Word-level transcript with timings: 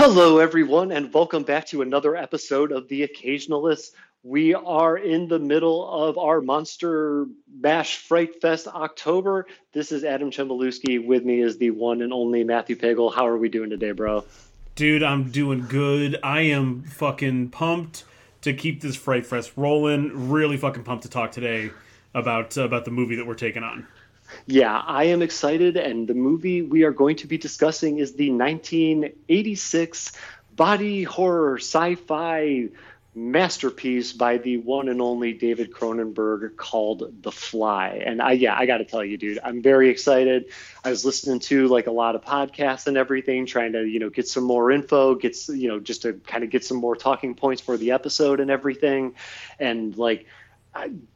Hello, 0.00 0.38
everyone, 0.38 0.92
and 0.92 1.12
welcome 1.12 1.42
back 1.42 1.66
to 1.66 1.82
another 1.82 2.14
episode 2.14 2.70
of 2.70 2.86
The 2.86 3.04
Occasionalists. 3.04 3.90
We 4.22 4.54
are 4.54 4.96
in 4.96 5.26
the 5.26 5.40
middle 5.40 5.90
of 5.90 6.16
our 6.16 6.40
Monster 6.40 7.26
Mash 7.52 7.96
Fright 7.96 8.40
Fest 8.40 8.68
October. 8.68 9.48
This 9.72 9.90
is 9.90 10.04
Adam 10.04 10.30
Chembalewski. 10.30 11.04
With 11.04 11.24
me 11.24 11.40
is 11.40 11.58
the 11.58 11.72
one 11.72 12.00
and 12.02 12.12
only 12.12 12.44
Matthew 12.44 12.76
Pagel. 12.76 13.12
How 13.12 13.26
are 13.26 13.36
we 13.36 13.48
doing 13.48 13.70
today, 13.70 13.90
bro? 13.90 14.24
Dude, 14.76 15.02
I'm 15.02 15.32
doing 15.32 15.66
good. 15.68 16.16
I 16.22 16.42
am 16.42 16.84
fucking 16.84 17.48
pumped 17.48 18.04
to 18.42 18.52
keep 18.52 18.80
this 18.80 18.94
Fright 18.94 19.26
Fest 19.26 19.50
rolling. 19.56 20.30
Really 20.30 20.56
fucking 20.56 20.84
pumped 20.84 21.02
to 21.02 21.10
talk 21.10 21.32
today 21.32 21.72
about 22.14 22.56
uh, 22.56 22.62
about 22.62 22.84
the 22.84 22.92
movie 22.92 23.16
that 23.16 23.26
we're 23.26 23.34
taking 23.34 23.64
on. 23.64 23.88
Yeah, 24.46 24.76
I 24.76 25.04
am 25.04 25.22
excited, 25.22 25.76
and 25.76 26.08
the 26.08 26.14
movie 26.14 26.62
we 26.62 26.84
are 26.84 26.92
going 26.92 27.16
to 27.16 27.26
be 27.26 27.38
discussing 27.38 27.98
is 27.98 28.14
the 28.14 28.30
1986 28.30 30.12
body 30.54 31.04
horror 31.04 31.56
sci-fi 31.58 32.68
masterpiece 33.18 34.12
by 34.12 34.38
the 34.38 34.58
one 34.58 34.88
and 34.88 35.00
only 35.02 35.32
David 35.32 35.72
Cronenberg 35.72 36.56
called 36.56 37.22
The 37.22 37.32
Fly. 37.32 38.02
And 38.04 38.22
I 38.22 38.32
yeah, 38.32 38.56
I 38.56 38.66
got 38.66 38.78
to 38.78 38.84
tell 38.84 39.04
you 39.04 39.16
dude, 39.16 39.40
I'm 39.42 39.60
very 39.60 39.90
excited. 39.90 40.46
I 40.84 40.90
was 40.90 41.04
listening 41.04 41.40
to 41.40 41.66
like 41.68 41.88
a 41.88 41.90
lot 41.90 42.14
of 42.14 42.22
podcasts 42.22 42.86
and 42.86 42.96
everything 42.96 43.46
trying 43.46 43.72
to, 43.72 43.84
you 43.84 43.98
know, 43.98 44.08
get 44.08 44.28
some 44.28 44.44
more 44.44 44.70
info, 44.70 45.14
get 45.16 45.36
you 45.48 45.68
know, 45.68 45.80
just 45.80 46.02
to 46.02 46.14
kind 46.26 46.44
of 46.44 46.50
get 46.50 46.64
some 46.64 46.76
more 46.76 46.94
talking 46.94 47.34
points 47.34 47.60
for 47.60 47.76
the 47.76 47.90
episode 47.90 48.40
and 48.40 48.50
everything. 48.50 49.14
And 49.58 49.96
like 49.96 50.26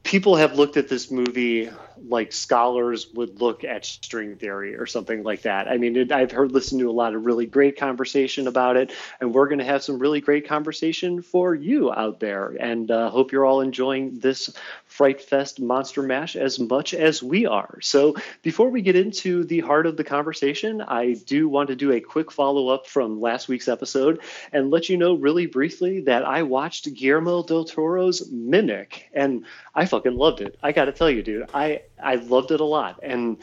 people 0.03 0.35
have 0.35 0.57
looked 0.57 0.77
at 0.77 0.89
this 0.89 1.09
movie 1.09 1.69
like 2.07 2.31
scholars 2.31 3.07
would 3.13 3.39
look 3.39 3.63
at 3.63 3.85
string 3.85 4.35
theory 4.35 4.75
or 4.75 4.85
something 4.85 5.23
like 5.23 5.43
that. 5.43 5.67
I 5.67 5.77
mean, 5.77 5.95
it, 5.95 6.11
I've 6.11 6.31
heard 6.31 6.51
listened 6.51 6.81
to 6.81 6.89
a 6.89 6.91
lot 6.91 7.15
of 7.15 7.25
really 7.25 7.45
great 7.45 7.77
conversation 7.77 8.47
about 8.47 8.77
it, 8.77 8.91
and 9.19 9.33
we're 9.33 9.47
going 9.47 9.59
to 9.59 9.65
have 9.65 9.83
some 9.83 9.99
really 9.99 10.21
great 10.21 10.47
conversation 10.47 11.21
for 11.21 11.55
you 11.55 11.93
out 11.93 12.19
there. 12.19 12.55
And 12.59 12.89
uh, 12.91 13.09
hope 13.09 13.31
you're 13.31 13.45
all 13.45 13.61
enjoying 13.61 14.19
this 14.19 14.55
Fright 14.85 15.21
Fest 15.21 15.59
Monster 15.59 16.03
Mash 16.03 16.35
as 16.35 16.59
much 16.59 16.93
as 16.93 17.23
we 17.23 17.45
are. 17.45 17.79
So, 17.81 18.15
before 18.41 18.69
we 18.69 18.81
get 18.81 18.95
into 18.95 19.43
the 19.43 19.61
heart 19.61 19.85
of 19.85 19.97
the 19.97 20.03
conversation, 20.03 20.81
I 20.81 21.15
do 21.25 21.47
want 21.47 21.69
to 21.69 21.75
do 21.75 21.91
a 21.91 21.99
quick 21.99 22.31
follow 22.31 22.69
up 22.69 22.87
from 22.87 23.21
last 23.21 23.47
week's 23.47 23.67
episode 23.67 24.21
and 24.51 24.71
let 24.71 24.89
you 24.89 24.97
know 24.97 25.13
really 25.13 25.45
briefly 25.45 26.01
that 26.01 26.25
I 26.25 26.43
watched 26.43 26.93
Guillermo 26.93 27.43
del 27.43 27.65
Toro's 27.65 28.29
Mimic, 28.29 29.09
and 29.13 29.45
I 29.75 29.85
fucking 29.85 30.15
loved 30.15 30.41
it. 30.41 30.57
I 30.61 30.71
got 30.71 30.85
to 30.85 30.91
tell 30.91 31.09
you, 31.09 31.23
dude, 31.23 31.49
I 31.53 31.83
I 32.01 32.15
loved 32.15 32.51
it 32.51 32.59
a 32.59 32.65
lot, 32.65 32.99
and 33.03 33.37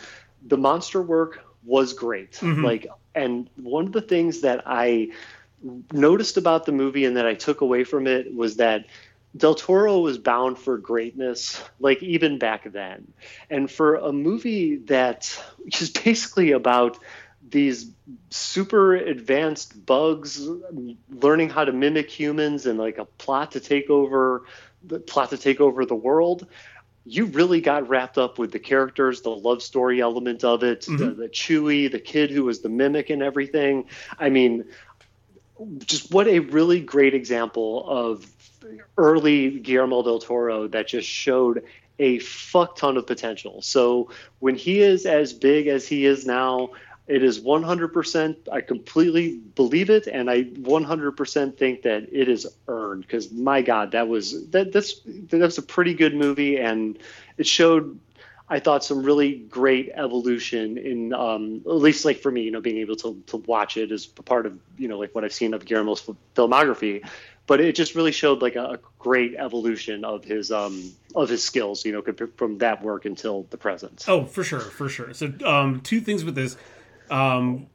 the 0.46 0.56
monster 0.56 1.02
work 1.02 1.44
was 1.64 1.92
great. 1.92 2.32
Mm-hmm. 2.32 2.64
Like, 2.64 2.86
and 3.14 3.48
one 3.56 3.86
of 3.86 3.92
the 3.92 4.00
things 4.00 4.40
that 4.42 4.62
I 4.66 5.08
noticed 5.92 6.36
about 6.36 6.64
the 6.64 6.72
movie 6.72 7.04
and 7.04 7.16
that 7.16 7.26
I 7.26 7.34
took 7.34 7.60
away 7.60 7.84
from 7.84 8.06
it 8.06 8.34
was 8.34 8.56
that 8.56 8.86
Del 9.36 9.54
Toro 9.54 9.98
was 10.00 10.18
bound 10.18 10.58
for 10.58 10.78
greatness, 10.78 11.62
like 11.78 12.02
even 12.02 12.38
back 12.38 12.72
then. 12.72 13.12
And 13.48 13.70
for 13.70 13.96
a 13.96 14.12
movie 14.12 14.76
that 14.86 15.40
is 15.80 15.90
basically 15.90 16.52
about 16.52 16.98
these 17.48 17.90
super 18.30 18.94
advanced 18.94 19.84
bugs 19.84 20.46
learning 21.10 21.50
how 21.50 21.64
to 21.64 21.72
mimic 21.72 22.08
humans 22.08 22.66
and 22.66 22.78
like 22.78 22.98
a 22.98 23.04
plot 23.04 23.52
to 23.52 23.60
take 23.60 23.90
over 23.90 24.44
the 24.84 24.98
plot 24.98 25.30
to 25.30 25.36
take 25.36 25.60
over 25.60 25.84
the 25.84 25.94
world 25.94 26.46
you 27.04 27.26
really 27.26 27.60
got 27.60 27.88
wrapped 27.88 28.18
up 28.18 28.38
with 28.38 28.52
the 28.52 28.58
characters, 28.58 29.22
the 29.22 29.30
love 29.30 29.62
story 29.62 30.00
element 30.00 30.44
of 30.44 30.62
it, 30.62 30.82
mm-hmm. 30.82 30.96
the, 30.96 31.10
the 31.10 31.28
Chuy, 31.28 31.90
the 31.90 31.98
kid 31.98 32.30
who 32.30 32.44
was 32.44 32.60
the 32.60 32.68
mimic 32.68 33.10
and 33.10 33.22
everything. 33.22 33.86
I 34.18 34.28
mean, 34.28 34.64
just 35.84 36.12
what 36.12 36.28
a 36.28 36.40
really 36.40 36.80
great 36.80 37.14
example 37.14 37.88
of 37.88 38.26
early 38.96 39.58
Guillermo 39.60 40.02
del 40.02 40.18
Toro 40.18 40.68
that 40.68 40.88
just 40.88 41.08
showed 41.08 41.64
a 41.98 42.18
fuck 42.18 42.76
ton 42.76 42.96
of 42.96 43.06
potential. 43.06 43.60
So 43.62 44.10
when 44.38 44.54
he 44.54 44.80
is 44.80 45.06
as 45.06 45.32
big 45.32 45.66
as 45.66 45.86
he 45.86 46.06
is 46.06 46.26
now, 46.26 46.70
it 47.10 47.24
is 47.24 47.40
100%. 47.40 48.36
I 48.52 48.60
completely 48.60 49.38
believe 49.56 49.90
it, 49.90 50.06
and 50.06 50.30
I 50.30 50.44
100% 50.44 51.56
think 51.56 51.82
that 51.82 52.08
it 52.12 52.28
is 52.28 52.46
earned. 52.68 53.02
Because 53.02 53.32
my 53.32 53.62
God, 53.62 53.92
that 53.92 54.06
was 54.06 54.48
that 54.50 54.72
that's 54.72 55.00
that's 55.04 55.58
a 55.58 55.62
pretty 55.62 55.94
good 55.94 56.14
movie, 56.14 56.56
and 56.58 56.98
it 57.36 57.46
showed. 57.46 57.98
I 58.52 58.58
thought 58.58 58.82
some 58.82 59.04
really 59.04 59.36
great 59.36 59.92
evolution 59.94 60.76
in, 60.76 61.12
um, 61.14 61.62
at 61.66 61.76
least 61.76 62.04
like 62.04 62.18
for 62.18 62.32
me, 62.32 62.42
you 62.42 62.50
know, 62.50 62.60
being 62.60 62.78
able 62.78 62.96
to 62.96 63.22
to 63.26 63.36
watch 63.36 63.76
it 63.76 63.92
as 63.92 64.06
part 64.06 64.44
of 64.46 64.58
you 64.76 64.88
know 64.88 64.98
like 64.98 65.14
what 65.14 65.24
I've 65.24 65.32
seen 65.32 65.54
of 65.54 65.64
Guillermo's 65.64 66.02
filmography 66.34 67.04
but 67.50 67.60
it 67.60 67.74
just 67.74 67.96
really 67.96 68.12
showed 68.12 68.42
like 68.42 68.54
a, 68.54 68.64
a 68.64 68.78
great 69.00 69.34
evolution 69.34 70.04
of 70.04 70.22
his 70.24 70.52
um 70.52 70.92
of 71.16 71.28
his 71.28 71.42
skills 71.42 71.84
you 71.84 71.92
know 71.92 72.28
from 72.36 72.58
that 72.58 72.80
work 72.80 73.06
until 73.06 73.44
the 73.50 73.56
present 73.56 74.04
oh 74.06 74.24
for 74.24 74.44
sure 74.44 74.60
for 74.60 74.88
sure 74.88 75.12
so 75.12 75.32
um 75.44 75.80
two 75.80 76.00
things 76.00 76.24
with 76.24 76.36
this 76.36 76.56
um, 77.10 77.66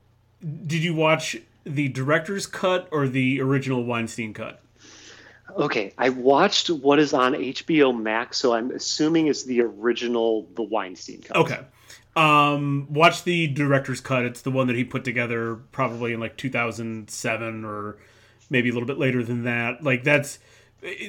did 0.42 0.84
you 0.84 0.94
watch 0.94 1.38
the 1.64 1.88
director's 1.90 2.48
cut 2.48 2.88
or 2.92 3.08
the 3.08 3.42
original 3.42 3.84
Weinstein 3.84 4.34
cut? 4.34 4.62
Okay, 5.58 5.94
I 5.98 6.10
watched 6.10 6.70
what 6.70 7.00
is 7.00 7.14
on 7.14 7.34
HBO 7.34 7.98
Max, 7.98 8.38
so 8.38 8.54
I'm 8.54 8.72
assuming 8.72 9.28
it's 9.28 9.44
the 9.44 9.62
original, 9.62 10.48
the 10.56 10.64
Weinstein 10.64 11.22
cut. 11.22 11.38
Okay. 11.38 11.60
Um, 12.16 12.88
watch 12.90 13.24
the 13.24 13.48
director's 13.48 14.02
cut. 14.02 14.26
It's 14.26 14.42
the 14.42 14.52
one 14.52 14.68
that 14.68 14.76
he 14.76 14.84
put 14.84 15.04
together 15.04 15.56
probably 15.72 16.14
in 16.14 16.20
like 16.20 16.38
2007 16.38 17.66
or 17.66 17.98
maybe 18.50 18.70
a 18.70 18.74
little 18.74 18.88
bit 18.88 18.98
later 18.98 19.24
than 19.24 19.44
that. 19.44 19.84
Like 19.84 20.04
that's 20.04 20.40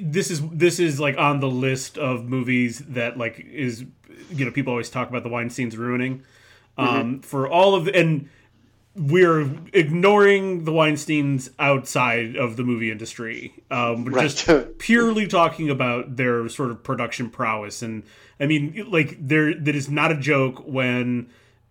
this 0.00 0.30
is 0.30 0.48
this 0.50 0.80
is 0.80 0.98
like 0.98 1.16
on 1.18 1.40
the 1.40 1.50
list 1.50 1.98
of 1.98 2.24
movies 2.24 2.80
that 2.88 3.16
like 3.16 3.38
is 3.38 3.84
you 4.30 4.44
know 4.44 4.50
people 4.50 4.72
always 4.72 4.90
talk 4.90 5.08
about 5.08 5.22
the 5.22 5.28
Weinstein's 5.28 5.76
ruining. 5.76 6.24
Um, 6.78 6.88
mm-hmm. 6.88 7.20
for 7.20 7.48
all 7.48 7.74
of 7.74 7.86
the, 7.86 7.96
and 7.96 8.28
we're 8.94 9.50
ignoring 9.72 10.64
the 10.64 10.72
Weinsteins 10.72 11.50
outside 11.58 12.36
of 12.36 12.56
the 12.56 12.64
movie 12.64 12.90
industry. 12.90 13.52
Um, 13.70 14.04
we're 14.04 14.12
right. 14.12 14.30
just 14.30 14.78
purely 14.78 15.26
talking 15.26 15.70
about 15.70 16.16
their 16.16 16.48
sort 16.48 16.70
of 16.70 16.82
production 16.82 17.30
prowess, 17.30 17.82
and 17.82 18.04
I 18.40 18.46
mean, 18.46 18.86
like 18.90 19.16
there 19.20 19.54
that 19.54 19.74
is 19.74 19.90
not 19.90 20.12
a 20.12 20.16
joke 20.16 20.66
when 20.66 21.28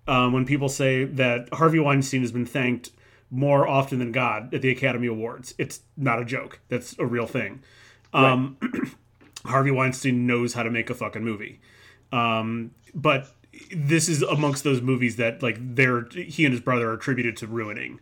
um, 0.07 0.33
when 0.33 0.45
people 0.45 0.69
say 0.69 1.05
that 1.05 1.49
Harvey 1.53 1.79
Weinstein 1.79 2.21
has 2.21 2.31
been 2.31 2.45
thanked 2.45 2.91
more 3.31 3.67
often 3.67 3.99
than 3.99 4.11
God 4.11 4.53
at 4.53 4.61
the 4.61 4.69
Academy 4.69 5.07
Awards. 5.07 5.55
It's 5.57 5.81
not 5.97 6.21
a 6.21 6.25
joke. 6.25 6.59
That's 6.69 6.97
a 6.99 7.05
real 7.05 7.25
thing. 7.25 7.63
Um, 8.13 8.57
right. 8.61 8.91
Harvey 9.45 9.71
Weinstein 9.71 10.27
knows 10.27 10.53
how 10.53 10.63
to 10.63 10.69
make 10.69 10.89
a 10.89 10.93
fucking 10.93 11.23
movie. 11.23 11.59
Um, 12.11 12.71
but 12.93 13.27
this 13.75 14.09
is 14.09 14.21
amongst 14.21 14.63
those 14.63 14.81
movies 14.81 15.15
that 15.17 15.41
like 15.41 15.57
they're 15.59 16.07
he 16.09 16.45
and 16.45 16.53
his 16.53 16.61
brother 16.61 16.89
are 16.89 16.93
attributed 16.93 17.37
to 17.37 17.47
ruining. 17.47 17.99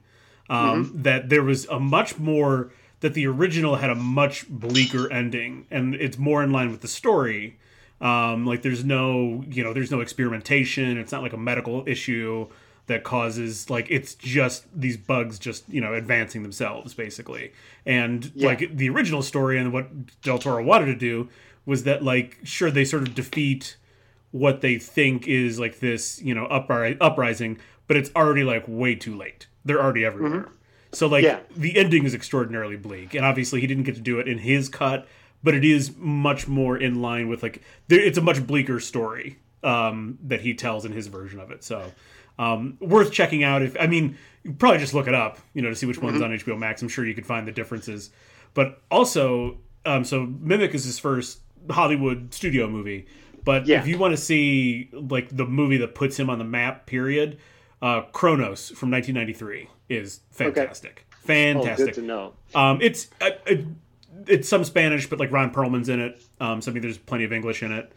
Um, 0.50 0.86
mm-hmm. 0.86 1.02
That 1.04 1.30
there 1.30 1.44
was 1.44 1.66
a 1.66 1.80
much 1.80 2.20
more 2.20 2.72
that 3.00 3.14
the 3.14 3.28
original 3.28 3.76
had 3.76 3.90
a 3.90 3.96
much 3.96 4.48
bleaker 4.48 5.12
ending, 5.12 5.66
and 5.70 5.96
it's 5.96 6.18
more 6.18 6.44
in 6.44 6.52
line 6.52 6.72
with 6.72 6.82
the 6.82 6.88
story. 6.88 7.58
Um, 8.02 8.46
like 8.46 8.62
there's 8.62 8.84
no 8.84 9.44
you 9.48 9.64
know 9.64 9.74
there's 9.74 9.92
no 9.92 10.02
experimentation. 10.02 10.98
It's 10.98 11.12
not 11.12 11.22
like 11.22 11.34
a 11.34 11.38
medical 11.38 11.84
issue 11.88 12.48
that 12.88 13.04
causes 13.04 13.70
like 13.70 13.88
it's 13.90 14.14
just 14.16 14.66
these 14.76 14.98
bugs 14.98 15.40
just 15.40 15.68
you 15.70 15.80
know 15.80 15.94
advancing 15.94 16.44
themselves 16.44 16.94
basically. 16.94 17.54
And 17.86 18.32
yeah. 18.36 18.48
like 18.48 18.76
the 18.76 18.90
original 18.90 19.22
story 19.22 19.58
and 19.58 19.72
what 19.72 20.22
Del 20.22 20.40
Toro 20.40 20.64
wanted 20.64 20.88
to 20.88 20.96
do 20.96 21.30
was 21.66 21.84
that 21.84 22.04
like 22.04 22.40
sure 22.44 22.72
they 22.72 22.84
sort 22.84 23.04
of 23.04 23.16
defeat 23.16 23.78
what 24.34 24.62
they 24.62 24.80
think 24.80 25.28
is 25.28 25.60
like 25.60 25.80
this, 25.80 26.20
you 26.22 26.34
know, 26.34 26.48
upri- 26.48 26.98
uprising, 27.00 27.60
but 27.88 27.96
it's 27.96 28.10
already 28.16 28.44
like 28.44 28.64
way 28.68 28.96
too 28.96 29.16
late. 29.16 29.46
They're 29.64 29.82
already 29.82 30.04
everywhere. 30.04 30.42
Mm-hmm. 30.42 30.54
So 30.92 31.08
like 31.08 31.24
yeah. 31.24 31.40
the 31.56 31.78
ending 31.78 32.04
is 32.04 32.16
extraordinarily 32.16 32.76
bleak, 32.76 33.14
and 33.14 33.24
obviously 33.24 33.62
he 33.62 33.68
didn't 33.68 33.84
get 33.84 33.94
to 33.96 34.02
do 34.02 34.20
it 34.20 34.28
in 34.28 34.40
his 34.40 34.70
cut, 34.70 35.08
but 35.44 35.54
it 35.54 35.64
is 35.64 35.96
much 35.98 36.48
more 36.48 36.76
in 36.76 37.00
line 37.00 37.30
with 37.30 37.44
like 37.44 37.62
there, 37.90 38.00
it's 38.00 38.18
a 38.18 38.22
much 38.22 38.46
bleaker 38.46 38.80
story 38.80 39.38
um, 39.64 40.18
that 40.24 40.42
he 40.42 40.56
tells 40.56 40.84
in 40.84 40.92
his 40.92 41.08
version 41.08 41.40
of 41.40 41.52
it. 41.52 41.64
So 41.64 41.92
um, 42.40 42.78
worth 42.80 43.12
checking 43.12 43.44
out. 43.44 43.62
If 43.62 43.78
I 43.80 43.86
mean, 43.86 44.18
you 44.44 44.54
probably 44.54 44.80
just 44.80 44.96
look 44.96 45.08
it 45.08 45.14
up, 45.14 45.38
you 45.54 45.62
know, 45.62 45.70
to 45.70 45.76
see 45.76 45.86
which 45.86 46.02
one's 46.02 46.22
mm-hmm. 46.22 46.32
on 46.32 46.40
HBO 46.40 46.58
Max. 46.58 46.82
I'm 46.82 46.90
sure 46.90 47.06
you 47.06 47.14
could 47.14 47.28
find 47.28 47.48
the 47.48 47.52
differences. 47.52 48.10
But 48.56 48.82
also, 48.90 49.60
um, 49.86 50.04
so 50.04 50.26
Mimic 50.26 50.74
is 50.74 50.86
his 50.86 50.98
first 50.98 51.40
Hollywood 51.70 52.34
studio 52.34 52.68
movie. 52.68 53.06
But 53.44 53.66
yeah. 53.66 53.80
if 53.80 53.88
you 53.88 53.98
want 53.98 54.14
to 54.14 54.22
see 54.22 54.90
like 54.94 55.36
the 55.36 55.46
movie 55.46 55.78
that 55.78 55.96
puts 55.96 56.18
him 56.18 56.30
on 56.30 56.38
the 56.38 56.46
map, 56.46 56.86
period, 56.86 57.40
uh, 57.82 58.02
Cronos 58.12 58.70
from 58.70 58.92
1993 58.92 59.70
is 59.90 60.22
fantastic. 60.32 61.06
Okay. 61.10 61.24
Fantastic. 61.26 61.84
Oh, 61.84 61.86
good 61.86 61.94
to 61.96 62.02
know. 62.02 62.34
Um, 62.54 62.80
it's 62.82 63.08
uh, 63.22 63.32
it, 63.46 63.66
it's 64.28 64.48
some 64.50 64.64
Spanish, 64.64 65.10
but 65.10 65.20
like 65.20 65.32
Ron 65.32 65.52
Perlman's 65.52 65.90
in 65.90 66.00
it. 66.00 66.22
Um, 66.40 66.62
so 66.62 66.72
I 66.72 66.74
mean, 66.74 66.82
there's 66.82 66.98
plenty 66.98 67.24
of 67.24 67.34
English 67.34 67.64
in 67.64 67.72
it. 67.72 67.92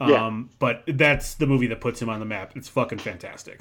Um, 0.00 0.10
yeah. 0.10 0.56
but 0.58 0.82
that's 0.98 1.34
the 1.34 1.46
movie 1.46 1.68
that 1.68 1.80
puts 1.80 2.00
him 2.02 2.08
on 2.08 2.18
the 2.18 2.26
map. 2.26 2.56
It's 2.56 2.68
fucking 2.68 2.98
fantastic. 2.98 3.60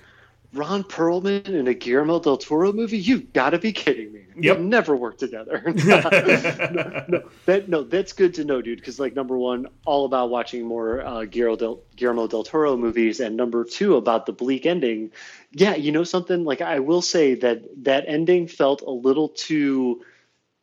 Ron 0.53 0.83
Perlman 0.83 1.48
in 1.48 1.68
a 1.68 1.74
Guillermo 1.74 2.19
del 2.19 2.38
Toro 2.38 2.74
movie? 2.74 2.98
You 2.98 3.21
gotta 3.21 3.57
be 3.57 3.71
kidding 3.71 4.12
me. 4.12 4.25
Yep. 4.36 4.57
They 4.57 4.63
never 4.63 4.95
work 4.95 5.18
together. 5.18 5.62
no, 5.75 7.03
no, 7.07 7.30
that, 7.45 7.69
no, 7.69 7.83
that's 7.83 8.13
good 8.13 8.33
to 8.36 8.44
know, 8.44 8.62
dude. 8.62 8.80
Because 8.80 9.00
like 9.00 9.15
number 9.15 9.38
one, 9.38 9.68
all 9.86 10.06
about 10.06 10.30
watching 10.30 10.65
more 10.65 11.01
uh, 11.01 11.25
Guillermo, 11.25 11.56
del, 11.56 11.83
Guillermo 11.95 12.27
del 12.27 12.44
Toro 12.44 12.75
movies, 12.75 13.21
and 13.21 13.38
number 13.38 13.63
two, 13.63 13.95
about 13.95 14.25
the 14.25 14.33
bleak 14.33 14.65
ending. 14.65 15.12
Yeah, 15.51 15.75
you 15.75 15.92
know 15.92 16.03
something. 16.03 16.44
Like 16.44 16.62
I 16.62 16.80
will 16.80 17.01
say 17.01 17.36
that 17.36 17.63
that 17.83 18.06
ending 18.07 18.47
felt 18.47 18.81
a 18.81 18.92
little 18.92 19.30
too 19.30 20.04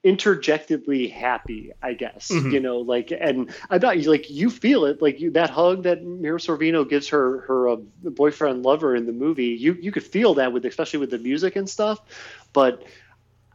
interjectedly 0.04 1.08
happy, 1.08 1.72
I 1.82 1.94
guess. 1.94 2.30
Mm-hmm. 2.30 2.50
You 2.50 2.60
know, 2.60 2.78
like, 2.78 3.12
and 3.12 3.50
I 3.70 3.78
thought 3.78 3.98
you 3.98 4.10
like 4.10 4.30
you 4.30 4.50
feel 4.50 4.84
it, 4.84 5.02
like 5.02 5.20
you 5.20 5.30
that 5.32 5.50
hug 5.50 5.82
that 5.84 6.04
Mira 6.04 6.38
Sorvino 6.38 6.88
gives 6.88 7.08
her 7.08 7.40
her 7.42 7.68
uh, 7.68 7.76
boyfriend 7.76 8.62
lover 8.62 8.94
in 8.94 9.06
the 9.06 9.12
movie. 9.12 9.46
You 9.46 9.74
you 9.80 9.92
could 9.92 10.04
feel 10.04 10.34
that 10.34 10.52
with 10.52 10.64
especially 10.64 11.00
with 11.00 11.10
the 11.10 11.18
music 11.18 11.56
and 11.56 11.68
stuff, 11.68 12.00
but 12.52 12.84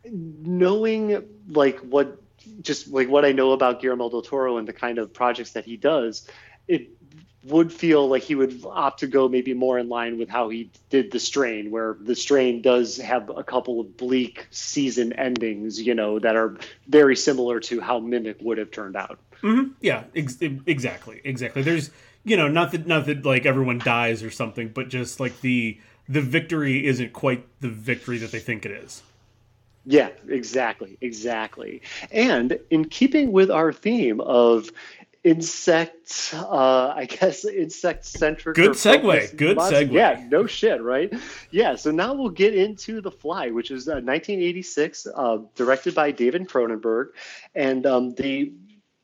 knowing 0.06 1.24
like 1.48 1.80
what 1.80 2.22
just 2.62 2.90
like 2.90 3.08
what 3.08 3.26
I 3.26 3.32
know 3.32 3.52
about 3.52 3.82
Guillermo 3.82 4.10
del 4.10 4.22
Toro 4.22 4.58
and 4.58 4.68
the 4.68 4.74
kind 4.74 4.98
of 4.98 5.14
projects 5.14 5.52
that 5.54 5.66
he 5.66 5.78
does, 5.78 6.28
it 6.68 6.90
would 7.46 7.74
feel 7.74 8.08
like 8.08 8.24
he 8.24 8.36
would 8.36 8.64
opt 8.66 9.02
to 9.02 9.08
go 9.08 9.28
maybe 9.28 9.54
more 9.54 9.78
in 9.78 9.90
line 9.90 10.18
with 10.18 10.30
how 10.30 10.50
he 10.50 10.70
did 10.90 11.12
the 11.12 11.20
strain 11.20 11.72
where 11.72 11.98
the 12.02 12.16
strain 12.16 12.62
does 12.62 12.98
have 12.98 13.30
a 13.36 13.44
couple 13.44 13.80
of 13.80 13.98
bleak 13.98 14.48
season 14.52 15.14
endings 15.14 15.82
you 15.82 15.94
know 15.94 16.20
that 16.20 16.36
are 16.36 16.58
very 16.88 17.16
similar 17.16 17.60
to 17.60 17.82
how 17.82 18.00
mimic 18.00 18.38
would 18.42 18.58
have 18.58 18.72
turned 18.72 18.96
out 18.96 19.20
mm-hmm. 19.42 19.72
yeah 19.82 20.04
ex- 20.16 20.38
exactly 20.66 21.22
exactly 21.24 21.62
there's 21.62 21.92
you 22.24 22.38
know 22.38 22.48
not 22.48 22.72
that 22.72 22.88
not 22.88 23.06
that 23.06 23.26
like 23.26 23.46
everyone 23.46 23.80
dies 23.80 24.24
or 24.24 24.32
something 24.32 24.70
but 24.70 24.90
just 24.90 25.20
like 25.20 25.42
the 25.42 25.78
the 26.08 26.22
victory 26.22 26.86
isn't 26.86 27.14
quite 27.14 27.46
the 27.62 27.70
victory 27.70 28.18
that 28.18 28.32
they 28.32 28.40
think 28.40 28.66
it 28.66 28.72
is 28.72 29.04
yeah, 29.86 30.10
exactly, 30.30 30.98
exactly. 31.02 31.82
And 32.12 32.58
in 32.70 32.86
keeping 32.86 33.32
with 33.34 33.52
our 33.52 33.74
theme 33.74 34.22
of 34.22 34.72
insect 35.24 36.34
uh 36.34 36.94
i 36.98 37.06
guess 37.06 37.46
insect 37.46 38.04
centric 38.06 38.56
good 38.58 38.72
segue 38.72 39.38
good 39.38 39.56
segue. 39.58 39.92
yeah 39.94 40.22
no 40.30 40.46
shit 40.46 40.82
right? 40.82 41.14
Yeah 41.50 41.76
so 41.76 41.92
now 41.92 42.14
we'll 42.14 42.30
get 42.30 42.54
into 42.54 43.00
the 43.00 43.12
fly 43.12 43.50
which 43.50 43.72
is 43.72 43.88
uh, 43.88 44.04
1986 44.04 45.08
uh, 45.16 45.38
directed 45.56 45.96
by 45.96 46.12
david 46.12 46.48
cronenberg. 46.48 47.08
And 47.56 47.86
um, 47.86 48.14
the 48.16 48.54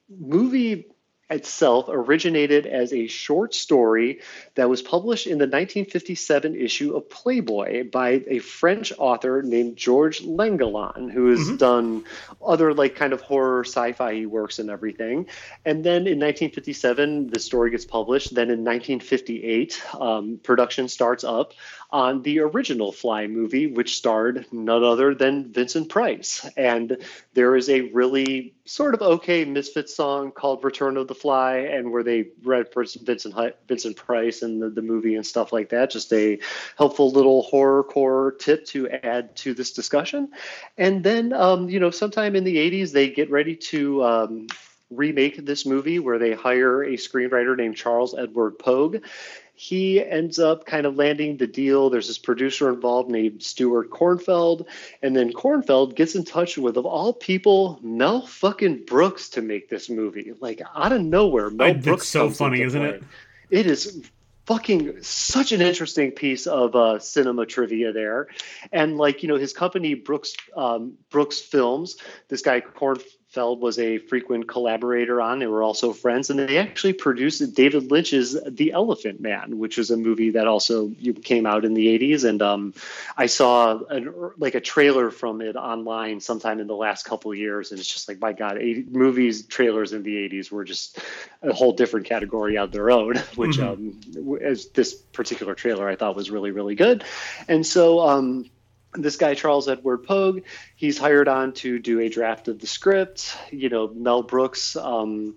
movie 0.10 0.88
itself 1.30 1.86
originated 1.90 2.66
as 2.66 2.92
a 2.92 3.08
short 3.08 3.54
story 3.54 4.22
that 4.56 4.70
was 4.70 4.81
published 4.81 5.28
in 5.28 5.38
the 5.38 5.46
1957 5.46 6.56
issue 6.56 6.96
of 6.96 7.10
Playboy 7.10 7.90
by 7.90 8.24
a 8.28 8.40
French 8.40 8.92
author 8.98 9.42
named 9.42 9.78
Georges 9.78 10.26
Langelaan, 10.26 11.12
who 11.12 11.30
has 11.30 11.40
mm-hmm. 11.40 11.56
done 11.58 12.04
other 12.46 12.74
like 12.74 12.96
kind 12.96 13.14
of 13.14 13.22
horror 13.22 13.64
sci-fi 13.64 14.26
works 14.26 14.60
and 14.60 14.70
everything. 14.70 15.28
And 15.66 15.84
then 15.84 16.08
in 16.08 16.20
1957, 16.20 17.28
the 17.28 17.40
story 17.40 17.72
gets 17.72 17.86
published. 17.86 18.34
Then 18.34 18.50
in 18.50 18.64
1958, 18.64 19.82
um, 20.00 20.40
production 20.42 20.88
starts 20.88 21.24
up 21.24 21.54
on 21.92 22.22
the 22.22 22.40
original 22.40 22.92
Fly 22.92 23.28
movie, 23.28 23.68
which 23.68 23.98
starred 23.98 24.46
none 24.52 24.84
other 24.84 25.16
than 25.16 25.52
Vincent 25.52 25.90
Price. 25.90 26.48
And 26.56 26.98
there 27.34 27.56
is 27.56 27.70
a 27.70 27.82
really 27.82 28.54
sort 28.66 28.94
of 28.94 29.02
okay 29.02 29.46
Misfit 29.46 29.90
song 29.90 30.32
called 30.32 30.64
Return 30.64 30.98
of 30.98 31.08
the 31.08 31.16
Fly, 31.19 31.57
and 31.57 31.92
where 31.92 32.04
they 32.04 32.27
read 32.44 32.71
for 32.71 32.86
Vincent 33.01 33.36
Vincent 33.68 33.95
Price 33.95 34.42
and 34.42 34.62
the, 34.62 34.69
the 34.69 34.81
movie 34.81 35.16
and 35.16 35.25
stuff 35.25 35.51
like 35.54 35.69
that. 35.69 35.92
Just 35.92 36.12
a 36.13 36.39
helpful 36.77 37.12
little 37.12 37.44
horror 37.44 37.83
core 37.83 38.36
tip 38.39 38.66
to 38.68 38.89
add 38.89 39.36
to 39.38 39.54
this 39.54 39.71
discussion. 39.71 40.30
And 40.77 41.04
then, 41.04 41.33
um, 41.33 41.69
you 41.69 41.80
know, 41.80 41.92
sometime 41.92 42.36
in 42.36 42.44
the 42.44 42.57
80s, 42.57 42.92
they 42.92 43.10
get 43.10 43.30
ready 43.30 43.56
to. 43.56 44.04
Um, 44.04 44.48
remake 44.92 45.45
this 45.45 45.68
movie 45.68 46.00
where 46.00 46.18
they 46.18 46.33
hire 46.33 46.81
a 46.83 46.94
screenwriter 46.94 47.56
named 47.56 47.75
Charles 47.75 48.15
Edward 48.18 48.57
Pogue 48.57 49.04
he 49.60 50.02
ends 50.02 50.40
up 50.40 50.66
kind 50.66 50.86
of 50.86 50.96
landing 50.96 51.36
the 51.36 51.46
deal. 51.46 51.90
There's 51.90 52.08
this 52.08 52.18
producer 52.18 52.70
involved 52.70 53.10
named 53.10 53.44
Stuart 53.44 53.90
Cornfeld, 53.90 54.66
and 55.02 55.14
then 55.14 55.34
Cornfeld 55.34 55.96
gets 55.96 56.16
in 56.16 56.24
touch 56.24 56.58
with, 56.58 56.78
of 56.78 56.86
all 56.86 57.12
people, 57.12 57.78
Mel 57.82 58.26
fucking 58.26 58.86
Brooks 58.86 59.28
to 59.32 59.42
make 59.42 59.68
this 59.68 59.90
movie. 59.90 60.32
Like 60.40 60.62
out 60.74 60.94
of 60.94 61.02
nowhere, 61.02 61.50
Mel 61.50 61.68
I, 61.68 61.74
Brooks. 61.74 62.08
so 62.08 62.30
funny, 62.30 62.62
isn't 62.62 62.80
play. 62.80 62.90
it? 62.90 63.04
It 63.50 63.66
is 63.66 64.02
fucking 64.46 65.04
such 65.04 65.52
an 65.52 65.60
interesting 65.60 66.12
piece 66.12 66.48
of 66.48 66.74
uh, 66.74 66.98
cinema 67.00 67.46
trivia 67.46 67.92
there, 67.92 68.30
and 68.72 68.98
like 68.98 69.24
you 69.24 69.28
know 69.28 69.36
his 69.36 69.52
company 69.52 69.94
Brooks 69.94 70.36
um, 70.56 70.94
Brooks 71.10 71.42
Films. 71.42 71.98
This 72.30 72.42
guy 72.42 72.62
Corn 72.62 73.00
Feld 73.30 73.62
was 73.62 73.78
a 73.78 74.00
frequent 74.00 74.48
collaborator 74.48 75.22
on. 75.22 75.38
They 75.38 75.46
were 75.46 75.62
also 75.62 75.94
friends, 75.94 76.31
and 76.31 76.40
they 76.40 76.58
actually 76.58 76.94
produced 76.94 77.54
David 77.54 77.92
Lynch's 77.92 78.36
The 78.44 78.72
Elephant 78.72 79.22
Man, 79.22 79.60
which 79.60 79.78
was 79.78 79.92
a 79.92 79.98
movie 79.98 80.31
that 80.31 80.48
also 80.48 80.92
came 81.24 81.46
out 81.46 81.64
in 81.64 81.76
the 81.76 82.00
'80s. 82.00 82.28
And 82.28 82.42
um, 82.42 82.74
I 83.16 83.28
saw 83.28 83.84
an, 83.86 84.12
like 84.40 84.56
a 84.56 84.60
trailer 84.60 85.12
from 85.12 85.42
it 85.42 85.56
online 85.56 86.22
sometime 86.22 86.60
in 86.60 86.66
the 86.66 86.76
last 86.76 87.06
couple 87.06 87.31
of 87.31 87.38
years, 87.38 87.70
and 87.70 87.80
it's 87.80 87.88
just 87.88 88.08
like, 88.08 88.20
my 88.20 88.34
God, 88.34 88.58
80, 88.58 88.86
movies 88.90 89.46
trailers 89.46 89.94
in 89.94 90.02
the 90.02 90.16
'80s 90.28 90.50
were 90.50 90.64
just 90.64 90.98
a 91.44 91.54
whole 91.54 91.74
different 91.74 92.08
category 92.08 92.58
on 92.58 92.72
their 92.72 92.90
own. 92.90 93.16
Which, 93.36 93.58
mm-hmm. 93.58 94.28
um, 94.28 94.40
as 94.42 94.70
this 94.70 94.96
particular 94.96 95.54
trailer, 95.54 95.88
I 95.88 95.96
thought 95.96 96.16
was 96.16 96.32
really, 96.32 96.50
really 96.50 96.74
good. 96.74 97.04
And 97.48 97.64
so. 97.64 98.00
Um, 98.00 98.50
this 98.94 99.18
guy 99.18 99.33
Charles 99.36 99.68
Edward 99.68 100.00
Pogue, 100.00 100.41
he's 100.75 100.97
hired 100.97 101.27
on 101.27 101.53
to 101.53 101.80
do 101.80 102.00
a 102.00 102.09
draft 102.09 102.47
of 102.47 102.59
the 102.59 102.68
script. 102.68 103.38
You 103.51 103.69
know, 103.69 103.88
Mel 103.88 104.24
Brooks, 104.24 104.75
um, 104.75 105.36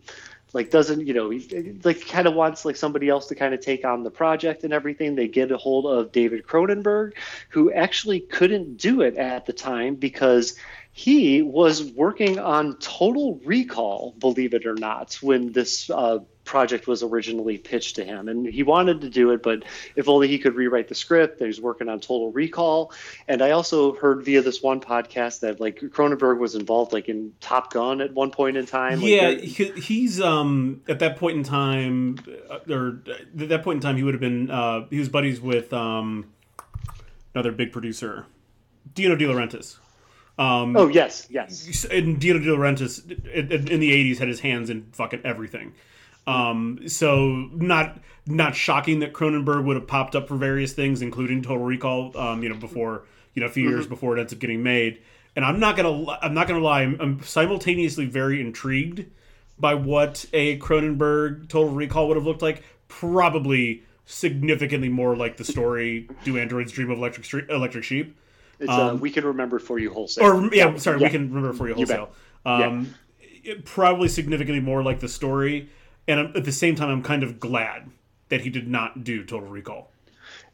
like 0.52 0.70
doesn't 0.70 1.06
you 1.06 1.14
know, 1.14 1.30
he, 1.30 1.78
like 1.84 2.06
kind 2.06 2.26
of 2.26 2.34
wants 2.34 2.64
like 2.64 2.76
somebody 2.76 3.08
else 3.08 3.28
to 3.28 3.34
kind 3.34 3.54
of 3.54 3.60
take 3.60 3.84
on 3.84 4.02
the 4.02 4.10
project 4.10 4.64
and 4.64 4.72
everything. 4.72 5.14
They 5.14 5.28
get 5.28 5.50
a 5.50 5.56
hold 5.56 5.86
of 5.86 6.12
David 6.12 6.46
Cronenberg, 6.46 7.12
who 7.50 7.72
actually 7.72 8.20
couldn't 8.20 8.76
do 8.76 9.02
it 9.02 9.16
at 9.16 9.46
the 9.46 9.52
time 9.52 9.96
because 9.96 10.56
he 10.92 11.40
was 11.40 11.82
working 11.82 12.38
on 12.38 12.76
Total 12.76 13.40
Recall, 13.44 14.14
believe 14.18 14.52
it 14.52 14.66
or 14.66 14.74
not, 14.74 15.14
when 15.22 15.52
this 15.52 15.88
uh, 15.88 16.18
project 16.44 16.86
was 16.86 17.02
originally 17.02 17.56
pitched 17.56 17.96
to 17.96 18.04
him 18.04 18.28
and 18.28 18.46
he 18.46 18.62
wanted 18.62 19.00
to 19.00 19.08
do 19.08 19.30
it 19.30 19.42
but 19.42 19.62
if 19.94 20.08
only 20.08 20.26
he 20.26 20.38
could 20.38 20.54
rewrite 20.54 20.88
the 20.88 20.94
script 20.94 21.40
he's 21.40 21.60
working 21.60 21.88
on 21.88 22.00
total 22.00 22.32
recall 22.32 22.92
and 23.28 23.42
i 23.42 23.52
also 23.52 23.94
heard 23.94 24.24
via 24.24 24.42
this 24.42 24.62
one 24.62 24.80
podcast 24.80 25.40
that 25.40 25.60
like 25.60 25.78
cronenberg 25.80 26.38
was 26.38 26.54
involved 26.54 26.92
like 26.92 27.08
in 27.08 27.32
top 27.40 27.72
gun 27.72 28.00
at 28.00 28.12
one 28.12 28.30
point 28.30 28.56
in 28.56 28.66
time 28.66 29.00
like 29.00 29.10
yeah 29.10 29.30
he's 29.30 30.20
um 30.20 30.80
at 30.88 30.98
that 30.98 31.16
point 31.16 31.36
in 31.36 31.44
time 31.44 32.18
uh, 32.50 32.58
or 32.72 33.00
at 33.08 33.48
that 33.48 33.62
point 33.62 33.76
in 33.76 33.80
time 33.80 33.96
he 33.96 34.02
would 34.02 34.14
have 34.14 34.20
been 34.20 34.50
uh 34.50 34.84
he 34.90 34.98
was 34.98 35.08
buddies 35.08 35.40
with 35.40 35.72
um 35.72 36.26
another 37.34 37.52
big 37.52 37.72
producer 37.72 38.26
dino 38.94 39.14
de 39.14 39.24
laurentiis 39.24 39.78
um, 40.38 40.76
oh 40.76 40.88
yes, 40.88 41.26
yes. 41.30 41.84
And 41.84 42.18
Dino 42.18 42.38
De 42.38 42.46
Laurentiis 42.46 43.04
in, 43.26 43.68
in, 43.68 43.80
the 43.80 43.92
'80s 43.92 44.18
had 44.18 44.28
his 44.28 44.40
hands 44.40 44.70
in 44.70 44.86
fucking 44.92 45.20
everything. 45.24 45.74
Um, 46.26 46.80
so 46.86 47.48
not 47.52 47.98
not 48.26 48.54
shocking 48.54 49.00
that 49.00 49.12
Cronenberg 49.12 49.64
would 49.64 49.76
have 49.76 49.86
popped 49.86 50.14
up 50.14 50.28
for 50.28 50.36
various 50.36 50.72
things, 50.72 51.02
including 51.02 51.42
Total 51.42 51.64
Recall. 51.64 52.16
Um, 52.16 52.42
you 52.42 52.48
know, 52.48 52.56
before 52.56 53.04
you 53.34 53.40
know 53.40 53.46
a 53.46 53.50
few 53.50 53.64
mm-hmm. 53.64 53.74
years 53.74 53.86
before 53.86 54.16
it 54.16 54.20
ends 54.20 54.32
up 54.32 54.38
getting 54.38 54.62
made. 54.62 55.00
And 55.34 55.44
I'm 55.44 55.58
not 55.58 55.76
gonna 55.76 56.10
I'm 56.22 56.34
not 56.34 56.46
gonna 56.46 56.60
lie. 56.60 56.82
I'm, 56.82 57.00
I'm 57.00 57.22
simultaneously 57.22 58.06
very 58.06 58.40
intrigued 58.40 59.06
by 59.58 59.74
what 59.74 60.26
a 60.32 60.58
Cronenberg 60.58 61.48
Total 61.48 61.72
Recall 61.72 62.08
would 62.08 62.16
have 62.16 62.26
looked 62.26 62.42
like. 62.42 62.62
Probably 62.88 63.82
significantly 64.04 64.90
more 64.90 65.16
like 65.16 65.38
the 65.38 65.44
story 65.44 66.08
"Do 66.24 66.38
Androids 66.38 66.72
Dream 66.72 66.90
of 66.90 66.98
Electric 66.98 67.24
Street, 67.24 67.46
Electric 67.48 67.82
Sheep." 67.82 68.16
It's 68.60 68.70
uh, 68.70 68.90
um, 68.90 68.96
uh, 68.96 68.98
we 68.98 69.10
can 69.10 69.24
remember 69.24 69.58
for 69.58 69.78
you 69.78 69.92
wholesale. 69.92 70.24
Or 70.24 70.54
yeah, 70.54 70.76
sorry, 70.76 71.00
yeah. 71.00 71.06
we 71.06 71.10
can 71.10 71.32
remember 71.32 71.56
for 71.56 71.66
you 71.68 71.74
wholesale. 71.74 72.10
You 72.44 72.52
um, 72.52 72.94
yeah. 73.42 73.54
probably 73.64 74.08
significantly 74.08 74.60
more 74.60 74.82
like 74.82 75.00
the 75.00 75.08
story 75.08 75.70
and 76.08 76.36
at 76.36 76.44
the 76.44 76.52
same 76.52 76.74
time, 76.74 76.88
I'm 76.88 77.02
kind 77.02 77.22
of 77.22 77.38
glad 77.38 77.90
that 78.28 78.40
he 78.40 78.50
did 78.50 78.68
not 78.68 79.04
do 79.04 79.24
Total 79.24 79.48
Recall. 79.48 79.90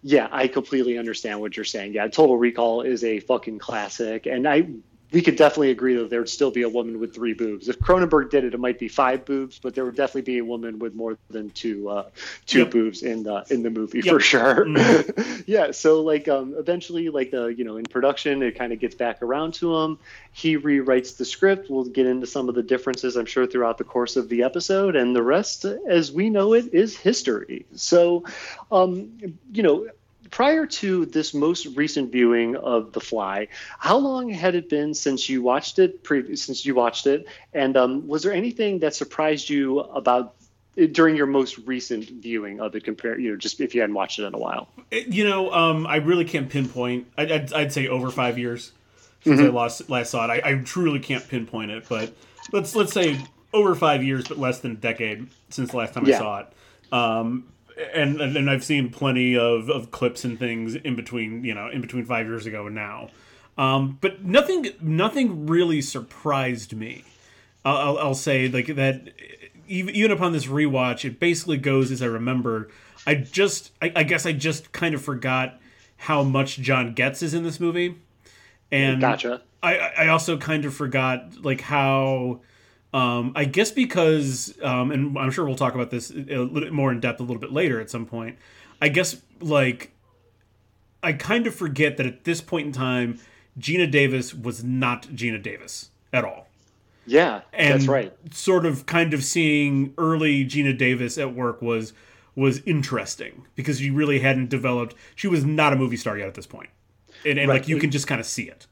Yeah, 0.02 0.28
I 0.30 0.48
completely 0.48 0.98
understand 0.98 1.40
what 1.40 1.56
you're 1.56 1.64
saying. 1.64 1.94
Yeah, 1.94 2.08
Total 2.08 2.36
Recall 2.36 2.82
is 2.82 3.04
a 3.04 3.20
fucking 3.20 3.58
classic, 3.58 4.26
and 4.26 4.46
I 4.48 4.68
we 5.10 5.22
could 5.22 5.36
definitely 5.36 5.70
agree 5.70 5.94
that 5.96 6.10
there 6.10 6.20
would 6.20 6.28
still 6.28 6.50
be 6.50 6.62
a 6.62 6.68
woman 6.68 7.00
with 7.00 7.14
three 7.14 7.32
boobs. 7.32 7.68
If 7.68 7.78
Cronenberg 7.78 8.30
did 8.30 8.44
it, 8.44 8.52
it 8.52 8.60
might 8.60 8.78
be 8.78 8.88
five 8.88 9.24
boobs, 9.24 9.58
but 9.58 9.74
there 9.74 9.84
would 9.84 9.96
definitely 9.96 10.22
be 10.22 10.38
a 10.38 10.44
woman 10.44 10.78
with 10.78 10.94
more 10.94 11.16
than 11.30 11.50
two 11.50 11.88
uh, 11.88 12.10
two 12.46 12.60
yep. 12.60 12.70
boobs 12.70 13.02
in 13.02 13.22
the 13.22 13.44
in 13.48 13.62
the 13.62 13.70
movie 13.70 14.00
yep. 14.00 14.14
for 14.14 14.20
sure. 14.20 14.66
Mm-hmm. 14.66 15.42
yeah. 15.46 15.70
So 15.70 16.02
like 16.02 16.28
um, 16.28 16.54
eventually, 16.58 17.08
like 17.08 17.30
the 17.30 17.46
you 17.46 17.64
know 17.64 17.78
in 17.78 17.84
production, 17.84 18.42
it 18.42 18.58
kind 18.58 18.72
of 18.72 18.80
gets 18.80 18.94
back 18.94 19.22
around 19.22 19.54
to 19.54 19.74
him. 19.76 19.98
He 20.32 20.58
rewrites 20.58 21.16
the 21.16 21.24
script. 21.24 21.70
We'll 21.70 21.84
get 21.84 22.06
into 22.06 22.26
some 22.26 22.48
of 22.50 22.54
the 22.54 22.62
differences, 22.62 23.16
I'm 23.16 23.26
sure, 23.26 23.46
throughout 23.46 23.78
the 23.78 23.84
course 23.84 24.16
of 24.16 24.28
the 24.28 24.42
episode, 24.42 24.94
and 24.94 25.16
the 25.16 25.22
rest, 25.22 25.64
as 25.64 26.12
we 26.12 26.28
know 26.28 26.52
it, 26.52 26.74
is 26.74 26.96
history. 26.96 27.64
So, 27.74 28.24
um, 28.70 29.12
you 29.52 29.62
know 29.62 29.88
prior 30.30 30.66
to 30.66 31.06
this 31.06 31.34
most 31.34 31.66
recent 31.76 32.12
viewing 32.12 32.56
of 32.56 32.92
The 32.92 33.00
Fly, 33.00 33.48
how 33.78 33.98
long 33.98 34.28
had 34.28 34.54
it 34.54 34.68
been 34.68 34.94
since 34.94 35.28
you 35.28 35.42
watched 35.42 35.78
it? 35.78 36.02
Pre- 36.02 36.36
since 36.36 36.64
you 36.64 36.74
watched 36.74 37.06
it, 37.06 37.26
and 37.52 37.76
um, 37.76 38.08
was 38.08 38.22
there 38.22 38.32
anything 38.32 38.80
that 38.80 38.94
surprised 38.94 39.48
you 39.48 39.80
about 39.80 40.34
during 40.86 41.16
your 41.16 41.26
most 41.26 41.58
recent 41.58 42.04
viewing 42.08 42.60
of 42.60 42.74
it 42.76 42.84
compared 42.84 43.20
you 43.20 43.30
know 43.30 43.36
just 43.36 43.60
if 43.60 43.74
you 43.74 43.80
hadn't 43.80 43.94
watched 43.94 44.18
it 44.18 44.24
in 44.24 44.34
a 44.34 44.38
while 44.38 44.68
you 44.92 45.28
know 45.28 45.52
um, 45.52 45.86
i 45.86 45.96
really 45.96 46.24
can't 46.24 46.48
pinpoint 46.48 47.06
i'd, 47.18 47.32
I'd, 47.32 47.52
I'd 47.52 47.72
say 47.72 47.88
over 47.88 48.10
five 48.10 48.38
years 48.38 48.72
since 49.24 49.40
mm-hmm. 49.40 49.56
i 49.56 49.60
last, 49.60 49.90
last 49.90 50.10
saw 50.10 50.30
it 50.30 50.40
I, 50.44 50.50
I, 50.50 50.54
truly 50.58 51.00
can't 51.00 51.26
pinpoint 51.26 51.72
it 51.72 51.84
but 51.88 52.12
let's 52.52 52.76
let's 52.76 52.92
say 52.92 53.18
over 53.52 53.74
five 53.74 54.04
years 54.04 54.28
but 54.28 54.38
less 54.38 54.60
than 54.60 54.72
a 54.72 54.76
decade 54.76 55.26
since 55.50 55.72
the 55.72 55.76
last 55.76 55.94
time 55.94 56.06
yeah. 56.06 56.16
i 56.16 56.18
saw 56.18 56.38
it 56.40 56.46
um, 56.92 57.44
and, 57.94 58.20
and 58.20 58.50
i've 58.50 58.64
seen 58.64 58.90
plenty 58.90 59.36
of, 59.36 59.68
of 59.68 59.90
clips 59.90 60.24
and 60.24 60.38
things 60.38 60.74
in 60.74 60.96
between 60.96 61.44
you 61.44 61.54
know 61.54 61.68
in 61.68 61.80
between 61.80 62.04
five 62.04 62.26
years 62.26 62.46
ago 62.46 62.66
and 62.66 62.74
now 62.74 63.08
um, 63.56 63.98
but 64.00 64.24
nothing 64.24 64.68
nothing 64.80 65.46
really 65.46 65.80
surprised 65.80 66.76
me 66.76 67.04
I'll, 67.64 67.98
I'll 67.98 68.14
say 68.14 68.48
like 68.48 68.66
that 68.76 69.12
even, 69.68 69.94
even 69.94 70.10
upon 70.10 70.32
this 70.32 70.46
rewatch, 70.46 71.04
it 71.04 71.20
basically 71.20 71.58
goes 71.58 71.90
as 71.90 72.02
I 72.02 72.06
remember. 72.06 72.68
I 73.06 73.14
just, 73.14 73.72
I, 73.80 73.92
I, 73.94 74.02
guess, 74.02 74.26
I 74.26 74.32
just 74.32 74.72
kind 74.72 74.94
of 74.94 75.02
forgot 75.02 75.60
how 75.96 76.22
much 76.22 76.56
John 76.58 76.94
Getz 76.94 77.22
is 77.22 77.34
in 77.34 77.42
this 77.42 77.60
movie, 77.60 77.96
and 78.70 79.00
gotcha. 79.00 79.42
I, 79.62 79.76
I 79.76 80.08
also 80.08 80.36
kind 80.36 80.64
of 80.64 80.74
forgot 80.74 81.44
like 81.44 81.60
how. 81.60 82.40
Um, 82.94 83.32
I 83.36 83.44
guess 83.44 83.70
because, 83.70 84.58
um, 84.62 84.90
and 84.90 85.18
I'm 85.18 85.30
sure 85.30 85.44
we'll 85.44 85.56
talk 85.56 85.74
about 85.74 85.90
this 85.90 86.10
a 86.10 86.14
little 86.14 86.60
bit 86.60 86.72
more 86.72 86.90
in 86.90 87.00
depth 87.00 87.20
a 87.20 87.22
little 87.22 87.40
bit 87.40 87.52
later 87.52 87.80
at 87.80 87.90
some 87.90 88.06
point. 88.06 88.38
I 88.80 88.88
guess 88.88 89.20
like 89.40 89.92
I 91.02 91.12
kind 91.12 91.46
of 91.46 91.54
forget 91.54 91.96
that 91.98 92.06
at 92.06 92.24
this 92.24 92.40
point 92.40 92.66
in 92.66 92.72
time, 92.72 93.20
Geena 93.58 93.90
Davis 93.90 94.34
was 94.34 94.64
not 94.64 95.02
Geena 95.08 95.42
Davis 95.42 95.90
at 96.12 96.24
all. 96.24 96.48
Yeah, 97.06 97.40
and 97.52 97.74
that's 97.74 97.88
right. 97.88 98.12
Sort 98.34 98.66
of, 98.66 98.84
kind 98.84 99.14
of 99.14 99.24
seeing 99.24 99.94
early 99.96 100.44
Geena 100.44 100.76
Davis 100.76 101.16
at 101.16 101.34
work 101.34 101.62
was 101.62 101.92
was 102.34 102.60
interesting 102.66 103.46
because 103.56 103.78
she 103.78 103.90
really 103.90 104.20
hadn't 104.20 104.48
developed. 104.48 104.94
She 105.14 105.26
was 105.26 105.44
not 105.44 105.72
a 105.72 105.76
movie 105.76 105.96
star 105.96 106.18
yet 106.18 106.28
at 106.28 106.34
this 106.34 106.46
point, 106.46 106.70
and, 107.24 107.38
and 107.38 107.48
right. 107.48 107.60
like 107.60 107.68
you 107.68 107.78
can 107.78 107.90
just 107.90 108.06
kind 108.06 108.20
of 108.20 108.26
see 108.26 108.44
it. 108.44 108.66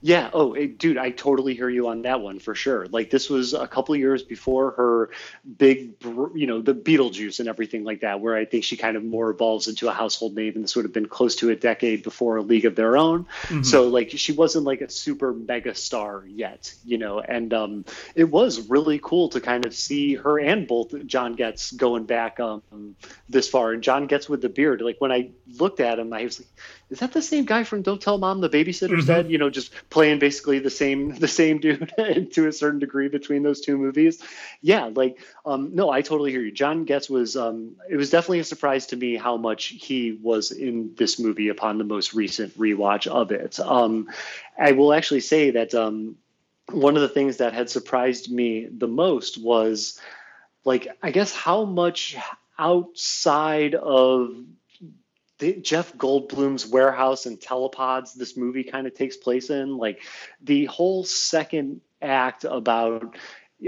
Yeah. 0.00 0.30
Oh, 0.32 0.54
dude, 0.54 0.98
I 0.98 1.10
totally 1.10 1.54
hear 1.54 1.68
you 1.68 1.88
on 1.88 2.02
that 2.02 2.20
one 2.20 2.38
for 2.38 2.54
sure. 2.54 2.86
Like 2.86 3.10
this 3.10 3.28
was 3.30 3.54
a 3.54 3.66
couple 3.66 3.96
years 3.96 4.22
before 4.22 4.72
her 4.72 5.10
big, 5.56 5.94
you 6.34 6.46
know, 6.46 6.60
the 6.60 6.74
Beetlejuice 6.74 7.40
and 7.40 7.48
everything 7.48 7.84
like 7.84 8.00
that, 8.00 8.20
where 8.20 8.36
I 8.36 8.44
think 8.44 8.64
she 8.64 8.76
kind 8.76 8.96
of 8.96 9.04
more 9.04 9.30
evolves 9.30 9.68
into 9.68 9.88
a 9.88 9.92
household 9.92 10.34
name, 10.34 10.54
and 10.54 10.64
this 10.64 10.76
would 10.76 10.84
have 10.84 10.92
been 10.92 11.06
close 11.06 11.36
to 11.36 11.50
a 11.50 11.56
decade 11.56 12.02
before 12.02 12.36
a 12.36 12.42
League 12.42 12.64
of 12.64 12.76
Their 12.76 12.96
Own. 12.96 13.24
Mm-hmm. 13.44 13.62
So 13.62 13.88
like 13.88 14.10
she 14.10 14.32
wasn't 14.32 14.64
like 14.64 14.80
a 14.80 14.90
super 14.90 15.32
mega 15.32 15.74
star 15.74 16.24
yet, 16.26 16.74
you 16.84 16.98
know. 16.98 17.20
And 17.20 17.52
um, 17.54 17.84
it 18.14 18.30
was 18.30 18.68
really 18.68 19.00
cool 19.02 19.28
to 19.30 19.40
kind 19.40 19.66
of 19.66 19.74
see 19.74 20.14
her 20.14 20.38
and 20.38 20.66
both 20.66 21.06
John 21.06 21.34
Getz 21.34 21.72
going 21.72 22.04
back 22.04 22.38
um, 22.40 22.62
this 23.28 23.48
far, 23.48 23.72
and 23.72 23.82
John 23.82 24.06
Getz 24.06 24.28
with 24.28 24.42
the 24.42 24.48
beard. 24.48 24.80
Like 24.82 25.00
when 25.00 25.12
I 25.12 25.30
looked 25.58 25.80
at 25.80 25.98
him, 25.98 26.12
I 26.12 26.24
was 26.24 26.40
like 26.40 26.48
is 26.88 27.00
that 27.00 27.12
the 27.12 27.22
same 27.22 27.44
guy 27.44 27.64
from 27.64 27.82
Don't 27.82 28.00
Tell 28.00 28.16
Mom 28.16 28.40
the 28.40 28.48
Babysitter's 28.48 28.90
mm-hmm. 28.90 29.06
Dead? 29.06 29.30
You 29.30 29.38
know, 29.38 29.50
just 29.50 29.72
playing 29.90 30.20
basically 30.20 30.60
the 30.60 30.70
same 30.70 31.14
the 31.18 31.28
same 31.28 31.58
dude 31.58 31.92
to 32.32 32.46
a 32.46 32.52
certain 32.52 32.78
degree 32.78 33.08
between 33.08 33.42
those 33.42 33.60
two 33.60 33.76
movies. 33.76 34.22
Yeah, 34.60 34.90
like 34.94 35.18
um, 35.44 35.74
no, 35.74 35.90
I 35.90 36.02
totally 36.02 36.30
hear 36.30 36.40
you. 36.40 36.52
John 36.52 36.84
Getz 36.84 37.10
was 37.10 37.36
um, 37.36 37.76
it 37.90 37.96
was 37.96 38.10
definitely 38.10 38.40
a 38.40 38.44
surprise 38.44 38.86
to 38.86 38.96
me 38.96 39.16
how 39.16 39.36
much 39.36 39.66
he 39.66 40.12
was 40.22 40.52
in 40.52 40.94
this 40.96 41.18
movie 41.18 41.48
upon 41.48 41.78
the 41.78 41.84
most 41.84 42.14
recent 42.14 42.56
rewatch 42.58 43.06
of 43.06 43.32
it. 43.32 43.58
Um, 43.58 44.08
I 44.58 44.72
will 44.72 44.92
actually 44.92 45.20
say 45.20 45.50
that 45.52 45.74
um, 45.74 46.16
one 46.70 46.94
of 46.94 47.02
the 47.02 47.08
things 47.08 47.38
that 47.38 47.52
had 47.52 47.68
surprised 47.68 48.30
me 48.30 48.66
the 48.66 48.88
most 48.88 49.38
was 49.38 50.00
like 50.64 50.88
I 51.02 51.10
guess 51.10 51.34
how 51.34 51.64
much 51.64 52.16
outside 52.58 53.74
of 53.74 54.34
the, 55.38 55.54
Jeff 55.54 55.94
Goldblum's 55.94 56.66
warehouse 56.66 57.26
and 57.26 57.38
telepods 57.38 58.14
this 58.14 58.36
movie 58.36 58.64
kind 58.64 58.86
of 58.86 58.94
takes 58.94 59.16
place 59.16 59.50
in. 59.50 59.76
Like 59.76 60.02
the 60.42 60.66
whole 60.66 61.04
second 61.04 61.80
act 62.00 62.44
about 62.44 63.16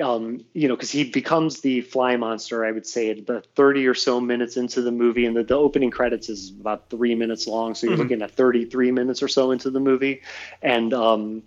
um, 0.02 0.44
you 0.52 0.68
know, 0.68 0.76
because 0.76 0.90
he 0.90 1.04
becomes 1.04 1.60
the 1.60 1.80
fly 1.80 2.16
monster, 2.16 2.64
I 2.64 2.72
would 2.72 2.86
say, 2.86 3.10
at 3.10 3.26
the 3.26 3.42
30 3.54 3.86
or 3.86 3.94
so 3.94 4.20
minutes 4.20 4.58
into 4.58 4.82
the 4.82 4.92
movie. 4.92 5.24
And 5.24 5.34
the, 5.34 5.44
the 5.44 5.56
opening 5.56 5.90
credits 5.90 6.28
is 6.28 6.50
about 6.50 6.90
three 6.90 7.14
minutes 7.14 7.46
long. 7.46 7.74
So 7.74 7.86
you're 7.86 7.94
mm-hmm. 7.94 8.02
looking 8.02 8.22
at 8.22 8.32
33 8.32 8.92
minutes 8.92 9.22
or 9.22 9.28
so 9.28 9.50
into 9.50 9.70
the 9.70 9.80
movie. 9.80 10.22
And 10.60 10.92
um, 10.92 11.42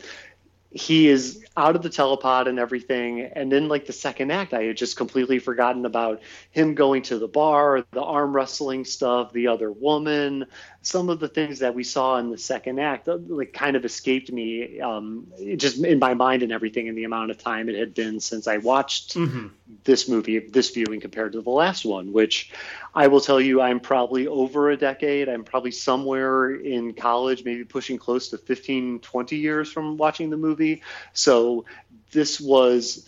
he 0.71 1.09
is 1.09 1.43
out 1.57 1.75
of 1.75 1.81
the 1.81 1.89
telepod 1.89 2.47
and 2.47 2.57
everything. 2.57 3.21
And 3.21 3.51
then, 3.51 3.67
like 3.67 3.85
the 3.85 3.93
second 3.93 4.31
act, 4.31 4.53
I 4.53 4.63
had 4.63 4.77
just 4.77 4.95
completely 4.95 5.39
forgotten 5.39 5.85
about 5.85 6.21
him 6.51 6.75
going 6.75 7.01
to 7.03 7.19
the 7.19 7.27
bar, 7.27 7.85
the 7.91 8.01
arm 8.01 8.33
wrestling 8.33 8.85
stuff, 8.85 9.33
the 9.33 9.47
other 9.47 9.71
woman, 9.71 10.45
some 10.83 11.09
of 11.09 11.19
the 11.19 11.27
things 11.27 11.59
that 11.59 11.75
we 11.75 11.83
saw 11.83 12.17
in 12.17 12.31
the 12.31 12.37
second 12.37 12.79
act, 12.79 13.07
uh, 13.07 13.17
like 13.27 13.53
kind 13.53 13.75
of 13.75 13.85
escaped 13.85 14.31
me, 14.31 14.79
um, 14.79 15.27
just 15.55 15.83
in 15.83 15.99
my 15.99 16.15
mind 16.15 16.41
and 16.41 16.51
everything, 16.51 16.87
in 16.87 16.95
the 16.95 17.03
amount 17.03 17.29
of 17.29 17.37
time 17.37 17.69
it 17.69 17.75
had 17.75 17.93
been 17.93 18.19
since 18.19 18.47
I 18.47 18.57
watched 18.57 19.15
mm-hmm. 19.15 19.47
this 19.83 20.09
movie, 20.09 20.39
this 20.39 20.71
viewing 20.71 20.99
compared 20.99 21.33
to 21.33 21.41
the 21.41 21.49
last 21.51 21.85
one, 21.85 22.11
which 22.11 22.51
I 22.95 23.07
will 23.07 23.21
tell 23.21 23.39
you, 23.39 23.61
I'm 23.61 23.79
probably 23.79 24.27
over 24.27 24.71
a 24.71 24.77
decade. 24.77 25.29
I'm 25.29 25.43
probably 25.43 25.71
somewhere 25.71 26.55
in 26.55 26.93
college, 26.93 27.45
maybe 27.45 27.63
pushing 27.63 27.99
close 27.99 28.29
to 28.29 28.39
15, 28.39 29.01
20 29.01 29.37
years 29.37 29.71
from 29.71 29.97
watching 29.97 30.31
the 30.31 30.37
movie. 30.37 30.81
So 31.13 31.65
this 32.11 32.41
was 32.41 33.07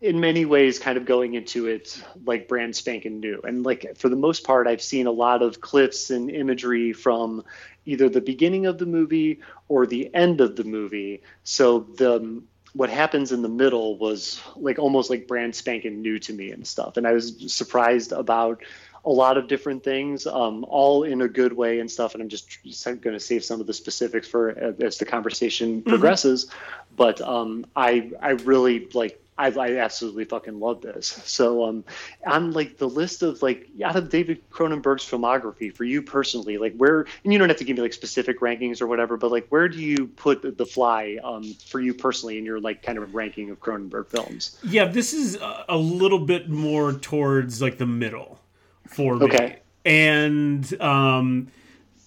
in 0.00 0.20
many 0.20 0.44
ways 0.44 0.78
kind 0.78 0.96
of 0.96 1.04
going 1.04 1.34
into 1.34 1.66
it 1.66 2.00
like 2.24 2.46
brand 2.46 2.74
spanking 2.74 3.18
new 3.20 3.40
and 3.42 3.64
like 3.64 3.96
for 3.96 4.08
the 4.08 4.16
most 4.16 4.44
part 4.44 4.66
i've 4.66 4.82
seen 4.82 5.06
a 5.06 5.10
lot 5.10 5.42
of 5.42 5.60
clips 5.60 6.10
and 6.10 6.30
imagery 6.30 6.92
from 6.92 7.42
either 7.84 8.08
the 8.08 8.20
beginning 8.20 8.66
of 8.66 8.78
the 8.78 8.86
movie 8.86 9.40
or 9.68 9.86
the 9.86 10.12
end 10.14 10.40
of 10.40 10.56
the 10.56 10.64
movie 10.64 11.22
so 11.42 11.80
the 11.96 12.42
what 12.74 12.90
happens 12.90 13.32
in 13.32 13.42
the 13.42 13.48
middle 13.48 13.96
was 13.98 14.40
like 14.56 14.78
almost 14.78 15.10
like 15.10 15.26
brand 15.26 15.54
spanking 15.54 16.00
new 16.00 16.18
to 16.18 16.32
me 16.32 16.52
and 16.52 16.66
stuff 16.66 16.96
and 16.96 17.06
i 17.06 17.12
was 17.12 17.52
surprised 17.52 18.12
about 18.12 18.62
a 19.04 19.10
lot 19.12 19.38
of 19.38 19.48
different 19.48 19.84
things, 19.84 20.26
um, 20.26 20.66
all 20.68 21.04
in 21.04 21.22
a 21.22 21.28
good 21.28 21.52
way 21.52 21.78
and 21.78 21.90
stuff. 21.90 22.14
And 22.14 22.22
I'm 22.22 22.28
just, 22.28 22.62
just 22.64 22.84
going 22.84 23.00
to 23.00 23.20
save 23.20 23.44
some 23.44 23.60
of 23.60 23.66
the 23.66 23.72
specifics 23.72 24.28
for 24.28 24.50
uh, 24.50 24.72
as 24.84 24.98
the 24.98 25.06
conversation 25.06 25.80
mm-hmm. 25.80 25.88
progresses. 25.88 26.50
But 26.94 27.20
um, 27.20 27.64
I 27.74 28.10
I 28.20 28.30
really 28.30 28.88
like 28.92 29.18
I, 29.38 29.50
I 29.50 29.76
absolutely 29.78 30.24
fucking 30.24 30.58
love 30.58 30.80
this. 30.80 31.06
So 31.24 31.64
um, 31.64 31.84
on 32.26 32.50
like 32.52 32.76
the 32.76 32.88
list 32.88 33.22
of 33.22 33.40
like 33.40 33.68
out 33.84 33.96
of 33.96 34.10
David 34.10 34.50
Cronenberg's 34.50 35.04
filmography 35.04 35.72
for 35.72 35.84
you 35.84 36.02
personally, 36.02 36.58
like 36.58 36.74
where 36.76 37.06
and 37.22 37.32
you 37.32 37.38
don't 37.38 37.48
have 37.48 37.58
to 37.58 37.64
give 37.64 37.76
me 37.76 37.82
like 37.82 37.92
specific 37.92 38.40
rankings 38.40 38.80
or 38.80 38.88
whatever, 38.88 39.16
but 39.16 39.30
like 39.30 39.46
where 39.48 39.68
do 39.68 39.78
you 39.78 40.08
put 40.08 40.58
The 40.58 40.66
Fly 40.66 41.18
um, 41.22 41.44
for 41.66 41.80
you 41.80 41.94
personally 41.94 42.36
in 42.36 42.44
your 42.44 42.60
like 42.60 42.82
kind 42.82 42.98
of 42.98 43.14
ranking 43.14 43.50
of 43.50 43.60
Cronenberg 43.60 44.08
films? 44.08 44.58
Yeah, 44.64 44.86
this 44.86 45.12
is 45.12 45.38
a 45.68 45.76
little 45.76 46.18
bit 46.18 46.48
more 46.48 46.92
towards 46.92 47.62
like 47.62 47.78
the 47.78 47.86
middle 47.86 48.40
for 48.86 49.16
me. 49.16 49.26
Okay. 49.26 49.58
And 49.84 50.80
um, 50.80 51.48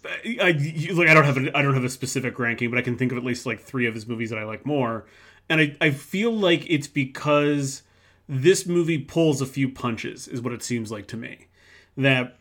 I 0.05 0.51
like 0.93 1.07
I 1.07 1.13
don't 1.13 1.23
have 1.23 1.37
a, 1.37 1.57
I 1.57 1.61
don't 1.61 1.75
have 1.75 1.83
a 1.85 1.89
specific 1.89 2.37
ranking, 2.39 2.69
but 2.69 2.77
I 2.77 2.81
can 2.81 2.97
think 2.97 3.11
of 3.11 3.17
at 3.17 3.23
least 3.23 3.45
like 3.45 3.61
three 3.61 3.85
of 3.87 3.93
his 3.93 4.07
movies 4.07 4.31
that 4.31 4.39
I 4.39 4.43
like 4.43 4.65
more. 4.65 5.05
And 5.51 5.59
I, 5.59 5.75
I 5.81 5.91
feel 5.91 6.31
like 6.31 6.65
it's 6.69 6.87
because 6.87 7.83
this 8.29 8.65
movie 8.65 8.97
pulls 8.97 9.41
a 9.41 9.45
few 9.45 9.67
punches, 9.67 10.25
is 10.29 10.39
what 10.39 10.53
it 10.53 10.63
seems 10.63 10.91
like 10.91 11.07
to 11.07 11.17
me. 11.17 11.47
That 11.97 12.37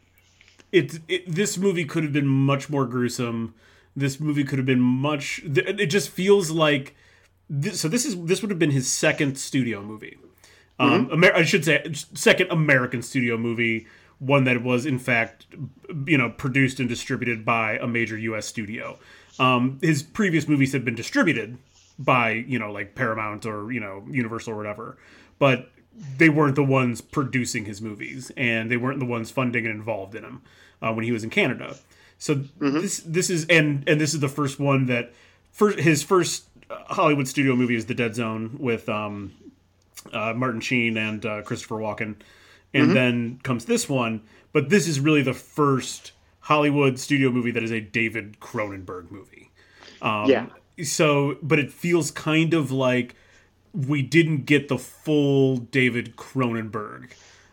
it, 0.71 1.01
it 1.09 1.29
this 1.29 1.59
movie 1.59 1.85
could 1.85 2.05
have 2.05 2.13
been 2.13 2.29
much 2.29 2.71
more 2.71 2.87
gruesome. 2.87 3.53
This 3.97 4.21
movie 4.21 4.45
could 4.45 4.61
have 4.61 4.67
been 4.67 4.81
much. 4.81 5.43
It 5.45 5.87
just 5.87 6.09
feels 6.11 6.53
like 6.53 6.95
this, 7.49 7.81
so. 7.81 7.89
This 7.89 8.07
is 8.07 8.23
this 8.27 8.43
would 8.43 8.51
have 8.53 8.61
been 8.61 8.71
his 8.71 8.89
second 8.89 9.37
studio 9.37 9.83
movie. 9.83 10.17
Um, 10.79 11.07
mm-hmm. 11.07 11.15
Amer- 11.15 11.35
I 11.35 11.43
should 11.43 11.65
say 11.65 11.85
second 11.93 12.53
American 12.53 13.03
studio 13.03 13.37
movie 13.37 13.89
one 14.21 14.45
that 14.45 14.63
was 14.63 14.87
in 14.87 15.01
fact 15.01 15.47
you 16.07 16.17
know 16.17 16.31
produced 16.31 16.79
and 16.79 16.89
distributed 16.89 17.45
by 17.45 17.77
a 17.79 17.89
major 17.89 18.17
U.S. 18.17 18.47
studio. 18.47 19.01
Um, 19.41 19.81
his 19.83 20.05
previous 20.05 20.47
movies 20.47 20.73
had 20.73 20.85
been 20.85 20.95
distributed 20.95 21.59
by 22.01 22.33
you 22.33 22.59
know 22.59 22.73
like 22.73 22.95
Paramount 22.97 23.47
or 23.47 23.71
you 23.71 23.79
know 23.79 24.03
Universal 24.11 24.55
or 24.55 24.57
whatever, 24.57 24.99
but 25.39 25.71
they 26.17 26.29
weren't 26.29 26.57
the 26.57 26.65
ones 26.65 27.01
producing 27.01 27.67
his 27.67 27.81
movies 27.83 28.33
and 28.37 28.71
they 28.71 28.77
weren't 28.77 28.99
the 28.99 29.07
ones 29.07 29.31
funding 29.31 29.67
and 29.67 29.75
involved 29.75 30.15
in 30.15 30.23
them 30.23 30.43
uh, 30.81 30.93
when 30.93 31.05
he 31.05 31.13
was 31.13 31.23
in 31.23 31.31
Canada. 31.31 31.77
So 32.19 32.37
mm-hmm. 32.37 32.81
this 32.81 32.99
this 33.01 33.31
is 33.31 33.47
and 33.47 33.89
and 33.89 34.01
this 34.01 34.15
is 34.15 34.21
the 34.21 34.29
first 34.29 34.59
one 34.59 34.87
that 34.87 35.13
first 35.53 35.79
his 35.79 36.03
first 36.03 36.45
Hollywood 36.71 37.29
studio 37.29 37.55
movie 37.55 37.77
is 37.77 37.87
The 37.87 37.95
Dead 37.95 38.15
Zone 38.15 38.57
with 38.59 38.89
um, 38.89 39.33
uh, 40.13 40.33
Martin 40.35 40.61
Sheen 40.61 40.97
and 40.97 41.25
uh, 41.25 41.43
Christopher 41.43 41.77
Walken 41.77 42.17
and 42.73 42.85
mm-hmm. 42.85 42.95
then 42.95 43.41
comes 43.43 43.65
this 43.65 43.89
one. 43.89 44.23
But 44.53 44.69
this 44.69 44.89
is 44.89 45.01
really 45.01 45.23
the 45.23 45.35
first 45.35 46.13
Hollywood 46.41 46.99
studio 46.99 47.31
movie 47.31 47.51
that 47.53 47.63
is 47.63 47.71
a 47.71 47.81
David 47.81 48.41
Cronenberg 48.41 49.11
movie. 49.11 49.51
Um, 50.03 50.27
Yeah. 50.27 50.47
So, 50.85 51.37
but 51.43 51.59
it 51.59 51.73
feels 51.73 52.11
kind 52.11 52.55
of 52.55 52.71
like 52.71 53.15
we 53.73 54.03
didn't 54.03 54.47
get 54.47 54.69
the 54.69 54.79
full 54.79 55.57
David 55.59 56.17
Cronenberg 56.17 57.13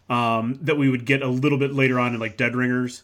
um, 0.10 0.58
that 0.62 0.78
we 0.78 0.90
would 0.90 1.06
get 1.06 1.22
a 1.22 1.28
little 1.28 1.58
bit 1.58 1.74
later 1.74 2.00
on 2.00 2.14
in 2.14 2.20
like 2.20 2.38
Dead 2.38 2.56
Ringers, 2.56 3.04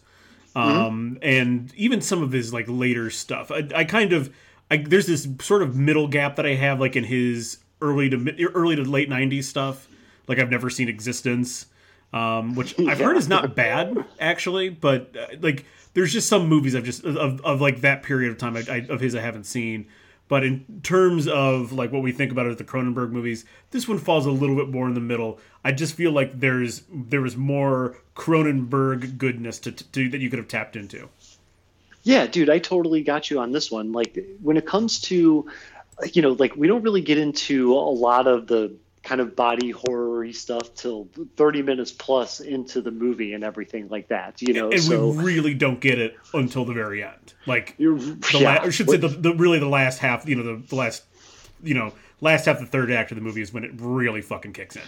um, 0.56 1.18
and 1.22 1.72
even 1.74 2.00
some 2.00 2.22
of 2.22 2.32
his 2.32 2.52
like 2.52 2.66
later 2.68 3.10
stuff. 3.10 3.50
I, 3.50 3.68
I 3.74 3.84
kind 3.84 4.12
of 4.12 4.34
I, 4.70 4.78
there's 4.78 5.06
this 5.06 5.28
sort 5.40 5.62
of 5.62 5.76
middle 5.76 6.08
gap 6.08 6.36
that 6.36 6.46
I 6.46 6.54
have 6.54 6.80
like 6.80 6.96
in 6.96 7.04
his 7.04 7.58
early 7.80 8.08
to 8.10 8.16
mid, 8.16 8.40
early 8.54 8.76
to 8.76 8.82
late 8.82 9.10
'90s 9.10 9.44
stuff. 9.44 9.88
Like 10.26 10.38
I've 10.38 10.50
never 10.50 10.70
seen 10.70 10.88
eXistenZ, 10.88 11.66
um, 12.12 12.54
which 12.54 12.78
I've 12.88 12.98
heard 12.98 13.16
is 13.16 13.28
not 13.28 13.54
bad 13.54 14.04
actually, 14.18 14.70
but 14.70 15.14
uh, 15.16 15.36
like 15.40 15.66
there's 15.92 16.12
just 16.12 16.28
some 16.28 16.48
movies 16.48 16.74
I've 16.74 16.84
just 16.84 17.04
of, 17.04 17.40
of 17.42 17.60
like 17.60 17.82
that 17.82 18.02
period 18.02 18.30
of 18.30 18.38
time 18.38 18.56
I, 18.56 18.64
I, 18.70 18.76
of 18.88 19.00
his 19.00 19.14
I 19.14 19.20
haven't 19.20 19.44
seen. 19.44 19.86
But 20.26 20.42
in 20.42 20.64
terms 20.82 21.28
of 21.28 21.72
like 21.72 21.92
what 21.92 22.02
we 22.02 22.12
think 22.12 22.32
about 22.32 22.46
it, 22.46 22.56
the 22.56 22.64
Cronenberg 22.64 23.10
movies, 23.10 23.44
this 23.70 23.86
one 23.86 23.98
falls 23.98 24.24
a 24.26 24.30
little 24.30 24.56
bit 24.56 24.68
more 24.68 24.88
in 24.88 24.94
the 24.94 25.00
middle. 25.00 25.38
I 25.62 25.72
just 25.72 25.94
feel 25.94 26.12
like 26.12 26.40
there's 26.40 26.82
there 26.90 27.20
was 27.20 27.36
more 27.36 27.98
Cronenberg 28.16 29.18
goodness 29.18 29.58
to, 29.60 29.72
to 29.72 30.08
that 30.08 30.20
you 30.20 30.30
could 30.30 30.38
have 30.38 30.48
tapped 30.48 30.76
into. 30.76 31.08
Yeah, 32.04 32.26
dude, 32.26 32.50
I 32.50 32.58
totally 32.58 33.02
got 33.02 33.30
you 33.30 33.40
on 33.40 33.52
this 33.52 33.70
one. 33.70 33.92
Like 33.92 34.18
when 34.42 34.56
it 34.56 34.66
comes 34.66 35.00
to, 35.02 35.50
you 36.12 36.22
know, 36.22 36.32
like 36.32 36.56
we 36.56 36.68
don't 36.68 36.82
really 36.82 37.00
get 37.02 37.18
into 37.18 37.72
a 37.72 37.76
lot 37.76 38.26
of 38.26 38.46
the 38.46 38.74
kind 39.04 39.20
of 39.20 39.36
body 39.36 39.70
horror 39.70 40.32
stuff 40.32 40.74
till 40.74 41.08
30 41.36 41.62
minutes 41.62 41.92
plus 41.92 42.40
into 42.40 42.80
the 42.80 42.90
movie 42.90 43.34
and 43.34 43.44
everything 43.44 43.88
like 43.88 44.08
that, 44.08 44.40
you 44.40 44.54
know. 44.54 44.70
and 44.70 44.82
so 44.82 45.10
we 45.10 45.22
really 45.22 45.54
don't 45.54 45.80
get 45.80 45.98
it 45.98 46.16
until 46.32 46.64
the 46.64 46.72
very 46.72 47.04
end. 47.04 47.34
Like 47.46 47.76
the 47.76 48.38
yeah, 48.40 48.54
la- 48.54 48.64
I 48.64 48.70
should 48.70 48.88
say 48.88 48.96
the, 48.96 49.08
the 49.08 49.34
really 49.34 49.58
the 49.58 49.68
last 49.68 49.98
half, 49.98 50.26
you 50.26 50.34
know, 50.34 50.42
the, 50.42 50.66
the 50.66 50.74
last 50.74 51.04
you 51.62 51.74
know, 51.74 51.92
last 52.20 52.46
half 52.46 52.58
the 52.58 52.66
third 52.66 52.90
act 52.90 53.10
of 53.12 53.16
the 53.16 53.22
movie 53.22 53.42
is 53.42 53.52
when 53.52 53.64
it 53.64 53.72
really 53.76 54.22
fucking 54.22 54.52
kicks 54.52 54.76
in. 54.76 54.82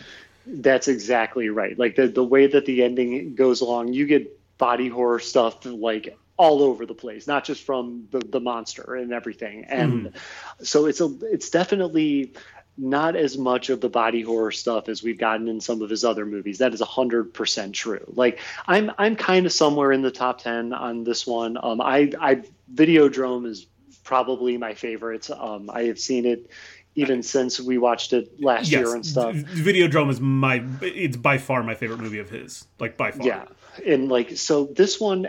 That's 0.46 0.88
exactly 0.88 1.48
right. 1.48 1.78
Like 1.78 1.96
the 1.96 2.08
the 2.08 2.24
way 2.24 2.46
that 2.46 2.66
the 2.66 2.82
ending 2.82 3.34
goes 3.34 3.60
along, 3.60 3.92
you 3.92 4.06
get 4.06 4.32
body 4.58 4.88
horror 4.88 5.18
stuff 5.18 5.64
like 5.64 6.16
all 6.38 6.62
over 6.62 6.84
the 6.84 6.94
place, 6.94 7.26
not 7.26 7.44
just 7.44 7.62
from 7.62 8.08
the, 8.10 8.18
the 8.18 8.40
monster 8.40 8.94
and 8.94 9.12
everything. 9.12 9.64
And 9.64 10.06
mm-hmm. 10.06 10.64
so 10.64 10.86
it's 10.86 11.00
a 11.00 11.12
it's 11.22 11.50
definitely 11.50 12.34
not 12.78 13.16
as 13.16 13.38
much 13.38 13.70
of 13.70 13.80
the 13.80 13.88
body 13.88 14.22
horror 14.22 14.52
stuff 14.52 14.88
as 14.88 15.02
we've 15.02 15.18
gotten 15.18 15.48
in 15.48 15.60
some 15.60 15.82
of 15.82 15.90
his 15.90 16.04
other 16.04 16.26
movies. 16.26 16.58
That 16.58 16.74
is 16.74 16.80
hundred 16.80 17.32
percent 17.32 17.74
true. 17.74 18.04
Like 18.08 18.40
I'm 18.66 18.90
I'm 18.98 19.16
kind 19.16 19.46
of 19.46 19.52
somewhere 19.52 19.92
in 19.92 20.02
the 20.02 20.10
top 20.10 20.42
ten 20.42 20.72
on 20.72 21.04
this 21.04 21.26
one. 21.26 21.56
Um, 21.62 21.80
I 21.80 22.12
I 22.20 22.42
Videodrome 22.72 23.46
is 23.46 23.66
probably 24.04 24.56
my 24.56 24.74
favorite. 24.74 25.30
Um, 25.30 25.70
I 25.72 25.84
have 25.84 25.98
seen 25.98 26.26
it 26.26 26.50
even 26.94 27.22
since 27.22 27.60
we 27.60 27.76
watched 27.78 28.12
it 28.12 28.42
last 28.42 28.70
year 28.70 28.94
and 28.94 29.04
stuff. 29.04 29.34
Videodrome 29.34 30.10
is 30.10 30.20
my 30.20 30.64
it's 30.80 31.16
by 31.16 31.38
far 31.38 31.62
my 31.62 31.74
favorite 31.74 32.00
movie 32.00 32.18
of 32.18 32.30
his. 32.30 32.66
Like 32.78 32.96
by 32.96 33.12
far. 33.12 33.26
Yeah, 33.26 33.44
and 33.86 34.08
like 34.08 34.36
so 34.36 34.64
this 34.64 34.98
one, 34.98 35.26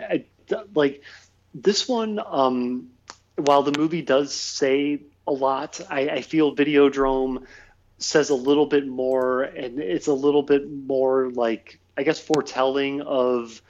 like 0.74 1.02
this 1.54 1.88
one, 1.88 2.20
um, 2.24 2.88
while 3.36 3.62
the 3.62 3.78
movie 3.78 4.02
does 4.02 4.34
say 4.34 5.02
a 5.28 5.32
lot, 5.32 5.80
I, 5.90 6.08
I 6.08 6.22
feel 6.22 6.56
Videodrome 6.56 7.44
says 7.98 8.30
a 8.30 8.34
little 8.34 8.66
bit 8.66 8.86
more, 8.86 9.42
and 9.42 9.78
it's 9.78 10.08
a 10.08 10.14
little 10.14 10.42
bit 10.42 10.70
more 10.70 11.30
like 11.30 11.78
I 11.96 12.02
guess 12.02 12.18
foretelling 12.18 13.02
of. 13.02 13.62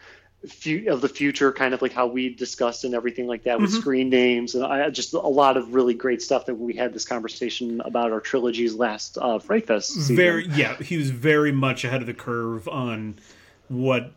Of 0.86 1.00
the 1.00 1.08
future, 1.08 1.50
kind 1.50 1.74
of 1.74 1.82
like 1.82 1.92
how 1.92 2.06
we 2.06 2.32
discussed 2.32 2.84
and 2.84 2.94
everything 2.94 3.26
like 3.26 3.42
that 3.42 3.60
with 3.60 3.72
screen 3.72 4.08
names, 4.08 4.54
and 4.54 4.64
I 4.64 4.88
just 4.88 5.12
a 5.12 5.18
lot 5.18 5.56
of 5.56 5.74
really 5.74 5.94
great 5.94 6.22
stuff 6.22 6.46
that 6.46 6.54
we 6.54 6.74
had 6.74 6.94
this 6.94 7.04
conversation 7.04 7.80
about 7.80 8.12
our 8.12 8.20
trilogies 8.20 8.72
last 8.76 9.18
uh, 9.18 9.40
Fright 9.40 9.66
Fest 9.66 9.90
season. 9.90 10.14
Very 10.14 10.46
yeah, 10.50 10.76
he 10.76 10.96
was 10.96 11.10
very 11.10 11.50
much 11.50 11.84
ahead 11.84 12.02
of 12.02 12.06
the 12.06 12.14
curve 12.14 12.68
on 12.68 13.18
what 13.66 14.12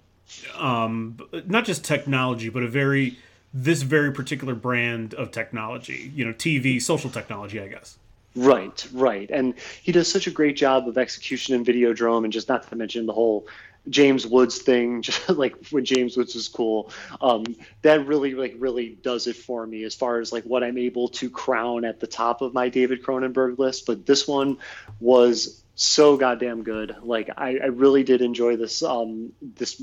um 0.59 1.17
not 1.47 1.65
just 1.65 1.83
technology, 1.83 2.49
but 2.49 2.61
a 2.61 2.67
very 2.67 3.17
this 3.53 3.81
very 3.81 4.11
particular 4.11 4.55
brand 4.55 5.13
of 5.13 5.31
technology, 5.31 6.11
you 6.15 6.25
know, 6.25 6.33
TV, 6.33 6.81
social 6.81 7.09
technology, 7.09 7.59
I 7.59 7.67
guess. 7.67 7.97
Right, 8.35 8.87
right. 8.93 9.29
And 9.29 9.55
he 9.81 9.91
does 9.91 10.09
such 10.09 10.27
a 10.27 10.31
great 10.31 10.55
job 10.55 10.87
of 10.87 10.97
execution 10.97 11.55
in 11.55 11.65
Videodrome, 11.65 12.23
and 12.23 12.31
just 12.31 12.47
not 12.47 12.67
to 12.69 12.75
mention 12.75 13.05
the 13.05 13.13
whole 13.13 13.47
James 13.89 14.25
Woods 14.25 14.59
thing, 14.59 15.01
just 15.01 15.29
like 15.29 15.67
when 15.69 15.83
James 15.83 16.15
Woods 16.15 16.33
was 16.35 16.47
cool. 16.47 16.91
Um, 17.19 17.43
that 17.81 18.05
really, 18.07 18.33
like, 18.33 18.55
really 18.57 18.97
does 19.01 19.27
it 19.27 19.35
for 19.35 19.65
me 19.67 19.83
as 19.83 19.95
far 19.95 20.19
as 20.19 20.31
like 20.31 20.43
what 20.45 20.63
I'm 20.63 20.77
able 20.77 21.09
to 21.09 21.29
crown 21.29 21.83
at 21.83 21.99
the 21.99 22.07
top 22.07 22.41
of 22.41 22.53
my 22.53 22.69
David 22.69 23.03
Cronenberg 23.03 23.57
list. 23.57 23.85
But 23.85 24.05
this 24.05 24.27
one 24.27 24.57
was 25.01 25.61
so 25.75 26.15
goddamn 26.15 26.63
good. 26.63 26.95
Like, 27.01 27.31
I, 27.35 27.57
I 27.57 27.67
really 27.67 28.03
did 28.03 28.21
enjoy 28.21 28.55
this. 28.55 28.81
Um, 28.81 29.33
this 29.41 29.81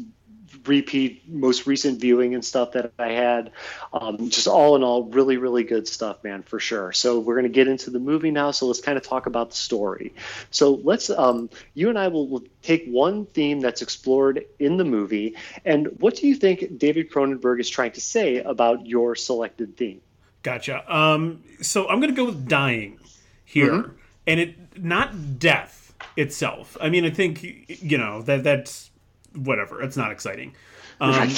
repeat 0.64 1.28
most 1.28 1.66
recent 1.66 2.00
viewing 2.00 2.34
and 2.34 2.44
stuff 2.44 2.72
that 2.72 2.92
I 2.98 3.08
had. 3.08 3.52
Um, 3.92 4.30
just 4.30 4.46
all 4.46 4.76
in 4.76 4.82
all, 4.82 5.04
really, 5.04 5.37
really 5.37 5.64
good 5.64 5.88
stuff, 5.88 6.22
man, 6.24 6.42
for 6.42 6.61
sure. 6.61 6.92
So 6.92 7.18
we're 7.20 7.34
going 7.34 7.44
to 7.44 7.50
get 7.50 7.68
into 7.68 7.90
the 7.90 8.00
movie 8.00 8.30
now. 8.30 8.50
So 8.50 8.66
let's 8.66 8.80
kind 8.80 8.96
of 8.96 9.04
talk 9.04 9.26
about 9.26 9.50
the 9.50 9.56
story. 9.56 10.14
So 10.50 10.80
let's, 10.84 11.11
um, 11.11 11.50
you 11.74 11.88
and 11.88 11.98
I 11.98 12.08
will, 12.08 12.28
will 12.28 12.44
take 12.62 12.87
one 12.87 13.26
theme 13.26 13.61
that's 13.61 13.82
explored 13.82 14.44
in 14.58 14.76
the 14.76 14.84
movie. 14.84 15.37
And 15.64 15.88
what 16.00 16.16
do 16.16 16.26
you 16.26 16.34
think 16.34 16.78
David 16.78 17.11
Cronenberg 17.11 17.61
is 17.61 17.68
trying 17.68 17.92
to 17.92 18.00
say 18.00 18.38
about 18.38 18.87
your 18.87 19.14
selected 19.14 19.76
theme? 19.76 20.00
Gotcha. 20.42 20.84
Um, 20.94 21.42
so 21.61 21.88
I'm 21.88 22.00
gonna 22.00 22.12
go 22.12 22.26
with 22.26 22.48
dying 22.48 22.98
here, 23.44 23.94
and 24.26 24.40
it 24.40 24.82
not 24.82 25.38
death 25.38 25.94
itself. 26.16 26.76
I 26.80 26.88
mean, 26.88 27.04
I 27.04 27.11
think 27.11 27.42
you 27.82 27.98
know 27.98 28.22
that 28.22 28.44
that's 28.44 28.90
whatever. 29.35 29.83
It's 29.83 29.97
not 29.97 30.12
exciting, 30.12 30.55
um, 31.01 31.31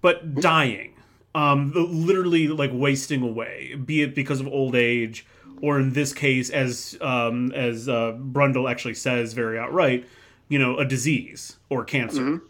but 0.00 0.40
dying, 0.40 0.94
um, 1.34 1.72
literally 1.74 2.48
like 2.48 2.70
wasting 2.72 3.22
away, 3.22 3.74
be 3.74 4.02
it 4.02 4.14
because 4.14 4.40
of 4.40 4.46
old 4.48 4.74
age, 4.74 5.26
or 5.60 5.78
in 5.78 5.92
this 5.92 6.12
case, 6.12 6.50
as 6.50 6.96
um, 7.00 7.52
as 7.52 7.88
uh, 7.88 8.12
Brundle 8.12 8.70
actually 8.70 8.94
says 8.94 9.32
very 9.32 9.58
outright, 9.58 10.06
you 10.48 10.58
know, 10.58 10.78
a 10.78 10.84
disease 10.84 11.56
or 11.70 11.84
cancer, 11.84 12.40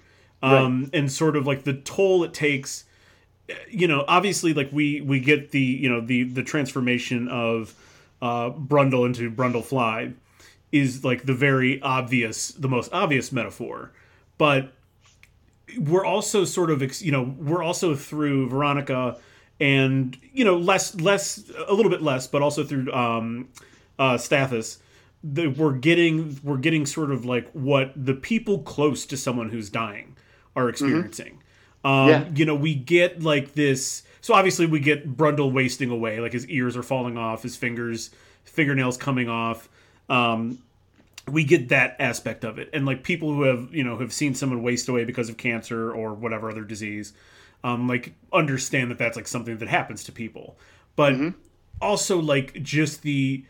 um, 0.43 0.91
and 0.93 1.11
sort 1.11 1.37
of 1.37 1.47
like 1.47 1.65
the 1.65 1.75
toll 1.75 2.25
it 2.25 2.35
takes 2.35 2.85
you 3.69 3.87
know 3.87 4.05
obviously 4.09 4.55
like 4.55 4.71
we 4.73 5.01
we 5.01 5.21
get 5.21 5.51
the 5.51 5.61
you 5.61 5.89
know 5.89 6.01
the 6.01 6.25
the 6.25 6.43
transformation 6.43 7.29
of 7.29 7.75
uh 8.23 8.51
brundle 8.51 9.05
into 9.05 9.31
brundle 9.31 9.65
fly 9.65 10.13
is 10.73 11.05
like 11.05 11.25
the 11.25 11.35
very 11.35 11.81
obvious 11.83 12.49
the 12.53 12.69
most 12.69 12.93
obvious 12.93 13.33
metaphor 13.33 13.93
but 14.39 14.73
we're 15.79 16.05
also 16.05 16.45
sort 16.45 16.71
of 16.71 17.03
you 17.03 17.13
know 17.13 17.35
we're 17.39 17.63
also 17.63 17.95
through 17.95 18.49
veronica 18.49 19.17
and 19.61 20.17
you 20.33 20.45
know 20.45 20.57
less 20.57 20.95
less 20.97 21.51
a 21.67 21.73
little 21.73 21.91
bit 21.91 22.03
less 22.03 22.27
but 22.27 22.43
also 22.43 22.65
through 22.65 22.93
um 22.93 23.49
uh 23.99 24.15
stathis 24.15 24.79
the, 25.23 25.47
we're 25.49 25.73
getting 25.73 26.39
we're 26.43 26.59
getting 26.59 26.85
sort 26.85 27.11
of 27.11 27.25
like 27.25 27.51
what 27.53 27.93
the 27.97 28.15
people 28.15 28.59
close 28.61 29.07
to 29.07 29.17
someone 29.17 29.49
who's 29.49 29.71
dying 29.71 30.17
are 30.55 30.69
experiencing 30.69 31.41
um, 31.85 32.09
Yeah. 32.09 32.29
You 32.35 32.47
know, 32.47 32.55
we 32.55 32.75
get 32.75 33.23
like 33.23 33.53
this. 33.53 34.03
So 34.23 34.35
obviously, 34.35 34.67
we 34.67 34.81
get 34.81 35.17
Brundle 35.17 35.53
wasting 35.53 35.91
away. 35.91 36.19
Like 36.19 36.33
his 36.33 36.49
ears 36.49 36.77
are 36.77 36.83
falling 36.83 37.19
off, 37.19 37.43
his 37.43 37.57
fingers, 37.57 38.11
fingernails 38.45 38.97
coming 38.97 39.29
off. 39.29 39.69
Um, 40.09 40.59
we 41.31 41.45
get 41.45 41.69
that 41.71 41.97
aspect 41.99 42.45
of 42.45 42.59
it, 42.59 42.69
and 42.73 42.85
like 42.87 43.03
people 43.03 43.33
who 43.33 43.43
have 43.43 43.75
you 43.75 43.83
know 43.85 43.99
have 43.99 44.13
seen 44.13 44.35
someone 44.35 44.63
waste 44.63 44.89
away 44.89 45.05
because 45.05 45.29
of 45.29 45.37
cancer 45.37 45.91
or 45.93 46.13
whatever 46.15 46.51
other 46.51 46.65
disease, 46.65 47.13
um, 47.63 47.89
like 47.89 48.15
understand 48.33 48.91
that 48.91 48.99
that's 48.99 49.17
like 49.17 49.27
something 49.29 49.59
that 49.59 49.69
happens 49.69 50.05
to 50.05 50.13
people. 50.13 50.59
But 50.97 51.15
also 51.81 52.19
like 52.21 52.63
just 52.63 53.03
the 53.03 53.45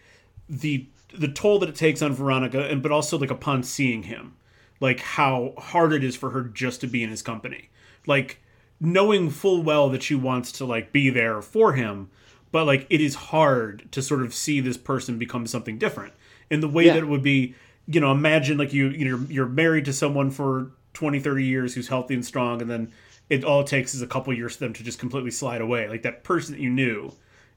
the 0.48 0.86
the 1.16 1.28
toll 1.28 1.58
that 1.60 1.68
it 1.68 1.74
takes 1.76 2.00
on 2.02 2.12
Veronica, 2.12 2.68
and 2.68 2.82
but 2.82 2.92
also 2.92 3.18
like 3.18 3.30
upon 3.30 3.62
seeing 3.62 4.04
him, 4.04 4.34
like 4.80 5.00
how 5.00 5.54
hard 5.58 5.92
it 5.92 6.02
is 6.04 6.16
for 6.16 6.30
her 6.30 6.42
just 6.42 6.80
to 6.82 6.86
be 6.86 7.02
in 7.02 7.10
his 7.10 7.22
company, 7.22 7.70
like 8.06 8.40
knowing 8.80 9.30
full 9.30 9.62
well 9.62 9.88
that 9.88 10.02
she 10.02 10.14
wants 10.14 10.52
to 10.52 10.64
like 10.64 10.92
be 10.92 11.10
there 11.10 11.40
for 11.42 11.72
him, 11.74 12.08
but 12.52 12.66
like 12.66 12.86
it 12.90 13.00
is 13.00 13.14
hard 13.14 13.90
to 13.92 14.00
sort 14.02 14.22
of 14.22 14.32
see 14.34 14.60
this 14.60 14.76
person 14.76 15.18
become 15.18 15.46
something 15.46 15.78
different 15.78 16.12
in 16.50 16.60
the 16.60 16.68
way 16.68 16.86
Yeah. 16.86 16.94
that 16.94 17.02
it 17.02 17.08
would 17.08 17.22
be. 17.22 17.54
You 17.86 18.00
know, 18.00 18.12
imagine 18.12 18.58
like 18.58 18.72
you 18.72 18.88
you're 18.88 19.20
you're 19.24 19.46
married 19.46 19.84
to 19.86 19.92
someone 19.92 20.30
for 20.30 20.70
20, 20.94 21.20
30 21.20 21.44
years 21.44 21.74
who's 21.74 21.88
healthy 21.88 22.14
and 22.14 22.24
strong, 22.24 22.62
and 22.62 22.70
then 22.70 22.92
it 23.28 23.44
all 23.44 23.60
it 23.60 23.66
takes 23.66 23.94
is 23.94 24.02
a 24.02 24.06
couple 24.06 24.32
years 24.32 24.54
for 24.54 24.64
them 24.64 24.72
to 24.74 24.82
just 24.82 24.98
completely 24.98 25.30
slide 25.30 25.60
away. 25.60 25.88
Like 25.88 26.02
that 26.02 26.24
person 26.24 26.54
that 26.54 26.60
you 26.60 26.70
knew 26.70 27.12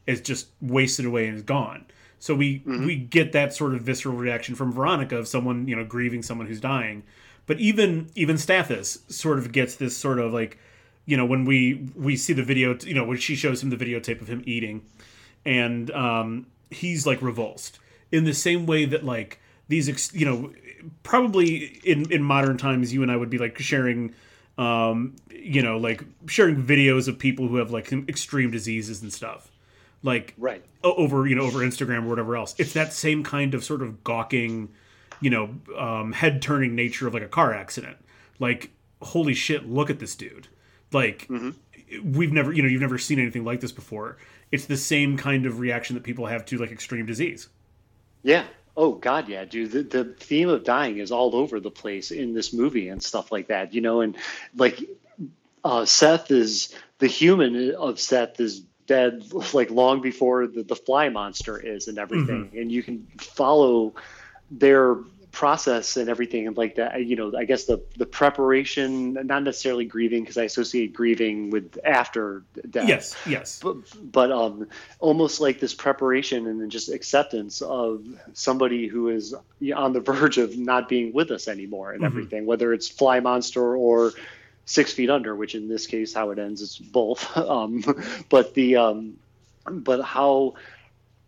is 0.05 0.21
just 0.21 0.47
wasted 0.61 1.05
away 1.05 1.27
and 1.27 1.37
is 1.37 1.43
gone. 1.43 1.85
So 2.19 2.33
we 2.33 2.63
we 2.65 2.95
get 2.95 3.31
that 3.33 3.53
sort 3.53 3.73
of 3.75 3.81
visceral 3.81 4.15
reaction 4.15 4.55
from 4.55 4.71
Veronica 4.71 5.17
of 5.17 5.27
someone 5.27 5.67
you 5.67 5.75
know 5.75 5.85
grieving 5.85 6.23
someone 6.23 6.47
who's 6.47 6.61
dying, 6.61 7.03
but 7.45 7.59
even 7.59 8.09
even 8.15 8.37
Stathis 8.37 9.09
sort 9.11 9.37
of 9.37 9.51
gets 9.51 9.75
this 9.75 9.95
sort 9.95 10.19
of 10.19 10.33
like 10.33 10.57
you 11.05 11.17
know 11.17 11.25
when 11.25 11.45
we 11.45 11.89
we 11.95 12.15
see 12.15 12.33
the 12.33 12.43
video 12.43 12.77
you 12.81 12.93
know 12.93 13.03
when 13.03 13.17
she 13.17 13.35
shows 13.35 13.63
him 13.63 13.69
the 13.69 13.77
videotape 13.77 14.21
of 14.21 14.27
him 14.27 14.43
eating 14.45 14.83
and 15.45 15.89
um 15.91 16.45
he's 16.69 17.07
like 17.07 17.21
revulsed 17.21 17.79
in 18.11 18.25
the 18.25 18.33
same 18.33 18.65
way 18.65 18.85
that 18.85 19.03
like 19.03 19.39
these 19.67 19.89
ex- 19.89 20.13
you 20.13 20.25
know 20.25 20.51
probably 21.03 21.79
in 21.83 22.11
in 22.11 22.23
modern 22.23 22.57
times 22.57 22.93
you 22.93 23.03
and 23.03 23.11
I 23.11 23.15
would 23.15 23.29
be 23.29 23.37
like 23.37 23.57
sharing 23.59 24.13
um 24.57 25.15
you 25.29 25.61
know 25.61 25.77
like 25.77 26.03
sharing 26.27 26.63
videos 26.63 27.07
of 27.07 27.19
people 27.19 27.47
who 27.47 27.57
have 27.57 27.71
like 27.71 27.91
extreme 27.91 28.51
diseases 28.51 29.01
and 29.01 29.11
stuff 29.11 29.51
like 30.03 30.33
right 30.37 30.63
over 30.83 31.27
you 31.27 31.35
know 31.35 31.43
over 31.43 31.59
Instagram 31.59 32.05
or 32.05 32.09
whatever 32.09 32.35
else 32.35 32.55
it's 32.57 32.73
that 32.73 32.93
same 32.93 33.23
kind 33.23 33.53
of 33.53 33.63
sort 33.63 33.81
of 33.81 34.03
gawking 34.03 34.69
you 35.21 35.29
know 35.29 35.49
um 35.77 36.11
head 36.13 36.41
turning 36.41 36.75
nature 36.75 37.07
of 37.07 37.13
like 37.13 37.23
a 37.23 37.27
car 37.27 37.53
accident 37.53 37.97
like 38.39 38.71
holy 39.01 39.33
shit 39.33 39.67
look 39.69 39.89
at 39.89 39.99
this 39.99 40.15
dude 40.15 40.47
like 40.91 41.27
mm-hmm. 41.27 41.49
we've 42.11 42.31
never, 42.31 42.51
you 42.53 42.61
know, 42.61 42.67
you've 42.67 42.81
never 42.81 42.97
seen 42.97 43.19
anything 43.19 43.43
like 43.43 43.61
this 43.61 43.71
before. 43.71 44.17
It's 44.51 44.65
the 44.65 44.77
same 44.77 45.17
kind 45.17 45.45
of 45.45 45.59
reaction 45.59 45.95
that 45.95 46.03
people 46.03 46.27
have 46.27 46.45
to 46.45 46.57
like 46.57 46.71
extreme 46.71 47.05
disease. 47.05 47.49
Yeah. 48.23 48.45
Oh 48.77 48.93
God, 48.93 49.27
yeah, 49.27 49.43
dude. 49.43 49.71
The, 49.71 49.81
the 49.81 50.03
theme 50.03 50.49
of 50.49 50.63
dying 50.63 50.99
is 50.99 51.11
all 51.11 51.35
over 51.35 51.59
the 51.59 51.71
place 51.71 52.11
in 52.11 52.33
this 52.33 52.53
movie 52.53 52.89
and 52.89 53.01
stuff 53.01 53.31
like 53.31 53.47
that, 53.47 53.73
you 53.73 53.81
know. 53.81 54.01
And 54.01 54.15
like 54.55 54.79
uh, 55.63 55.85
Seth 55.85 56.29
is 56.29 56.75
the 56.99 57.07
human 57.07 57.73
of 57.73 57.99
Seth 57.99 58.39
is 58.39 58.61
dead 58.85 59.33
like 59.53 59.71
long 59.71 60.01
before 60.01 60.45
the, 60.45 60.61
the 60.61 60.75
fly 60.75 61.09
monster 61.09 61.59
is 61.59 61.87
and 61.87 61.97
everything, 61.97 62.45
mm-hmm. 62.45 62.57
and 62.57 62.71
you 62.71 62.83
can 62.83 63.07
follow 63.17 63.95
their 64.51 64.97
process 65.31 65.97
and 65.97 66.09
everything 66.09 66.47
and 66.47 66.57
like 66.57 66.75
that 66.75 67.05
you 67.05 67.15
know 67.15 67.31
i 67.37 67.43
guess 67.43 67.65
the 67.65 67.83
the 67.97 68.05
preparation 68.05 69.13
not 69.13 69.43
necessarily 69.43 69.85
grieving 69.85 70.23
because 70.23 70.37
i 70.37 70.43
associate 70.43 70.93
grieving 70.93 71.49
with 71.49 71.77
after 71.83 72.43
death. 72.69 72.87
Yes 72.87 73.15
yes. 73.27 73.59
But, 73.61 73.75
but 74.11 74.31
um 74.31 74.67
almost 74.99 75.39
like 75.41 75.59
this 75.59 75.73
preparation 75.73 76.47
and 76.47 76.61
then 76.61 76.69
just 76.69 76.89
acceptance 76.89 77.61
of 77.61 78.05
somebody 78.33 78.87
who 78.87 79.09
is 79.09 79.35
on 79.75 79.93
the 79.93 79.99
verge 80.11 80.37
of 80.37 80.57
not 80.57 80.89
being 80.89 81.13
with 81.13 81.31
us 81.31 81.47
anymore 81.47 81.91
and 81.91 82.01
mm-hmm. 82.01 82.07
everything 82.07 82.45
whether 82.45 82.73
it's 82.73 82.87
fly 82.87 83.19
monster 83.19 83.75
or 83.75 84.13
six 84.65 84.93
feet 84.93 85.09
under 85.09 85.35
which 85.35 85.55
in 85.55 85.67
this 85.67 85.87
case 85.87 86.13
how 86.13 86.31
it 86.31 86.39
ends 86.39 86.61
is 86.61 86.77
both. 86.77 87.35
Um 87.47 87.83
but 88.29 88.53
the 88.53 88.77
um 88.77 89.17
but 89.69 90.01
how 90.01 90.55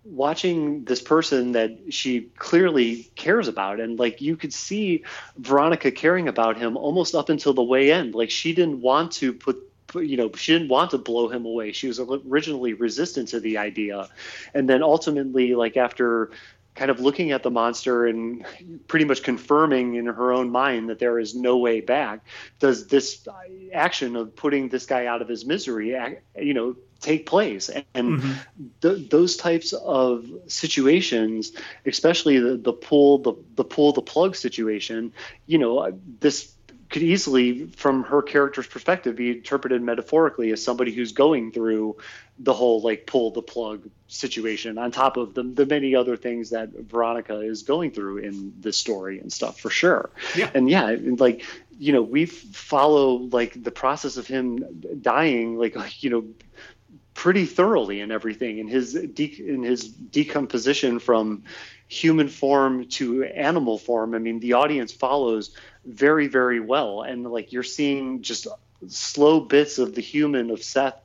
watching 0.10 0.84
this 0.86 1.02
person 1.02 1.52
that 1.54 1.78
she 1.90 2.22
clearly 2.38 3.10
cares 3.16 3.48
about 3.48 3.80
and 3.80 4.00
like 4.00 4.22
you 4.22 4.36
could 4.36 4.54
see 4.54 5.04
veronica 5.38 5.92
caring 5.92 6.28
about 6.28 6.58
him 6.58 6.76
almost 6.76 7.16
up 7.16 7.30
until 7.30 7.54
the 7.54 7.64
way 7.64 7.92
end. 7.92 8.16
Like 8.16 8.30
she 8.30 8.54
didn't 8.54 8.82
want 8.82 9.12
to 9.14 9.34
put 9.34 9.58
you 9.96 10.18
know 10.18 10.32
she 10.36 10.54
didn't 10.54 10.70
want 10.70 10.92
to 10.92 10.98
blow 10.98 11.28
him 11.28 11.46
away. 11.46 11.72
She 11.72 11.88
was 11.88 12.00
originally 12.00 12.74
resistant 12.74 13.30
to 13.30 13.40
the 13.40 13.58
idea. 13.58 14.10
And 14.54 14.70
then 14.70 14.84
ultimately 14.84 15.56
like 15.56 15.78
after 15.78 16.32
kind 16.76 16.92
of 16.92 17.00
looking 17.00 17.32
at 17.32 17.44
the 17.44 17.52
monster 17.52 18.08
and 18.08 18.46
pretty 18.88 19.06
much 19.06 19.22
confirming 19.24 19.96
in 19.96 20.06
her 20.06 20.32
own 20.32 20.50
mind 20.50 20.90
that 20.90 21.00
there 21.00 21.20
is 21.20 21.36
no 21.36 21.58
way 21.58 21.82
back 21.82 22.24
does 22.60 22.88
this 22.88 23.28
action 23.74 24.16
of 24.16 24.34
putting 24.36 24.70
this 24.70 24.86
guy 24.86 25.06
out 25.06 25.22
of 25.22 25.28
his 25.28 25.46
misery 25.46 25.90
you 26.38 26.54
know 26.54 26.76
take 27.00 27.26
place. 27.26 27.70
And 27.94 28.20
mm-hmm. 28.20 28.34
th- 28.82 29.10
those 29.10 29.38
types 29.38 29.74
of 29.74 30.26
situations 30.48 31.52
especially 31.86 32.40
the, 32.40 32.58
the 32.58 32.74
pull 32.74 33.20
the, 33.20 33.34
the 33.56 33.64
pull 33.64 33.94
the 33.94 34.02
plug 34.02 34.36
situation 34.36 35.14
you 35.46 35.58
know 35.58 35.98
this 36.20 36.54
could 36.90 37.04
easily 37.04 37.68
from 37.68 38.04
her 38.04 38.22
character's 38.22 38.66
perspective 38.66 39.16
be 39.16 39.30
interpreted 39.30 39.82
metaphorically 39.82 40.52
as 40.52 40.64
somebody 40.64 40.92
who's 40.92 41.12
going 41.12 41.52
through 41.52 41.96
the 42.40 42.54
whole 42.54 42.82
like 42.82 43.06
pull 43.06 43.32
the 43.32 43.42
plug 43.42 43.88
situation 44.08 44.78
on 44.78 44.90
top 44.90 45.16
of 45.16 45.36
the, 45.36 45.44
the 45.44 45.66
many 45.68 45.94
other 45.94 46.18
things 46.18 46.50
that 46.50 46.70
veronica 46.72 47.42
is 47.42 47.62
going 47.64 47.92
through 47.92 48.18
in 48.18 48.54
this 48.60 48.76
story 48.76 49.20
and 49.20 49.32
stuff 49.32 49.60
for 49.60 49.70
sure. 49.70 50.10
Yeah. 50.36 50.50
And 50.54 50.70
yeah 50.70 50.96
like 51.18 51.46
you 51.78 51.94
know 51.94 52.02
we 52.02 52.26
follow 52.26 53.18
like 53.18 53.62
the 53.64 53.72
process 53.72 54.18
of 54.18 54.26
him 54.26 54.82
dying 55.02 55.58
like 55.58 55.76
you 56.04 56.10
know 56.10 56.26
pretty 57.14 57.46
thoroughly 57.46 58.00
in 58.00 58.12
everything 58.12 58.60
in 58.60 58.68
his 58.68 58.94
de- 58.94 59.44
in 59.46 59.64
his 59.64 59.88
decomposition 59.88 61.00
from 61.00 61.44
human 61.88 62.30
form 62.30 62.86
to 62.86 63.24
animal 63.24 63.78
form. 63.78 64.14
I 64.14 64.20
mean, 64.20 64.40
the 64.40 64.54
audience 64.54 64.92
follows 64.92 65.56
very 65.86 66.28
very 66.28 66.60
well, 66.60 67.02
and 67.02 67.30
like 67.30 67.52
you're 67.52 67.64
seeing 67.64 68.22
just 68.22 68.48
slow 68.88 69.42
bits 69.42 69.78
of 69.78 69.96
the 69.96 70.02
human 70.02 70.50
of 70.52 70.64
Seth 70.64 71.02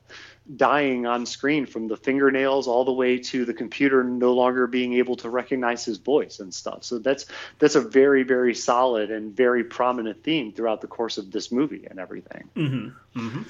dying 0.55 1.07
on 1.07 1.25
screen 1.25 1.65
from 1.65 1.87
the 1.87 1.97
fingernails 1.97 2.67
all 2.67 2.85
the 2.85 2.93
way 2.93 3.17
to 3.17 3.45
the 3.45 3.53
computer 3.53 4.03
no 4.03 4.33
longer 4.33 4.67
being 4.67 4.93
able 4.93 5.15
to 5.15 5.29
recognize 5.29 5.83
his 5.83 5.97
voice 5.97 6.39
and 6.39 6.53
stuff. 6.53 6.83
So 6.83 6.99
that's 6.99 7.25
that's 7.57 7.75
a 7.75 7.81
very 7.81 8.23
very 8.23 8.53
solid 8.53 9.09
and 9.11 9.35
very 9.35 9.63
prominent 9.63 10.23
theme 10.23 10.51
throughout 10.51 10.81
the 10.81 10.87
course 10.87 11.17
of 11.17 11.31
this 11.31 11.51
movie 11.51 11.87
and 11.89 11.99
everything. 11.99 12.49
Mm-hmm. 12.55 13.19
Mm-hmm. 13.19 13.41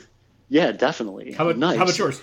Yeah, 0.47 0.71
definitely. 0.71 1.33
How 1.33 1.49
about 1.49 1.57
nice. 1.57 1.77
how 1.77 1.83
about 1.83 1.97
yours? 1.97 2.21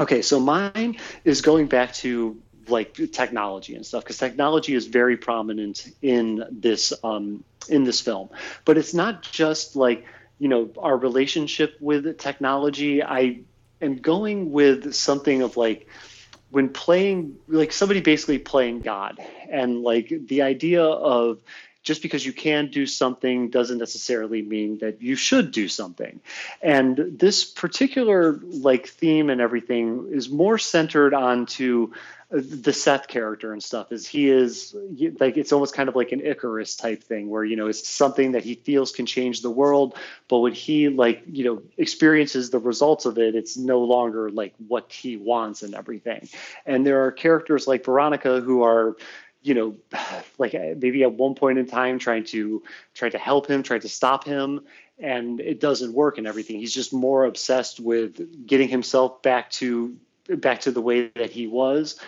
Okay, 0.00 0.22
so 0.22 0.40
mine 0.40 0.96
is 1.24 1.42
going 1.42 1.66
back 1.66 1.92
to 1.96 2.40
like 2.68 2.94
technology 3.12 3.74
and 3.74 3.84
stuff 3.84 4.02
because 4.02 4.16
technology 4.16 4.74
is 4.74 4.86
very 4.86 5.18
prominent 5.18 5.92
in 6.00 6.42
this 6.50 6.94
um, 7.04 7.44
in 7.68 7.84
this 7.84 8.00
film, 8.00 8.30
but 8.64 8.78
it's 8.78 8.94
not 8.94 9.22
just 9.22 9.76
like 9.76 10.06
you 10.38 10.48
know 10.48 10.70
our 10.78 10.96
relationship 10.96 11.76
with 11.80 12.16
technology. 12.18 13.02
I 13.02 13.40
am 13.82 13.96
going 13.96 14.52
with 14.52 14.94
something 14.94 15.42
of 15.42 15.58
like 15.58 15.86
when 16.50 16.70
playing 16.70 17.36
like 17.46 17.70
somebody 17.70 18.00
basically 18.00 18.38
playing 18.38 18.80
God 18.80 19.18
and 19.50 19.82
like 19.82 20.10
the 20.28 20.42
idea 20.42 20.82
of 20.82 21.42
just 21.82 22.02
because 22.02 22.24
you 22.24 22.32
can 22.32 22.68
do 22.70 22.86
something 22.86 23.48
doesn't 23.48 23.78
necessarily 23.78 24.42
mean 24.42 24.78
that 24.78 25.00
you 25.00 25.16
should 25.16 25.50
do 25.50 25.68
something. 25.68 26.20
And 26.60 26.96
this 26.96 27.44
particular 27.44 28.38
like 28.42 28.88
theme 28.88 29.30
and 29.30 29.40
everything 29.40 30.08
is 30.12 30.28
more 30.28 30.58
centered 30.58 31.14
onto 31.14 31.92
uh, 32.32 32.40
the 32.42 32.72
Seth 32.72 33.08
character 33.08 33.52
and 33.52 33.62
stuff 33.62 33.92
is 33.92 34.06
he 34.06 34.28
is 34.28 34.76
like 35.18 35.36
it's 35.36 35.52
almost 35.52 35.74
kind 35.74 35.88
of 35.88 35.96
like 35.96 36.12
an 36.12 36.20
Icarus 36.20 36.76
type 36.76 37.02
thing 37.02 37.28
where 37.28 37.44
you 37.44 37.56
know 37.56 37.66
it's 37.66 37.88
something 37.88 38.32
that 38.32 38.44
he 38.44 38.54
feels 38.54 38.92
can 38.92 39.06
change 39.06 39.40
the 39.40 39.50
world 39.50 39.96
but 40.28 40.38
when 40.38 40.52
he 40.52 40.88
like 40.88 41.22
you 41.26 41.44
know 41.44 41.62
experiences 41.76 42.50
the 42.50 42.60
results 42.60 43.04
of 43.04 43.18
it 43.18 43.34
it's 43.34 43.56
no 43.56 43.80
longer 43.80 44.30
like 44.30 44.54
what 44.68 44.92
he 44.92 45.16
wants 45.16 45.62
and 45.62 45.74
everything. 45.74 46.28
And 46.66 46.86
there 46.86 47.04
are 47.04 47.10
characters 47.10 47.66
like 47.66 47.84
Veronica 47.84 48.40
who 48.40 48.62
are 48.62 48.96
you 49.42 49.54
know, 49.54 49.76
like 50.38 50.54
uh, 50.54 50.74
maybe 50.76 51.02
at 51.02 51.12
one 51.12 51.34
point 51.34 51.58
in 51.58 51.66
time 51.66 51.98
trying 51.98 52.24
to 52.24 52.62
try 52.94 53.08
to 53.08 53.18
help 53.18 53.46
him, 53.46 53.62
try 53.62 53.78
to 53.78 53.88
stop 53.88 54.24
him, 54.24 54.60
and 54.98 55.40
it 55.40 55.60
doesn't 55.60 55.92
work 55.92 56.18
and 56.18 56.26
everything. 56.26 56.58
He's 56.58 56.74
just 56.74 56.92
more 56.92 57.24
obsessed 57.24 57.80
with 57.80 58.46
getting 58.46 58.68
himself 58.68 59.22
back 59.22 59.50
to 59.52 59.96
back 60.28 60.60
to 60.62 60.70
the 60.70 60.82
way 60.82 61.10
that 61.16 61.30
he 61.30 61.46
was. 61.46 61.98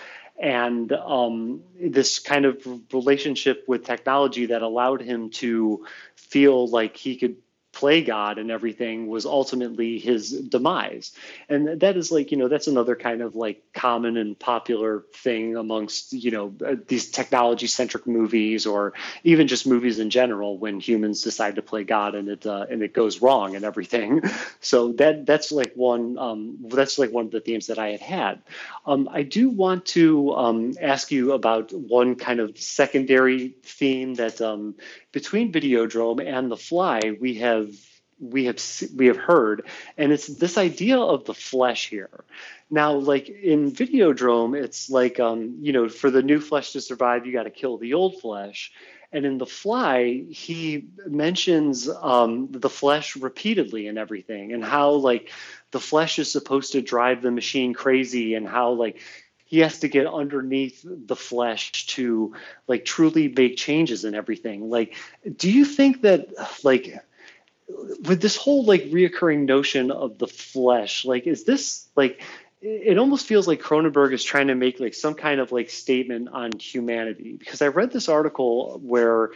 And 0.40 0.90
um, 0.92 1.62
this 1.80 2.18
kind 2.18 2.46
of 2.46 2.66
relationship 2.92 3.64
with 3.68 3.84
technology 3.84 4.46
that 4.46 4.62
allowed 4.62 5.00
him 5.00 5.30
to 5.30 5.86
feel 6.16 6.66
like 6.66 6.96
he 6.96 7.16
could 7.16 7.36
play 7.72 8.02
God 8.02 8.38
and 8.38 8.50
everything 8.50 9.06
was 9.06 9.24
ultimately 9.24 9.98
his 9.98 10.30
demise. 10.30 11.12
And 11.48 11.80
that 11.80 11.96
is 11.96 12.12
like, 12.12 12.30
you 12.30 12.36
know, 12.36 12.48
that's 12.48 12.66
another 12.66 12.94
kind 12.94 13.22
of 13.22 13.34
like 13.34 13.62
common 13.72 14.16
and 14.18 14.38
popular 14.38 15.04
thing 15.14 15.56
amongst, 15.56 16.12
you 16.12 16.30
know, 16.30 16.54
uh, 16.64 16.76
these 16.86 17.10
technology 17.10 17.66
centric 17.66 18.06
movies 18.06 18.66
or 18.66 18.92
even 19.24 19.48
just 19.48 19.66
movies 19.66 19.98
in 19.98 20.10
general 20.10 20.58
when 20.58 20.80
humans 20.80 21.22
decide 21.22 21.56
to 21.56 21.62
play 21.62 21.82
God 21.82 22.14
and 22.14 22.28
it 22.28 22.46
uh, 22.46 22.66
and 22.70 22.82
it 22.82 22.92
goes 22.92 23.22
wrong 23.22 23.56
and 23.56 23.64
everything. 23.64 24.22
So 24.60 24.92
that 24.92 25.26
that's 25.26 25.50
like 25.50 25.72
one 25.74 26.18
um, 26.18 26.56
that's 26.68 26.98
like 26.98 27.10
one 27.10 27.26
of 27.26 27.30
the 27.32 27.40
themes 27.40 27.66
that 27.66 27.78
I 27.78 27.88
had 27.88 28.00
had. 28.00 28.42
Um, 28.86 29.08
I 29.10 29.22
do 29.22 29.50
want 29.50 29.86
to 29.86 30.34
um, 30.34 30.74
ask 30.80 31.10
you 31.10 31.32
about 31.32 31.72
one 31.72 32.14
kind 32.14 32.38
of 32.40 32.56
secondary 32.58 33.54
theme 33.62 34.14
that 34.14 34.40
um, 34.40 34.76
between 35.12 35.52
Videodrome 35.52 36.24
and 36.26 36.50
The 36.50 36.56
Fly, 36.56 37.00
we 37.20 37.34
have 37.34 37.70
we 38.18 38.44
have 38.44 38.62
we 38.96 39.06
have 39.06 39.16
heard, 39.16 39.66
and 39.98 40.12
it's 40.12 40.26
this 40.26 40.56
idea 40.56 40.98
of 40.98 41.24
the 41.24 41.34
flesh 41.34 41.88
here. 41.88 42.24
Now, 42.70 42.92
like 42.92 43.28
in 43.28 43.72
Videodrome, 43.72 44.60
it's 44.60 44.88
like 44.88 45.20
um, 45.20 45.58
you 45.60 45.72
know, 45.72 45.88
for 45.88 46.10
the 46.10 46.22
new 46.22 46.40
flesh 46.40 46.72
to 46.72 46.80
survive, 46.80 47.26
you 47.26 47.32
got 47.32 47.44
to 47.44 47.50
kill 47.50 47.78
the 47.78 47.94
old 47.94 48.20
flesh. 48.20 48.72
And 49.14 49.26
in 49.26 49.36
The 49.36 49.44
Fly, 49.44 50.24
he 50.30 50.88
mentions 51.06 51.86
um, 51.86 52.48
the 52.50 52.70
flesh 52.70 53.14
repeatedly 53.14 53.86
and 53.88 53.98
everything, 53.98 54.54
and 54.54 54.64
how 54.64 54.92
like 54.92 55.30
the 55.70 55.80
flesh 55.80 56.18
is 56.18 56.32
supposed 56.32 56.72
to 56.72 56.80
drive 56.80 57.20
the 57.20 57.30
machine 57.30 57.74
crazy, 57.74 58.34
and 58.34 58.48
how 58.48 58.70
like 58.70 59.00
he 59.52 59.58
has 59.58 59.80
to 59.80 59.88
get 59.88 60.06
underneath 60.06 60.82
the 60.82 61.14
flesh 61.14 61.86
to 61.88 62.34
like 62.66 62.86
truly 62.86 63.28
make 63.28 63.58
changes 63.58 64.06
and 64.06 64.16
everything. 64.16 64.70
Like 64.70 64.96
do 65.36 65.52
you 65.52 65.66
think 65.66 66.00
that 66.02 66.30
like 66.64 66.98
with 67.68 68.22
this 68.22 68.34
whole 68.34 68.64
like 68.64 68.84
reoccurring 68.84 69.44
notion 69.44 69.90
of 69.90 70.16
the 70.16 70.26
flesh, 70.26 71.04
like 71.04 71.26
is 71.26 71.44
this 71.44 71.86
like 71.94 72.22
it 72.62 72.96
almost 72.96 73.26
feels 73.26 73.46
like 73.46 73.60
Cronenberg 73.60 74.14
is 74.14 74.24
trying 74.24 74.46
to 74.46 74.54
make 74.54 74.80
like 74.80 74.94
some 74.94 75.12
kind 75.12 75.38
of 75.38 75.52
like 75.52 75.68
statement 75.68 76.30
on 76.30 76.52
humanity? 76.58 77.36
Because 77.36 77.60
I 77.60 77.68
read 77.68 77.92
this 77.92 78.08
article 78.08 78.80
where 78.82 79.32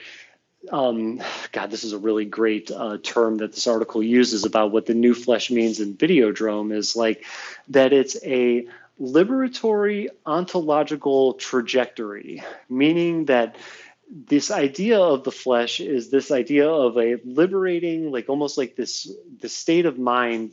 um, 0.73 1.21
God, 1.53 1.71
this 1.71 1.85
is 1.85 1.93
a 1.93 1.99
really 1.99 2.25
great 2.25 2.71
uh, 2.71 2.97
term 3.03 3.37
that 3.37 3.53
this 3.53 3.67
article 3.67 4.03
uses 4.03 4.47
about 4.47 4.73
what 4.73 4.87
the 4.87 4.95
new 4.95 5.13
flesh 5.13 5.51
means 5.51 5.79
in 5.79 5.95
Videodrome 5.95 6.75
is 6.75 6.97
like 6.97 7.27
that 7.69 7.93
it's 7.93 8.17
a 8.25 8.67
liberatory 9.01 10.09
ontological 10.25 11.35
trajectory, 11.35 12.43
meaning 12.69 13.27
that 13.27 13.57
this 14.11 14.51
idea 14.51 14.99
of 15.01 15.25
the 15.25 15.33
flesh 15.33 15.81
is 15.81 16.11
this 16.11 16.31
idea 16.31 16.69
of 16.69 16.97
a 16.97 17.17
liberating, 17.25 18.11
like 18.13 18.29
almost 18.29 18.57
like 18.57 18.77
this 18.77 19.11
the 19.41 19.49
state 19.49 19.87
of 19.87 19.99
mind 19.99 20.53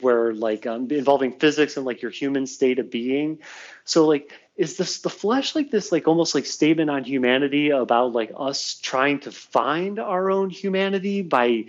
where 0.00 0.34
like 0.34 0.66
um, 0.66 0.90
involving 0.90 1.32
physics 1.32 1.76
and 1.76 1.86
like 1.86 2.02
your 2.02 2.10
human 2.10 2.46
state 2.46 2.78
of 2.78 2.90
being. 2.90 3.38
So 3.84 4.06
like 4.06 4.32
is 4.56 4.76
this 4.76 5.00
the 5.00 5.10
flesh 5.10 5.54
like 5.54 5.70
this 5.70 5.90
like 5.90 6.06
almost 6.06 6.34
like 6.34 6.46
statement 6.46 6.90
on 6.90 7.04
humanity 7.04 7.70
about 7.70 8.12
like 8.12 8.32
us 8.36 8.78
trying 8.82 9.20
to 9.20 9.32
find 9.32 9.98
our 9.98 10.30
own 10.30 10.50
humanity 10.50 11.22
by 11.22 11.66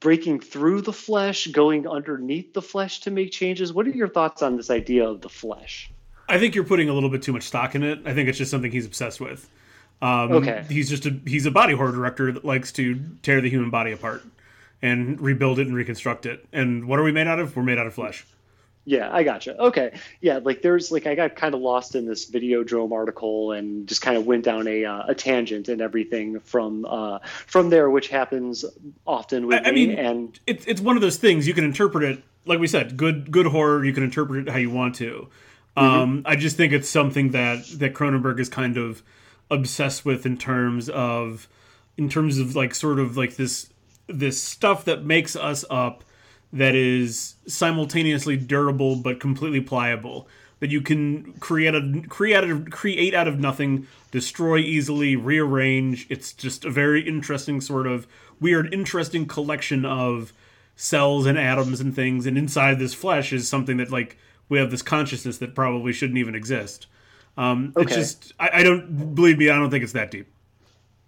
breaking 0.00 0.40
through 0.40 0.82
the 0.82 0.92
flesh, 0.92 1.46
going 1.48 1.86
underneath 1.86 2.52
the 2.52 2.62
flesh 2.62 3.00
to 3.00 3.10
make 3.10 3.30
changes? 3.30 3.72
What 3.72 3.86
are 3.86 3.90
your 3.90 4.08
thoughts 4.08 4.42
on 4.42 4.56
this 4.56 4.70
idea 4.70 5.08
of 5.08 5.20
the 5.20 5.28
flesh? 5.28 5.90
I 6.28 6.38
think 6.38 6.54
you're 6.54 6.64
putting 6.64 6.88
a 6.88 6.92
little 6.92 7.10
bit 7.10 7.22
too 7.22 7.32
much 7.32 7.44
stock 7.44 7.74
in 7.74 7.82
it. 7.82 8.00
I 8.04 8.14
think 8.14 8.28
it's 8.28 8.38
just 8.38 8.50
something 8.50 8.70
he's 8.70 8.86
obsessed 8.86 9.20
with. 9.20 9.48
Um, 10.02 10.32
okay. 10.32 10.64
He's 10.68 10.88
just 10.88 11.04
a 11.06 11.20
he's 11.26 11.44
a 11.44 11.50
body 11.50 11.74
horror 11.74 11.92
director 11.92 12.32
that 12.32 12.44
likes 12.44 12.72
to 12.72 13.00
tear 13.22 13.40
the 13.40 13.50
human 13.50 13.70
body 13.70 13.92
apart 13.92 14.22
and 14.80 15.20
rebuild 15.20 15.58
it 15.58 15.66
and 15.66 15.76
reconstruct 15.76 16.24
it. 16.24 16.46
And 16.52 16.86
what 16.86 16.98
are 16.98 17.02
we 17.02 17.12
made 17.12 17.26
out 17.26 17.38
of? 17.38 17.54
We're 17.54 17.62
made 17.62 17.78
out 17.78 17.86
of 17.86 17.94
flesh. 17.94 18.26
Yeah, 18.84 19.10
I 19.12 19.22
gotcha. 19.22 19.58
Okay. 19.58 19.98
Yeah, 20.20 20.40
like 20.42 20.62
there's 20.62 20.90
like 20.90 21.06
I 21.06 21.14
got 21.14 21.36
kind 21.36 21.54
of 21.54 21.60
lost 21.60 21.94
in 21.94 22.06
this 22.06 22.24
video 22.24 22.64
Videodrome 22.64 22.92
article 22.92 23.52
and 23.52 23.86
just 23.86 24.02
kind 24.02 24.16
of 24.16 24.26
went 24.26 24.44
down 24.44 24.66
a 24.66 24.84
uh, 24.84 25.02
a 25.08 25.14
tangent 25.14 25.68
and 25.68 25.80
everything 25.80 26.40
from 26.40 26.84
uh, 26.86 27.18
from 27.46 27.70
there, 27.70 27.90
which 27.90 28.08
happens 28.08 28.64
often 29.06 29.46
with 29.46 29.58
I, 29.58 29.62
me. 29.62 29.68
I 29.68 29.72
mean, 29.72 29.98
and 29.98 30.40
it's 30.46 30.66
it's 30.66 30.80
one 30.80 30.96
of 30.96 31.02
those 31.02 31.18
things 31.18 31.46
you 31.46 31.54
can 31.54 31.64
interpret 31.64 32.04
it 32.04 32.22
like 32.46 32.58
we 32.58 32.66
said, 32.66 32.96
good 32.96 33.30
good 33.30 33.46
horror. 33.46 33.84
You 33.84 33.92
can 33.92 34.02
interpret 34.02 34.48
it 34.48 34.50
how 34.50 34.58
you 34.58 34.70
want 34.70 34.94
to. 34.96 35.28
Mm-hmm. 35.76 35.86
Um, 35.86 36.22
I 36.26 36.36
just 36.36 36.56
think 36.56 36.72
it's 36.72 36.88
something 36.88 37.30
that 37.30 37.64
that 37.78 37.94
Cronenberg 37.94 38.40
is 38.40 38.48
kind 38.48 38.76
of 38.76 39.02
obsessed 39.50 40.04
with 40.04 40.26
in 40.26 40.36
terms 40.36 40.88
of 40.88 41.48
in 41.96 42.08
terms 42.08 42.38
of 42.38 42.56
like 42.56 42.74
sort 42.74 42.98
of 42.98 43.16
like 43.16 43.36
this 43.36 43.70
this 44.06 44.42
stuff 44.42 44.84
that 44.86 45.04
makes 45.04 45.36
us 45.36 45.64
up 45.70 46.02
that 46.52 46.74
is 46.74 47.36
simultaneously 47.46 48.36
durable 48.36 48.96
but 48.96 49.20
completely 49.20 49.60
pliable 49.60 50.26
that 50.60 50.70
you 50.70 50.80
can 50.80 51.32
create 51.34 51.74
a 51.74 52.02
create 52.08 52.36
out 52.36 52.44
of, 52.44 52.70
create 52.70 53.14
out 53.14 53.26
of 53.26 53.40
nothing 53.40 53.86
destroy 54.10 54.58
easily 54.58 55.16
rearrange. 55.16 56.06
It's 56.10 56.32
just 56.32 56.64
a 56.64 56.70
very 56.70 57.06
interesting 57.06 57.60
sort 57.60 57.86
of 57.86 58.06
weird 58.40 58.72
interesting 58.72 59.26
collection 59.26 59.84
of 59.84 60.32
cells 60.76 61.26
and 61.26 61.38
atoms 61.38 61.80
and 61.80 61.94
things 61.94 62.26
and 62.26 62.38
inside 62.38 62.78
this 62.78 62.94
flesh 62.94 63.32
is 63.32 63.48
something 63.48 63.76
that 63.76 63.90
like 63.90 64.16
we 64.48 64.58
have 64.58 64.70
this 64.70 64.82
consciousness 64.82 65.38
that 65.38 65.54
probably 65.54 65.92
shouldn't 65.92 66.18
even 66.18 66.34
exist. 66.34 66.86
Um, 67.36 67.72
okay. 67.76 67.86
it's 67.86 67.94
just 67.94 68.32
I, 68.38 68.50
I 68.54 68.62
don't 68.62 69.14
believe 69.14 69.38
me 69.38 69.48
i 69.48 69.56
don't 69.56 69.70
think 69.70 69.84
it's 69.84 69.92
that 69.92 70.10
deep 70.10 70.26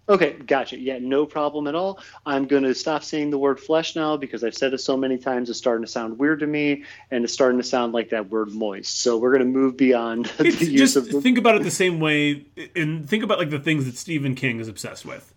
Okay, 0.09 0.33
gotcha. 0.33 0.77
Yeah, 0.77 0.99
no 0.99 1.25
problem 1.25 1.65
at 1.67 1.75
all. 1.75 1.99
I'm 2.25 2.45
going 2.45 2.63
to 2.63 2.75
stop 2.75 3.03
saying 3.03 3.29
the 3.29 3.37
word 3.37 3.57
flesh 3.57 3.95
now 3.95 4.17
because 4.17 4.43
I've 4.43 4.55
said 4.55 4.73
it 4.73 4.79
so 4.79 4.97
many 4.97 5.17
times. 5.17 5.49
It's 5.49 5.57
starting 5.57 5.85
to 5.85 5.91
sound 5.91 6.19
weird 6.19 6.41
to 6.41 6.47
me, 6.47 6.83
and 7.09 7.23
it's 7.23 7.31
starting 7.31 7.57
to 7.59 7.63
sound 7.63 7.93
like 7.93 8.09
that 8.09 8.29
word 8.29 8.51
moist. 8.51 8.99
So 8.99 9.17
we're 9.17 9.31
going 9.31 9.45
to 9.53 9.59
move 9.59 9.77
beyond 9.77 10.25
the 10.37 10.47
it's 10.47 10.61
use 10.61 10.93
just 10.93 11.13
of. 11.13 11.23
think 11.23 11.37
about 11.37 11.55
it 11.55 11.63
the 11.63 11.71
same 11.71 12.01
way, 12.01 12.45
and 12.75 13.07
think 13.07 13.23
about 13.23 13.39
like 13.39 13.49
the 13.49 13.59
things 13.59 13.85
that 13.85 13.97
Stephen 13.97 14.35
King 14.35 14.59
is 14.59 14.67
obsessed 14.67 15.05
with. 15.05 15.33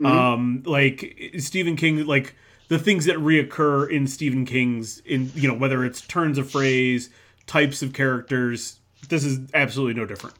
Mm-hmm. 0.00 0.06
Um, 0.06 0.62
like 0.66 1.32
Stephen 1.38 1.76
King, 1.76 2.04
like 2.06 2.34
the 2.66 2.80
things 2.80 3.04
that 3.04 3.16
reoccur 3.16 3.88
in 3.88 4.08
Stephen 4.08 4.44
King's, 4.44 4.98
in 5.00 5.30
you 5.36 5.46
know 5.46 5.54
whether 5.54 5.84
it's 5.84 6.00
turns 6.00 6.36
of 6.36 6.50
phrase, 6.50 7.10
types 7.46 7.80
of 7.80 7.92
characters. 7.92 8.80
This 9.08 9.24
is 9.24 9.38
absolutely 9.54 9.94
no 10.00 10.06
different. 10.06 10.34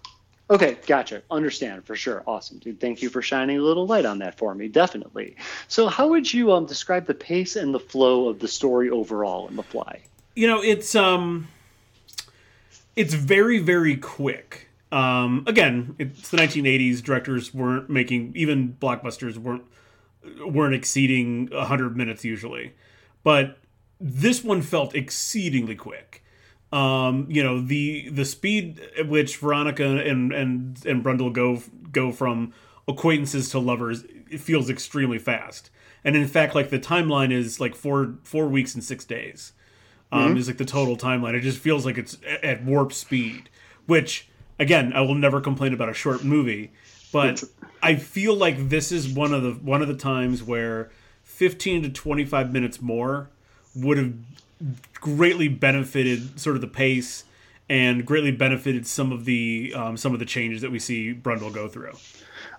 Okay, 0.50 0.76
gotcha. 0.84 1.22
Understand 1.30 1.84
for 1.84 1.94
sure. 1.94 2.24
Awesome, 2.26 2.58
dude. 2.58 2.80
Thank 2.80 3.02
you 3.02 3.08
for 3.08 3.22
shining 3.22 3.58
a 3.58 3.62
little 3.62 3.86
light 3.86 4.04
on 4.04 4.18
that 4.18 4.36
for 4.36 4.52
me. 4.52 4.66
Definitely. 4.66 5.36
So, 5.68 5.86
how 5.86 6.08
would 6.08 6.32
you 6.32 6.52
um, 6.52 6.66
describe 6.66 7.06
the 7.06 7.14
pace 7.14 7.54
and 7.54 7.72
the 7.72 7.78
flow 7.78 8.28
of 8.28 8.40
the 8.40 8.48
story 8.48 8.90
overall 8.90 9.46
in 9.46 9.54
The 9.54 9.62
Fly? 9.62 10.00
You 10.34 10.48
know, 10.48 10.60
it's 10.60 10.96
um, 10.96 11.46
it's 12.96 13.14
very 13.14 13.60
very 13.60 13.96
quick. 13.96 14.68
Um, 14.90 15.44
again, 15.46 15.94
it's 16.00 16.30
the 16.30 16.38
1980s. 16.38 17.00
Directors 17.00 17.54
weren't 17.54 17.88
making 17.88 18.32
even 18.34 18.76
blockbusters 18.80 19.36
weren't 19.36 19.64
weren't 20.44 20.74
exceeding 20.74 21.48
100 21.50 21.96
minutes 21.96 22.24
usually, 22.24 22.72
but 23.22 23.56
this 24.00 24.42
one 24.42 24.62
felt 24.62 24.96
exceedingly 24.96 25.76
quick 25.76 26.24
um, 26.72 27.26
you 27.28 27.42
know 27.42 27.60
the 27.60 28.08
the 28.10 28.24
speed 28.24 28.80
at 28.98 29.08
which 29.08 29.36
Veronica 29.38 29.84
and 29.84 30.32
and 30.32 30.84
and 30.86 31.04
Brundle 31.04 31.32
go 31.32 31.62
go 31.90 32.12
from 32.12 32.52
acquaintances 32.86 33.50
to 33.50 33.58
lovers 33.58 34.04
it 34.30 34.40
feels 34.40 34.70
extremely 34.70 35.18
fast. 35.18 35.70
And 36.04 36.16
in 36.16 36.26
fact, 36.26 36.54
like 36.54 36.70
the 36.70 36.78
timeline 36.78 37.32
is 37.32 37.60
like 37.60 37.74
four 37.74 38.14
four 38.22 38.46
weeks 38.46 38.74
and 38.74 38.82
six 38.82 39.04
days. 39.04 39.52
Um, 40.12 40.30
mm-hmm. 40.30 40.38
Is 40.38 40.48
like 40.48 40.56
the 40.56 40.64
total 40.64 40.96
timeline. 40.96 41.34
It 41.34 41.40
just 41.40 41.58
feels 41.58 41.84
like 41.84 41.98
it's 41.98 42.16
at 42.42 42.64
warp 42.64 42.92
speed. 42.92 43.50
Which 43.86 44.28
again, 44.58 44.92
I 44.92 45.02
will 45.02 45.14
never 45.14 45.40
complain 45.40 45.74
about 45.74 45.88
a 45.88 45.94
short 45.94 46.24
movie, 46.24 46.72
but 47.12 47.44
I 47.82 47.96
feel 47.96 48.34
like 48.34 48.70
this 48.70 48.92
is 48.92 49.08
one 49.08 49.34
of 49.34 49.42
the 49.42 49.52
one 49.52 49.82
of 49.82 49.88
the 49.88 49.94
times 49.94 50.42
where 50.42 50.90
fifteen 51.22 51.82
to 51.82 51.90
twenty 51.90 52.24
five 52.24 52.52
minutes 52.52 52.80
more 52.80 53.30
would 53.74 53.98
have 53.98 54.14
greatly 54.94 55.48
benefited 55.48 56.38
sort 56.38 56.56
of 56.56 56.62
the 56.62 56.68
pace 56.68 57.24
and 57.68 58.04
greatly 58.04 58.32
benefited 58.32 58.86
some 58.86 59.12
of 59.12 59.24
the 59.24 59.72
um, 59.74 59.96
some 59.96 60.12
of 60.12 60.18
the 60.18 60.26
changes 60.26 60.62
that 60.62 60.70
we 60.70 60.78
see 60.78 61.14
Brundle 61.14 61.52
go 61.52 61.68
through. 61.68 61.92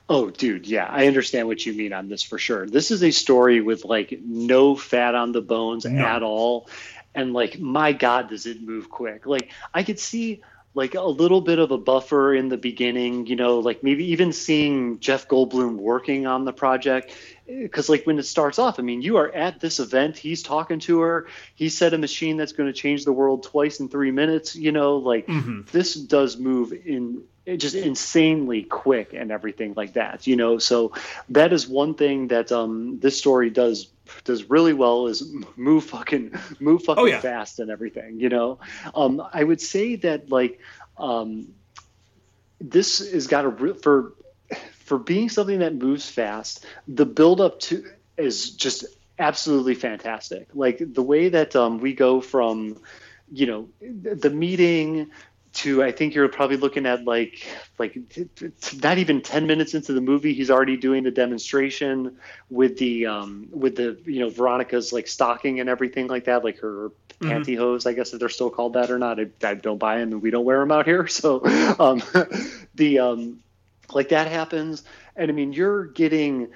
Oh, 0.10 0.30
dude, 0.30 0.68
yeah, 0.68 0.88
I 0.90 1.08
understand 1.08 1.48
what 1.48 1.66
you 1.66 1.74
mean 1.74 1.94
on 1.94 2.10
this 2.10 2.24
for 2.24 2.38
sure. 2.38 2.68
This 2.68 2.92
is 2.92 3.04
a 3.04 3.12
story 3.12 3.62
with 3.62 3.86
like 3.86 4.20
no 4.24 4.76
fat 4.76 5.16
on 5.16 5.32
the 5.32 5.42
bones 5.42 5.86
no. 5.86 6.04
at 6.04 6.24
all, 6.24 6.68
and 7.14 7.34
like 7.34 7.60
my 7.60 7.94
God, 7.94 8.30
does 8.30 8.46
it 8.46 8.62
move 8.62 8.90
quick? 8.90 9.26
Like 9.26 9.52
I 9.74 9.84
could 9.84 10.00
see 10.00 10.42
like 10.74 10.96
a 10.96 11.02
little 11.02 11.42
bit 11.42 11.60
of 11.60 11.72
a 11.72 11.78
buffer 11.78 12.34
in 12.34 12.48
the 12.48 12.58
beginning, 12.58 13.28
you 13.28 13.36
know, 13.36 13.60
like 13.60 13.84
maybe 13.84 14.06
even 14.12 14.32
seeing 14.32 15.00
Jeff 15.00 15.28
Goldblum 15.28 15.76
working 15.76 16.26
on 16.26 16.46
the 16.46 16.54
project. 16.54 17.14
Because, 17.60 17.90
like, 17.90 18.06
when 18.06 18.20
it 18.20 18.24
starts 18.24 18.60
off, 18.60 18.80
I 18.80 18.84
mean, 18.84 19.02
you 19.02 19.18
are 19.18 19.30
at 19.30 19.60
this 19.60 19.80
event, 19.80 20.18
he's 20.18 20.44
talking 20.44 20.80
to 20.82 21.02
her, 21.02 21.28
he 21.56 21.70
said 21.70 21.94
a 21.94 21.98
machine 21.98 22.38
that's 22.38 22.54
going 22.54 22.72
to 22.72 22.78
change 22.78 23.06
the 23.06 23.14
world 23.14 23.44
twice 23.44 23.80
in 23.80 23.90
three 23.90 24.12
minutes, 24.12 24.56
you 24.56 24.72
know, 24.72 24.98
like, 24.98 25.28
mm-hmm. 25.28 25.62
this 25.72 25.96
does 25.96 26.38
move 26.38 26.74
in 26.74 27.24
just 27.58 27.76
insanely 27.76 28.64
quick 28.64 29.14
and 29.14 29.32
everything 29.32 29.74
like 29.76 29.94
that, 29.94 30.28
you 30.28 30.36
know. 30.36 30.58
So, 30.60 30.94
that 31.30 31.52
is 31.54 31.68
one 31.68 31.96
thing 31.96 32.28
that 32.30 32.52
um, 32.52 33.00
this 33.00 33.18
story 33.18 33.50
does 33.50 33.88
does 34.24 34.50
really 34.50 34.74
well 34.74 35.08
is 35.08 35.34
move 35.56 35.86
fucking 35.86 36.34
move 36.60 36.84
fucking 36.84 37.04
oh, 37.04 37.06
yeah. 37.06 37.20
fast 37.20 37.60
and 37.60 37.72
everything. 37.72 38.20
You 38.20 38.30
know, 38.30 38.60
um, 38.96 39.22
I 39.34 39.44
would 39.44 39.62
say 39.62 39.96
that 39.98 40.30
like 40.30 40.60
um, 40.98 41.54
this 42.60 43.12
has 43.12 43.28
got 43.28 43.46
a 43.46 43.74
for 43.76 44.14
for 44.92 44.98
being 44.98 45.30
something 45.30 45.60
that 45.60 45.74
moves 45.74 46.10
fast. 46.10 46.66
The 46.86 47.06
build 47.06 47.40
up 47.40 47.62
to 47.62 47.86
is 48.18 48.50
just 48.50 48.84
absolutely 49.18 49.74
fantastic. 49.74 50.50
Like 50.54 50.82
the 50.82 51.02
way 51.02 51.30
that 51.30 51.56
um, 51.56 51.80
we 51.80 51.94
go 51.94 52.20
from 52.20 52.78
you 53.32 53.46
know 53.46 53.70
the 53.80 54.30
meeting 54.30 55.10
to 55.54 55.82
I 55.82 55.94
think 55.94 56.14
you're 56.14 56.28
probably 56.28 56.58
looking 56.58 56.86
at 56.86 57.06
like 57.06 57.48
like 57.80 57.98
not 58.84 58.98
even 58.98 59.22
10 59.22 59.48
minutes 59.48 59.74
into 59.74 59.94
the 59.94 60.02
movie 60.02 60.34
he's 60.34 60.52
already 60.52 60.76
doing 60.76 61.04
the 61.04 61.12
demonstration 61.12 62.18
with 62.50 62.78
the 62.78 63.06
um 63.06 63.48
with 63.52 63.78
the 63.78 63.98
you 64.06 64.20
know 64.20 64.30
Veronica's 64.30 64.92
like 64.92 65.08
stocking 65.08 65.62
and 65.62 65.70
everything 65.70 66.08
like 66.08 66.26
that 66.26 66.44
like 66.44 66.60
her 66.60 66.90
mm-hmm. 66.90 67.30
pantyhose 67.30 67.88
I 67.88 67.94
guess 67.94 68.14
if 68.14 68.20
they're 68.20 68.30
still 68.30 68.50
called 68.50 68.74
that 68.74 68.92
or 68.92 69.00
not 69.00 69.20
I, 69.22 69.28
I 69.44 69.54
don't 69.54 69.78
buy 69.78 70.00
them 70.00 70.12
and 70.12 70.22
we 70.22 70.32
don't 70.32 70.46
wear 70.46 70.60
them 70.60 70.72
out 70.72 70.86
here 70.86 71.08
so 71.22 71.42
um 71.80 72.02
the 72.76 73.00
um 73.00 73.40
like 73.94 74.10
that 74.10 74.28
happens 74.28 74.84
and 75.16 75.30
I 75.30 75.34
mean 75.34 75.54
you're 75.54 75.86
getting 75.86 76.50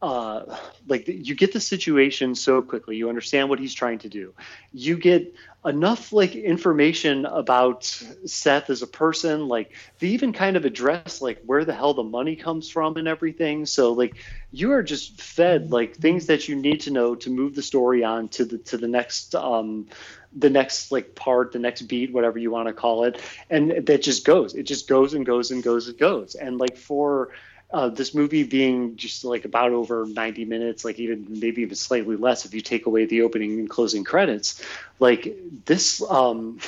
uh, 0.00 0.56
like 0.86 1.08
you 1.08 1.34
get 1.34 1.52
the 1.52 1.60
situation 1.60 2.34
so 2.34 2.62
quickly. 2.62 2.96
You 2.96 3.08
understand 3.08 3.48
what 3.48 3.58
he's 3.58 3.74
trying 3.74 3.98
to 4.00 4.08
do. 4.08 4.32
You 4.72 4.96
get 4.96 5.34
enough 5.64 6.12
like 6.12 6.34
information 6.36 7.26
about 7.26 7.84
Seth 7.84 8.70
as 8.70 8.82
a 8.82 8.86
person. 8.86 9.48
Like 9.48 9.72
they 9.98 10.08
even 10.08 10.32
kind 10.32 10.56
of 10.56 10.64
address 10.64 11.20
like 11.20 11.42
where 11.44 11.64
the 11.64 11.74
hell 11.74 11.94
the 11.94 12.02
money 12.02 12.36
comes 12.36 12.70
from 12.70 12.96
and 12.96 13.08
everything. 13.08 13.66
So 13.66 13.92
like 13.92 14.16
you 14.50 14.72
are 14.72 14.82
just 14.82 15.20
fed 15.20 15.70
like 15.70 15.96
things 15.96 16.26
that 16.26 16.48
you 16.48 16.56
need 16.56 16.80
to 16.82 16.90
know 16.90 17.14
to 17.16 17.30
move 17.30 17.54
the 17.54 17.62
story 17.62 18.04
on 18.04 18.28
to 18.30 18.44
the 18.44 18.58
to 18.58 18.76
the 18.78 18.88
next 18.88 19.34
um 19.34 19.86
the 20.32 20.50
next 20.50 20.92
like 20.92 21.14
part, 21.14 21.52
the 21.52 21.58
next 21.58 21.82
beat, 21.82 22.12
whatever 22.12 22.38
you 22.38 22.50
want 22.50 22.68
to 22.68 22.74
call 22.74 23.04
it, 23.04 23.20
and 23.50 23.86
that 23.86 24.02
just 24.02 24.24
goes. 24.24 24.54
It 24.54 24.64
just 24.64 24.88
goes 24.88 25.14
and 25.14 25.24
goes 25.26 25.50
and 25.50 25.62
goes 25.62 25.88
and 25.88 25.98
goes. 25.98 26.34
And 26.34 26.58
like 26.58 26.76
for 26.76 27.30
uh, 27.70 27.88
this 27.88 28.14
movie 28.14 28.44
being 28.44 28.96
just 28.96 29.24
like 29.24 29.44
about 29.44 29.72
over 29.72 30.06
90 30.06 30.44
minutes, 30.46 30.84
like 30.84 30.98
even 30.98 31.26
maybe 31.28 31.62
even 31.62 31.74
slightly 31.74 32.16
less 32.16 32.44
if 32.46 32.54
you 32.54 32.60
take 32.60 32.86
away 32.86 33.04
the 33.04 33.22
opening 33.22 33.58
and 33.58 33.68
closing 33.68 34.04
credits, 34.04 34.62
like 34.98 35.36
this, 35.66 36.02
um, 36.08 36.58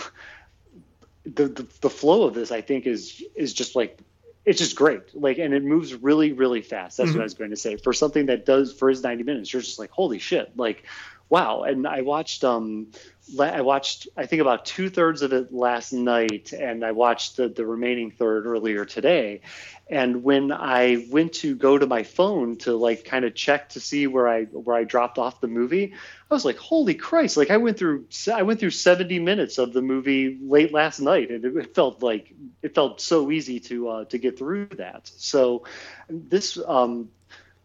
the, 1.24 1.48
the 1.48 1.66
the 1.80 1.90
flow 1.90 2.24
of 2.24 2.34
this, 2.34 2.50
I 2.50 2.60
think 2.60 2.86
is 2.86 3.22
is 3.34 3.52
just 3.52 3.76
like 3.76 3.98
it's 4.44 4.58
just 4.58 4.76
great. 4.76 5.02
Like, 5.14 5.38
and 5.38 5.52
it 5.52 5.62
moves 5.62 5.94
really, 5.94 6.32
really 6.32 6.62
fast. 6.62 6.96
That's 6.96 7.10
mm-hmm. 7.10 7.18
what 7.18 7.22
I 7.22 7.24
was 7.24 7.34
going 7.34 7.50
to 7.50 7.56
say. 7.56 7.76
For 7.76 7.92
something 7.92 8.26
that 8.26 8.46
does 8.46 8.72
for 8.72 8.88
his 8.88 9.02
90 9.02 9.22
minutes, 9.22 9.52
you're 9.52 9.62
just 9.62 9.78
like, 9.78 9.90
holy 9.90 10.18
shit! 10.18 10.56
Like, 10.56 10.84
wow. 11.28 11.62
And 11.62 11.86
I 11.86 12.02
watched 12.02 12.44
um 12.44 12.88
I 13.38 13.60
watched 13.60 14.08
I 14.16 14.26
think 14.26 14.40
about 14.40 14.64
two 14.64 14.88
thirds 14.88 15.22
of 15.22 15.32
it 15.32 15.52
last 15.52 15.92
night, 15.92 16.52
and 16.52 16.84
I 16.84 16.92
watched 16.92 17.36
the 17.36 17.48
the 17.48 17.66
remaining 17.66 18.10
third 18.10 18.46
earlier 18.46 18.84
today. 18.84 19.42
And 19.88 20.22
when 20.22 20.52
I 20.52 21.06
went 21.10 21.32
to 21.34 21.56
go 21.56 21.76
to 21.76 21.86
my 21.86 22.04
phone 22.04 22.56
to 22.58 22.76
like 22.76 23.04
kind 23.04 23.24
of 23.24 23.34
check 23.34 23.70
to 23.70 23.80
see 23.80 24.06
where 24.06 24.28
I 24.28 24.44
where 24.44 24.76
I 24.76 24.84
dropped 24.84 25.18
off 25.18 25.40
the 25.40 25.48
movie, 25.48 25.94
I 26.30 26.34
was 26.34 26.44
like, 26.44 26.58
"Holy 26.58 26.94
Christ!" 26.94 27.36
Like 27.36 27.50
I 27.50 27.58
went 27.58 27.78
through 27.78 28.06
I 28.32 28.42
went 28.42 28.60
through 28.60 28.70
seventy 28.70 29.18
minutes 29.18 29.58
of 29.58 29.72
the 29.72 29.82
movie 29.82 30.38
late 30.40 30.72
last 30.72 31.00
night, 31.00 31.30
and 31.30 31.44
it, 31.44 31.74
felt 31.74 32.02
like 32.02 32.32
it 32.62 32.74
felt 32.74 33.00
so 33.00 33.30
easy 33.30 33.60
to 33.60 33.88
uh, 33.88 34.04
to 34.06 34.18
get 34.18 34.38
through 34.38 34.66
that. 34.76 35.10
So 35.16 35.64
this 36.08 36.58
um, 36.66 37.10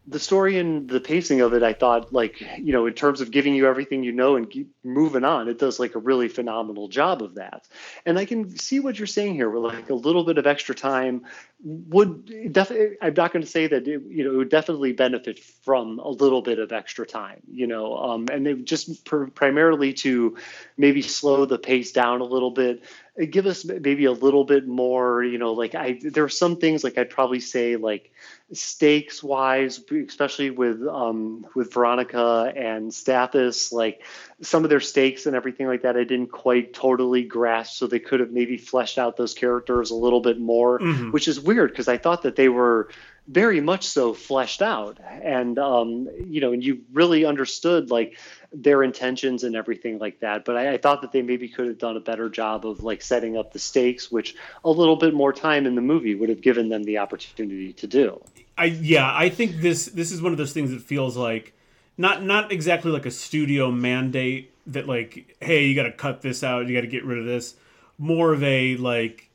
the 0.07 0.19
story 0.19 0.59
and 0.59 0.87
the 0.87 0.99
pacing 0.99 1.41
of 1.41 1.53
it, 1.53 1.63
I 1.63 1.73
thought, 1.73 2.13
like, 2.13 2.39
you 2.59 2.73
know, 2.73 2.85
in 2.85 2.93
terms 2.93 3.21
of 3.21 3.31
giving 3.31 3.55
you 3.55 3.67
everything 3.67 4.03
you 4.03 4.11
know 4.11 4.35
and 4.35 4.49
keep 4.49 4.71
moving 4.83 5.23
on, 5.23 5.47
it 5.47 5.57
does 5.57 5.79
like 5.79 5.95
a 5.95 5.99
really 5.99 6.27
phenomenal 6.27 6.87
job 6.87 7.23
of 7.23 7.35
that. 7.35 7.67
And 8.05 8.19
I 8.19 8.25
can 8.25 8.55
see 8.55 8.79
what 8.79 8.99
you're 8.99 9.07
saying 9.07 9.33
here, 9.33 9.49
where 9.49 9.59
like 9.59 9.89
a 9.89 9.95
little 9.95 10.23
bit 10.23 10.37
of 10.37 10.45
extra 10.45 10.75
time 10.75 11.25
would 11.63 12.53
definitely, 12.53 12.97
I'm 13.01 13.15
not 13.15 13.33
going 13.33 13.43
to 13.43 13.49
say 13.49 13.65
that, 13.67 13.87
it, 13.87 14.03
you 14.07 14.23
know, 14.23 14.33
it 14.33 14.37
would 14.37 14.49
definitely 14.49 14.93
benefit 14.93 15.39
from 15.39 15.97
a 15.97 16.09
little 16.09 16.43
bit 16.43 16.59
of 16.59 16.71
extra 16.71 17.07
time, 17.07 17.41
you 17.49 17.65
know, 17.65 17.97
um, 17.97 18.27
and 18.31 18.45
they 18.45 18.53
just 18.53 19.05
pr- 19.05 19.25
primarily 19.25 19.93
to 19.93 20.37
maybe 20.77 21.01
slow 21.01 21.45
the 21.45 21.57
pace 21.57 21.91
down 21.91 22.21
a 22.21 22.25
little 22.25 22.51
bit 22.51 22.83
give 23.29 23.45
us 23.45 23.63
maybe 23.63 24.05
a 24.05 24.11
little 24.11 24.43
bit 24.43 24.67
more 24.67 25.23
you 25.23 25.37
know 25.37 25.53
like 25.53 25.73
i 25.73 25.97
there 26.01 26.25
are 26.25 26.29
some 26.29 26.57
things 26.57 26.83
like 26.83 26.97
i'd 26.97 27.09
probably 27.09 27.39
say 27.39 27.77
like 27.77 28.11
stakes 28.51 29.23
wise, 29.23 29.81
especially 30.07 30.51
with 30.51 30.85
um, 30.87 31.47
with 31.55 31.73
Veronica 31.73 32.53
and 32.55 32.91
Stathis, 32.91 33.73
like 33.73 34.03
some 34.41 34.63
of 34.63 34.69
their 34.69 34.79
stakes 34.79 35.25
and 35.25 35.35
everything 35.35 35.67
like 35.67 35.81
that, 35.81 35.97
I 35.97 36.03
didn't 36.03 36.31
quite 36.31 36.73
totally 36.73 37.23
grasp. 37.23 37.77
So 37.77 37.87
they 37.87 37.99
could 37.99 38.19
have 38.19 38.31
maybe 38.31 38.57
fleshed 38.57 38.97
out 38.97 39.17
those 39.17 39.33
characters 39.33 39.91
a 39.91 39.95
little 39.95 40.21
bit 40.21 40.39
more, 40.39 40.79
mm-hmm. 40.79 41.11
which 41.11 41.27
is 41.27 41.39
weird 41.39 41.71
because 41.71 41.87
I 41.87 41.97
thought 41.97 42.23
that 42.23 42.35
they 42.35 42.49
were 42.49 42.89
very 43.27 43.59
much 43.59 43.87
so 43.87 44.13
fleshed 44.13 44.61
out, 44.61 44.99
and 45.01 45.57
um, 45.57 46.07
you 46.27 46.41
know, 46.41 46.53
and 46.53 46.63
you 46.63 46.81
really 46.93 47.25
understood 47.25 47.89
like 47.89 48.19
their 48.55 48.83
intentions 48.83 49.43
and 49.43 49.55
everything 49.55 49.99
like 49.99 50.19
that. 50.21 50.45
But 50.45 50.57
I, 50.57 50.73
I, 50.73 50.77
thought 50.77 51.01
that 51.01 51.11
they 51.11 51.21
maybe 51.21 51.47
could 51.47 51.67
have 51.67 51.77
done 51.77 51.97
a 51.97 51.99
better 51.99 52.29
job 52.29 52.65
of 52.65 52.83
like 52.83 53.01
setting 53.01 53.37
up 53.37 53.53
the 53.53 53.59
stakes, 53.59 54.11
which 54.11 54.35
a 54.63 54.69
little 54.69 54.95
bit 54.95 55.13
more 55.13 55.33
time 55.33 55.65
in 55.65 55.75
the 55.75 55.81
movie 55.81 56.15
would 56.15 56.29
have 56.29 56.41
given 56.41 56.69
them 56.69 56.83
the 56.83 56.97
opportunity 56.97 57.73
to 57.73 57.87
do. 57.87 58.21
I 58.57 58.65
yeah, 58.65 59.11
I 59.13 59.29
think 59.29 59.57
this 59.57 59.85
this 59.87 60.11
is 60.11 60.21
one 60.21 60.31
of 60.31 60.37
those 60.37 60.53
things 60.53 60.71
that 60.71 60.81
feels 60.81 61.17
like 61.17 61.53
not 61.97 62.23
not 62.23 62.51
exactly 62.51 62.91
like 62.91 63.05
a 63.05 63.11
studio 63.11 63.71
mandate 63.71 64.51
that 64.67 64.87
like 64.87 65.35
hey 65.41 65.65
you 65.65 65.75
got 65.75 65.83
to 65.83 65.91
cut 65.91 66.21
this 66.21 66.43
out, 66.43 66.67
you 66.67 66.75
got 66.75 66.81
to 66.81 66.87
get 66.87 67.03
rid 67.03 67.19
of 67.19 67.25
this. 67.25 67.55
More 67.97 68.33
of 68.33 68.43
a 68.43 68.77
like 68.77 69.29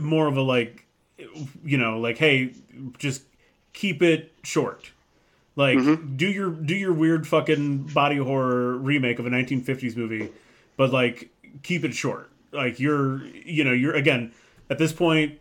more 0.00 0.26
of 0.26 0.36
a 0.36 0.42
like 0.42 0.86
you 1.64 1.78
know 1.78 2.00
like 2.00 2.18
hey 2.18 2.52
just 2.98 3.22
keep 3.72 4.02
it 4.02 4.32
short 4.42 4.90
like 5.56 5.78
mm-hmm. 5.78 6.16
do 6.16 6.26
your 6.26 6.50
do 6.50 6.74
your 6.74 6.92
weird 6.92 7.26
fucking 7.26 7.84
body 7.84 8.16
horror 8.16 8.76
remake 8.76 9.18
of 9.18 9.26
a 9.26 9.30
1950s 9.30 9.96
movie, 9.96 10.30
but 10.76 10.92
like 10.92 11.30
keep 11.62 11.84
it 11.84 11.94
short. 11.94 12.30
Like 12.52 12.80
you're 12.80 13.24
you 13.26 13.64
know 13.64 13.72
you're 13.72 13.94
again 13.94 14.32
at 14.70 14.78
this 14.78 14.92
point 14.92 15.38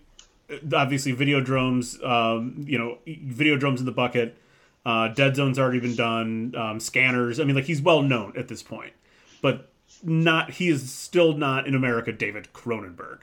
obviously 0.73 1.13
Videodromes 1.13 2.03
um, 2.03 2.65
you 2.67 2.77
know 2.77 2.97
Videodromes 3.07 3.79
in 3.79 3.85
the 3.85 3.91
bucket. 3.91 4.37
Uh, 4.85 5.07
Dead 5.07 5.35
Zone's 5.35 5.57
already 5.57 5.79
been 5.79 5.95
done. 5.95 6.53
Um, 6.57 6.79
scanners. 6.79 7.39
I 7.39 7.45
mean, 7.45 7.55
like 7.55 7.65
he's 7.65 7.81
well 7.81 8.01
known 8.01 8.33
at 8.35 8.47
this 8.47 8.61
point, 8.61 8.93
but 9.41 9.71
not. 10.03 10.51
He 10.51 10.69
is 10.69 10.91
still 10.91 11.33
not 11.33 11.67
in 11.67 11.75
America. 11.75 12.11
David 12.11 12.49
Cronenberg 12.53 13.19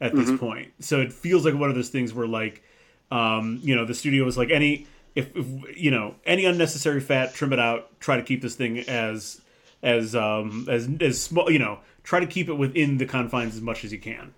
at 0.00 0.14
this 0.14 0.28
mm-hmm. 0.28 0.36
point. 0.38 0.72
So 0.80 1.00
it 1.00 1.12
feels 1.12 1.44
like 1.44 1.54
one 1.54 1.70
of 1.70 1.76
those 1.76 1.88
things 1.88 2.12
where 2.12 2.26
like, 2.26 2.62
um, 3.10 3.60
you 3.62 3.76
know, 3.76 3.84
the 3.84 3.94
studio 3.94 4.24
was 4.24 4.36
like 4.36 4.50
any 4.50 4.86
if, 5.14 5.34
if 5.36 5.76
you 5.76 5.90
know 5.90 6.14
any 6.24 6.44
unnecessary 6.44 7.00
fat, 7.00 7.34
trim 7.34 7.52
it 7.52 7.58
out. 7.58 8.00
Try 8.00 8.16
to 8.16 8.22
keep 8.22 8.42
this 8.42 8.54
thing 8.54 8.80
as 8.80 9.40
as 9.82 10.14
um 10.14 10.66
as 10.70 10.88
as 11.00 11.20
small. 11.20 11.50
You 11.50 11.58
know, 11.58 11.78
try 12.02 12.20
to 12.20 12.26
keep 12.26 12.48
it 12.48 12.54
within 12.54 12.98
the 12.98 13.06
confines 13.06 13.54
as 13.54 13.60
much 13.60 13.84
as 13.84 13.92
you 13.92 13.98
can. 13.98 14.34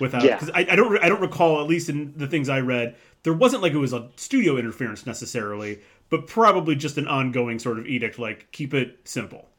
Without, 0.00 0.22
because 0.22 0.48
yeah. 0.48 0.56
I, 0.56 0.66
I 0.72 0.76
don't 0.76 0.98
I 0.98 1.08
don't 1.08 1.20
recall 1.20 1.60
at 1.60 1.68
least 1.68 1.88
in 1.88 2.12
the 2.16 2.26
things 2.26 2.48
I 2.48 2.60
read 2.60 2.96
there 3.26 3.32
wasn't 3.32 3.60
like 3.60 3.72
it 3.72 3.78
was 3.78 3.92
a 3.92 4.08
studio 4.14 4.56
interference 4.56 5.04
necessarily, 5.04 5.80
but 6.10 6.28
probably 6.28 6.76
just 6.76 6.96
an 6.96 7.08
ongoing 7.08 7.58
sort 7.58 7.76
of 7.76 7.84
edict 7.84 8.20
like 8.20 8.52
keep 8.52 8.72
it 8.72 9.00
simple. 9.02 9.48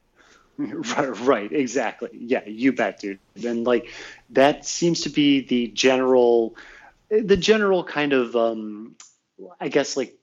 Right, 0.58 1.19
right, 1.19 1.51
exactly. 1.51 2.10
Yeah, 2.13 2.43
you 2.47 2.71
bet, 2.71 2.99
dude. 2.99 3.19
And 3.45 3.63
like 3.67 3.91
that 4.32 4.65
seems 4.65 5.01
to 5.01 5.10
be 5.10 5.41
the 5.41 5.67
general, 5.67 6.56
the 7.10 7.38
general 7.38 7.84
kind 7.84 8.12
of, 8.12 8.36
um, 8.36 8.95
I 9.60 9.67
guess, 9.67 9.95
like 9.95 10.16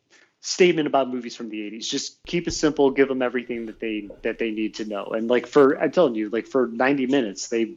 statement 0.47 0.87
about 0.87 1.11
movies 1.11 1.35
from 1.35 1.49
the 1.49 1.59
80s 1.71 1.89
just 1.89 2.23
keep 2.27 2.47
it 2.47 2.51
simple 2.51 2.91
give 2.91 3.09
them 3.09 3.23
everything 3.23 3.65
that 3.65 3.81
they 3.81 4.11
that 4.21 4.39
they 4.39 4.51
need 4.51 4.75
to 4.75 4.85
know. 4.85 5.07
And 5.07 5.27
like 5.27 5.47
for 5.47 5.81
i'm 5.81 5.91
telling 5.91 6.15
you 6.15 6.29
like 6.29 6.47
for 6.47 6.67
90 6.67 7.07
minutes 7.07 7.49
they 7.49 7.77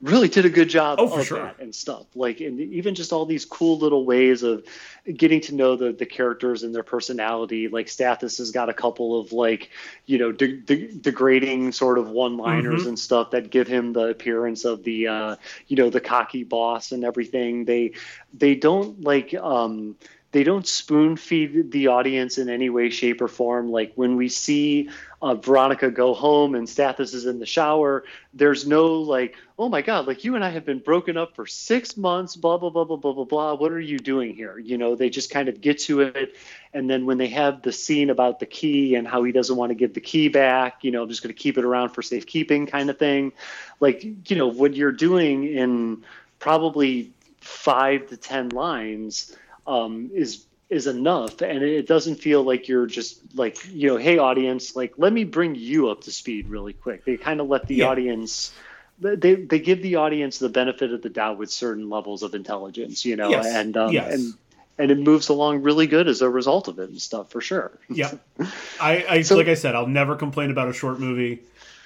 really 0.00 0.28
did 0.28 0.44
a 0.44 0.50
good 0.50 0.68
job 0.68 0.98
oh, 1.00 1.18
of 1.18 1.26
sure. 1.26 1.38
that 1.38 1.58
and 1.58 1.74
stuff. 1.74 2.06
Like 2.14 2.40
and 2.40 2.60
even 2.60 2.94
just 2.94 3.12
all 3.12 3.26
these 3.26 3.44
cool 3.44 3.78
little 3.78 4.04
ways 4.04 4.42
of 4.42 4.64
getting 5.12 5.40
to 5.42 5.54
know 5.54 5.76
the 5.76 5.92
the 5.92 6.06
characters 6.06 6.62
and 6.62 6.74
their 6.74 6.82
personality. 6.82 7.68
Like 7.68 7.86
stathis 7.86 8.38
has 8.38 8.50
got 8.50 8.68
a 8.68 8.74
couple 8.74 9.18
of 9.18 9.32
like 9.32 9.70
you 10.06 10.18
know 10.18 10.30
de- 10.30 10.58
de- 10.58 10.92
degrading 10.92 11.72
sort 11.72 11.98
of 11.98 12.10
one 12.10 12.36
liners 12.36 12.80
mm-hmm. 12.80 12.90
and 12.90 12.98
stuff 12.98 13.30
that 13.30 13.50
give 13.50 13.66
him 13.66 13.92
the 13.92 14.08
appearance 14.08 14.64
of 14.64 14.84
the 14.84 15.08
uh 15.08 15.36
you 15.66 15.76
know 15.76 15.90
the 15.90 16.00
cocky 16.00 16.44
boss 16.44 16.92
and 16.92 17.02
everything. 17.02 17.64
They 17.64 17.92
they 18.34 18.54
don't 18.54 19.00
like 19.00 19.34
um 19.34 19.96
they 20.34 20.42
don't 20.42 20.66
spoon 20.66 21.16
feed 21.16 21.70
the 21.70 21.86
audience 21.86 22.38
in 22.38 22.48
any 22.48 22.68
way, 22.68 22.90
shape, 22.90 23.20
or 23.20 23.28
form. 23.28 23.70
Like 23.70 23.92
when 23.94 24.16
we 24.16 24.28
see 24.28 24.90
uh, 25.22 25.36
Veronica 25.36 25.92
go 25.92 26.12
home 26.12 26.56
and 26.56 26.66
Stathis 26.66 27.14
is 27.14 27.24
in 27.24 27.38
the 27.38 27.46
shower, 27.46 28.02
there's 28.32 28.66
no 28.66 28.94
like, 28.94 29.36
oh 29.60 29.68
my 29.68 29.80
God, 29.80 30.08
like 30.08 30.24
you 30.24 30.34
and 30.34 30.44
I 30.44 30.50
have 30.50 30.64
been 30.64 30.80
broken 30.80 31.16
up 31.16 31.36
for 31.36 31.46
six 31.46 31.96
months, 31.96 32.34
blah, 32.34 32.58
blah, 32.58 32.70
blah, 32.70 32.82
blah, 32.82 32.96
blah, 32.96 33.12
blah, 33.12 33.24
blah. 33.24 33.54
What 33.54 33.70
are 33.70 33.78
you 33.78 33.96
doing 33.96 34.34
here? 34.34 34.58
You 34.58 34.76
know, 34.76 34.96
they 34.96 35.08
just 35.08 35.30
kind 35.30 35.48
of 35.48 35.60
get 35.60 35.78
to 35.82 36.00
it. 36.00 36.34
And 36.72 36.90
then 36.90 37.06
when 37.06 37.16
they 37.16 37.28
have 37.28 37.62
the 37.62 37.70
scene 37.70 38.10
about 38.10 38.40
the 38.40 38.46
key 38.46 38.96
and 38.96 39.06
how 39.06 39.22
he 39.22 39.30
doesn't 39.30 39.54
want 39.54 39.70
to 39.70 39.76
give 39.76 39.94
the 39.94 40.00
key 40.00 40.26
back, 40.26 40.82
you 40.82 40.90
know, 40.90 41.04
I'm 41.04 41.08
just 41.08 41.22
going 41.22 41.32
to 41.32 41.40
keep 41.40 41.58
it 41.58 41.64
around 41.64 41.90
for 41.90 42.02
safekeeping 42.02 42.66
kind 42.66 42.90
of 42.90 42.98
thing. 42.98 43.34
Like, 43.78 44.02
you 44.02 44.36
know, 44.36 44.48
what 44.48 44.74
you're 44.74 44.90
doing 44.90 45.44
in 45.44 46.02
probably 46.40 47.12
five 47.38 48.08
to 48.08 48.16
10 48.16 48.48
lines 48.48 49.36
um, 49.66 50.10
is 50.12 50.46
is 50.70 50.86
enough 50.86 51.42
and 51.42 51.62
it 51.62 51.86
doesn't 51.86 52.16
feel 52.16 52.42
like 52.42 52.68
you're 52.68 52.86
just 52.86 53.20
like 53.34 53.58
you 53.70 53.88
know 53.88 53.96
hey 53.96 54.18
audience 54.18 54.74
like 54.74 54.94
let 54.96 55.12
me 55.12 55.22
bring 55.22 55.54
you 55.54 55.90
up 55.90 56.00
to 56.00 56.10
speed 56.10 56.48
really 56.48 56.72
quick 56.72 57.04
they 57.04 57.16
kind 57.16 57.40
of 57.40 57.48
let 57.48 57.66
the 57.66 57.76
yeah. 57.76 57.86
audience 57.86 58.52
they 58.98 59.34
they 59.34 59.58
give 59.58 59.82
the 59.82 59.96
audience 59.96 60.38
the 60.38 60.48
benefit 60.48 60.92
of 60.92 61.02
the 61.02 61.10
doubt 61.10 61.38
with 61.38 61.50
certain 61.50 61.90
levels 61.90 62.22
of 62.22 62.34
intelligence 62.34 63.04
you 63.04 63.14
know 63.14 63.28
yes. 63.28 63.46
and 63.46 63.76
um, 63.76 63.92
yes. 63.92 64.14
and 64.14 64.34
and 64.78 64.90
it 64.90 64.98
moves 64.98 65.28
along 65.28 65.62
really 65.62 65.86
good 65.86 66.08
as 66.08 66.22
a 66.22 66.28
result 66.28 66.66
of 66.66 66.78
it 66.78 66.88
and 66.88 67.00
stuff 67.00 67.30
for 67.30 67.40
sure 67.40 67.78
yeah 67.90 68.12
i 68.80 69.04
i 69.08 69.22
so, 69.22 69.36
like 69.36 69.48
i 69.48 69.54
said 69.54 69.74
i'll 69.74 69.86
never 69.86 70.16
complain 70.16 70.50
about 70.50 70.68
a 70.68 70.72
short 70.72 70.98
movie 70.98 71.40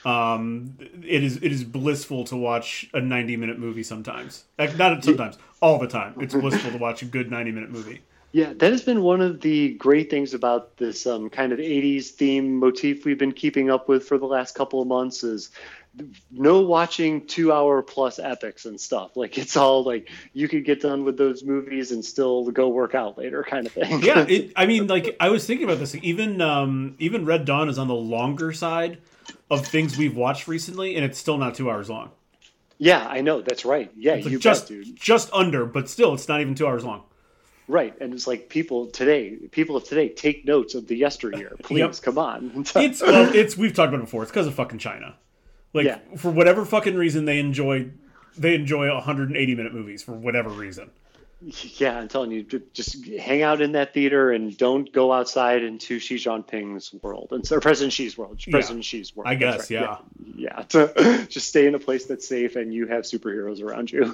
um 0.05 0.77
it 1.03 1.25
is 1.25 1.37
it 1.37 1.51
is 1.51 1.65
blissful 1.65 2.25
to 2.25 2.37
watch 2.37 2.89
a 2.95 3.01
90 3.01 3.37
minute 3.37 3.59
movie 3.59 3.83
sometimes 3.83 4.45
not 4.59 5.05
sometimes 5.05 5.39
all 5.61 5.79
the 5.79 5.89
time 5.89 6.15
it's 6.21 6.35
blissful 6.35 6.71
to 6.71 6.79
watch 6.79 7.03
a 7.03 7.05
good 7.05 7.31
90 7.31 7.53
minute 7.53 7.71
movie 7.71 8.01
yeah 8.33 8.53
that 8.55 8.71
has 8.71 8.83
been 8.83 9.03
one 9.03 9.21
of 9.21 9.41
the 9.41 9.75
great 9.75 10.11
things 10.11 10.35
about 10.35 10.77
this 10.77 11.07
um, 11.07 11.29
kind 11.31 11.53
of 11.53 11.59
80s 11.59 12.11
theme 12.11 12.57
motif 12.57 13.05
we've 13.05 13.19
been 13.19 13.33
keeping 13.33 13.71
up 13.71 13.89
with 13.89 14.07
for 14.07 14.19
the 14.19 14.27
last 14.27 14.55
couple 14.55 14.81
of 14.81 14.87
months 14.87 15.25
is 15.25 15.51
no 16.31 16.61
watching 16.61 17.27
two 17.27 17.53
hour 17.53 17.83
plus 17.83 18.19
epics 18.19 18.65
and 18.65 18.81
stuff. 18.81 19.17
Like 19.17 19.39
it's 19.39 19.57
all 19.57 19.83
like 19.85 20.11
you 20.33 20.49
could 20.49 20.65
get 20.65 20.81
done 20.81 21.05
with 21.05 21.17
those 21.17 21.43
movies 21.43 21.93
and 21.93 22.05
still 22.05 22.51
go 22.51 22.69
work 22.69 22.95
out 22.95 23.19
later, 23.19 23.43
kind 23.43 23.67
of 23.67 23.73
thing. 23.73 24.03
yeah, 24.03 24.25
it, 24.29 24.53
I 24.57 24.67
mean, 24.67 24.87
like 24.87 25.17
I 25.21 25.31
was 25.31 25.47
thinking 25.47 25.65
about 25.65 25.79
this. 25.79 25.95
Even 25.97 26.41
um, 26.41 26.95
even 26.99 27.25
Red 27.25 27.45
Dawn 27.45 27.69
is 27.69 27.79
on 27.79 27.89
the 27.89 27.95
longer 27.95 28.53
side 28.53 28.99
of 29.51 29.67
things 29.67 29.97
we've 29.97 30.17
watched 30.17 30.47
recently, 30.49 30.97
and 30.97 31.05
it's 31.05 31.19
still 31.19 31.39
not 31.39 31.55
two 31.55 31.71
hours 31.71 31.89
long. 31.89 32.11
Yeah, 32.79 33.07
I 33.09 33.23
know. 33.23 33.41
That's 33.43 33.65
right. 33.65 33.91
Yeah, 33.97 34.15
It's 34.15 34.27
you 34.29 34.39
just 34.39 34.69
bet, 34.69 34.85
dude. 34.85 34.97
just 34.97 35.33
under, 35.33 35.67
but 35.67 35.89
still, 35.89 36.15
it's 36.15 36.29
not 36.29 36.41
even 36.41 36.55
two 36.55 36.67
hours 36.67 36.85
long. 36.85 37.03
Right, 37.67 37.95
and 38.01 38.15
it's 38.15 38.27
like 38.27 38.49
people 38.49 38.87
today, 38.87 39.37
people 39.51 39.77
of 39.77 39.85
today, 39.85 40.09
take 40.09 40.45
notes 40.47 40.75
of 40.75 40.87
the 40.87 40.97
yesteryear. 40.97 41.57
Please, 41.63 41.81
Yep. 41.81 42.03
come 42.03 42.19
on. 42.19 42.65
It's 42.77 43.03
well, 43.03 43.31
it's 43.35 43.57
we've 43.57 43.75
talked 43.75 43.89
about 43.89 44.01
it 44.01 44.05
before. 44.05 44.23
It's 44.23 44.31
because 44.31 44.47
of 44.47 44.55
fucking 44.55 44.79
China. 44.79 45.17
Like 45.75 45.85
Yeah. 45.87 45.99
for 46.17 46.31
whatever 46.31 46.65
fucking 46.65 46.95
reason, 46.95 47.25
they 47.27 47.39
enjoy 47.39 47.91
they 48.39 48.55
enjoy 48.55 48.93
180 48.95 49.55
minute 49.55 49.75
movies 49.75 50.03
for 50.03 50.13
whatever 50.13 50.49
reason. 50.49 50.91
Yeah, 51.79 51.97
I'm 51.97 52.09
telling 52.09 52.33
you, 52.33 52.43
just 52.73 53.07
hang 53.07 53.43
out 53.43 53.61
in 53.61 53.73
that 53.73 53.95
theater 53.95 54.33
and 54.33 54.57
don't 54.57 54.91
go 54.93 55.13
outside 55.13 55.63
into 55.63 56.01
Xi 56.01 56.17
Jinping's 56.17 56.93
world, 57.03 57.29
and 57.31 57.51
or 57.53 57.61
President 57.61 57.93
Xi's 57.93 58.19
world, 58.19 58.43
President 58.51 58.85
Xi's 58.85 59.15
world. 59.15 59.29
I 59.29 59.37
guess, 59.37 59.71
right. 59.71 59.99
yeah, 60.37 60.63
yeah. 60.69 61.25
just 61.29 61.47
stay 61.47 61.67
in 61.67 61.75
a 61.75 61.79
place 61.79 62.07
that's 62.07 62.27
safe 62.27 62.57
and 62.57 62.75
you 62.75 62.87
have 62.89 63.05
superheroes 63.05 63.63
around 63.63 63.93
you. 63.93 64.13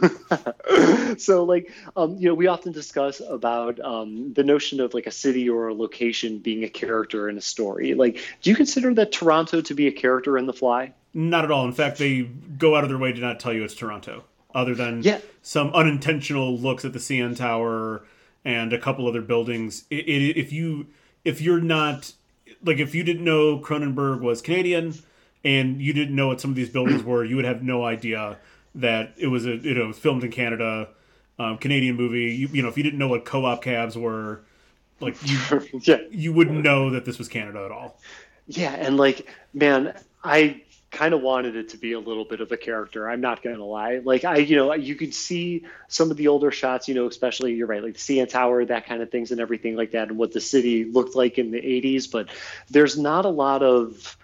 so, 1.19 1.45
like, 1.45 1.73
um, 1.97 2.17
you 2.19 2.29
know, 2.29 2.35
we 2.35 2.47
often 2.47 2.73
discuss 2.73 3.21
about 3.27 3.81
um, 3.81 4.35
the 4.35 4.45
notion 4.45 4.81
of 4.81 4.93
like 4.93 5.07
a 5.07 5.13
city 5.13 5.49
or 5.49 5.69
a 5.69 5.75
location 5.75 6.39
being 6.39 6.65
a 6.65 6.69
character 6.69 7.29
in 7.29 7.39
a 7.39 7.43
story. 7.43 7.95
Like, 7.95 8.21
do 8.43 8.51
you 8.51 8.57
consider 8.57 8.93
that 8.95 9.13
Toronto 9.13 9.63
to 9.63 9.75
be 9.75 9.87
a 9.87 9.93
character 9.93 10.37
in 10.37 10.47
The 10.47 10.53
Fly? 10.53 10.93
Not 11.15 11.45
at 11.45 11.51
all. 11.51 11.65
In 11.65 11.73
fact, 11.73 11.99
they 11.99 12.23
go 12.23 12.75
out 12.75 12.83
of 12.83 12.91
their 12.91 12.99
way 12.99 13.13
to 13.13 13.21
not 13.21 13.41
tell 13.41 13.53
you 13.53 13.65
it's 13.65 13.75
Toronto, 13.75 14.25
other 14.55 14.75
than 14.75 15.03
Yeah. 15.03 15.19
some 15.43 15.69
unintentional 15.75 16.57
looks 16.57 16.85
at 16.85 16.93
the 16.93 16.99
CN 16.99 17.37
Tower 17.37 18.05
and 18.45 18.73
a 18.73 18.79
couple 18.79 19.09
other 19.09 19.23
buildings. 19.23 19.85
It, 19.91 20.07
it, 20.09 20.37
if 20.37 20.53
you 20.53 20.87
if 21.25 21.41
you're 21.41 21.61
not 21.61 22.13
like 22.63 22.79
if 22.79 22.95
you 22.95 23.03
didn't 23.03 23.25
know 23.25 23.59
Cronenberg 23.59 24.21
was 24.21 24.41
Canadian 24.43 24.95
and 25.45 25.81
you 25.83 25.93
didn't 25.93 26.15
know 26.15 26.29
what 26.29 26.41
some 26.41 26.51
of 26.51 26.57
these 26.57 26.71
buildings 26.71 27.03
were, 27.05 27.25
you 27.25 27.37
would 27.37 27.45
have 27.45 27.63
no 27.63 27.85
idea 27.85 28.39
that 28.75 29.15
it 29.17 29.29
was 29.29 29.47
a 29.47 29.57
you 29.57 29.75
know 29.75 29.93
filmed 29.93 30.25
in 30.25 30.31
Canada, 30.31 30.89
um, 31.39 31.59
Canadian 31.59 31.97
movie. 31.97 32.35
You, 32.35 32.49
you 32.49 32.63
know 32.63 32.69
if 32.69 32.77
you 32.77 32.83
didn't 32.83 32.99
know 32.99 33.09
what 33.09 33.25
co-op 33.25 33.63
cabs 33.63 33.97
were, 33.97 34.43
like 35.01 35.17
you 35.23 35.39
yeah, 35.83 35.99
you 36.11 36.33
wouldn't 36.33 36.63
know 36.63 36.91
that 36.91 37.05
this 37.05 37.19
was 37.19 37.29
Canada 37.29 37.65
at 37.65 37.71
all. 37.73 37.99
Yeah, 38.47 38.73
and 38.75 38.99
like, 38.99 39.27
man, 39.55 39.95
I 40.23 40.63
kind 40.95 41.13
of 41.15 41.21
wanted 41.21 41.57
it 41.57 41.71
to 41.71 41.77
be 41.77 41.93
a 41.93 42.01
little 42.01 42.25
bit 42.25 42.41
of 42.41 42.51
a 42.53 42.57
character. 42.57 43.09
I'm 43.09 43.21
not 43.21 43.43
gonna 43.43 43.65
lie. 43.65 43.99
Like, 43.99 44.25
I, 44.25 44.39
you 44.39 44.57
know, 44.57 44.73
you 44.75 44.95
could 44.95 45.15
see 45.15 45.65
some 45.89 46.11
of 46.11 46.17
the 46.17 46.29
older 46.29 46.51
shots. 46.51 46.89
You 46.89 46.95
know, 46.95 47.07
especially 47.07 47.55
you're 47.55 47.67
right, 47.67 47.83
like 47.83 47.95
the 47.95 47.99
CN 47.99 48.29
Tower, 48.29 48.65
that 48.65 48.87
kind 48.87 49.03
of 49.03 49.11
things, 49.11 49.31
and 49.31 49.41
everything 49.41 49.77
like 49.77 49.91
that, 49.93 50.09
and 50.09 50.17
what 50.19 50.33
the 50.33 50.41
city 50.41 50.85
looked 50.85 51.15
like 51.15 51.39
in 51.39 51.51
the 51.51 51.61
'80s. 51.61 52.11
But 52.11 52.29
there's 52.71 52.97
not 52.99 53.25
a 53.25 53.31
lot 53.31 53.63
of 53.63 54.17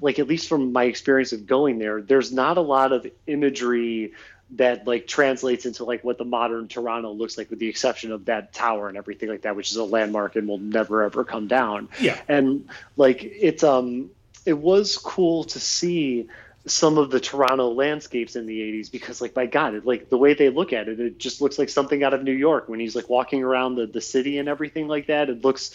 like 0.00 0.18
at 0.18 0.26
least 0.26 0.48
from 0.48 0.72
my 0.72 0.84
experience 0.84 1.32
of 1.32 1.46
going 1.46 1.78
there 1.78 2.00
there's 2.02 2.32
not 2.32 2.56
a 2.56 2.60
lot 2.60 2.92
of 2.92 3.06
imagery 3.26 4.12
that 4.52 4.86
like 4.86 5.06
translates 5.06 5.66
into 5.66 5.84
like 5.84 6.02
what 6.04 6.18
the 6.18 6.24
modern 6.24 6.68
toronto 6.68 7.12
looks 7.12 7.36
like 7.38 7.48
with 7.50 7.58
the 7.58 7.68
exception 7.68 8.12
of 8.12 8.24
that 8.26 8.52
tower 8.52 8.88
and 8.88 8.96
everything 8.96 9.28
like 9.28 9.42
that 9.42 9.56
which 9.56 9.70
is 9.70 9.76
a 9.76 9.84
landmark 9.84 10.36
and 10.36 10.46
will 10.48 10.58
never 10.58 11.02
ever 11.02 11.24
come 11.24 11.46
down 11.48 11.88
Yeah. 12.00 12.20
and 12.28 12.68
like 12.96 13.22
it's 13.22 13.62
um 13.64 14.10
it 14.46 14.56
was 14.56 14.96
cool 14.96 15.44
to 15.44 15.60
see 15.60 16.28
some 16.66 16.98
of 16.98 17.10
the 17.10 17.20
Toronto 17.20 17.68
landscapes 17.68 18.34
in 18.34 18.46
the 18.46 18.60
80s 18.60 18.90
because 18.90 19.20
like 19.20 19.36
my 19.36 19.46
god 19.46 19.74
it, 19.74 19.86
like 19.86 20.08
the 20.08 20.18
way 20.18 20.34
they 20.34 20.48
look 20.48 20.72
at 20.72 20.88
it 20.88 20.98
it 20.98 21.18
just 21.18 21.40
looks 21.40 21.58
like 21.58 21.68
something 21.68 22.02
out 22.02 22.14
of 22.14 22.24
New 22.24 22.32
York 22.32 22.68
when 22.68 22.80
he's 22.80 22.96
like 22.96 23.08
walking 23.08 23.42
around 23.42 23.76
the, 23.76 23.86
the 23.86 24.00
city 24.00 24.38
and 24.38 24.48
everything 24.48 24.88
like 24.88 25.06
that 25.06 25.28
it 25.28 25.44
looks 25.44 25.72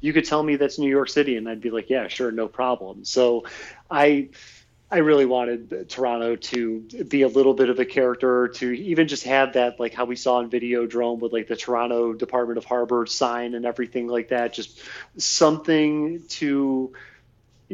you 0.00 0.12
could 0.12 0.24
tell 0.24 0.42
me 0.42 0.56
that's 0.56 0.78
New 0.78 0.90
York 0.90 1.08
City 1.08 1.36
and 1.36 1.48
I'd 1.48 1.60
be 1.60 1.70
like 1.70 1.90
yeah 1.90 2.08
sure 2.08 2.32
no 2.32 2.48
problem 2.48 3.04
so 3.04 3.44
I 3.90 4.30
I 4.90 4.98
really 4.98 5.24
wanted 5.24 5.88
Toronto 5.88 6.36
to 6.36 6.80
be 7.08 7.22
a 7.22 7.28
little 7.28 7.54
bit 7.54 7.70
of 7.70 7.80
a 7.80 7.84
character, 7.86 8.48
to 8.48 8.72
even 8.72 9.08
just 9.08 9.24
have 9.24 9.54
that, 9.54 9.80
like 9.80 9.94
how 9.94 10.04
we 10.04 10.16
saw 10.16 10.40
in 10.40 10.50
Videodrome 10.50 11.18
with 11.18 11.32
like 11.32 11.48
the 11.48 11.56
Toronto 11.56 12.12
Department 12.12 12.58
of 12.58 12.66
Harbor 12.66 13.06
sign 13.06 13.54
and 13.54 13.64
everything 13.64 14.06
like 14.06 14.28
that. 14.28 14.52
Just 14.52 14.82
something 15.16 16.22
to 16.28 16.92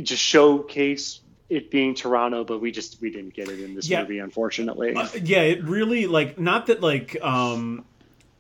just 0.05 0.22
showcase 0.22 1.20
it 1.49 1.70
being 1.70 1.94
Toronto, 1.94 2.44
but 2.44 2.61
we 2.61 2.70
just 2.70 3.01
we 3.01 3.11
didn't 3.11 3.34
get 3.34 3.49
it 3.49 3.61
in 3.61 3.74
this 3.74 3.88
Yeah. 3.88 4.03
movie, 4.03 4.18
unfortunately. 4.18 4.94
Uh, 4.96 5.09
yeah, 5.22 5.42
it 5.42 5.64
really 5.64 6.07
like 6.07 6.38
not 6.38 6.66
that 6.66 6.80
like 6.80 7.20
um 7.22 7.84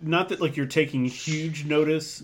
not 0.00 0.28
that 0.28 0.40
like 0.40 0.56
you're 0.56 0.66
taking 0.66 1.04
huge 1.06 1.64
notice 1.64 2.22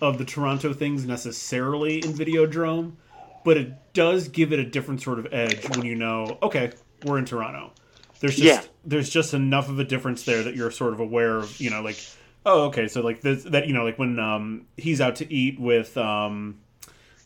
of 0.00 0.18
the 0.18 0.24
Toronto 0.24 0.72
things 0.72 1.06
necessarily 1.06 2.04
in 2.04 2.12
Videodrome, 2.14 2.96
but 3.44 3.56
it 3.56 3.92
does 3.92 4.28
give 4.28 4.52
it 4.52 4.58
a 4.58 4.64
different 4.64 5.00
sort 5.00 5.18
of 5.18 5.32
edge 5.32 5.68
when 5.68 5.84
you 5.84 5.94
know, 5.94 6.38
okay, 6.42 6.72
we're 7.00 7.18
in 7.18 7.24
Toronto. 7.24 7.72
There's 8.20 8.36
just 8.38 8.62
Yeah. 8.62 8.68
there's 8.84 9.08
just 9.10 9.34
enough 9.34 9.68
of 9.68 9.78
a 9.78 9.84
difference 9.84 10.24
there 10.24 10.42
that 10.42 10.54
you're 10.54 10.70
sort 10.70 10.92
of 10.92 11.00
aware 11.00 11.42
of, 11.42 11.60
you 11.60 11.70
know, 11.70 11.80
like 11.82 12.04
oh, 12.46 12.64
okay, 12.66 12.88
so 12.88 13.00
like 13.00 13.20
this 13.20 13.44
that 13.44 13.66
you 13.66 13.72
know, 13.72 13.84
like 13.84 13.98
when 13.98 14.18
um 14.18 14.66
he's 14.76 15.00
out 15.00 15.16
to 15.16 15.32
eat 15.32 15.58
with 15.60 15.96
um 15.96 16.60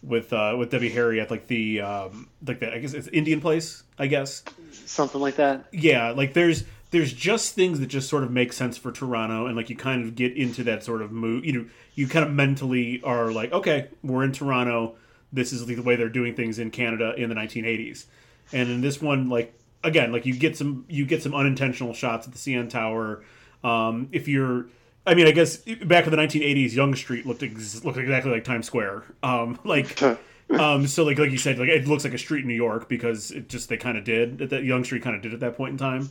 with 0.02 0.32
uh 0.32 0.54
with 0.58 0.70
Debbie 0.70 0.90
Harry 0.90 1.20
at 1.20 1.30
like 1.30 1.46
the 1.48 1.80
um 1.80 2.28
like 2.46 2.60
that 2.60 2.72
I 2.74 2.78
guess 2.78 2.92
it's 2.94 3.08
Indian 3.08 3.40
place, 3.40 3.82
I 3.98 4.06
guess? 4.06 4.42
Something 4.72 5.20
like 5.20 5.36
that. 5.36 5.66
yeah 5.72 6.10
like 6.10 6.34
there's 6.34 6.64
there's 6.90 7.12
just 7.12 7.54
things 7.54 7.80
that 7.80 7.86
just 7.86 8.08
sort 8.08 8.22
of 8.22 8.30
make 8.30 8.52
sense 8.52 8.78
for 8.78 8.90
toronto 8.90 9.46
and 9.46 9.56
like 9.56 9.68
you 9.68 9.76
kind 9.76 10.04
of 10.04 10.14
get 10.14 10.34
into 10.36 10.64
that 10.64 10.82
sort 10.82 11.02
of 11.02 11.12
mood 11.12 11.44
you 11.44 11.52
know 11.52 11.66
you 11.94 12.06
kind 12.08 12.24
of 12.24 12.32
mentally 12.32 13.02
are 13.04 13.30
like 13.30 13.52
okay 13.52 13.88
we're 14.02 14.24
in 14.24 14.32
toronto. 14.32 14.94
This 15.32 15.52
is 15.52 15.66
the 15.66 15.78
way 15.80 15.96
they're 15.96 16.08
doing 16.08 16.34
things 16.34 16.58
in 16.58 16.70
canada 16.70 17.14
in 17.16 17.28
the 17.28 17.34
1980s 17.34 18.06
and 18.52 18.70
in 18.70 18.80
this 18.80 19.02
one 19.02 19.28
like 19.28 19.52
again 19.84 20.10
like 20.12 20.24
you 20.24 20.34
get 20.34 20.56
some 20.56 20.84
you 20.88 21.04
get 21.04 21.22
some 21.22 21.34
unintentional 21.34 21.92
shots 21.92 22.26
at 22.26 22.32
the 22.32 22.38
cn 22.38 22.70
tower. 22.70 23.22
Um, 23.64 24.08
if 24.12 24.28
you're 24.28 24.68
I 25.08 25.14
mean, 25.14 25.26
I 25.26 25.30
guess 25.30 25.56
back 25.56 26.04
in 26.04 26.10
the 26.10 26.18
1980s, 26.18 26.74
Yonge 26.74 26.98
Street 26.98 27.24
looked 27.26 27.42
ex- 27.42 27.82
looked 27.82 27.96
exactly 27.96 28.30
like 28.30 28.44
Times 28.44 28.66
Square. 28.66 29.04
Um, 29.22 29.58
like, 29.64 30.02
um, 30.50 30.86
so 30.86 31.04
like 31.04 31.18
like 31.18 31.30
you 31.30 31.38
said, 31.38 31.58
like 31.58 31.70
it 31.70 31.86
looks 31.86 32.04
like 32.04 32.12
a 32.12 32.18
street 32.18 32.42
in 32.42 32.48
New 32.48 32.54
York 32.54 32.88
because 32.88 33.30
it 33.30 33.48
just 33.48 33.68
they 33.68 33.78
kind 33.78 33.96
of 33.96 34.04
did 34.04 34.38
that 34.38 34.64
Yonge 34.64 34.86
Street 34.86 35.02
kind 35.02 35.16
of 35.16 35.22
did 35.22 35.32
at 35.32 35.40
that 35.40 35.56
point 35.56 35.72
in 35.72 35.78
time. 35.78 36.10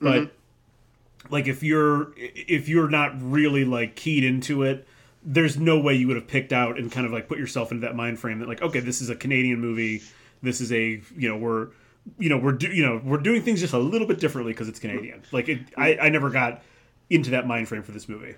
But 0.00 0.30
like 1.30 1.46
if 1.46 1.62
you're 1.62 2.12
if 2.16 2.68
you're 2.68 2.88
not 2.88 3.20
really 3.20 3.64
like 3.64 3.96
keyed 3.96 4.24
into 4.24 4.62
it, 4.62 4.86
there's 5.22 5.58
no 5.58 5.78
way 5.78 5.94
you 5.94 6.06
would 6.06 6.16
have 6.16 6.28
picked 6.28 6.52
out 6.52 6.78
and 6.78 6.90
kind 6.90 7.06
of 7.06 7.12
like 7.12 7.28
put 7.28 7.38
yourself 7.38 7.70
into 7.70 7.86
that 7.86 7.94
mind 7.94 8.18
frame 8.18 8.38
that 8.38 8.48
like 8.48 8.62
okay, 8.62 8.80
this 8.80 9.02
is 9.02 9.10
a 9.10 9.16
Canadian 9.16 9.60
movie. 9.60 10.02
This 10.42 10.60
is 10.60 10.72
a 10.72 11.02
you 11.16 11.28
know 11.28 11.36
we're 11.36 11.68
you 12.18 12.30
know 12.30 12.38
we're 12.38 12.52
do, 12.52 12.68
you 12.68 12.84
know 12.84 13.00
we're 13.04 13.18
doing 13.18 13.42
things 13.42 13.60
just 13.60 13.74
a 13.74 13.78
little 13.78 14.06
bit 14.06 14.20
differently 14.20 14.52
because 14.52 14.68
it's 14.68 14.78
Canadian. 14.78 15.22
Like 15.32 15.48
it, 15.48 15.60
I 15.76 15.98
I 15.98 16.08
never 16.08 16.30
got 16.30 16.62
into 17.10 17.30
that 17.30 17.46
mind 17.46 17.68
frame 17.68 17.82
for 17.82 17.92
this 17.92 18.08
movie. 18.08 18.34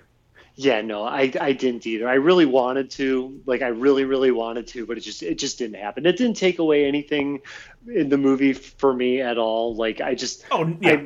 Yeah, 0.55 0.81
no, 0.81 1.03
I, 1.03 1.31
I 1.39 1.53
didn't 1.53 1.87
either. 1.87 2.09
I 2.09 2.15
really 2.15 2.45
wanted 2.45 2.91
to, 2.91 3.41
like, 3.45 3.61
I 3.61 3.69
really, 3.69 4.03
really 4.03 4.31
wanted 4.31 4.67
to, 4.67 4.85
but 4.85 4.97
it 4.97 5.01
just, 5.01 5.23
it 5.23 5.37
just 5.37 5.57
didn't 5.57 5.77
happen. 5.77 6.05
It 6.05 6.17
didn't 6.17 6.35
take 6.35 6.59
away 6.59 6.85
anything 6.85 7.41
in 7.87 8.09
the 8.09 8.17
movie 8.17 8.53
for 8.53 8.93
me 8.93 9.21
at 9.21 9.37
all. 9.37 9.75
Like, 9.75 10.01
I 10.01 10.13
just, 10.13 10.43
Oh 10.51 10.75
yeah, 10.81 11.03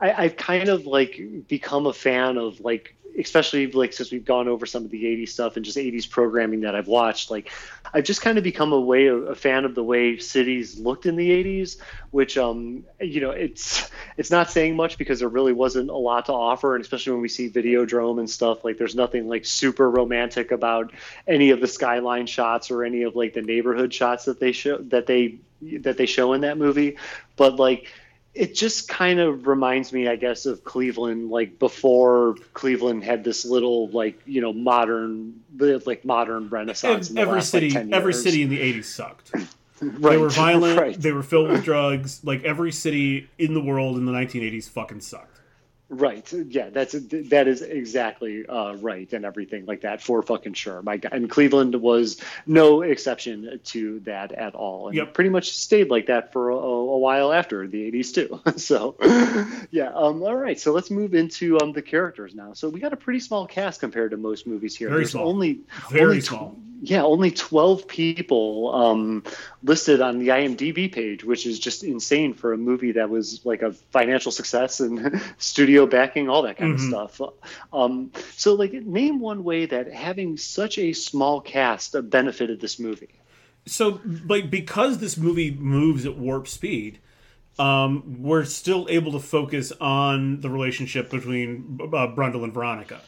I, 0.00 0.10
I, 0.10 0.22
I've 0.24 0.36
kind 0.36 0.68
of 0.68 0.86
like 0.86 1.20
become 1.46 1.86
a 1.86 1.92
fan 1.92 2.36
of 2.36 2.60
like, 2.60 2.96
especially 3.18 3.70
like 3.72 3.92
since 3.92 4.10
we've 4.10 4.24
gone 4.24 4.48
over 4.48 4.66
some 4.66 4.84
of 4.84 4.90
the 4.90 5.04
80s 5.04 5.30
stuff 5.30 5.56
and 5.56 5.64
just 5.64 5.76
80s 5.76 6.08
programming 6.08 6.60
that 6.60 6.74
I've 6.74 6.88
watched. 6.88 7.30
Like, 7.30 7.50
I've 7.92 8.04
just 8.04 8.22
kind 8.22 8.38
of 8.38 8.44
become 8.44 8.72
a 8.72 8.80
way 8.80 9.06
a 9.06 9.34
fan 9.34 9.64
of 9.64 9.74
the 9.74 9.82
way 9.82 10.18
cities 10.18 10.78
looked 10.78 11.06
in 11.06 11.16
the 11.16 11.30
80s, 11.30 11.76
which 12.10 12.38
um, 12.38 12.84
you 13.00 13.20
know, 13.20 13.30
it's 13.30 13.90
it's 14.16 14.30
not 14.30 14.50
saying 14.50 14.76
much 14.76 14.98
because 14.98 15.20
there 15.20 15.28
really 15.28 15.52
wasn't 15.52 15.90
a 15.90 15.96
lot 15.96 16.26
to 16.26 16.32
offer, 16.32 16.74
and 16.74 16.82
especially 16.82 17.12
when 17.12 17.22
we 17.22 17.28
see 17.28 17.50
Videodrome 17.50 18.18
and 18.18 18.28
stuff, 18.28 18.64
like 18.64 18.78
there's 18.78 18.94
nothing 18.94 19.28
like 19.28 19.44
super 19.44 19.90
romantic 19.90 20.50
about 20.50 20.92
any 21.26 21.50
of 21.50 21.60
the 21.60 21.68
skyline 21.68 22.26
shots 22.26 22.70
or 22.70 22.84
any 22.84 23.02
of 23.02 23.16
like 23.16 23.34
the 23.34 23.42
neighborhood 23.42 23.92
shots 23.92 24.26
that 24.26 24.40
they 24.40 24.52
show 24.52 24.78
that 24.78 25.06
they 25.06 25.38
that 25.62 25.96
they 25.96 26.06
show 26.06 26.32
in 26.32 26.42
that 26.42 26.58
movie, 26.58 26.96
but 27.36 27.56
like 27.56 27.92
it 28.34 28.54
just 28.54 28.88
kind 28.88 29.18
of 29.18 29.46
reminds 29.46 29.92
me, 29.92 30.06
I 30.08 30.16
guess, 30.16 30.46
of 30.46 30.62
Cleveland, 30.64 31.30
like 31.30 31.58
before 31.58 32.36
Cleveland 32.54 33.02
had 33.04 33.24
this 33.24 33.44
little, 33.44 33.88
like 33.88 34.20
you 34.24 34.40
know, 34.40 34.52
modern, 34.52 35.40
like 35.58 36.04
modern 36.04 36.48
renaissance. 36.48 37.10
every 37.10 37.34
last, 37.34 37.52
like, 37.54 37.62
city 37.62 37.70
10 37.70 37.92
every 37.92 38.12
years. 38.12 38.22
city 38.22 38.42
in 38.42 38.48
the 38.50 38.58
80s 38.58 38.84
sucked. 38.84 39.32
right. 39.34 39.46
They 39.82 40.16
were 40.18 40.28
violent. 40.28 40.78
right. 40.78 41.00
They 41.00 41.10
were 41.10 41.22
filled 41.22 41.48
with 41.48 41.64
drugs. 41.64 42.20
Like 42.22 42.44
every 42.44 42.70
city 42.70 43.30
in 43.38 43.54
the 43.54 43.62
world 43.62 43.96
in 43.96 44.04
the 44.04 44.12
1980s 44.12 44.68
fucking 44.68 45.00
sucked. 45.00 45.40
Right. 45.92 46.32
Yeah, 46.32 46.70
that's 46.70 46.92
that 46.92 47.48
is 47.48 47.62
exactly 47.62 48.46
uh, 48.46 48.74
right 48.76 49.12
and 49.12 49.24
everything 49.24 49.66
like 49.66 49.80
that 49.80 50.00
for 50.00 50.22
fucking 50.22 50.54
sure. 50.54 50.80
My 50.82 50.98
God. 50.98 51.12
and 51.12 51.28
Cleveland 51.28 51.74
was 51.74 52.20
no 52.46 52.82
exception 52.82 53.58
to 53.64 53.98
that 54.00 54.30
at 54.30 54.54
all, 54.54 54.86
and 54.86 54.96
Yep. 54.96 55.14
pretty 55.14 55.30
much 55.30 55.50
stayed 55.56 55.90
like 55.90 56.06
that 56.06 56.32
for 56.32 56.50
a, 56.50 56.54
a 56.56 56.98
while 56.98 57.32
after 57.32 57.66
the 57.66 57.90
'80s 57.90 58.14
too. 58.14 58.40
so, 58.56 58.94
yeah. 59.72 59.88
Um. 59.92 60.22
All 60.22 60.36
right. 60.36 60.60
So 60.60 60.72
let's 60.72 60.92
move 60.92 61.12
into 61.14 61.58
um 61.60 61.72
the 61.72 61.82
characters 61.82 62.36
now. 62.36 62.52
So 62.52 62.68
we 62.68 62.78
got 62.78 62.92
a 62.92 62.96
pretty 62.96 63.18
small 63.20 63.48
cast 63.48 63.80
compared 63.80 64.12
to 64.12 64.16
most 64.16 64.46
movies 64.46 64.76
here. 64.76 64.90
Very 64.90 65.00
There's 65.00 65.10
small. 65.10 65.28
only 65.28 65.60
Very 65.90 66.04
only 66.04 66.20
tw- 66.20 66.24
small. 66.26 66.56
Yeah, 66.82 67.02
only 67.02 67.30
12 67.30 67.86
people 67.86 68.74
um, 68.74 69.22
listed 69.62 70.00
on 70.00 70.18
the 70.18 70.28
IMDb 70.28 70.90
page, 70.90 71.22
which 71.24 71.46
is 71.46 71.58
just 71.58 71.84
insane 71.84 72.32
for 72.34 72.52
a 72.52 72.56
movie 72.56 72.92
that 72.92 73.10
was 73.10 73.44
like 73.44 73.62
a 73.62 73.72
financial 73.72 74.32
success 74.32 74.80
and 74.80 75.20
studio 75.38 75.86
backing, 75.86 76.28
all 76.28 76.42
that 76.42 76.56
kind 76.56 76.72
Mhm. 76.78 76.92
of 77.02 77.10
stuff. 77.12 77.30
Um, 77.72 78.10
so, 78.36 78.54
like, 78.54 78.72
name 78.72 79.20
one 79.20 79.44
way 79.44 79.66
that 79.66 79.92
having 79.92 80.36
such 80.36 80.78
a 80.78 80.92
small 80.92 81.40
cast 81.40 81.94
benefited 82.10 82.60
this 82.60 82.78
movie. 82.78 83.08
so 83.66 84.00
like 84.26 84.50
because 84.50 84.98
this 84.98 85.18
movie 85.18 85.50
moves 85.50 86.06
at 86.06 86.16
warp 86.16 86.48
speed 86.48 86.98
um, 87.58 88.22
we're 88.22 88.46
still 88.46 88.86
able 88.88 89.12
to 89.12 89.20
focus 89.20 89.70
on 89.82 90.40
the 90.40 90.48
relationship 90.48 91.10
between 91.10 91.78
uh, 91.82 92.06
Brundle 92.16 92.42
and 92.42 92.54
Veronica. 92.54 93.02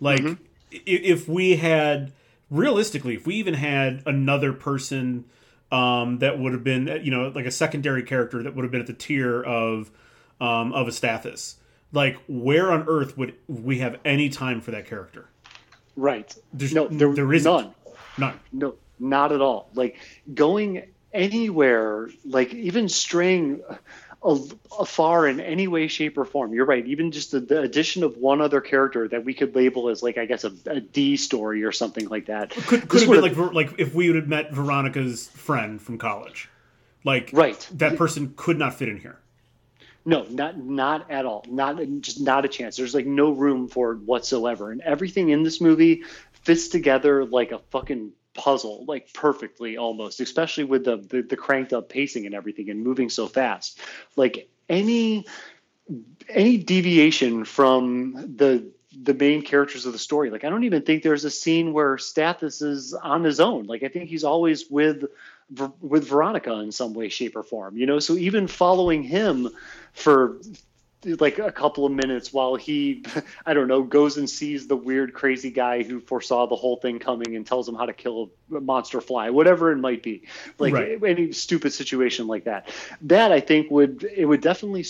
Like, 0.00 0.22
i- 0.24 0.36
if 0.84 1.28
we 1.28 1.56
had 1.56 2.12
realistically, 2.50 3.14
if 3.14 3.26
we 3.26 3.34
even 3.36 3.54
had 3.54 4.02
another 4.06 4.52
person 4.52 5.24
um, 5.72 6.18
that 6.18 6.38
would 6.38 6.52
have 6.52 6.64
been, 6.64 7.00
you 7.02 7.10
know, 7.10 7.28
like 7.34 7.46
a 7.46 7.50
secondary 7.50 8.02
character 8.02 8.42
that 8.42 8.54
would 8.54 8.62
have 8.62 8.70
been 8.70 8.80
at 8.80 8.86
the 8.86 8.92
tier 8.92 9.42
of 9.42 9.90
um, 10.40 10.72
of 10.72 10.86
a 10.86 10.90
Stathis, 10.90 11.56
like 11.92 12.16
where 12.28 12.70
on 12.70 12.84
earth 12.88 13.16
would 13.16 13.34
we 13.48 13.78
have 13.78 13.98
any 14.04 14.28
time 14.28 14.60
for 14.60 14.70
that 14.70 14.86
character? 14.86 15.28
Right. 15.96 16.34
There's 16.52 16.74
no, 16.74 16.88
there, 16.88 17.12
there 17.12 17.32
isn't. 17.32 17.50
none. 17.50 17.74
None. 18.18 18.40
No, 18.52 18.74
not 18.98 19.32
at 19.32 19.40
all. 19.40 19.70
Like 19.74 19.98
going 20.34 20.82
anywhere, 21.12 22.10
like 22.24 22.52
even 22.54 22.88
straying 22.88 23.62
afar 24.22 25.26
in 25.28 25.40
any 25.40 25.68
way, 25.68 25.86
shape, 25.88 26.18
or 26.18 26.24
form. 26.24 26.52
You're 26.52 26.66
right. 26.66 26.84
Even 26.86 27.12
just 27.12 27.30
the, 27.30 27.40
the 27.40 27.60
addition 27.60 28.02
of 28.02 28.16
one 28.16 28.40
other 28.40 28.60
character 28.60 29.06
that 29.08 29.24
we 29.24 29.34
could 29.34 29.54
label 29.54 29.88
as 29.88 30.02
like 30.02 30.18
I 30.18 30.26
guess 30.26 30.44
a, 30.44 30.52
a 30.66 30.80
D 30.80 31.16
story 31.16 31.64
or 31.64 31.72
something 31.72 32.08
like 32.08 32.26
that. 32.26 32.50
Could, 32.50 32.88
could 32.88 33.02
have 33.02 33.10
been 33.10 33.20
like 33.20 33.54
like 33.54 33.74
if 33.78 33.94
we 33.94 34.08
would 34.08 34.16
have 34.16 34.28
met 34.28 34.52
Veronica's 34.52 35.28
friend 35.28 35.80
from 35.80 35.98
college, 35.98 36.48
like 37.04 37.30
Right. 37.32 37.68
that 37.74 37.96
person 37.96 38.34
could 38.36 38.58
not 38.58 38.74
fit 38.74 38.88
in 38.88 38.98
here. 38.98 39.18
No, 40.04 40.24
not 40.30 40.56
not 40.56 41.10
at 41.10 41.26
all. 41.26 41.44
Not 41.48 41.80
just 42.00 42.20
not 42.20 42.44
a 42.44 42.48
chance. 42.48 42.76
There's 42.76 42.94
like 42.94 43.06
no 43.06 43.30
room 43.30 43.68
for 43.68 43.92
it 43.92 43.98
whatsoever, 43.98 44.70
and 44.70 44.80
everything 44.80 45.30
in 45.30 45.42
this 45.42 45.60
movie 45.60 46.04
fits 46.42 46.68
together 46.68 47.24
like 47.24 47.50
a 47.50 47.58
fucking 47.70 48.12
puzzle, 48.36 48.84
like 48.86 49.12
perfectly 49.12 49.76
almost. 49.76 50.20
Especially 50.20 50.64
with 50.64 50.84
the 50.84 50.96
the, 50.96 51.22
the 51.22 51.36
cranked 51.36 51.72
up 51.72 51.88
pacing 51.88 52.26
and 52.26 52.34
everything, 52.34 52.70
and 52.70 52.82
moving 52.82 53.08
so 53.08 53.26
fast. 53.26 53.80
Like 54.16 54.48
any 54.68 55.26
any 56.28 56.58
deviation 56.58 57.44
from 57.44 58.34
the 58.36 58.70
the 59.02 59.14
main 59.14 59.42
characters 59.42 59.86
of 59.86 59.92
the 59.92 59.98
story. 59.98 60.30
Like 60.30 60.44
I 60.44 60.48
don't 60.48 60.64
even 60.64 60.82
think 60.82 61.02
there's 61.02 61.24
a 61.24 61.30
scene 61.30 61.72
where 61.72 61.96
Stathis 61.96 62.62
is 62.62 62.94
on 62.94 63.24
his 63.24 63.40
own. 63.40 63.66
Like 63.66 63.82
I 63.82 63.88
think 63.88 64.08
he's 64.08 64.24
always 64.24 64.70
with 64.70 65.04
with 65.80 66.08
Veronica 66.08 66.54
in 66.54 66.72
some 66.72 66.94
way, 66.94 67.08
shape, 67.08 67.36
or 67.36 67.42
form. 67.42 67.76
You 67.76 67.86
know, 67.86 67.98
so 67.98 68.14
even 68.14 68.46
following 68.46 69.02
him 69.02 69.48
for 69.92 70.40
like 71.20 71.38
a 71.38 71.52
couple 71.52 71.86
of 71.86 71.92
minutes 71.92 72.32
while 72.32 72.56
he 72.56 73.04
i 73.46 73.54
don't 73.54 73.68
know 73.68 73.82
goes 73.82 74.16
and 74.16 74.28
sees 74.28 74.66
the 74.66 74.76
weird 74.76 75.14
crazy 75.14 75.50
guy 75.50 75.82
who 75.82 76.00
foresaw 76.00 76.46
the 76.46 76.56
whole 76.56 76.76
thing 76.76 76.98
coming 76.98 77.36
and 77.36 77.46
tells 77.46 77.68
him 77.68 77.74
how 77.74 77.86
to 77.86 77.92
kill 77.92 78.30
a 78.54 78.60
monster 78.60 79.00
fly 79.00 79.30
whatever 79.30 79.72
it 79.72 79.76
might 79.76 80.02
be. 80.02 80.22
Like 80.58 80.72
Right. 80.74 81.02
any 81.04 81.32
stupid 81.32 81.72
situation 81.72 82.26
like 82.26 82.44
that. 82.44 82.68
That 83.02 83.32
i 83.32 83.40
think 83.40 83.70
would 83.70 84.04
it 84.04 84.24
would 84.24 84.40
definitely 84.40 84.84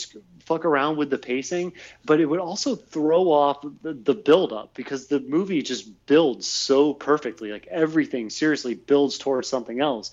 fuck 0.44 0.64
around 0.64 0.96
with 0.96 1.10
the 1.10 1.18
pacing 1.18 1.72
but 2.04 2.20
it 2.20 2.26
would 2.26 2.38
also 2.40 2.76
throw 2.76 3.30
off 3.32 3.64
the, 3.82 3.92
the 3.92 4.14
build 4.14 4.52
up 4.52 4.74
because 4.74 5.06
the 5.08 5.20
movie 5.20 5.62
just 5.62 6.06
builds 6.06 6.46
so 6.46 6.94
perfectly. 6.94 7.50
Like 7.52 7.66
everything 7.66 8.30
seriously 8.30 8.74
builds 8.74 9.18
towards 9.18 9.48
something 9.48 9.80
else. 9.80 10.12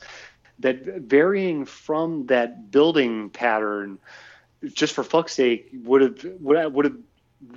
That 0.60 0.84
varying 0.86 1.66
from 1.66 2.28
that 2.28 2.72
building 2.72 3.30
pattern 3.30 4.00
just 4.74 4.94
for 4.94 5.04
fuck's 5.04 5.34
sake 5.34 5.70
would 5.84 6.02
have 6.02 6.26
would 6.40 6.74
would 6.74 6.86
have 6.86 6.98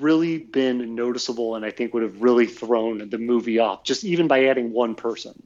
really 0.01 0.39
been 0.39 0.95
noticeable 0.95 1.55
and 1.55 1.65
I 1.65 1.71
think 1.71 1.95
would 1.95 2.03
have 2.03 2.21
really 2.21 2.47
thrown 2.47 3.09
the 3.09 3.19
movie 3.19 3.59
off 3.59 3.85
just 3.85 4.05
even 4.05 4.27
by 4.27 4.47
adding 4.47 4.73
one 4.73 4.95
person. 4.95 5.41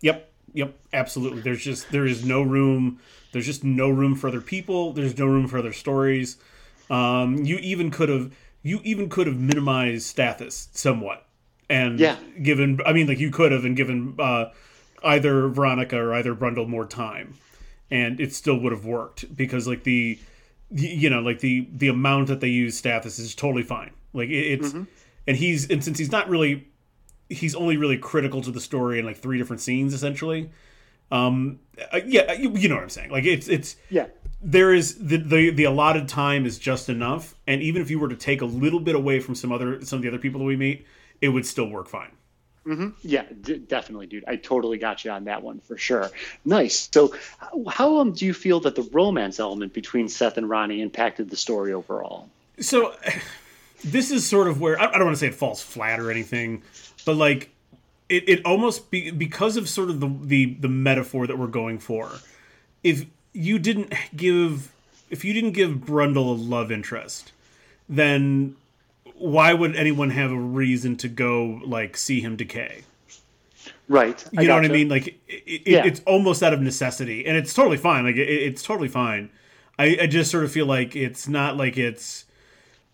Yep, 0.00 0.32
yep, 0.52 0.78
absolutely. 0.92 1.40
There's 1.40 1.62
just 1.62 1.90
there 1.92 2.06
is 2.06 2.24
no 2.24 2.42
room. 2.42 2.98
There's 3.32 3.46
just 3.46 3.62
no 3.62 3.88
room 3.88 4.16
for 4.16 4.28
other 4.28 4.40
people. 4.40 4.92
There's 4.92 5.16
no 5.16 5.26
room 5.26 5.46
for 5.46 5.58
other 5.58 5.72
stories. 5.72 6.36
Um, 6.90 7.44
you 7.44 7.58
even 7.58 7.90
could 7.90 8.08
have 8.08 8.32
you 8.62 8.80
even 8.82 9.08
could 9.08 9.26
have 9.26 9.38
minimized 9.38 10.16
Stathis 10.16 10.68
somewhat, 10.72 11.26
and 11.68 12.00
Yeah. 12.00 12.16
given 12.42 12.80
I 12.84 12.92
mean 12.92 13.06
like 13.06 13.20
you 13.20 13.30
could 13.30 13.52
have 13.52 13.64
and 13.64 13.76
given 13.76 14.14
uh, 14.18 14.46
either 15.04 15.48
Veronica 15.48 15.98
or 15.98 16.14
either 16.14 16.34
Brundle 16.34 16.66
more 16.66 16.86
time, 16.86 17.34
and 17.90 18.18
it 18.20 18.34
still 18.34 18.58
would 18.58 18.72
have 18.72 18.84
worked 18.84 19.36
because 19.36 19.68
like 19.68 19.84
the 19.84 20.18
you 20.70 21.10
know 21.10 21.20
like 21.20 21.40
the 21.40 21.68
the 21.72 21.88
amount 21.88 22.28
that 22.28 22.40
they 22.40 22.48
use 22.48 22.80
Stathis 22.80 23.18
is 23.18 23.34
totally 23.34 23.62
fine. 23.62 23.92
Like 24.12 24.28
it, 24.28 24.60
it's 24.60 24.72
and 25.26 25.36
he's 25.36 25.70
and 25.70 25.82
since 25.82 25.98
he's 25.98 26.12
not 26.12 26.28
really 26.28 26.66
he's 27.28 27.54
only 27.54 27.76
really 27.76 27.98
critical 27.98 28.42
to 28.42 28.50
the 28.50 28.60
story 28.60 28.98
in 28.98 29.04
like 29.04 29.16
three 29.16 29.38
different 29.38 29.60
scenes 29.60 29.94
essentially. 29.94 30.50
Um, 31.10 31.60
uh, 31.92 32.00
yeah, 32.06 32.32
you, 32.32 32.50
you 32.56 32.68
know 32.68 32.76
what 32.76 32.82
I'm 32.84 32.90
saying. 32.90 33.10
Like 33.10 33.24
it's 33.24 33.46
it's 33.48 33.76
Yeah. 33.90 34.06
there 34.42 34.72
is 34.72 34.96
the, 34.98 35.18
the 35.18 35.50
the 35.50 35.64
allotted 35.64 36.08
time 36.08 36.46
is 36.46 36.58
just 36.58 36.88
enough, 36.88 37.34
and 37.46 37.62
even 37.62 37.82
if 37.82 37.90
you 37.90 37.98
were 37.98 38.08
to 38.08 38.16
take 38.16 38.40
a 38.40 38.46
little 38.46 38.80
bit 38.80 38.94
away 38.94 39.20
from 39.20 39.34
some 39.34 39.52
other 39.52 39.84
some 39.84 39.98
of 39.98 40.02
the 40.02 40.08
other 40.08 40.18
people 40.18 40.40
that 40.40 40.46
we 40.46 40.56
meet, 40.56 40.86
it 41.20 41.28
would 41.28 41.46
still 41.46 41.68
work 41.68 41.88
fine. 41.88 42.10
Yeah, 43.02 43.24
d- 43.42 43.58
definitely, 43.58 44.06
dude. 44.06 44.24
I 44.26 44.36
totally 44.36 44.78
got 44.78 45.04
you 45.04 45.10
on 45.10 45.24
that 45.24 45.42
one 45.42 45.60
for 45.60 45.76
sure. 45.76 46.10
Nice. 46.44 46.88
So, 46.92 47.14
how, 47.68 47.98
um, 47.98 48.12
do 48.12 48.24
you 48.24 48.32
feel 48.32 48.60
that 48.60 48.74
the 48.74 48.88
romance 48.92 49.38
element 49.38 49.74
between 49.74 50.08
Seth 50.08 50.38
and 50.38 50.48
Ronnie 50.48 50.80
impacted 50.80 51.30
the 51.30 51.36
story 51.36 51.72
overall? 51.72 52.28
So 52.60 52.94
this 53.84 54.10
is 54.10 54.26
sort 54.26 54.48
of 54.48 54.60
where 54.60 54.80
I, 54.80 54.86
I 54.86 54.92
don't 54.92 55.04
want 55.04 55.16
to 55.16 55.20
say 55.20 55.28
it 55.28 55.34
falls 55.34 55.62
flat 55.62 56.00
or 56.00 56.10
anything, 56.10 56.62
but 57.04 57.16
like 57.16 57.50
it, 58.08 58.28
it 58.28 58.46
almost 58.46 58.90
be, 58.90 59.10
because 59.10 59.56
of 59.56 59.68
sort 59.68 59.90
of 59.90 60.00
the, 60.00 60.08
the 60.22 60.54
the 60.54 60.68
metaphor 60.68 61.26
that 61.26 61.38
we're 61.38 61.46
going 61.46 61.78
for. 61.78 62.10
If 62.82 63.06
you 63.32 63.58
didn't 63.58 63.92
give 64.14 64.72
if 65.10 65.24
you 65.24 65.32
didn't 65.32 65.52
give 65.52 65.70
Brundle 65.78 66.28
a 66.28 66.40
love 66.40 66.70
interest, 66.72 67.32
then 67.88 68.56
why 69.16 69.52
would 69.54 69.76
anyone 69.76 70.10
have 70.10 70.30
a 70.30 70.38
reason 70.38 70.96
to 70.96 71.08
go 71.08 71.60
like 71.64 71.96
see 71.96 72.20
him 72.20 72.36
decay? 72.36 72.82
Right. 73.88 74.24
You 74.32 74.48
know 74.48 74.54
what 74.54 74.64
I 74.64 74.68
mean? 74.68 74.88
Like 74.88 75.08
it, 75.28 75.42
it, 75.46 75.62
Yeah. 75.66 75.84
it's 75.84 76.00
almost 76.06 76.42
out 76.42 76.52
of 76.52 76.60
necessity, 76.60 77.26
and 77.26 77.36
it's 77.36 77.52
totally 77.52 77.76
fine. 77.76 78.04
Like 78.04 78.16
it, 78.16 78.28
it's 78.28 78.62
totally 78.62 78.88
fine. 78.88 79.30
I, 79.78 79.98
I 80.02 80.06
just 80.06 80.30
sort 80.30 80.44
of 80.44 80.52
feel 80.52 80.66
like 80.66 80.94
it's 80.96 81.28
not 81.28 81.56
like 81.56 81.76
it's 81.76 82.24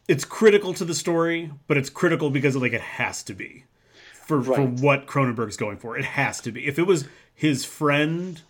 it's 0.08 0.24
critical 0.24 0.74
to 0.74 0.84
the 0.84 0.94
story, 0.94 1.50
but 1.68 1.76
it's 1.76 1.90
critical 1.90 2.30
because 2.30 2.56
like 2.56 2.72
it 2.72 2.80
has 2.80 3.22
to 3.24 3.34
be 3.34 3.64
for 4.26 4.42
for 4.42 4.62
what 4.62 5.06
Cronenberg's 5.06 5.56
going 5.56 5.76
for. 5.76 5.96
It 5.96 6.04
has 6.04 6.40
to 6.42 6.52
be. 6.52 6.66
If 6.66 6.78
it 6.78 6.86
was 6.86 7.06
his 7.34 7.64
friend 7.64 8.40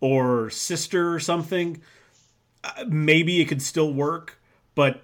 or 0.00 0.50
sister 0.50 1.14
or 1.14 1.20
something, 1.20 1.80
uh, 2.62 2.84
maybe 2.86 3.40
it 3.40 3.46
could 3.46 3.62
still 3.62 3.92
work. 3.92 4.38
But 4.74 5.02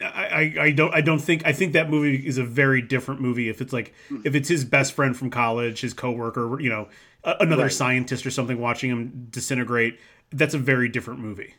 I, 0.00 0.06
I, 0.06 0.54
I 0.64 0.70
don't 0.72 0.94
I 0.94 1.00
don't 1.00 1.20
think 1.20 1.46
I 1.46 1.52
think 1.52 1.72
that 1.74 1.88
movie 1.88 2.26
is 2.26 2.38
a 2.38 2.44
very 2.44 2.82
different 2.82 3.20
movie 3.20 3.48
if 3.48 3.60
it's 3.60 3.72
like 3.72 3.94
hmm. 4.08 4.22
if 4.24 4.34
it's 4.34 4.48
his 4.48 4.64
best 4.64 4.92
friend 4.92 5.16
from 5.16 5.30
college, 5.30 5.80
his 5.80 5.94
coworker, 5.94 6.60
you 6.60 6.68
know, 6.68 6.88
another 7.24 7.64
Right. 7.64 7.72
scientist 7.72 8.26
or 8.26 8.30
something 8.30 8.60
watching 8.60 8.90
him 8.90 9.28
disintegrate. 9.30 9.98
That's 10.32 10.54
a 10.54 10.58
very 10.58 10.88
different 10.88 11.20
movie. 11.20 11.54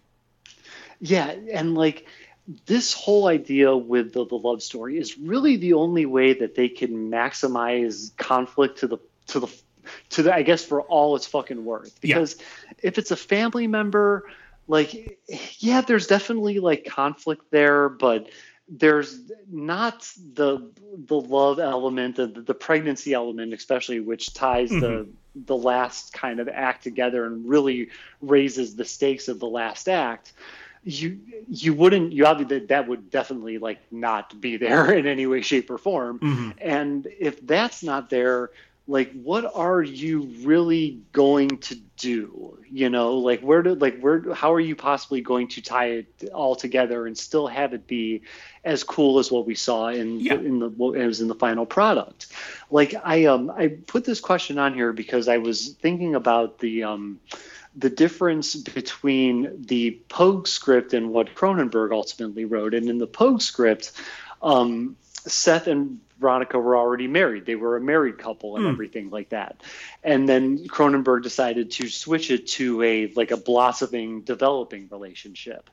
Yeah, 1.00 1.34
and 1.52 1.76
like 1.76 2.08
this 2.66 2.94
whole 2.94 3.28
idea 3.28 3.76
with 3.76 4.14
the, 4.14 4.26
the 4.26 4.36
love 4.36 4.62
story 4.62 4.98
is 4.98 5.18
really 5.18 5.58
the 5.58 5.74
only 5.74 6.06
way 6.06 6.34
that 6.34 6.56
they 6.56 6.70
can 6.70 7.10
maximize 7.10 8.16
conflict 8.18 8.80
to 8.80 8.88
the 8.88 8.98
to 9.28 9.40
the 9.40 9.48
to 10.10 10.24
the 10.24 10.34
I 10.34 10.44
guess 10.44 10.64
for 10.64 10.82
all 10.82 11.16
it's 11.16 11.26
fucking 11.26 11.64
worth. 11.64 11.98
Yeah. 12.02 12.16
Because 12.16 12.38
if 12.82 12.98
it's 12.98 13.12
a 13.12 13.16
family 13.16 13.68
member, 13.68 14.30
like 14.68 15.20
yeah, 15.59 15.82
there's 15.82 16.07
definitely 16.07 16.59
like 16.59 16.86
conflict 16.86 17.51
there, 17.51 17.89
but 17.89 18.30
there's 18.68 19.20
not 19.51 20.09
the 20.34 20.70
the 20.97 21.20
love 21.20 21.59
element, 21.59 22.16
the 22.16 22.28
the 22.28 22.53
pregnancy 22.53 23.13
element, 23.13 23.53
especially 23.53 23.99
which 23.99 24.34
ties 24.34 24.70
the 24.70 25.07
the 25.36 25.55
last 25.55 26.13
kind 26.13 26.39
of 26.39 26.47
act 26.47 26.84
together 26.84 27.26
and 27.26 27.47
really 27.47 27.89
raises 28.22 28.76
the 28.76 28.86
stakes 28.86 29.28
of 29.28 29.39
the 29.39 29.47
last 29.47 29.88
act. 29.88 30.34
You 30.84 31.20
you 31.47 31.74
wouldn't 31.74 32.11
you 32.11 32.26
obviously 32.26 32.66
that 32.68 32.88
would 32.88 33.11
definitely 33.11 33.59
like 33.59 33.80
not 33.91 34.39
be 34.39 34.57
there 34.57 34.91
in 34.97 35.05
any 35.05 35.28
way 35.28 35.41
shape 35.41 35.70
or 35.70 35.78
form. 35.78 36.20
Mm-hmm. 36.20 36.51
and 36.59 37.07
if 37.20 37.45
that's 37.45 37.84
not 37.84 38.09
there 38.09 38.49
like 38.88 39.12
what 39.14 39.52
are 39.56 39.82
you 39.82 40.32
really 40.44 41.02
going 41.12 41.58
to 41.58 41.76
do 41.98 42.60
you 42.70 42.90
know 42.90 43.16
like 43.18 43.42
where 43.42 43.64
do 43.64 43.74
like 43.76 44.00
where 44.00 44.34
how 44.34 44.54
are 44.54 44.60
you 44.60 44.76
possibly 44.76 45.22
going 45.22 45.48
to 45.48 45.62
tie 45.62 45.88
it 45.88 46.30
all 46.34 46.56
together 46.56 47.08
and 47.08 47.18
still 47.18 47.48
have 47.48 47.74
it 47.74 47.88
be 47.88 48.22
as 48.64 48.84
cool 48.84 49.18
as 49.18 49.32
what 49.32 49.46
we 49.46 49.56
saw 49.56 49.88
in 49.88 50.20
Yeah. 50.20 50.36
in 50.36 50.60
the 50.60 50.70
what 50.70 50.96
was 50.96 51.22
in 51.22 51.28
the 51.28 51.36
final 51.36 51.66
product 51.66 52.28
like 52.70 52.94
i 53.04 53.26
um 53.26 53.50
i 53.50 53.68
put 53.68 54.06
this 54.06 54.20
question 54.20 54.60
on 54.60 54.74
here 54.74 54.94
because 54.94 55.28
i 55.28 55.38
was 55.38 55.70
thinking 55.70 56.16
about 56.16 56.60
the 56.60 56.84
um 56.84 57.20
the 57.76 57.90
difference 57.90 58.56
between 58.56 59.66
the 59.66 60.00
Pogue 60.08 60.48
script 60.48 60.94
and 60.94 61.12
what 61.12 61.36
Cronenberg 61.36 61.92
ultimately 61.92 62.46
wrote. 62.46 62.74
And 62.74 62.90
in 62.90 63.00
the 63.00 63.08
Pogue 63.08 63.42
script, 63.42 63.92
um, 64.42 64.96
Seth 65.28 65.68
and 65.68 66.00
Veronica 66.20 66.57
were 66.59 66.78
already 66.78 67.07
married. 67.07 67.45
They 67.45 67.55
were 67.55 67.78
a 67.78 67.82
married 67.82 68.18
couple 68.18 68.55
and 68.55 68.66
Hmm. 68.66 68.72
everything 68.72 69.09
like 69.09 69.30
that. 69.30 69.61
And 70.03 70.28
then 70.28 70.59
Cronenberg 70.68 71.24
decided 71.24 71.72
to 71.72 71.89
switch 71.89 72.32
it 72.32 72.47
to 72.47 72.82
a 72.84 73.11
like 73.16 73.32
a 73.32 73.38
blossoming, 73.38 74.22
developing 74.22 74.88
relationship. 74.91 75.70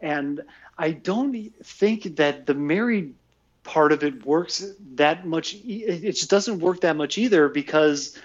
And 0.00 0.42
I 0.76 0.90
don't 0.90 1.52
think 1.62 2.16
that 2.16 2.46
the 2.46 2.54
married 2.54 3.14
part 3.62 3.92
of 3.92 4.02
it 4.04 4.26
works 4.26 4.64
that 4.94 5.26
much. 5.26 5.54
It 5.54 6.12
just 6.12 6.30
doesn't 6.30 6.60
work 6.60 6.80
that 6.82 6.96
much 6.96 7.16
either 7.16 7.48
because 7.48 8.18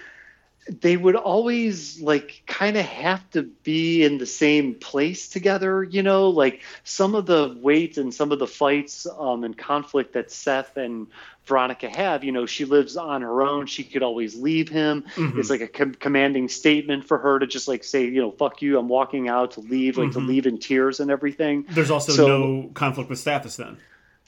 they 0.80 0.96
would 0.96 1.16
always 1.16 2.00
like 2.00 2.42
kind 2.46 2.76
of 2.76 2.84
have 2.84 3.28
to 3.30 3.42
be 3.42 4.04
in 4.04 4.18
the 4.18 4.26
same 4.26 4.74
place 4.74 5.28
together 5.28 5.82
you 5.82 6.02
know 6.02 6.28
like 6.30 6.62
some 6.84 7.14
of 7.14 7.26
the 7.26 7.56
weight 7.60 7.96
and 7.98 8.14
some 8.14 8.30
of 8.30 8.38
the 8.38 8.46
fights 8.46 9.06
um, 9.18 9.42
and 9.44 9.56
conflict 9.58 10.12
that 10.12 10.30
seth 10.30 10.76
and 10.76 11.08
veronica 11.46 11.88
have 11.88 12.22
you 12.22 12.30
know 12.30 12.46
she 12.46 12.64
lives 12.64 12.96
on 12.96 13.22
her 13.22 13.42
own 13.42 13.66
she 13.66 13.82
could 13.82 14.02
always 14.02 14.36
leave 14.36 14.68
him 14.68 15.02
Mhm. 15.16 15.38
it's 15.38 15.50
like 15.50 15.60
a 15.62 15.66
com- 15.68 15.94
commanding 15.94 16.48
statement 16.48 17.06
for 17.06 17.18
her 17.18 17.38
to 17.38 17.46
just 17.46 17.66
like 17.66 17.82
say 17.82 18.04
you 18.04 18.20
know 18.20 18.30
fuck 18.30 18.62
you 18.62 18.78
i'm 18.78 18.88
walking 18.88 19.28
out 19.28 19.52
to 19.52 19.60
leave 19.60 19.98
like 19.98 20.10
Mhm. 20.10 20.12
to 20.12 20.20
leave 20.20 20.46
in 20.46 20.58
tears 20.58 21.00
and 21.00 21.10
everything 21.10 21.64
There's 21.70 21.90
also 21.90 22.12
So- 22.12 22.28
no 22.28 22.70
conflict 22.74 23.10
with 23.10 23.18
Stathis 23.18 23.56
then. 23.56 23.78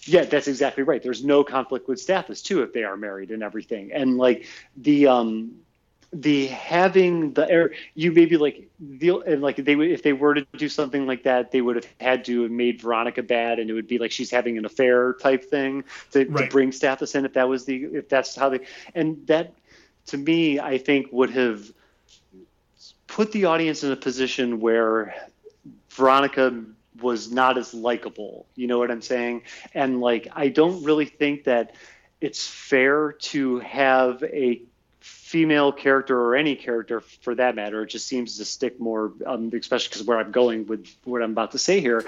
yeah, 0.04 0.24
that's 0.24 0.48
exactly 0.48 0.82
right. 0.82 1.00
There's 1.00 1.22
no 1.24 1.44
conflict 1.44 1.86
with 1.88 2.04
Stathis 2.04 2.42
too 2.42 2.62
if 2.62 2.72
they 2.72 2.82
are 2.82 2.96
married 2.96 3.30
and 3.30 3.40
everything. 3.42 3.92
And 3.92 4.18
like 4.18 4.46
the 4.76 5.06
um 5.06 5.52
the 6.12 6.46
having 6.48 7.32
the 7.32 7.50
air 7.50 7.72
you 7.94 8.12
maybe 8.12 8.36
like 8.36 8.68
the 8.78 9.10
and 9.20 9.40
like 9.40 9.56
they 9.56 9.74
would 9.74 9.90
if 9.90 10.02
they 10.02 10.12
were 10.12 10.34
to 10.34 10.46
do 10.56 10.68
something 10.68 11.06
like 11.06 11.22
that 11.22 11.50
they 11.50 11.60
would 11.62 11.76
have 11.76 11.86
had 12.00 12.24
to 12.26 12.42
have 12.42 12.50
made 12.50 12.82
Veronica 12.82 13.22
bad 13.22 13.58
and 13.58 13.70
it 13.70 13.72
would 13.72 13.88
be 13.88 13.98
like 13.98 14.10
she's 14.12 14.30
having 14.30 14.58
an 14.58 14.66
affair 14.66 15.14
type 15.14 15.44
thing 15.44 15.84
to, 16.10 16.26
Right. 16.26 16.44
to 16.44 16.50
bring 16.50 16.70
Stathis 16.70 17.14
in 17.14 17.24
if 17.24 17.32
that 17.32 17.48
was 17.48 17.64
the 17.64 17.84
if 17.84 18.08
that's 18.10 18.36
how 18.36 18.50
they 18.50 18.60
and 18.94 19.26
that 19.26 19.54
to 20.06 20.18
me 20.18 20.60
I 20.60 20.76
think 20.78 21.08
would 21.12 21.30
have 21.30 21.70
put 23.06 23.32
the 23.32 23.46
audience 23.46 23.82
in 23.82 23.92
a 23.92 23.96
position 23.96 24.60
where 24.60 25.14
Veronica 25.90 26.64
was 27.00 27.30
not 27.30 27.58
as 27.58 27.74
likable. 27.74 28.46
You 28.54 28.66
know 28.66 28.78
what 28.78 28.90
I'm 28.90 29.02
saying? 29.02 29.42
And 29.74 30.00
like, 30.00 30.28
I 30.32 30.48
don't 30.48 30.82
really 30.84 31.06
think 31.06 31.44
that 31.44 31.74
it's 32.20 32.46
fair 32.46 33.12
to 33.12 33.58
have 33.60 34.22
a 34.22 34.62
female 35.02 35.72
character 35.72 36.18
or 36.18 36.36
any 36.36 36.54
character 36.54 37.00
for 37.00 37.34
that 37.34 37.54
matter. 37.54 37.82
It 37.82 37.88
just 37.88 38.06
seems 38.06 38.38
to 38.38 38.44
stick 38.44 38.78
more, 38.78 39.12
um, 39.26 39.50
especially 39.52 39.88
because 39.88 40.02
where 40.04 40.18
I'm 40.18 40.30
going 40.30 40.66
with 40.66 40.86
what 41.04 41.22
I'm 41.22 41.32
about 41.32 41.52
to 41.52 41.58
say 41.58 41.80
here. 41.80 42.04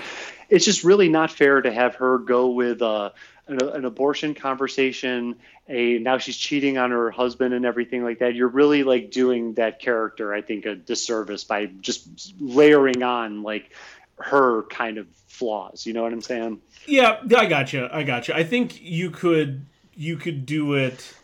It's 0.48 0.64
just 0.64 0.84
really 0.84 1.08
not 1.08 1.30
fair 1.30 1.60
to 1.60 1.72
have 1.72 1.96
her 1.96 2.18
go 2.18 2.50
with 2.50 2.82
uh, 2.82 3.10
an, 3.46 3.62
an 3.62 3.84
abortion 3.84 4.34
conversation. 4.34 5.36
A 5.68 5.98
now 5.98 6.18
she's 6.18 6.36
cheating 6.36 6.78
on 6.78 6.90
her 6.90 7.10
husband 7.10 7.54
and 7.54 7.64
everything 7.64 8.04
like 8.04 8.20
that. 8.20 8.34
You're 8.34 8.48
really 8.48 8.84
like 8.84 9.10
doing 9.10 9.54
that 9.54 9.80
character, 9.80 10.32
I 10.32 10.42
think, 10.42 10.66
a 10.66 10.74
disservice 10.74 11.44
by 11.44 11.66
just 11.66 12.34
layering 12.38 13.02
on 13.02 13.42
like 13.42 13.72
her 14.18 14.62
kind 14.64 14.98
of 14.98 15.08
flaws. 15.26 15.86
You 15.86 15.92
know 15.92 16.02
what 16.02 16.12
I'm 16.12 16.20
saying? 16.20 16.60
Yeah, 16.86 17.20
I 17.36 17.46
got 17.46 17.72
you. 17.72 17.88
I 17.90 18.02
got 18.02 18.28
you. 18.28 18.34
I 18.34 18.44
think 18.44 18.80
you 18.80 19.10
could 19.10 19.66
you 19.96 20.16
could 20.16 20.46
do 20.46 20.74
it. 20.74 21.14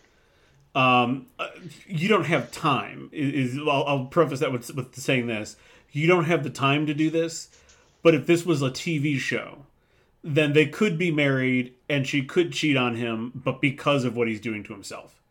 Um, 0.73 1.27
uh, 1.37 1.47
you 1.85 2.07
don't 2.07 2.25
have 2.25 2.51
time. 2.51 3.09
Is, 3.11 3.53
is 3.53 3.59
I'll, 3.59 3.83
I'll 3.85 4.05
preface 4.05 4.39
that 4.39 4.51
with, 4.51 4.73
with 4.75 4.95
saying 4.95 5.27
this: 5.27 5.57
you 5.91 6.07
don't 6.07 6.25
have 6.25 6.43
the 6.43 6.49
time 6.49 6.85
to 6.87 6.93
do 6.93 7.09
this. 7.09 7.49
But 8.03 8.15
if 8.15 8.25
this 8.25 8.45
was 8.45 8.61
a 8.61 8.71
TV 8.71 9.17
show, 9.19 9.65
then 10.23 10.53
they 10.53 10.65
could 10.65 10.97
be 10.97 11.11
married 11.11 11.73
and 11.87 12.07
she 12.07 12.23
could 12.23 12.51
cheat 12.51 12.77
on 12.77 12.95
him, 12.95 13.31
but 13.35 13.61
because 13.61 14.05
of 14.05 14.15
what 14.15 14.27
he's 14.27 14.41
doing 14.41 14.63
to 14.63 14.73
himself, 14.73 15.21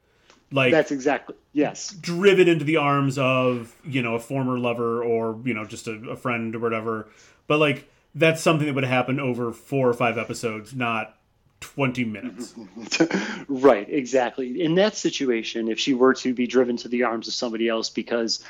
like 0.53 0.73
That's 0.73 0.91
exactly 0.91 1.37
yes. 1.53 1.91
driven 1.91 2.49
into 2.49 2.65
the 2.65 2.77
arms 2.77 3.19
of 3.19 3.75
you 3.85 4.03
know 4.03 4.15
a 4.15 4.21
former 4.21 4.59
lover 4.59 5.03
or 5.03 5.39
you 5.45 5.55
know 5.55 5.65
just 5.65 5.87
a, 5.87 5.93
a 6.11 6.17
friend 6.17 6.55
or 6.57 6.59
whatever 6.59 7.09
but 7.47 7.59
like 7.59 7.89
that's 8.15 8.43
something 8.43 8.67
that 8.67 8.75
would 8.75 8.85
happen 8.85 9.21
over 9.21 9.53
four 9.53 9.89
or 9.89 9.95
five 9.95 10.19
episodes 10.19 10.75
not 10.75 11.17
20 11.61 12.05
minutes 12.05 12.55
right, 13.49 13.87
exactly. 13.89 14.63
In 14.63 14.75
that 14.77 14.97
situation, 14.97 15.69
if 15.69 15.79
she 15.79 15.95
were 15.95 16.15
to 16.15 16.35
be 16.35 16.47
driven 16.47 16.77
to 16.79 16.89
the 16.89 17.05
arms 17.05 17.29
of 17.29 17.35
somebody 17.35 17.69
else 17.69 17.91
because 17.91 18.43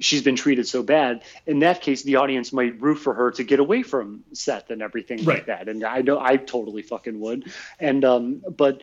she's 0.00 0.22
been 0.22 0.36
treated 0.36 0.66
so 0.66 0.82
bad, 0.82 1.22
in 1.46 1.60
that 1.60 1.80
case, 1.80 2.02
the 2.02 2.16
audience 2.16 2.52
might 2.52 2.80
root 2.80 2.96
for 2.96 3.14
her 3.14 3.30
to 3.32 3.44
get 3.44 3.60
away 3.60 3.82
from 3.82 4.24
Seth 4.32 4.70
and 4.70 4.82
everything 4.82 5.24
like 5.24 5.46
that. 5.46 5.68
And 5.68 5.84
I 5.84 6.00
know 6.02 6.18
I 6.18 6.36
totally 6.36 6.82
fucking 6.82 7.20
would. 7.20 7.52
And 7.78 8.04
um, 8.04 8.42
but 8.56 8.80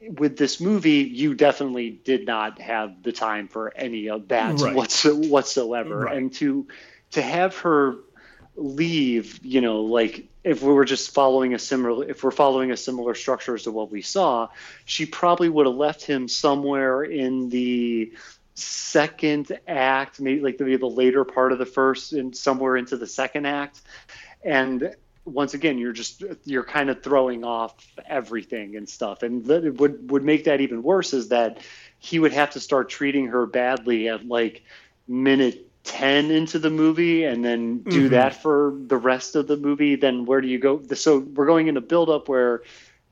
with 0.00 0.36
this 0.36 0.60
movie, 0.60 1.02
you 1.04 1.34
definitely 1.34 1.90
did 1.90 2.26
not 2.26 2.60
have 2.60 3.02
the 3.02 3.12
time 3.12 3.48
for 3.48 3.72
any 3.74 4.10
of 4.10 4.28
that 4.28 4.60
Right. 4.60 4.74
whatsoever. 4.74 5.98
Right. 6.00 6.16
And 6.16 6.32
to 6.34 6.66
to 7.12 7.22
have 7.22 7.56
her 7.58 7.96
leave, 8.56 9.40
you 9.42 9.60
know, 9.60 9.82
like 9.82 10.28
if 10.44 10.62
we 10.62 10.72
were 10.72 10.84
just 10.84 11.14
following 11.14 11.54
a 11.54 11.58
similar 11.58 12.08
if 12.08 12.22
we're 12.22 12.30
following 12.30 12.70
a 12.70 12.76
similar 12.76 13.14
structure 13.14 13.54
as 13.54 13.64
to 13.64 13.70
what 13.70 13.90
we 13.90 14.02
saw, 14.02 14.48
she 14.84 15.06
probably 15.06 15.48
would 15.48 15.66
have 15.66 15.76
left 15.76 16.02
him 16.04 16.28
somewhere 16.28 17.02
in 17.02 17.48
the 17.48 18.12
second 18.54 19.58
act, 19.66 20.20
maybe 20.20 20.40
like 20.40 20.60
maybe 20.60 20.76
the 20.76 20.86
later 20.86 21.24
part 21.24 21.52
of 21.52 21.58
the 21.58 21.66
first 21.66 22.12
and 22.12 22.36
somewhere 22.36 22.76
into 22.76 22.96
the 22.96 23.06
second 23.06 23.46
act. 23.46 23.80
And 24.44 24.94
once 25.24 25.54
again, 25.54 25.78
you're 25.78 25.92
just 25.92 26.22
you're 26.44 26.64
kind 26.64 26.90
of 26.90 27.02
throwing 27.02 27.44
off 27.44 27.74
everything 28.06 28.76
and 28.76 28.88
stuff. 28.88 29.22
And 29.22 29.44
that 29.46 29.74
would 29.78 30.10
would 30.10 30.24
make 30.24 30.44
that 30.44 30.60
even 30.60 30.82
worse 30.82 31.14
is 31.14 31.28
that 31.28 31.60
he 31.98 32.18
would 32.18 32.32
have 32.32 32.50
to 32.50 32.60
start 32.60 32.90
treating 32.90 33.28
her 33.28 33.46
badly 33.46 34.08
at 34.08 34.26
like 34.26 34.62
minute 35.08 35.71
10 35.84 36.30
into 36.30 36.58
the 36.58 36.70
movie 36.70 37.24
and 37.24 37.44
then 37.44 37.78
do 37.78 38.06
Mhm. 38.06 38.10
that 38.10 38.40
for 38.40 38.74
the 38.86 38.96
rest 38.96 39.34
of 39.34 39.48
the 39.48 39.56
movie 39.56 39.96
then 39.96 40.24
where 40.24 40.40
do 40.40 40.48
you 40.48 40.58
go? 40.58 40.80
So 40.94 41.18
we're 41.18 41.46
going 41.46 41.66
into 41.66 41.80
build 41.80 42.08
up 42.08 42.28
where 42.28 42.62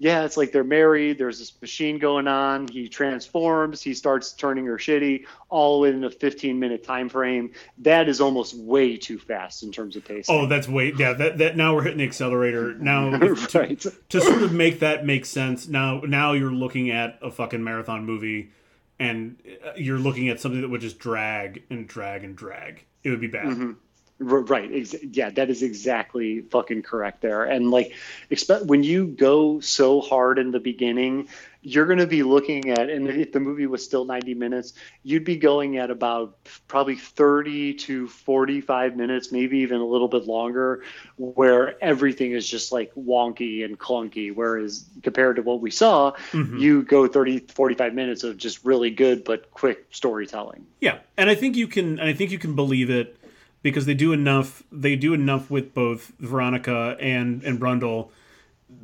yeah 0.02 0.24
it's 0.24 0.36
like 0.38 0.50
they're 0.50 0.64
married 0.64 1.18
there's 1.18 1.38
this 1.40 1.52
machine 1.60 1.98
going 1.98 2.26
on 2.26 2.66
he 2.68 2.88
transforms 2.88 3.82
he 3.82 3.92
starts 3.92 4.32
turning 4.32 4.64
her 4.64 4.78
shitty 4.78 5.26
all 5.50 5.84
in 5.84 6.04
a 6.04 6.10
15 6.10 6.58
minute 6.58 6.82
time 6.82 7.08
frame 7.10 7.50
that 7.78 8.08
is 8.08 8.18
almost 8.18 8.56
way 8.56 8.96
too 8.96 9.18
fast 9.18 9.62
in 9.62 9.70
terms 9.70 9.96
of 9.96 10.04
pace 10.04 10.24
oh 10.30 10.46
that's 10.46 10.66
way 10.66 10.90
yeah 10.96 11.12
that, 11.12 11.36
that 11.36 11.54
now 11.56 11.74
we're 11.74 11.82
hitting 11.82 11.98
the 11.98 12.04
accelerator. 12.04 12.72
Now 12.74 13.10
to, 13.18 13.58
right. 13.58 13.78
to 14.08 14.20
sort 14.22 14.42
of 14.42 14.52
make 14.54 14.78
that 14.78 15.04
make 15.04 15.26
sense 15.26 15.68
now 15.68 16.00
now 16.06 16.32
you're 16.32 16.50
looking 16.52 16.90
at 16.90 17.18
a 17.20 17.30
fucking 17.30 17.62
marathon 17.62 18.06
movie 18.06 18.52
and 19.00 19.36
uh, 19.66 19.72
you're 19.76 19.98
looking 19.98 20.28
at 20.28 20.38
something 20.38 20.60
that 20.60 20.68
would 20.68 20.80
just 20.80 21.00
drag 21.00 21.64
and 21.70 21.88
drag 21.88 22.22
and 22.22 22.36
drag 22.36 22.84
it 23.02 23.10
would 23.10 23.20
be 23.20 23.26
bad 23.26 23.46
Mhm. 23.46 23.76
Right. 24.22 24.70
Yeah, 25.16 25.30
that 25.30 25.48
is 25.48 25.62
exactly 25.62 26.42
fucking 26.42 26.82
correct 26.82 27.22
there. 27.22 27.44
And 27.44 27.70
like, 27.70 27.94
expect 28.28 28.66
when 28.66 28.82
you 28.82 29.06
go 29.06 29.60
so 29.60 30.02
hard 30.02 30.38
in 30.38 30.50
the 30.50 30.60
beginning, 30.60 31.28
you're 31.62 31.86
going 31.86 31.98
to 31.98 32.06
be 32.06 32.22
looking 32.22 32.70
at, 32.70 32.88
and 32.88 33.06
if 33.08 33.32
the 33.32 33.40
movie 33.40 33.66
was 33.66 33.84
still 33.84 34.04
90 34.04 34.34
minutes, 34.34 34.72
you'd 35.02 35.24
be 35.24 35.36
going 35.36 35.76
at 35.76 35.90
about 35.90 36.38
probably 36.68 36.96
30 36.96 37.74
to 37.74 38.08
45 38.08 38.96
minutes, 38.96 39.30
maybe 39.30 39.58
even 39.58 39.80
a 39.80 39.86
little 39.86 40.08
bit 40.08 40.24
longer, 40.24 40.82
where 41.16 41.82
everything 41.84 42.32
is 42.32 42.48
just 42.48 42.72
like 42.72 42.90
wonky 42.94 43.64
and 43.64 43.78
clunky. 43.78 44.34
Whereas 44.34 44.86
compared 45.02 45.36
to 45.36 45.42
what 45.42 45.60
we 45.60 45.70
saw, 45.70 46.12
Mhm. 46.32 46.60
you 46.60 46.82
go 46.82 47.06
30, 47.06 47.40
45 47.40 47.94
minutes 47.94 48.24
of 48.24 48.38
just 48.38 48.64
really 48.64 48.90
good 48.90 49.24
but 49.24 49.50
quick 49.50 49.84
storytelling. 49.90 50.64
Yeah, 50.80 50.98
and 51.18 51.28
I 51.28 51.34
think 51.34 51.56
you 51.56 51.66
can. 51.66 51.98
And 51.98 52.08
I 52.08 52.14
think 52.14 52.30
you 52.30 52.38
can 52.38 52.54
believe 52.54 52.88
it 52.88 53.18
because 53.62 53.84
they 53.84 53.94
do 53.94 54.12
enough. 54.12 54.62
They 54.72 54.96
do 54.96 55.12
enough 55.12 55.50
with 55.50 55.74
both 55.74 56.12
Veronica 56.18 56.96
and 56.98 57.42
and 57.42 57.60
Brundle. 57.60 58.08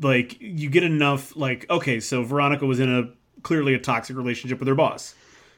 Like 0.01 0.41
you 0.41 0.68
get 0.70 0.82
enough. 0.82 1.37
Like 1.37 1.68
okay, 1.70 2.01
so 2.01 2.22
Veronica 2.22 2.66
was 2.66 2.80
in 2.80 2.93
a 2.93 3.11
clearly 3.43 3.74
a 3.74 3.78
toxic 3.78 4.16
relationship 4.16 4.59
with 4.59 4.68
her 4.68 4.74
boss, 4.74 5.14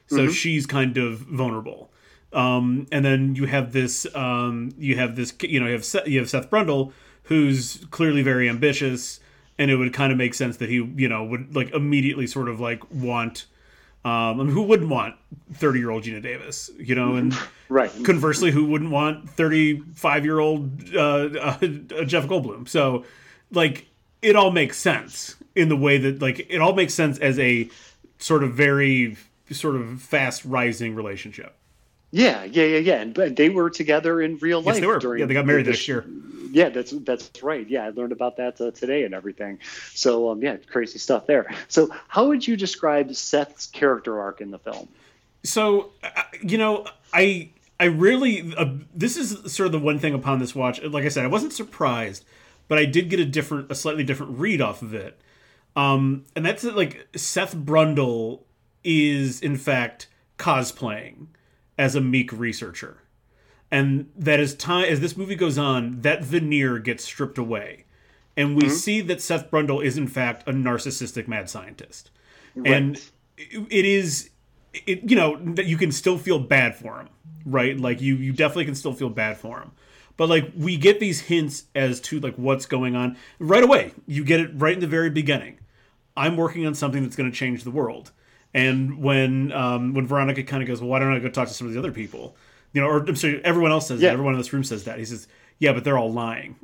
so 0.06 0.28
she's 0.28 0.66
kind 0.66 0.96
of 0.96 1.18
vulnerable. 1.20 1.90
Um, 2.32 2.86
and 2.92 3.04
then 3.04 3.34
you 3.34 3.46
have 3.46 3.72
this. 3.72 4.06
Um, 4.14 4.72
you 4.78 4.96
have 4.96 5.16
this. 5.16 5.34
You 5.40 5.60
know, 5.60 5.66
you 5.66 5.72
have 5.72 5.84
Seth, 5.84 6.06
you 6.06 6.18
have 6.18 6.28
Seth 6.28 6.50
Brundle, 6.50 6.92
who's 7.24 7.84
clearly 7.90 8.22
very 8.22 8.48
ambitious, 8.48 9.20
and 9.58 9.70
it 9.70 9.76
would 9.76 9.92
kind 9.92 10.12
of 10.12 10.18
make 10.18 10.34
sense 10.34 10.58
that 10.58 10.68
he, 10.68 10.76
you 10.96 11.08
know, 11.08 11.24
would 11.24 11.54
like 11.54 11.70
immediately 11.70 12.26
sort 12.26 12.48
of 12.48 12.60
like 12.60 12.82
want. 12.90 13.46
Um, 14.04 14.40
I 14.40 14.44
mean, 14.44 14.50
who 14.50 14.62
wouldn't 14.62 14.90
want 14.90 15.16
thirty-year-old 15.54 16.04
Geena 16.04 16.22
Davis, 16.22 16.70
you 16.78 16.94
know, 16.94 17.16
and 17.16 17.34
right. 17.68 17.90
conversely, 18.04 18.50
who 18.50 18.66
wouldn't 18.66 18.90
want 18.90 19.28
thirty-five-year-old 19.30 20.94
uh, 20.94 20.98
uh, 21.00 21.58
Jeff 22.04 22.26
Goldblum? 22.26 22.68
So, 22.68 23.04
like, 23.50 23.88
it 24.22 24.36
all 24.36 24.50
makes 24.50 24.78
sense 24.78 25.36
in 25.54 25.68
the 25.68 25.76
way 25.76 25.98
that, 25.98 26.20
like, 26.20 26.46
it 26.50 26.60
all 26.60 26.74
makes 26.74 26.94
sense 26.94 27.18
as 27.18 27.38
a 27.38 27.68
sort 28.18 28.42
of 28.42 28.54
very 28.54 29.16
sort 29.50 29.76
of 29.76 30.02
fast 30.02 30.44
rising 30.44 30.94
relationship. 30.94 31.54
Yeah, 32.10 32.44
yeah, 32.44 32.64
yeah, 32.64 32.78
yeah. 32.78 33.00
And 33.00 33.14
but 33.14 33.36
they 33.36 33.50
were 33.50 33.68
together 33.68 34.22
in 34.22 34.38
real 34.38 34.60
life. 34.60 34.76
Yes, 34.76 34.80
they 34.80 34.86
were. 34.86 34.98
During 34.98 35.20
yeah, 35.20 35.26
they 35.26 35.34
got 35.34 35.46
married 35.46 35.66
this 35.66 35.86
year. 35.86 36.06
Yeah, 36.50 36.70
that's 36.70 36.92
that's 36.92 37.42
right. 37.42 37.68
Yeah, 37.68 37.84
I 37.84 37.90
learned 37.90 38.12
about 38.12 38.38
that 38.38 38.58
uh, 38.60 38.70
today 38.70 39.04
and 39.04 39.14
everything. 39.14 39.58
So 39.92 40.30
um, 40.30 40.42
yeah, 40.42 40.56
crazy 40.56 40.98
stuff 40.98 41.26
there. 41.26 41.54
So 41.68 41.90
how 42.08 42.28
would 42.28 42.46
you 42.46 42.56
describe 42.56 43.14
Seth's 43.14 43.66
character 43.66 44.18
arc 44.20 44.40
in 44.40 44.50
the 44.50 44.58
film? 44.58 44.88
So 45.44 45.90
uh, 46.02 46.22
you 46.40 46.56
know, 46.56 46.86
I 47.12 47.50
I 47.78 47.84
really 47.84 48.54
uh, 48.56 48.70
this 48.94 49.18
is 49.18 49.52
sort 49.52 49.66
of 49.66 49.72
the 49.72 49.78
one 49.78 49.98
thing 49.98 50.14
upon 50.14 50.38
this 50.38 50.54
watch. 50.54 50.82
Like 50.82 51.04
I 51.04 51.08
said, 51.08 51.24
I 51.24 51.28
wasn't 51.28 51.52
surprised, 51.52 52.24
but 52.68 52.78
I 52.78 52.84
did 52.84 53.10
get 53.10 53.20
a 53.20 53.24
different, 53.24 53.70
a 53.70 53.74
slightly 53.74 54.04
different 54.04 54.38
read 54.38 54.60
off 54.60 54.82
of 54.82 54.94
it. 54.94 55.20
Um, 55.74 56.24
and 56.36 56.44
that's 56.44 56.62
that, 56.62 56.76
like 56.76 57.08
Seth 57.16 57.56
Brundle 57.56 58.42
is 58.84 59.40
in 59.40 59.56
fact 59.56 60.08
cosplaying 60.38 61.26
as 61.76 61.94
a 61.94 62.00
meek 62.00 62.32
researcher. 62.32 63.02
And 63.70 64.10
that 64.16 64.40
as 64.40 64.54
time 64.54 64.84
as 64.84 65.00
this 65.00 65.16
movie 65.16 65.34
goes 65.34 65.58
on, 65.58 66.00
that 66.00 66.24
veneer 66.24 66.78
gets 66.78 67.04
stripped 67.04 67.38
away. 67.38 67.84
And 68.36 68.56
we 68.56 68.62
mm-hmm. 68.62 68.72
see 68.72 69.00
that 69.02 69.20
Seth 69.20 69.50
Brundle 69.50 69.84
is 69.84 69.98
in 69.98 70.06
fact 70.06 70.48
a 70.48 70.52
narcissistic 70.52 71.28
mad 71.28 71.50
scientist. 71.50 72.10
Right. 72.54 72.72
And 72.72 73.10
it 73.36 73.84
is 73.84 74.30
it, 74.86 75.08
you 75.10 75.16
know 75.16 75.38
that 75.54 75.66
you 75.66 75.76
can 75.76 75.92
still 75.92 76.18
feel 76.18 76.38
bad 76.38 76.74
for 76.76 77.00
him, 77.00 77.08
right? 77.44 77.78
Like 77.78 78.00
you 78.00 78.16
you 78.16 78.32
definitely 78.32 78.64
can 78.64 78.74
still 78.74 78.92
feel 78.92 79.10
bad 79.10 79.38
for 79.38 79.60
him. 79.60 79.72
But 80.18 80.28
like 80.28 80.52
we 80.54 80.76
get 80.76 81.00
these 81.00 81.20
hints 81.22 81.64
as 81.74 82.00
to 82.00 82.20
like 82.20 82.34
what's 82.34 82.66
going 82.66 82.94
on 82.94 83.16
right 83.38 83.62
away. 83.62 83.92
You 84.06 84.24
get 84.24 84.40
it 84.40 84.50
right 84.52 84.74
in 84.74 84.80
the 84.80 84.86
very 84.86 85.08
beginning. 85.08 85.60
I'm 86.16 86.36
working 86.36 86.66
on 86.66 86.74
something 86.74 87.02
that's 87.02 87.16
going 87.16 87.30
to 87.30 87.36
change 87.36 87.62
the 87.62 87.70
world. 87.70 88.10
And 88.52 88.98
when 88.98 89.52
um, 89.52 89.94
when 89.94 90.06
Veronica 90.06 90.42
kind 90.42 90.60
of 90.60 90.66
goes, 90.66 90.80
well, 90.80 90.90
why 90.90 90.98
don't 90.98 91.12
I 91.12 91.20
go 91.20 91.28
talk 91.28 91.48
to 91.48 91.54
some 91.54 91.68
of 91.68 91.72
the 91.72 91.78
other 91.78 91.92
people? 91.92 92.36
You 92.72 92.80
know, 92.80 92.88
or 92.88 92.98
I'm 92.98 93.14
sorry, 93.14 93.42
everyone 93.44 93.70
else 93.70 93.86
says 93.86 94.00
yeah. 94.00 94.08
that. 94.08 94.14
Everyone 94.14 94.34
in 94.34 94.40
this 94.40 94.52
room 94.52 94.64
says 94.64 94.84
that. 94.84 94.98
He 94.98 95.04
says, 95.04 95.28
yeah, 95.60 95.72
but 95.72 95.84
they're 95.84 95.96
all 95.96 96.12
lying. 96.12 96.56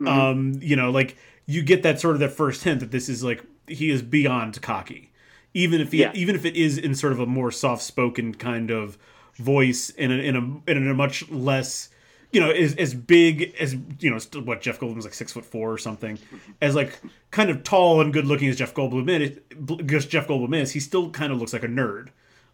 Mm-hmm. 0.00 0.06
Um, 0.06 0.58
you 0.62 0.76
know, 0.76 0.90
like 0.90 1.16
you 1.46 1.62
get 1.62 1.82
that 1.82 2.00
sort 2.00 2.14
of 2.14 2.20
that 2.20 2.30
first 2.30 2.62
hint 2.62 2.80
that 2.80 2.92
this 2.92 3.08
is 3.08 3.24
like 3.24 3.44
he 3.66 3.90
is 3.90 4.00
beyond 4.00 4.62
cocky, 4.62 5.10
even 5.54 5.80
if 5.80 5.90
he, 5.90 6.00
yeah. 6.00 6.12
even 6.14 6.36
if 6.36 6.44
it 6.44 6.54
is 6.54 6.78
in 6.78 6.94
sort 6.94 7.12
of 7.12 7.18
a 7.18 7.26
more 7.26 7.50
soft 7.50 7.82
spoken 7.82 8.34
kind 8.34 8.70
of 8.70 8.96
voice 9.34 9.90
in 9.90 10.12
a, 10.12 10.14
in 10.14 10.36
a 10.36 10.70
in 10.70 10.88
a 10.88 10.94
much 10.94 11.28
less 11.30 11.88
you 12.32 12.40
know, 12.40 12.50
as, 12.50 12.74
as 12.76 12.94
big 12.94 13.54
as 13.60 13.76
you 14.00 14.10
know, 14.10 14.18
what 14.40 14.62
Jeff 14.62 14.80
Goldblum 14.80 14.96
was 14.96 15.04
like 15.04 15.14
six 15.14 15.32
foot 15.32 15.44
four 15.44 15.70
or 15.70 15.78
something, 15.78 16.18
as 16.60 16.74
like 16.74 16.98
kind 17.30 17.50
of 17.50 17.62
tall 17.62 18.00
and 18.00 18.12
good 18.12 18.24
looking 18.24 18.48
as 18.48 18.56
Jeff 18.56 18.74
Goldblum 18.74 19.08
is, 19.20 19.38
because 19.76 20.06
Jeff 20.06 20.26
Goldblum 20.26 20.56
is, 20.56 20.72
he 20.72 20.80
still 20.80 21.10
kind 21.10 21.32
of 21.32 21.38
looks 21.38 21.52
like 21.52 21.62
a 21.62 21.68
nerd. 21.68 22.08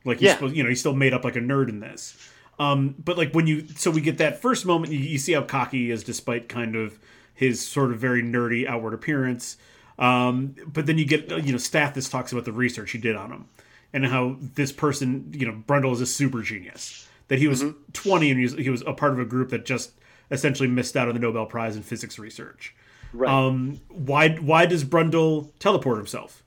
Like 0.04 0.18
he's 0.18 0.26
yeah. 0.26 0.34
supposed, 0.34 0.56
you 0.56 0.62
know, 0.62 0.68
he's 0.68 0.80
still 0.80 0.94
made 0.94 1.14
up 1.14 1.24
like 1.24 1.36
a 1.36 1.40
nerd 1.40 1.68
in 1.68 1.80
this. 1.80 2.30
Um, 2.58 2.96
but 3.02 3.16
like 3.16 3.32
when 3.32 3.46
you, 3.46 3.68
so 3.76 3.90
we 3.90 4.00
get 4.00 4.18
that 4.18 4.42
first 4.42 4.66
moment, 4.66 4.92
you, 4.92 4.98
you 4.98 5.18
see 5.18 5.32
how 5.32 5.42
cocky 5.42 5.86
he 5.86 5.90
is, 5.92 6.02
despite 6.02 6.48
kind 6.48 6.74
of 6.74 6.98
his 7.34 7.64
sort 7.64 7.92
of 7.92 7.98
very 7.98 8.22
nerdy 8.22 8.66
outward 8.66 8.94
appearance. 8.94 9.56
Um, 9.96 10.56
but 10.66 10.86
then 10.86 10.98
you 10.98 11.04
get, 11.04 11.30
you 11.30 11.52
know, 11.52 11.58
Stathis 11.58 12.10
talks 12.10 12.32
about 12.32 12.44
the 12.44 12.52
research 12.52 12.90
he 12.90 12.98
did 12.98 13.14
on 13.16 13.30
him 13.30 13.48
and 13.92 14.06
how 14.06 14.36
this 14.40 14.72
person, 14.72 15.32
you 15.32 15.46
know, 15.46 15.62
Brundle 15.66 15.92
is 15.92 16.00
a 16.00 16.06
super 16.06 16.42
genius 16.42 17.07
that 17.28 17.38
he 17.38 17.46
was 17.46 17.62
mm-hmm. 17.62 17.78
20 17.92 18.30
and 18.30 18.38
he 18.38 18.44
was, 18.44 18.54
he 18.54 18.70
was, 18.70 18.82
a 18.86 18.92
part 18.92 19.12
of 19.12 19.18
a 19.18 19.24
group 19.24 19.50
that 19.50 19.64
just 19.64 19.92
essentially 20.30 20.68
missed 20.68 20.96
out 20.96 21.08
on 21.08 21.14
the 21.14 21.20
Nobel 21.20 21.46
Prize 21.46 21.76
in 21.76 21.82
physics 21.82 22.18
research. 22.18 22.74
Right. 23.12 23.30
Um, 23.30 23.80
why 23.88 24.30
why 24.36 24.66
does 24.66 24.84
Brundle 24.84 25.50
teleport 25.58 25.96
himself? 25.96 26.42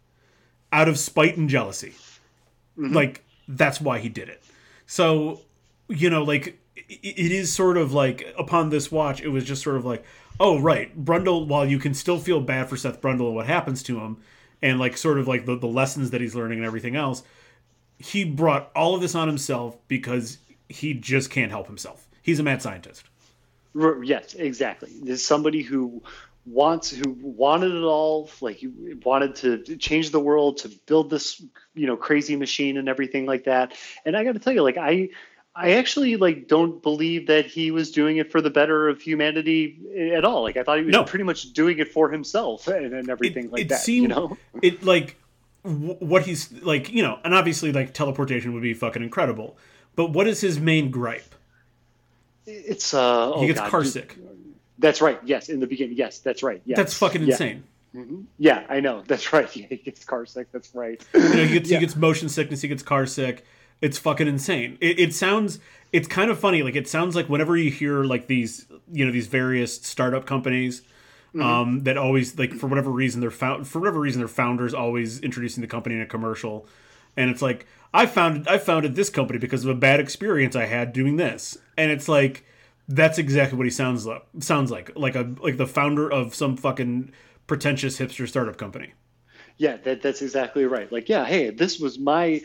Out 0.72 0.88
of 0.88 1.00
spite 1.00 1.38
and 1.38 1.50
jealousy. 1.50 1.94
Mm-hmm. 2.78 2.94
Like 2.94 3.24
that's 3.48 3.82
why 3.82 4.00
he 4.00 4.10
did 4.10 4.30
it. 4.30 4.44
So, 4.86 5.42
you 5.88 6.10
know, 6.10 6.24
like 6.24 6.60
it 6.76 7.32
is 7.32 7.52
sort 7.52 7.78
of 7.78 7.94
like 7.94 8.34
upon 8.38 8.70
this 8.70 8.92
watch, 8.92 9.22
it 9.22 9.30
was 9.30 9.44
just 9.44 9.64
sort 9.64 9.78
of 9.78 9.86
like, 9.86 10.04
oh 10.40 10.60
right, 10.60 11.04
Brundle. 11.04 11.48
While 11.48 11.66
you 11.66 11.80
can 11.80 11.94
still 11.94 12.20
feel 12.20 12.42
bad 12.42 12.70
for 12.70 12.78
Seth 12.78 13.02
Brundle 13.02 13.28
and 13.28 13.36
what 13.36 13.48
happens 13.48 13.82
to 13.84 14.00
him, 14.00 14.18
and 14.62 14.80
like 14.80 14.98
sort 14.98 15.18
of 15.18 15.28
like 15.28 15.46
the, 15.46 15.58
the 15.58 15.68
lessons 15.68 16.12
that 16.12 16.22
he's 16.22 16.36
learning 16.36 16.60
and 16.60 16.68
everything 16.68 16.96
else, 16.96 17.24
he 17.98 18.24
brought 18.24 18.72
all 18.76 18.96
of 18.96 19.02
this 19.02 19.16
on 19.16 19.28
himself 19.28 19.78
because 19.88 20.38
he 20.72 20.94
just 20.94 21.30
can't 21.30 21.52
help 21.52 21.68
himself. 21.68 22.08
He's 22.22 22.40
a 22.40 22.44
mad 22.44 22.62
scientist. 22.62 23.06
Yes, 24.04 24.34
exactly. 24.34 24.92
There's 25.02 25.24
somebody 25.24 25.62
who 25.62 26.04
wants 26.46 26.90
who 26.90 27.16
wanted 27.22 27.74
it 27.74 27.84
all 27.84 28.30
like 28.42 28.56
he 28.56 28.68
wanted 29.04 29.36
to 29.36 29.78
change 29.78 30.10
the 30.10 30.20
world 30.20 30.58
to 30.58 30.70
build 30.88 31.10
this 31.10 31.42
you 31.76 31.86
know 31.86 31.96
crazy 31.96 32.36
machine 32.36 32.78
and 32.78 32.90
everything 32.90 33.28
like 33.28 33.44
that 33.44 33.74
and 34.06 34.18
i 34.18 34.24
got 34.24 34.32
to 34.32 34.40
tell 34.40 34.52
you 34.52 34.64
like 34.64 34.78
i 34.78 35.08
i 35.56 35.74
actually 35.74 36.18
like 36.18 36.48
don't 36.48 36.82
believe 36.82 37.28
that 37.28 37.46
he 37.46 37.70
was 37.70 37.92
doing 37.92 38.18
it 38.18 38.32
for 38.32 38.42
the 38.42 38.50
better 38.50 38.90
of 38.90 39.00
humanity 39.00 39.80
at 40.16 40.26
all 40.26 40.42
like 40.42 40.58
i 40.58 40.64
thought 40.64 40.80
he 40.80 40.84
was 40.84 40.92
no. 40.92 41.04
pretty 41.04 41.24
much 41.24 41.54
doing 41.54 41.78
it 41.78 41.92
for 41.92 42.10
himself 42.10 42.68
and, 42.68 42.92
and 42.92 43.08
everything 43.08 43.46
it, 43.46 43.52
like 43.52 43.62
it 43.62 43.70
that 43.70 43.80
seemed, 43.80 44.02
you 44.02 44.08
know 44.08 44.36
it 44.64 44.82
like 44.84 45.18
what 45.64 46.24
he's 46.24 46.52
like 46.64 46.92
you 46.92 47.04
know 47.04 47.20
and 47.24 47.36
obviously 47.36 47.72
like 47.72 47.94
teleportation 47.94 48.52
would 48.52 48.64
be 48.64 48.74
fucking 48.74 49.04
incredible 49.04 49.60
but 50.02 50.14
what 50.14 50.28
is 50.28 50.42
his 50.42 50.60
main 50.60 50.90
gripe? 50.90 51.36
It's 52.48 52.94
uh 52.96 53.34
oh 53.34 53.42
he 53.42 53.48
gets 53.48 53.60
God. 53.60 53.70
car 53.70 53.84
sick. 53.84 54.18
That's 54.80 55.00
right. 55.00 55.20
Yes, 55.24 55.50
in 55.50 55.60
the 55.60 55.68
beginning. 55.68 55.96
Yes, 55.96 56.18
that's 56.20 56.42
right. 56.42 56.60
Yes. 56.66 56.76
That's 56.76 56.98
fucking 56.98 57.22
yeah. 57.22 57.34
insane. 57.34 57.64
Mm-hmm. 57.96 58.22
Yeah, 58.40 58.66
I 58.68 58.80
know. 58.80 59.04
That's 59.08 59.32
right. 59.32 59.54
Yeah, 59.56 59.68
he 59.70 59.76
gets 59.76 60.04
car 60.06 60.26
sick. 60.26 60.52
That's 60.52 60.74
right. 60.74 61.06
you 61.14 61.20
know, 61.22 61.46
he 61.46 61.54
gets 61.54 61.70
yeah. 61.70 61.78
he 61.78 61.86
gets 61.86 61.96
motion 61.96 62.30
sickness. 62.30 62.62
He 62.62 62.68
gets 62.68 62.82
car 62.82 63.06
sick. 63.06 63.46
It's 63.80 64.00
fucking 64.00 64.28
insane. 64.28 64.78
It, 64.82 65.00
it 65.00 65.14
sounds. 65.14 65.60
It's 65.92 66.08
kind 66.08 66.32
of 66.32 66.40
funny. 66.40 66.64
Like 66.64 66.76
it 66.76 66.88
sounds 66.88 67.16
like 67.16 67.30
whenever 67.30 67.56
you 67.56 67.70
hear 67.70 68.04
like 68.04 68.26
these, 68.26 68.66
you 68.92 69.06
know, 69.06 69.12
these 69.12 69.28
various 69.28 69.82
startup 69.82 70.26
companies. 70.26 70.82
Mm-hmm. 71.36 71.42
Um, 71.42 71.84
that 71.84 71.98
always 71.98 72.38
like 72.38 72.54
for 72.54 72.68
whatever 72.68 72.90
reason 72.90 73.22
they're 73.22 73.32
found 73.32 73.66
for 73.66 73.80
whatever 73.80 74.02
reason 74.02 74.20
their 74.20 74.28
founders 74.28 74.74
always 74.74 75.22
introducing 75.22 75.62
the 75.62 75.68
company 75.68 75.96
in 75.96 76.02
a 76.02 76.06
commercial, 76.06 76.68
and 77.18 77.30
it's 77.30 77.42
like 77.42 77.66
I 77.94 78.06
founded 78.06 78.48
I 78.48 78.58
founded 78.58 78.96
this 78.96 79.10
company 79.10 79.40
because 79.40 79.64
of 79.64 79.70
a 79.70 79.76
bad 79.76 80.00
experience 80.00 80.56
I 80.56 80.66
had 80.66 80.94
doing 80.94 81.18
this. 81.18 81.58
And 81.78 81.92
it's 81.92 82.08
like 82.08 82.46
that's 82.88 83.18
exactly 83.18 83.58
what 83.58 83.66
he 83.66 83.72
sounds 83.72 84.06
like 84.06 84.24
sounds 84.40 84.72
like. 84.72 84.92
Like 84.96 85.16
a 85.16 85.34
like 85.40 85.58
the 85.58 85.68
founder 85.68 86.12
of 86.12 86.34
some 86.34 86.58
fucking 86.58 87.12
pretentious 87.48 88.00
hipster 88.00 88.28
startup 88.28 88.58
company. 88.58 88.94
Yeah, 89.58 89.78
that, 89.78 90.02
that's 90.02 90.22
exactly 90.22 90.66
right. 90.66 90.92
Like, 90.92 91.10
yeah, 91.10 91.26
hey, 91.26 91.50
this 91.50 91.80
was 91.80 92.00
my 92.00 92.42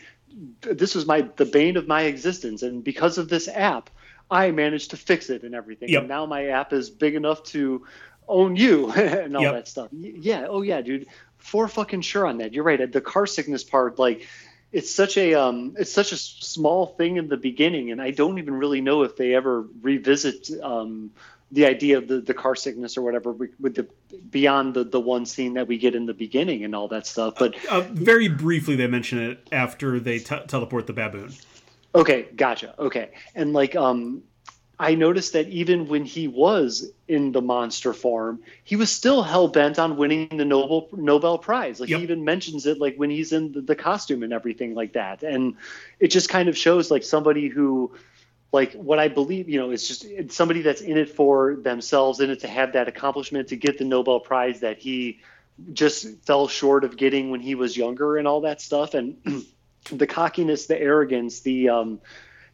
this 0.61 0.93
was 0.93 1.05
my 1.05 1.27
the 1.37 1.45
bane 1.45 1.77
of 1.77 1.87
my 1.87 2.03
existence 2.03 2.61
and 2.61 2.83
because 2.83 3.17
of 3.17 3.29
this 3.29 3.47
app, 3.47 3.89
I 4.29 4.51
managed 4.51 4.91
to 4.91 4.97
fix 4.97 5.29
it 5.29 5.43
and 5.43 5.55
everything. 5.55 5.89
Yep. 5.89 6.01
And 6.01 6.09
now 6.09 6.25
my 6.25 6.47
app 6.47 6.73
is 6.73 6.89
big 6.89 7.15
enough 7.15 7.43
to 7.45 7.85
own 8.27 8.57
you 8.57 8.91
and 8.91 9.35
all 9.35 9.43
yep. 9.43 9.53
that 9.53 9.67
stuff. 9.67 9.89
Yeah, 9.91 10.47
oh 10.49 10.61
yeah, 10.61 10.81
dude. 10.81 11.07
For 11.37 11.67
fucking 11.67 12.01
sure 12.01 12.25
on 12.25 12.39
that. 12.39 12.53
You're 12.53 12.65
right. 12.65 12.91
The 12.91 12.99
car 12.99 13.25
sickness 13.25 13.63
part, 13.63 13.99
like 13.99 14.27
it's 14.71 14.93
such 14.93 15.17
a 15.17 15.33
um, 15.33 15.75
it's 15.77 15.91
such 15.91 16.11
a 16.11 16.17
small 16.17 16.85
thing 16.85 17.17
in 17.17 17.27
the 17.27 17.37
beginning, 17.37 17.91
and 17.91 18.01
I 18.01 18.11
don't 18.11 18.37
even 18.37 18.53
really 18.55 18.81
know 18.81 19.03
if 19.03 19.15
they 19.15 19.33
ever 19.33 19.65
revisit 19.81 20.49
um, 20.61 21.11
the 21.51 21.65
idea 21.65 21.97
of 21.97 22.07
the, 22.07 22.19
the 22.19 22.33
car 22.33 22.55
sickness 22.55 22.97
or 22.97 23.01
whatever 23.01 23.31
with 23.31 23.75
the 23.75 23.87
beyond 24.29 24.73
the, 24.73 24.83
the 24.83 24.99
one 24.99 25.25
scene 25.25 25.53
that 25.53 25.67
we 25.67 25.77
get 25.77 25.95
in 25.95 26.05
the 26.05 26.13
beginning 26.13 26.65
and 26.65 26.75
all 26.75 26.89
that 26.89 27.07
stuff. 27.07 27.35
But 27.39 27.55
uh, 27.71 27.77
uh, 27.77 27.81
very 27.91 28.27
briefly, 28.27 28.75
they 28.75 28.87
mention 28.87 29.19
it 29.19 29.47
after 29.51 29.99
they 29.99 30.19
t- 30.19 30.35
teleport 30.47 30.87
the 30.87 30.93
baboon. 30.93 31.33
Okay, 31.95 32.27
gotcha. 32.35 32.75
Okay, 32.77 33.11
and 33.35 33.53
like 33.53 33.75
um, 33.75 34.23
I 34.79 34.93
noticed 34.93 35.33
that 35.33 35.47
even 35.47 35.87
when 35.87 36.05
he 36.05 36.27
was 36.27 36.91
in 37.07 37.31
the 37.31 37.41
monster 37.41 37.93
form, 37.93 38.43
he 38.63 38.75
was 38.75 38.91
still 38.91 39.23
hell 39.23 39.47
bent 39.47 39.79
on 39.79 39.97
winning 39.97 40.37
the 40.37 40.45
Nobel 40.45 40.87
Nobel 40.91 41.39
Prize. 41.39 41.79
Like 41.79 41.89
yep. 41.89 41.97
he 41.97 42.03
even 42.03 42.23
mentions 42.23 42.67
it, 42.67 42.79
like 42.79 42.95
when 42.95 43.09
he's 43.09 43.31
in 43.31 43.53
the, 43.53 43.61
the, 43.61 43.75
costume 43.75 44.21
and 44.21 44.31
everything 44.31 44.75
like 44.75 44.93
that. 44.93 45.23
And 45.23 45.55
it 45.99 46.09
just 46.09 46.29
kind 46.29 46.47
of 46.47 46.55
shows 46.55 46.91
like 46.91 47.03
somebody 47.03 47.47
who, 47.47 47.95
like 48.51 48.73
what 48.73 48.99
I 48.99 49.07
believe, 49.07 49.49
you 49.49 49.59
know, 49.59 49.71
it's 49.71 49.87
just 49.87 50.05
it's 50.05 50.35
somebody 50.35 50.61
that's 50.61 50.81
in 50.81 50.97
it 50.97 51.09
for 51.09 51.55
themselves, 51.55 52.19
in 52.19 52.29
it 52.29 52.41
to 52.41 52.47
have 52.47 52.73
that 52.73 52.87
accomplishment, 52.87 53.47
to 53.47 53.55
get 53.55 53.79
the 53.79 53.85
Nobel 53.85 54.19
Prize 54.19 54.59
that 54.59 54.77
he 54.77 55.21
just 55.73 56.23
fell 56.23 56.47
short 56.47 56.83
of 56.83 56.97
getting 56.97 57.31
when 57.31 57.39
he 57.39 57.55
was 57.55 57.75
younger 57.75 58.17
and 58.17 58.27
all 58.27 58.41
that 58.41 58.61
stuff. 58.61 58.93
And 58.93 59.17
the 59.91 60.05
cockiness, 60.05 60.67
the 60.67 60.79
arrogance, 60.79 61.39
the 61.39 61.69
um, 61.69 61.99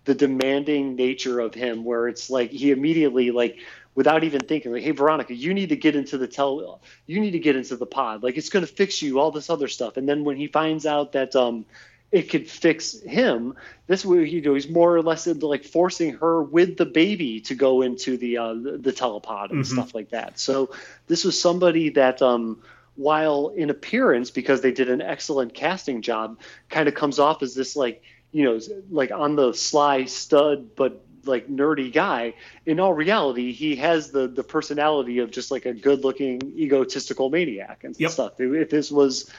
the 0.05 0.15
demanding 0.15 0.95
nature 0.95 1.39
of 1.39 1.53
him 1.53 1.83
where 1.83 2.07
it's 2.07 2.29
like 2.29 2.51
he 2.51 2.71
immediately 2.71 3.31
like 3.31 3.59
without 3.95 4.23
even 4.23 4.41
thinking 4.41 4.71
like 4.71 4.83
hey 4.83 4.91
veronica 4.91 5.33
you 5.33 5.53
need 5.53 5.69
to 5.69 5.75
get 5.75 5.95
into 5.95 6.17
the 6.17 6.27
tel 6.27 6.81
you 7.05 7.19
need 7.19 7.31
to 7.31 7.39
get 7.39 7.55
into 7.55 7.75
the 7.75 7.85
pod. 7.85 8.23
Like 8.23 8.37
it's 8.37 8.49
going 8.49 8.65
to 8.65 8.71
fix 8.71 9.01
you 9.01 9.19
all 9.19 9.31
this 9.31 9.49
other 9.49 9.67
stuff. 9.67 9.97
And 9.97 10.07
then 10.07 10.23
when 10.23 10.37
he 10.37 10.47
finds 10.47 10.85
out 10.85 11.13
that 11.13 11.35
um 11.35 11.65
it 12.11 12.29
could 12.29 12.47
fix 12.47 13.01
him 13.01 13.55
this 13.87 14.05
way 14.05 14.29
you 14.29 14.39
know 14.39 14.53
he's 14.53 14.69
more 14.69 14.95
or 14.95 15.01
less 15.01 15.25
into 15.25 15.47
like 15.47 15.63
forcing 15.63 16.13
her 16.17 16.43
with 16.43 16.77
the 16.77 16.85
baby 16.85 17.41
to 17.41 17.55
go 17.55 17.81
into 17.81 18.17
the 18.17 18.37
uh 18.37 18.53
the, 18.53 18.77
the 18.77 18.93
telepod 18.93 19.49
and 19.49 19.63
mm-hmm. 19.63 19.73
stuff 19.73 19.95
like 19.95 20.09
that. 20.09 20.39
So 20.39 20.71
this 21.07 21.23
was 21.23 21.39
somebody 21.39 21.89
that 21.89 22.21
um 22.21 22.61
while 22.95 23.49
in 23.49 23.69
appearance 23.69 24.29
because 24.29 24.61
they 24.61 24.71
did 24.71 24.89
an 24.89 25.01
excellent 25.01 25.53
casting 25.53 26.01
job 26.01 26.39
kind 26.69 26.87
of 26.87 26.93
comes 26.93 27.17
off 27.19 27.41
as 27.41 27.55
this 27.55 27.75
like 27.75 28.03
you 28.33 28.43
know 28.43 28.59
like 28.89 29.11
on 29.11 29.35
the 29.35 29.53
sly 29.53 30.05
stud 30.05 30.75
but 30.75 31.05
like 31.25 31.47
nerdy 31.47 31.93
guy 31.93 32.33
in 32.65 32.81
all 32.81 32.93
reality 32.93 33.53
he 33.53 33.77
has 33.77 34.11
the 34.11 34.27
the 34.27 34.43
personality 34.43 35.19
of 35.19 35.31
just 35.31 35.51
like 35.51 35.65
a 35.65 35.73
good 35.73 36.03
looking 36.03 36.41
egotistical 36.57 37.29
maniac 37.29 37.85
and 37.85 37.97
yep. 37.97 38.11
stuff. 38.11 38.33
If 38.39 38.69
this 38.69 38.91
was 38.91 39.31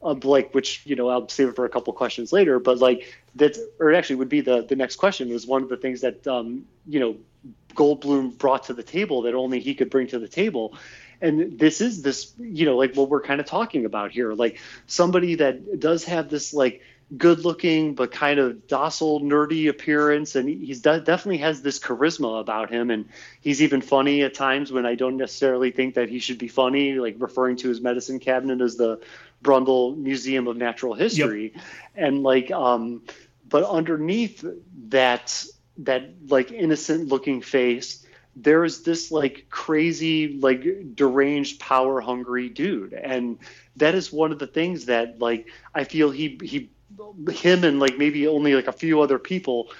a 0.00 0.12
like 0.12 0.54
which 0.54 0.82
you 0.84 0.94
know 0.94 1.08
i'll 1.08 1.28
save 1.28 1.48
it 1.48 1.56
for 1.56 1.64
a 1.64 1.68
couple 1.68 1.92
questions 1.92 2.32
later 2.32 2.60
but 2.60 2.78
like 2.78 3.16
that 3.34 3.56
or 3.80 3.92
actually 3.94 4.16
would 4.16 4.28
be 4.28 4.42
the 4.42 4.62
the 4.62 4.76
next 4.76 4.96
question 4.96 5.30
was 5.30 5.46
one 5.46 5.62
of 5.62 5.68
the 5.68 5.78
things 5.78 6.02
that 6.02 6.24
um 6.26 6.66
you 6.86 7.00
know 7.00 7.16
goldblum 7.74 8.36
brought 8.38 8.64
to 8.64 8.74
the 8.74 8.82
table 8.82 9.22
that 9.22 9.34
only 9.34 9.60
he 9.60 9.74
could 9.74 9.90
bring 9.90 10.06
to 10.08 10.18
the 10.18 10.28
table. 10.28 10.76
And 11.20 11.58
this 11.58 11.80
is 11.80 12.02
this 12.02 12.32
you 12.38 12.66
know 12.66 12.76
like 12.76 12.94
what 12.94 13.08
we're 13.08 13.22
kind 13.22 13.40
of 13.40 13.46
talking 13.46 13.84
about 13.84 14.10
here. 14.10 14.32
Like 14.32 14.58
somebody 14.86 15.36
that 15.36 15.80
does 15.80 16.04
have 16.04 16.28
this 16.28 16.52
like 16.52 16.82
good 17.16 17.44
looking 17.44 17.94
but 17.94 18.10
kind 18.10 18.40
of 18.40 18.66
docile 18.66 19.20
nerdy 19.20 19.68
appearance. 19.68 20.34
And 20.36 20.48
he's 20.48 20.80
de- 20.80 21.00
definitely 21.00 21.38
has 21.38 21.62
this 21.62 21.78
charisma 21.78 22.40
about 22.40 22.70
him. 22.70 22.90
And 22.90 23.06
he's 23.40 23.62
even 23.62 23.80
funny 23.82 24.22
at 24.22 24.34
times 24.34 24.72
when 24.72 24.86
i 24.86 24.94
don't 24.94 25.16
necessarily 25.16 25.70
think 25.70 25.94
that 25.94 26.08
he 26.08 26.18
should 26.18 26.38
be 26.38 26.48
funny 26.48 26.94
like 26.94 27.16
referring 27.18 27.56
to 27.56 27.68
his 27.68 27.80
medicine 27.80 28.18
cabinet 28.18 28.60
as 28.60 28.76
the 28.76 29.00
brundle 29.42 29.96
museum 29.96 30.48
of 30.48 30.56
natural 30.56 30.94
history. 30.94 31.52
Yep. 31.54 31.64
and 31.96 32.22
like 32.22 32.50
um 32.50 33.02
but 33.48 33.64
underneath 33.64 34.44
that 34.88 35.44
that 35.78 36.10
like 36.28 36.52
innocent 36.52 37.08
looking 37.08 37.42
face 37.42 38.04
there's 38.36 38.82
this 38.82 39.12
like 39.12 39.46
crazy 39.50 40.38
like 40.40 40.94
deranged 40.96 41.60
power 41.60 42.00
hungry 42.00 42.48
dude. 42.48 42.92
And 42.92 43.38
that 43.76 43.94
is 43.94 44.12
one 44.12 44.32
of 44.32 44.38
the 44.38 44.46
things 44.46 44.86
that 44.86 45.20
like 45.20 45.48
i 45.74 45.84
feel 45.84 46.10
he 46.10 46.38
he 46.42 46.70
him 47.30 47.64
and 47.64 47.80
like 47.80 47.98
maybe 47.98 48.26
only 48.26 48.54
like 48.54 48.66
a 48.66 48.72
few 48.72 49.00
other 49.00 49.18
people 49.18 49.70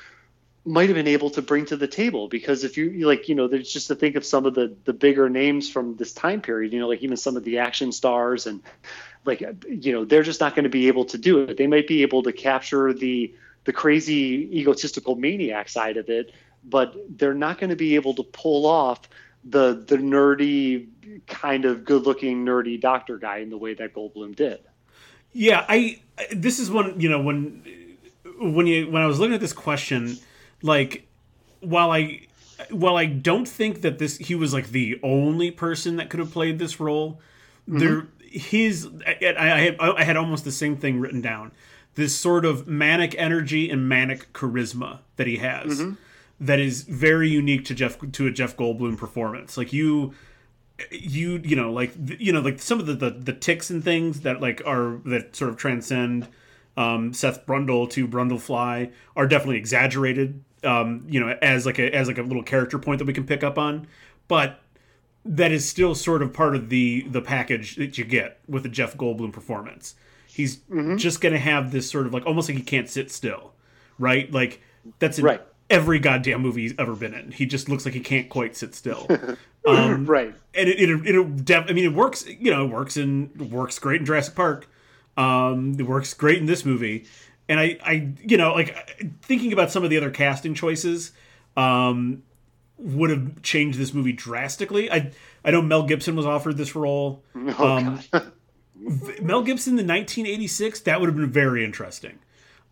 might 0.67 0.89
have 0.89 0.97
been 0.97 1.09
able 1.09 1.29
to 1.29 1.43
bring 1.43 1.67
to 1.67 1.77
the 1.77 1.87
table 1.87 2.27
because 2.29 2.65
if 2.65 2.79
you 2.79 3.07
like 3.07 3.29
you 3.29 3.35
know 3.35 3.49
there's 3.49 3.71
just 3.71 3.89
to 3.89 3.95
think 3.95 4.17
of 4.17 4.25
some 4.25 4.47
of 4.47 4.55
the 4.55 4.75
the 4.85 4.93
bigger 4.93 5.29
names 5.29 5.69
from 5.69 5.95
this 5.97 6.13
time 6.13 6.41
period 6.41 6.73
you 6.73 6.81
know 6.81 6.89
like 6.89 7.03
even 7.03 7.17
some 7.17 7.37
of 7.37 7.45
the 7.45 7.59
action 7.59 7.93
stars 7.93 8.47
and 8.47 8.63
like 9.27 9.41
you 9.69 9.93
know 9.93 10.05
they're 10.05 10.23
just 10.23 10.41
not 10.41 10.55
going 10.55 10.65
to 10.65 10.71
be 10.71 10.89
able 10.89 11.05
to 11.05 11.19
do 11.19 11.41
it 11.41 11.57
they 11.57 11.67
might 11.67 11.87
be 11.87 12.03
able 12.03 12.23
to 12.23 12.33
capture 12.33 12.93
the 12.93 13.35
the 13.65 13.73
crazy 13.73 14.59
egotistical 14.59 15.17
maniac 15.17 15.69
side 15.69 15.99
of 15.99 16.09
it 16.09 16.33
but 16.65 16.97
they're 17.19 17.35
not 17.35 17.59
going 17.59 17.71
to 17.71 17.77
be 17.77 17.95
able 17.95 18.15
to 18.15 18.23
pull 18.23 18.67
off 18.67 19.07
the 19.45 19.85
the 19.87 19.97
nerdy 19.97 20.89
kind 21.27 21.65
of 21.65 21.85
good 21.85 22.07
looking 22.07 22.45
nerdy 22.45 22.81
doctor 22.81 23.19
guy 23.19 23.39
in 23.39 23.51
the 23.51 23.59
way 23.59 23.75
that 23.75 23.95
Goldblum 23.95 24.35
did. 24.35 24.61
Yeah, 25.35 25.67
I 25.69 26.01
this 26.33 26.59
is 26.59 26.71
one, 26.71 26.99
you 26.99 27.11
know, 27.11 27.21
when 27.21 27.99
when 28.39 28.67
you 28.67 28.91
when 28.91 29.03
I 29.03 29.07
was 29.07 29.19
looking 29.19 29.35
at 29.35 29.41
this 29.41 29.53
question, 29.53 30.17
like 30.63 31.07
while 31.61 31.91
I 31.91 32.27
while 32.71 32.97
I 32.97 33.05
don't 33.05 33.47
think 33.47 33.83
that 33.83 33.99
this 33.99 34.17
he 34.17 34.35
was 34.35 34.55
like 34.55 34.69
the 34.69 34.99
only 35.03 35.51
person 35.51 35.97
that 35.97 36.09
could 36.09 36.21
have 36.21 36.31
played 36.31 36.59
this 36.59 36.81
role, 36.81 37.21
mm-hmm. 37.69 37.79
there 37.79 38.09
his 38.21 38.89
I, 39.07 39.35
I 39.37 39.61
had 39.61 39.77
I 39.81 40.05
had 40.05 40.17
almost 40.17 40.45
the 40.45 40.53
same 40.53 40.77
thing 40.77 41.01
written 41.01 41.21
down. 41.21 41.53
This 41.97 42.17
sort 42.17 42.45
of 42.45 42.67
manic 42.67 43.15
energy 43.19 43.71
and 43.71 43.89
manic 43.89 44.33
charisma 44.33 45.01
that 45.17 45.27
he 45.27 45.37
has. 45.37 45.81
Mm-hmm 45.81 45.95
that 46.41 46.59
is 46.59 46.83
very 46.83 47.29
unique 47.29 47.65
to 47.67 47.75
Jeff 47.75 47.99
to 48.13 48.27
a 48.27 48.31
Jeff 48.31 48.57
Goldblum 48.57 48.99
performance. 48.99 49.57
Like 49.57 49.73
you 49.73 50.15
you 50.91 51.41
you 51.45 51.55
know 51.55 51.73
like 51.73 51.93
you 52.19 52.33
know 52.33 52.41
like 52.41 52.61
some 52.61 52.81
of 52.81 52.87
the 52.87 52.95
the, 52.95 53.11
the 53.11 53.33
ticks 53.33 53.71
and 53.71 53.85
things 53.85 54.23
that 54.23 54.41
like 54.41 54.61
are 54.67 55.01
that 55.05 55.37
sort 55.37 55.51
of 55.51 55.57
transcend 55.57 56.29
um, 56.77 57.13
Seth 57.13 57.47
Brundle 57.47 57.89
to 57.91 58.09
Brundlefly 58.09 58.91
are 59.15 59.27
definitely 59.27 59.59
exaggerated. 59.59 60.43
Um, 60.65 61.07
you 61.09 61.21
know, 61.21 61.37
as 61.43 61.67
like 61.67 61.79
a 61.79 61.95
as 61.95 62.09
like 62.09 62.19
a 62.19 62.23
little 62.23 62.43
character 62.43 62.79
point 62.79 62.99
that 62.99 63.05
we 63.05 63.13
can 63.13 63.27
pick 63.27 63.45
up 63.45 63.59
on, 63.59 63.87
but 64.29 64.61
that 65.25 65.53
is 65.53 65.69
still 65.69 65.95
sort 65.95 66.23
of 66.23 66.33
part 66.33 66.57
of 66.57 66.71
the 66.71 67.03
the 67.03 67.21
package 67.21 67.77
that 67.77 67.99
you 67.99 68.05
get 68.05 68.41
with 68.49 68.65
a 68.67 68.69
Jeff 68.69 68.97
Goldblum 68.97 69.33
performance. 69.33 69.95
He's 70.27 70.57
mm-hmm. 70.57 70.97
just 70.97 71.21
gonna 71.21 71.39
have 71.39 71.71
this 71.71 71.89
sort 71.89 72.07
of 72.07 72.15
like 72.15 72.27
almost 72.27 72.49
like 72.49 72.57
he 72.57 72.65
can't 72.65 72.89
sit 72.89 73.11
still, 73.11 73.53
right? 73.99 74.33
Like 74.33 74.63
that's 74.99 75.19
an, 75.19 75.25
right 75.25 75.43
every 75.71 75.99
goddamn 75.99 76.43
movie 76.43 76.63
he's 76.63 76.75
ever 76.79 76.95
been 76.95 77.15
in. 77.15 77.33
He 77.33 77.47
just 77.47 77.69
looks 77.69 77.85
like 77.85 77.95
he 77.95 78.01
can't 78.01 78.29
quite 78.29 78.57
sit 78.57 78.75
still. 78.75 79.09
Um, 79.67 80.05
right. 80.07 80.35
And 80.55 80.69
it, 80.69 80.79
it, 80.79 81.07
it, 81.07 81.45
def- 81.45 81.65
I 81.69 81.73
mean, 81.73 81.85
it 81.85 81.95
works, 81.95 82.27
you 82.27 82.51
know, 82.51 82.67
it 82.67 82.71
works 82.71 82.97
in, 82.97 83.31
works 83.51 83.79
great 83.79 84.01
in 84.01 84.07
Jurassic 84.07 84.35
Park. 84.35 84.69
Um, 85.17 85.77
it 85.79 85.85
works 85.85 86.13
great 86.15 86.39
in 86.39 86.47
this 86.47 86.65
movie. 86.65 87.07
And 87.49 87.61
I, 87.61 87.79
I, 87.83 88.13
you 88.23 88.37
know, 88.37 88.53
like 88.53 89.23
thinking 89.23 89.53
about 89.53 89.71
some 89.71 89.85
of 89.85 89.91
the 89.91 89.97
other 89.97 90.11
casting 90.11 90.55
choices, 90.55 91.13
um, 91.57 92.23
would 92.77 93.11
have 93.11 93.43
changed 93.43 93.79
this 93.79 93.95
movie 93.95 94.13
drastically. 94.13 94.91
I, 94.91 95.13
I 95.45 95.51
know 95.51 95.63
Mel 95.63 95.85
Gibson 95.85 96.17
was 96.17 96.27
offered 96.27 96.57
this 96.57 96.75
role. 96.75 97.23
Oh, 97.37 97.77
um, 97.77 98.01
Mel 99.23 99.43
Gibson 99.43 99.79
in 99.79 99.87
1986, 99.87 100.81
that 100.81 101.01
would 101.01 101.07
have 101.07 101.17
been 101.17 101.31
very 101.31 101.65
interesting. 101.65 102.19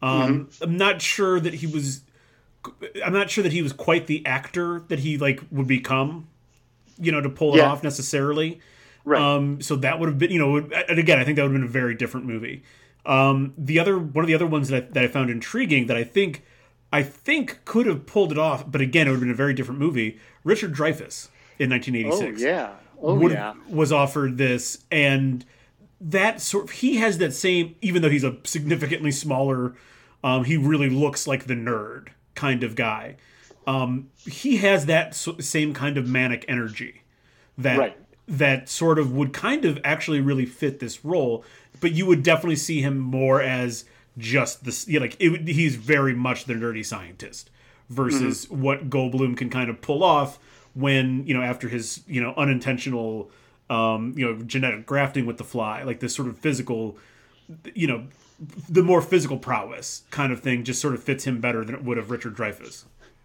Um, 0.02 0.46
mm-hmm. 0.46 0.64
I'm 0.64 0.76
not 0.76 1.00
sure 1.00 1.38
that 1.38 1.54
he 1.54 1.66
was 1.66 2.02
I'm 3.04 3.12
not 3.12 3.30
sure 3.30 3.42
that 3.42 3.52
he 3.52 3.62
was 3.62 3.72
quite 3.72 4.06
the 4.06 4.24
actor 4.26 4.84
that 4.88 5.00
he 5.00 5.18
like 5.18 5.40
would 5.50 5.66
become, 5.66 6.28
you 6.98 7.12
know, 7.12 7.20
to 7.20 7.28
pull 7.28 7.54
it 7.54 7.58
yeah. 7.58 7.70
off 7.70 7.82
necessarily. 7.82 8.60
Right. 9.04 9.20
Um, 9.20 9.60
so 9.60 9.76
that 9.76 9.98
would 9.98 10.08
have 10.08 10.18
been, 10.18 10.30
you 10.30 10.38
know, 10.38 10.56
and 10.56 10.98
again, 10.98 11.18
I 11.18 11.24
think 11.24 11.36
that 11.36 11.42
would 11.42 11.52
have 11.52 11.60
been 11.60 11.68
a 11.68 11.72
very 11.72 11.94
different 11.94 12.26
movie. 12.26 12.62
Um, 13.04 13.52
the 13.58 13.78
other 13.80 13.98
one 13.98 14.24
of 14.24 14.28
the 14.28 14.34
other 14.34 14.46
ones 14.46 14.68
that 14.68 14.84
I, 14.84 14.86
that 14.92 15.04
I 15.04 15.08
found 15.08 15.28
intriguing 15.28 15.86
that 15.86 15.96
I 15.96 16.04
think 16.04 16.44
I 16.92 17.02
think 17.02 17.64
could 17.64 17.86
have 17.86 18.06
pulled 18.06 18.30
it 18.30 18.38
off, 18.38 18.70
but 18.70 18.80
again, 18.80 19.08
it 19.08 19.10
would 19.10 19.16
have 19.16 19.22
been 19.22 19.30
a 19.30 19.34
very 19.34 19.54
different 19.54 19.80
movie. 19.80 20.20
Richard 20.44 20.74
Dreyfuss 20.74 21.28
in 21.58 21.70
1986. 21.70 22.42
Oh 22.42 22.44
yeah. 22.44 22.72
Oh 23.00 23.14
would, 23.14 23.32
yeah. 23.32 23.54
Was 23.68 23.90
offered 23.90 24.38
this, 24.38 24.84
and 24.90 25.44
that 26.00 26.40
sort 26.40 26.64
of, 26.64 26.70
he 26.70 26.96
has 26.96 27.18
that 27.18 27.32
same, 27.32 27.74
even 27.80 28.02
though 28.02 28.10
he's 28.10 28.24
a 28.24 28.36
significantly 28.44 29.10
smaller, 29.10 29.74
um, 30.22 30.44
he 30.44 30.56
really 30.56 30.90
looks 30.90 31.26
like 31.26 31.46
the 31.46 31.54
nerd 31.54 32.08
kind 32.34 32.62
of 32.62 32.74
guy. 32.74 33.16
Um, 33.66 34.10
he 34.18 34.56
has 34.58 34.86
that 34.86 35.14
same 35.14 35.72
kind 35.72 35.96
of 35.96 36.08
manic 36.08 36.44
energy 36.48 37.02
that 37.58 37.78
right. 37.78 37.96
that 38.26 38.68
sort 38.68 38.98
of 38.98 39.12
would 39.12 39.32
kind 39.32 39.64
of 39.64 39.78
actually 39.84 40.20
really 40.20 40.46
fit 40.46 40.80
this 40.80 41.04
role. 41.04 41.44
But 41.80 41.92
you 41.92 42.06
would 42.06 42.22
definitely 42.22 42.56
see 42.56 42.80
him 42.80 42.98
more 42.98 43.40
as 43.40 43.84
just 44.18 44.64
this. 44.64 44.88
You 44.88 44.98
know, 44.98 45.06
like 45.06 45.16
it, 45.20 45.48
he's 45.48 45.76
very 45.76 46.14
much 46.14 46.44
the 46.44 46.54
nerdy 46.54 46.84
scientist 46.84 47.50
versus 47.88 48.46
mm-hmm. 48.46 48.62
what 48.62 48.90
Goldblum 48.90 49.36
can 49.36 49.50
kind 49.50 49.70
of 49.70 49.80
pull 49.80 50.02
off 50.02 50.38
when 50.74 51.26
you 51.26 51.34
know 51.34 51.42
after 51.42 51.68
his 51.68 52.02
you 52.06 52.20
know 52.20 52.34
unintentional 52.36 53.30
um, 53.70 54.14
you 54.16 54.26
know 54.26 54.42
genetic 54.42 54.86
grafting 54.86 55.26
with 55.26 55.38
the 55.38 55.44
fly, 55.44 55.82
like 55.82 56.00
this 56.00 56.14
sort 56.14 56.28
of 56.28 56.38
physical 56.38 56.96
you 57.74 57.86
know 57.86 58.06
the 58.68 58.82
more 58.82 59.00
physical 59.02 59.38
prowess 59.38 60.02
kind 60.10 60.32
of 60.32 60.40
thing 60.40 60.64
just 60.64 60.80
sort 60.80 60.94
of 60.94 61.02
fits 61.02 61.24
him 61.24 61.40
better 61.40 61.64
than 61.64 61.74
it 61.74 61.84
would 61.84 61.96
have 61.96 62.10
Richard 62.10 62.36
Dreyfuss. 62.36 62.84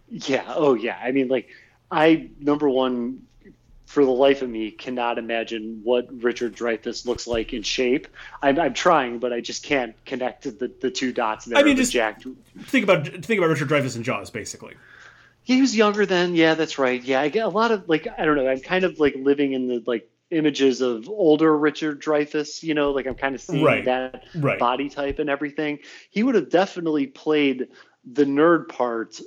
Yeah. 0.09 0.43
Oh, 0.47 0.73
yeah. 0.73 0.99
I 1.01 1.11
mean, 1.11 1.27
like, 1.27 1.49
I 1.91 2.29
number 2.39 2.69
one, 2.69 3.23
for 3.85 4.03
the 4.03 4.11
life 4.11 4.41
of 4.41 4.49
me, 4.49 4.71
cannot 4.71 5.17
imagine 5.17 5.79
what 5.83 6.07
Richard 6.21 6.55
Dreyfuss 6.55 7.05
looks 7.05 7.25
like 7.25 7.53
in 7.53 7.63
shape. 7.63 8.07
I'm, 8.41 8.59
I'm 8.59 8.73
trying, 8.73 9.19
but 9.19 9.31
I 9.31 9.39
just 9.39 9.63
can't 9.63 9.95
connect 10.05 10.43
the, 10.43 10.71
the 10.81 10.91
two 10.91 11.13
dots. 11.13 11.45
There 11.45 11.57
I 11.57 11.63
mean, 11.63 11.77
just 11.77 11.93
Jack. 11.93 12.21
think 12.63 12.83
about 12.83 13.07
think 13.07 13.39
about 13.39 13.49
Richard 13.49 13.69
Dreyfuss 13.69 13.95
and 13.95 14.03
Jaws, 14.03 14.29
basically. 14.29 14.75
He 15.43 15.61
was 15.61 15.75
younger 15.75 16.05
then. 16.05 16.35
Yeah, 16.35 16.55
that's 16.55 16.77
right. 16.77 17.01
Yeah, 17.01 17.21
I 17.21 17.29
get 17.29 17.45
a 17.45 17.49
lot 17.49 17.71
of 17.71 17.87
like 17.87 18.07
I 18.17 18.25
don't 18.25 18.35
know. 18.35 18.49
I'm 18.49 18.59
kind 18.59 18.83
of 18.83 18.99
like 18.99 19.15
living 19.15 19.53
in 19.53 19.69
the 19.69 19.81
like 19.87 20.09
images 20.29 20.81
of 20.81 21.09
older 21.09 21.57
Richard 21.57 22.01
Dreyfuss, 22.01 22.63
you 22.63 22.73
know, 22.73 22.91
like 22.91 23.07
I'm 23.07 23.15
kind 23.15 23.35
of 23.35 23.41
seeing 23.41 23.63
right. 23.63 23.85
that 23.85 24.25
right. 24.35 24.59
body 24.59 24.89
type 24.89 25.19
and 25.19 25.29
everything. 25.29 25.79
He 26.09 26.23
would 26.23 26.35
have 26.35 26.49
definitely 26.49 27.07
played 27.07 27.69
the 28.05 28.25
nerd 28.25 28.69
part 28.69 29.19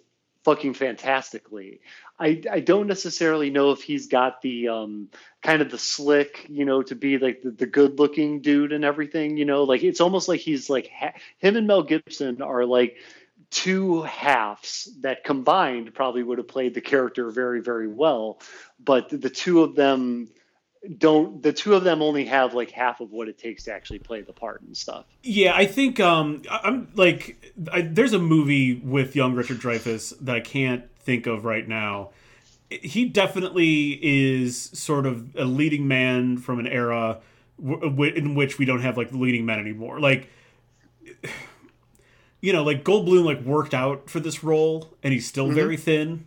fucking 0.44 0.74
fantastically. 0.74 1.80
I, 2.18 2.42
I 2.51 2.61
don't 2.61 2.86
necessarily 2.86 3.51
know 3.51 3.70
if 3.70 3.82
he's 3.82 4.07
got 4.07 4.42
the 4.42 4.68
um, 4.68 5.09
kind 5.42 5.62
of 5.62 5.70
the 5.70 5.78
slick, 5.78 6.46
you 6.51 6.66
know, 6.66 6.82
to 6.82 6.94
be 6.94 7.18
like 7.18 7.42
the, 7.42 7.51
the 7.51 7.66
good 7.66 7.98
looking 7.98 8.42
dude 8.42 8.72
and 8.72 8.84
everything, 8.84 9.38
you 9.38 9.46
know, 9.46 9.64
like 9.64 9.82
it's 9.82 10.03
almost 10.03 10.28
like 10.28 10.40
he's 10.40 10.68
like 10.68 10.90
ha- 10.94 11.14
him 11.38 11.57
and 11.57 11.66
Mel 11.66 11.82
Gibson 11.82 12.42
are 12.42 12.66
like 12.66 12.96
two 13.51 14.03
halves 14.03 14.88
that 15.01 15.24
combined 15.24 15.92
probably 15.94 16.22
would 16.22 16.38
have 16.38 16.46
played 16.46 16.72
the 16.72 16.80
character 16.80 17.30
very 17.30 17.61
very 17.61 17.88
well 17.88 18.40
but 18.78 19.09
the 19.09 19.30
two 19.30 19.62
of 19.62 19.74
them 19.74 20.28
don't 20.97 21.43
the 21.43 21.53
two 21.53 21.74
of 21.74 21.85
them 21.85 22.01
only 22.01 22.24
have 22.24 22.55
like 22.55 22.70
half 22.70 23.01
of 23.01 23.11
what 23.12 23.28
it 23.28 23.37
takes 23.37 23.64
to 23.64 23.72
actually 23.72 23.99
play 23.99 24.22
the 24.22 24.33
part 24.33 24.62
and 24.62 24.76
stuff 24.76 25.05
yeah 25.22 25.55
i 25.55 25.66
think 25.66 26.01
um 26.01 26.43
i'm 26.51 26.89
like 26.95 27.53
I, 27.70 27.83
there's 27.83 28.14
a 28.14 28.18
movie 28.18 28.76
with 28.76 29.14
young 29.14 29.35
richard 29.35 29.59
dreyfuss 29.59 30.14
that 30.20 30.37
i 30.37 30.41
can't 30.41 30.85
think 31.01 31.26
of 31.26 31.45
right 31.45 31.68
now 31.68 32.11
he 32.70 33.05
definitely 33.05 33.99
is 34.01 34.70
sort 34.72 35.05
of 35.05 35.37
a 35.37 35.45
leading 35.45 35.87
man 35.87 36.39
from 36.39 36.59
an 36.59 36.66
era 36.66 37.18
w- 37.61 37.81
w- 37.81 38.14
in 38.14 38.35
which 38.35 38.59
we 38.59 38.64
don't 38.64 38.81
have 38.81 38.97
like 38.97 39.11
the 39.11 39.18
leading 39.18 39.45
men 39.45 39.59
anymore 39.59 40.01
like 40.01 40.31
you 42.41 42.53
know, 42.53 42.64
like 42.64 42.85
Goldblum 42.85 43.24
like 43.24 43.43
worked 43.43 43.74
out 43.74 44.09
for 44.09 44.20
this 44.20 44.43
role, 44.43 44.95
and 45.03 45.12
he's 45.12 45.26
still 45.26 45.47
mm-hmm. 45.47 45.55
very 45.55 45.76
thin. 45.76 46.26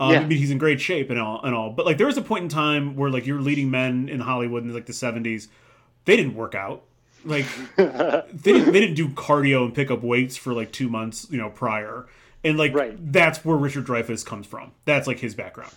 Um, 0.00 0.12
yeah. 0.12 0.20
I 0.20 0.24
mean, 0.26 0.38
he's 0.38 0.50
in 0.50 0.58
great 0.58 0.80
shape 0.80 1.10
and 1.10 1.20
all, 1.20 1.40
and 1.42 1.54
all. 1.54 1.70
But 1.70 1.86
like, 1.86 1.98
there 1.98 2.06
was 2.06 2.16
a 2.16 2.22
point 2.22 2.44
in 2.44 2.48
time 2.48 2.96
where 2.96 3.10
like 3.10 3.26
your 3.26 3.40
leading 3.40 3.70
men 3.70 4.08
in 4.08 4.20
Hollywood 4.20 4.64
in 4.64 4.74
like 4.74 4.86
the 4.86 4.92
'70s, 4.92 5.48
they 6.04 6.16
didn't 6.16 6.34
work 6.34 6.54
out. 6.54 6.82
Like, 7.24 7.46
they 7.76 8.24
didn't 8.32 8.72
they 8.72 8.80
didn't 8.80 8.96
do 8.96 9.08
cardio 9.08 9.64
and 9.64 9.74
pick 9.74 9.90
up 9.90 10.02
weights 10.02 10.36
for 10.36 10.52
like 10.52 10.72
two 10.72 10.88
months, 10.88 11.26
you 11.30 11.38
know, 11.38 11.50
prior. 11.50 12.06
And 12.42 12.58
like, 12.58 12.74
right. 12.74 12.96
that's 13.12 13.44
where 13.44 13.56
Richard 13.56 13.86
Dreyfuss 13.86 14.26
comes 14.26 14.46
from. 14.46 14.72
That's 14.84 15.06
like 15.06 15.20
his 15.20 15.34
background. 15.34 15.72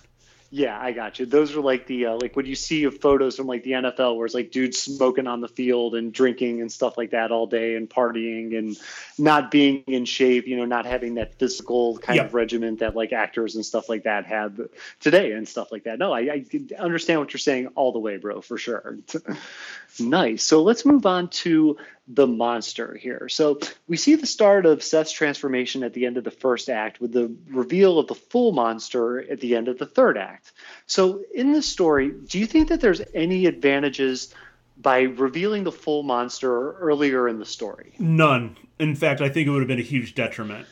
Yeah, 0.49 0.79
I 0.79 0.93
got 0.93 1.19
you. 1.19 1.25
Those 1.25 1.55
are 1.57 1.61
like 1.61 1.87
the 1.87 2.05
uh, 2.05 2.15
like 2.15 2.37
when 2.37 2.45
you 2.45 2.55
see 2.55 2.89
photos 2.89 3.35
from 3.35 3.47
like 3.47 3.63
the 3.63 3.71
NFL 3.71 4.15
where 4.15 4.25
it's 4.25 4.33
like 4.33 4.49
dudes 4.49 4.77
smoking 4.81 5.27
on 5.27 5.41
the 5.41 5.49
field 5.49 5.93
and 5.93 6.13
drinking 6.13 6.61
and 6.61 6.71
stuff 6.71 6.97
like 6.97 7.11
that 7.11 7.31
all 7.31 7.47
day 7.47 7.75
and 7.75 7.89
partying 7.89 8.57
and 8.57 8.77
not 9.17 9.51
being 9.51 9.83
in 9.87 10.05
shape, 10.05 10.47
you 10.47 10.55
know, 10.55 10.63
not 10.63 10.85
having 10.85 11.15
that 11.15 11.37
physical 11.37 11.97
kind 11.97 12.17
yep. 12.17 12.27
of 12.27 12.33
regiment 12.33 12.79
that 12.79 12.95
like 12.95 13.11
actors 13.11 13.55
and 13.55 13.65
stuff 13.65 13.89
like 13.89 14.03
that 14.03 14.25
have 14.25 14.59
today 15.01 15.33
and 15.33 15.49
stuff 15.49 15.69
like 15.69 15.83
that. 15.83 15.99
No, 15.99 16.13
I, 16.13 16.19
I 16.21 16.45
understand 16.79 17.19
what 17.19 17.33
you're 17.33 17.39
saying 17.39 17.67
all 17.75 17.91
the 17.91 17.99
way, 17.99 18.15
bro, 18.15 18.39
for 18.39 18.57
sure. 18.57 18.97
nice. 19.99 20.43
So 20.43 20.63
let's 20.63 20.85
move 20.85 21.05
on 21.05 21.29
to 21.29 21.77
the 22.07 22.27
monster 22.27 22.95
here. 22.95 23.27
So 23.29 23.59
we 23.87 23.97
see 23.97 24.15
the 24.15 24.25
start 24.25 24.65
of 24.65 24.81
Seth's 24.81 25.11
transformation 25.11 25.83
at 25.83 25.93
the 25.93 26.05
end 26.05 26.17
of 26.17 26.23
the 26.23 26.31
first 26.31 26.69
act 26.69 27.01
with 27.01 27.11
the 27.11 27.35
reveal 27.49 27.99
of 27.99 28.07
the 28.07 28.15
full 28.15 28.53
monster 28.53 29.19
at 29.29 29.41
the 29.41 29.55
end 29.55 29.67
of 29.67 29.77
the 29.77 29.85
third 29.85 30.17
act. 30.17 30.53
So 30.85 31.23
in 31.33 31.51
this 31.51 31.67
story, 31.67 32.11
do 32.11 32.39
you 32.39 32.45
think 32.45 32.69
that 32.69 32.79
there's 32.79 33.01
any 33.13 33.45
advantages 33.45 34.33
by 34.77 35.01
revealing 35.01 35.63
the 35.63 35.71
full 35.71 36.03
monster 36.03 36.73
earlier 36.73 37.27
in 37.27 37.39
the 37.39 37.45
story? 37.45 37.93
None. 37.99 38.55
In 38.79 38.95
fact, 38.95 39.21
I 39.21 39.29
think 39.29 39.47
it 39.47 39.51
would 39.51 39.61
have 39.61 39.67
been 39.67 39.79
a 39.79 39.83
huge 39.83 40.15
detriment. 40.15 40.67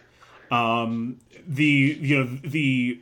Um, 0.51 1.19
the 1.47 1.97
you 1.99 2.17
know 2.17 2.39
the 2.43 2.99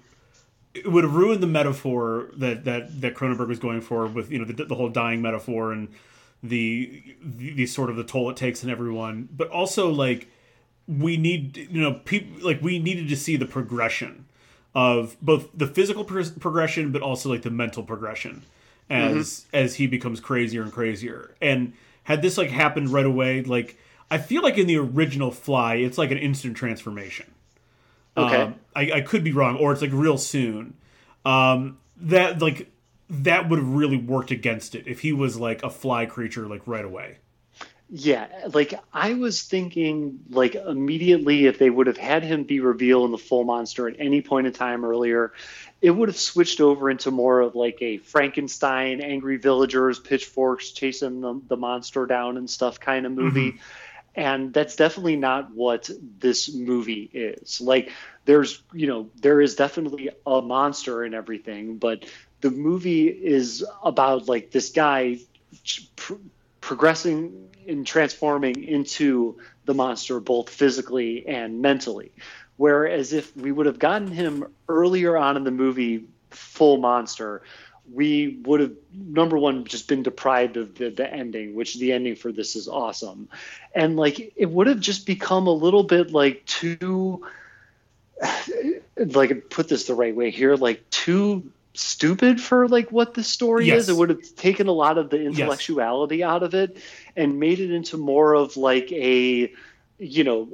it 0.74 0.92
would 0.92 1.04
have 1.04 1.14
ruined 1.14 1.44
the 1.44 1.48
metaphor 1.48 2.30
that 2.38 2.66
that 2.66 3.02
that 3.02 3.16
Cronenberg 3.16 3.48
was 3.48 3.60
going 3.60 3.82
for 3.82 4.08
with 4.08 4.32
you 4.32 4.40
know 4.40 4.46
the, 4.46 4.66
the 4.66 4.76
whole 4.76 4.90
dying 4.90 5.22
metaphor 5.22 5.72
and 5.72 5.90
the, 6.44 7.02
the 7.24 7.54
the 7.54 7.66
sort 7.66 7.90
of 7.90 7.96
the 7.96 8.04
toll 8.04 8.30
it 8.30 8.38
takes 8.38 8.64
on 8.64 8.70
everyone, 8.70 9.30
but 9.32 9.50
also 9.50 9.90
like 9.90 10.28
we 10.88 11.16
need 11.18 11.56
you 11.58 11.82
know 11.82 11.94
people 12.06 12.46
like 12.46 12.62
we 12.62 12.78
needed 12.80 13.08
to 13.08 13.16
see 13.16 13.38
the 13.38 13.46
progression 13.46 14.26
of 14.76 15.16
both 15.22 15.50
the 15.54 15.68
physical 15.68 16.04
pro- 16.04 16.24
progression 16.40 16.92
but 16.92 17.02
also 17.02 17.30
like 17.30 17.44
the 17.44 17.50
mental 17.50 17.84
progression 17.84 18.44
as 18.90 19.16
mm-hmm. 19.16 19.56
as 19.56 19.76
he 19.76 19.88
becomes 19.88 20.20
crazier 20.20 20.62
and 20.62 20.74
crazier. 20.74 21.36
And 21.42 21.74
had 22.04 22.22
this 22.22 22.38
like 22.38 22.50
happened 22.50 22.90
right 22.90 23.06
away 23.06 23.44
like 23.44 23.78
i 24.12 24.18
feel 24.18 24.44
like 24.44 24.58
in 24.58 24.68
the 24.68 24.76
original 24.76 25.32
fly 25.32 25.76
it's 25.76 25.98
like 25.98 26.12
an 26.12 26.18
instant 26.18 26.58
transformation. 26.58 27.32
Okay. 28.18 28.36
Um, 28.36 28.56
I, 28.76 28.92
I 28.92 29.02
could 29.02 29.24
be 29.24 29.32
wrong 29.32 29.58
or 29.58 29.72
it's 29.72 29.82
like 29.82 29.94
real 29.94 30.18
soon. 30.18 30.76
Um 31.24 31.78
that 31.98 32.42
like 32.42 32.70
that 33.14 33.50
would 33.50 33.60
have 33.60 33.68
really 33.68 33.98
worked 33.98 34.32
against 34.32 34.76
it 34.76 34.88
if 34.88 35.02
he 35.02 35.14
was 35.14 35.38
like 35.38 35.64
a 35.64 35.70
fly 35.70 36.06
creature 36.06 36.48
like 36.48 36.62
right 36.66 36.86
away. 36.86 37.18
Yeah, 37.96 38.28
like 38.52 38.74
I 38.92 39.14
was 39.14 39.44
thinking 39.44 40.22
like 40.32 40.56
immediately 40.56 41.46
if 41.46 41.60
they 41.60 41.70
would 41.70 41.86
have 41.86 41.98
had 41.98 42.24
him 42.24 42.44
be 42.44 42.60
revealed 42.60 43.06
in 43.06 43.12
the 43.12 43.20
full 43.20 43.44
monster 43.44 43.88
at 43.88 43.98
any 44.00 44.22
point 44.22 44.48
in 44.48 44.54
time 44.54 44.84
earlier, 44.84 45.34
it 45.80 45.92
would 45.92 46.10
have 46.10 46.18
switched 46.18 46.60
over 46.60 46.90
into 46.90 47.12
more 47.12 47.42
of 47.42 47.54
like 47.54 47.78
a 47.82 47.98
Frankenstein, 47.98 49.00
angry 49.00 49.38
villagers, 49.38 50.00
pitchforks 50.00 50.72
chasing 50.72 51.22
the, 51.22 51.40
the 51.48 51.58
monster 51.58 52.08
down 52.08 52.38
and 52.38 52.50
stuff 52.50 52.80
kind 52.80 53.06
of 53.06 53.12
movie. 53.12 53.52
Mm-hmm. 53.52 53.60
And 54.16 54.54
that's 54.54 54.76
definitely 54.76 55.18
not 55.18 55.54
what 55.54 55.90
this 56.20 56.52
movie 56.52 57.10
is. 57.14 57.62
Like 57.62 57.92
there's, 58.26 58.64
you 58.74 58.88
know, 58.88 59.10
there 59.22 59.42
is 59.42 59.56
definitely 59.56 60.10
a 60.26 60.42
monster 60.42 61.04
and 61.04 61.14
everything, 61.14 61.78
but 61.78 62.06
the 62.44 62.52
movie 62.52 63.08
is 63.08 63.66
about 63.84 64.28
like 64.28 64.52
this 64.52 64.72
guy 64.72 65.18
pr- 65.96 66.16
progressing 66.60 67.48
and 67.70 67.88
transforming 67.88 68.62
into 68.66 69.38
the 69.64 69.74
monster 69.74 70.20
both 70.20 70.50
physically 70.50 71.26
and 71.26 71.62
mentally. 71.62 72.12
Whereas 72.58 73.14
if 73.14 73.36
we 73.38 73.54
would 73.54 73.66
have 73.66 73.80
gotten 73.80 74.10
him 74.10 74.54
earlier 74.68 75.16
on 75.16 75.38
in 75.38 75.46
the 75.46 75.52
movie 75.52 76.04
full 76.32 76.78
monster 76.78 77.44
we 77.92 78.40
would 78.44 78.60
have 78.60 78.74
number 78.94 79.38
one 79.38 79.64
just 79.64 79.88
been 79.88 80.04
deprived 80.04 80.58
of 80.58 80.76
the, 80.76 80.90
the 80.90 81.10
ending 81.10 81.56
which 81.56 81.76
the 81.80 81.94
ending 81.94 82.16
for 82.16 82.34
this 82.34 82.58
is 82.58 82.68
awesome. 82.68 83.30
And 83.74 83.96
like 83.96 84.34
it 84.36 84.50
would 84.50 84.68
have 84.68 84.82
just 84.82 85.06
become 85.06 85.48
a 85.48 85.54
little 85.54 85.84
bit 85.84 86.12
like 86.12 86.46
too 86.46 87.26
like 88.98 89.50
put 89.50 89.70
this 89.70 89.86
the 89.86 89.94
right 89.94 90.14
way 90.14 90.30
here 90.30 90.56
like 90.58 90.90
too 90.90 91.50
stupid 91.74 92.40
for 92.40 92.68
like 92.68 92.92
what 92.92 93.14
the 93.14 93.24
story 93.24 93.66
yes. 93.66 93.84
is. 93.84 93.90
It 93.90 93.96
would 93.96 94.10
have 94.10 94.36
taken 94.36 94.68
a 94.68 94.72
lot 94.72 94.98
of 94.98 95.10
the 95.10 95.22
intellectuality 95.22 96.18
yes. 96.18 96.28
out 96.28 96.44
of 96.44 96.54
it 96.54 96.78
and 97.16 97.40
made 97.40 97.60
it 97.60 97.72
into 97.72 97.98
more 97.98 98.34
of 98.34 98.58
like 98.58 98.92
a 98.92 99.52
you 100.00 100.24
know 100.24 100.50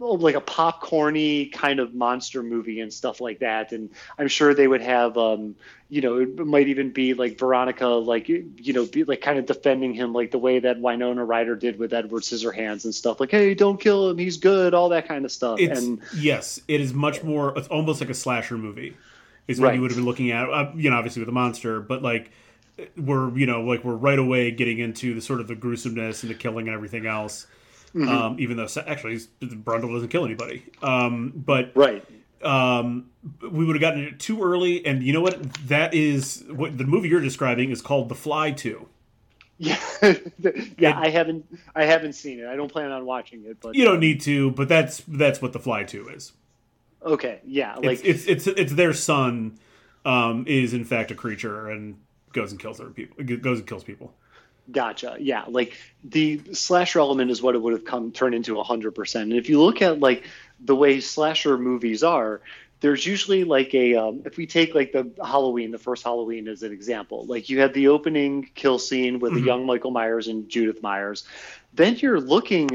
like 0.00 0.34
a 0.34 0.40
popcorny 0.40 1.52
kind 1.52 1.78
of 1.78 1.94
monster 1.94 2.42
movie 2.42 2.80
and 2.80 2.92
stuff 2.92 3.20
like 3.20 3.40
that 3.40 3.72
and 3.72 3.90
i'm 4.18 4.28
sure 4.28 4.54
they 4.54 4.66
would 4.66 4.80
have 4.80 5.18
um 5.18 5.54
you 5.90 6.00
know 6.00 6.16
it 6.16 6.38
might 6.38 6.68
even 6.68 6.90
be 6.90 7.12
like 7.12 7.38
veronica 7.38 7.86
like 7.86 8.26
you 8.28 8.72
know 8.72 8.86
be 8.86 9.04
like 9.04 9.20
kind 9.20 9.38
of 9.38 9.44
defending 9.44 9.92
him 9.92 10.14
like 10.14 10.30
the 10.30 10.38
way 10.38 10.58
that 10.58 10.80
winona 10.80 11.22
ryder 11.22 11.54
did 11.54 11.78
with 11.78 11.92
edward 11.92 12.22
scissorhands 12.22 12.84
and 12.84 12.94
stuff 12.94 13.20
like 13.20 13.30
hey 13.30 13.52
don't 13.52 13.78
kill 13.78 14.08
him 14.08 14.16
he's 14.16 14.38
good 14.38 14.72
all 14.72 14.88
that 14.88 15.06
kind 15.06 15.26
of 15.26 15.30
stuff 15.30 15.60
it's, 15.60 15.78
and 15.78 16.00
yes 16.16 16.60
it 16.66 16.80
is 16.80 16.94
much 16.94 17.22
more 17.22 17.56
it's 17.58 17.68
almost 17.68 18.00
like 18.00 18.10
a 18.10 18.14
slasher 18.14 18.56
movie 18.56 18.96
is 19.48 19.60
what 19.60 19.68
right. 19.68 19.74
you 19.74 19.80
would 19.80 19.90
have 19.90 19.98
been 19.98 20.06
looking 20.06 20.30
at. 20.30 20.48
Uh, 20.48 20.70
you 20.74 20.90
know, 20.90 20.96
obviously 20.96 21.20
with 21.20 21.28
a 21.28 21.32
monster, 21.32 21.80
but 21.80 22.02
like 22.02 22.30
we're 22.96 23.36
you 23.36 23.46
know 23.46 23.62
like 23.62 23.84
we're 23.84 23.94
right 23.94 24.18
away 24.18 24.50
getting 24.50 24.78
into 24.78 25.14
the 25.14 25.20
sort 25.20 25.40
of 25.40 25.48
the 25.48 25.54
gruesomeness 25.54 26.22
and 26.22 26.30
the 26.30 26.34
killing 26.34 26.68
and 26.68 26.74
everything 26.74 27.06
else. 27.06 27.46
Mm-hmm. 27.94 28.08
Um, 28.08 28.36
even 28.38 28.56
though 28.56 28.68
actually 28.86 29.16
Brundle 29.42 29.92
doesn't 29.92 30.10
kill 30.10 30.24
anybody, 30.24 30.64
um, 30.82 31.32
but 31.34 31.72
right. 31.74 32.04
Um, 32.42 33.10
we 33.42 33.66
would 33.66 33.76
have 33.76 33.80
gotten 33.80 34.02
it 34.02 34.18
too 34.18 34.42
early, 34.42 34.86
and 34.86 35.02
you 35.02 35.12
know 35.12 35.20
what? 35.20 35.42
That 35.68 35.92
is 35.92 36.42
what 36.48 36.78
the 36.78 36.84
movie 36.84 37.08
you're 37.08 37.20
describing 37.20 37.70
is 37.70 37.82
called 37.82 38.08
The 38.08 38.14
Fly 38.14 38.52
Two. 38.52 38.88
Yeah, 39.62 39.78
yeah. 40.78 40.98
I 40.98 41.10
haven't, 41.10 41.44
I 41.74 41.84
haven't 41.84 42.14
seen 42.14 42.40
it. 42.40 42.46
I 42.46 42.56
don't 42.56 42.72
plan 42.72 42.92
on 42.92 43.04
watching 43.04 43.44
it, 43.44 43.58
but 43.60 43.74
you 43.74 43.84
don't 43.84 44.00
need 44.00 44.22
to. 44.22 44.52
But 44.52 44.70
that's 44.70 45.02
that's 45.06 45.42
what 45.42 45.52
The 45.52 45.58
Fly 45.58 45.84
Two 45.84 46.08
is. 46.08 46.32
Okay, 47.04 47.40
yeah, 47.46 47.76
like 47.76 48.04
it's 48.04 48.26
it's 48.26 48.46
it's, 48.46 48.46
it's 48.46 48.72
their 48.72 48.92
son 48.92 49.58
um, 50.04 50.44
is 50.46 50.74
in 50.74 50.84
fact 50.84 51.10
a 51.10 51.14
creature 51.14 51.68
and 51.68 51.96
goes 52.32 52.50
and 52.50 52.60
kills 52.60 52.80
other 52.80 52.90
people. 52.90 53.24
Goes 53.24 53.58
and 53.58 53.68
kills 53.68 53.84
people. 53.84 54.14
Gotcha. 54.70 55.16
Yeah, 55.18 55.44
like 55.48 55.76
the 56.04 56.40
slasher 56.52 57.00
element 57.00 57.30
is 57.30 57.42
what 57.42 57.54
it 57.54 57.58
would 57.62 57.72
have 57.72 57.84
come 57.84 58.12
turned 58.12 58.34
into 58.34 58.60
hundred 58.62 58.92
percent. 58.94 59.30
And 59.30 59.38
if 59.38 59.48
you 59.48 59.60
look 59.60 59.82
at 59.82 60.00
like 60.00 60.24
the 60.60 60.76
way 60.76 61.00
slasher 61.00 61.58
movies 61.58 62.02
are, 62.02 62.40
there's 62.80 63.04
usually 63.04 63.44
like 63.44 63.74
a 63.74 63.94
um, 63.96 64.22
if 64.24 64.36
we 64.36 64.46
take 64.46 64.74
like 64.74 64.92
the 64.92 65.10
Halloween, 65.24 65.70
the 65.70 65.78
first 65.78 66.04
Halloween 66.04 66.48
as 66.48 66.62
an 66.62 66.72
example, 66.72 67.24
like 67.26 67.48
you 67.48 67.60
have 67.60 67.72
the 67.72 67.88
opening 67.88 68.50
kill 68.54 68.78
scene 68.78 69.18
with 69.18 69.32
mm-hmm. 69.32 69.40
the 69.40 69.46
young 69.46 69.66
Michael 69.66 69.90
Myers 69.90 70.28
and 70.28 70.48
Judith 70.48 70.82
Myers, 70.82 71.24
then 71.74 71.96
you're 71.96 72.20
looking 72.20 72.70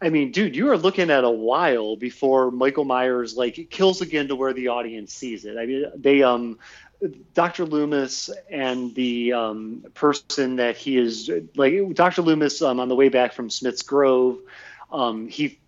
I 0.00 0.10
mean, 0.10 0.30
dude, 0.30 0.54
you 0.54 0.70
are 0.70 0.78
looking 0.78 1.10
at 1.10 1.24
a 1.24 1.30
while 1.30 1.96
before 1.96 2.50
Michael 2.50 2.84
Myers 2.84 3.36
like 3.36 3.68
kills 3.70 4.00
again 4.00 4.28
to 4.28 4.36
where 4.36 4.52
the 4.52 4.68
audience 4.68 5.12
sees 5.12 5.44
it. 5.44 5.56
I 5.58 5.66
mean, 5.66 5.86
they 5.96 6.22
um 6.22 6.58
Dr. 7.34 7.64
Loomis 7.64 8.30
and 8.50 8.94
the 8.94 9.32
um, 9.32 9.84
person 9.94 10.56
that 10.56 10.76
he 10.76 10.96
is 10.96 11.30
like 11.54 11.94
Dr. 11.94 12.22
Loomis 12.22 12.60
um, 12.60 12.80
on 12.80 12.88
the 12.88 12.96
way 12.96 13.08
back 13.08 13.32
from 13.34 13.50
Smith's 13.50 13.82
Grove, 13.82 14.38
um, 14.90 15.28
he 15.28 15.60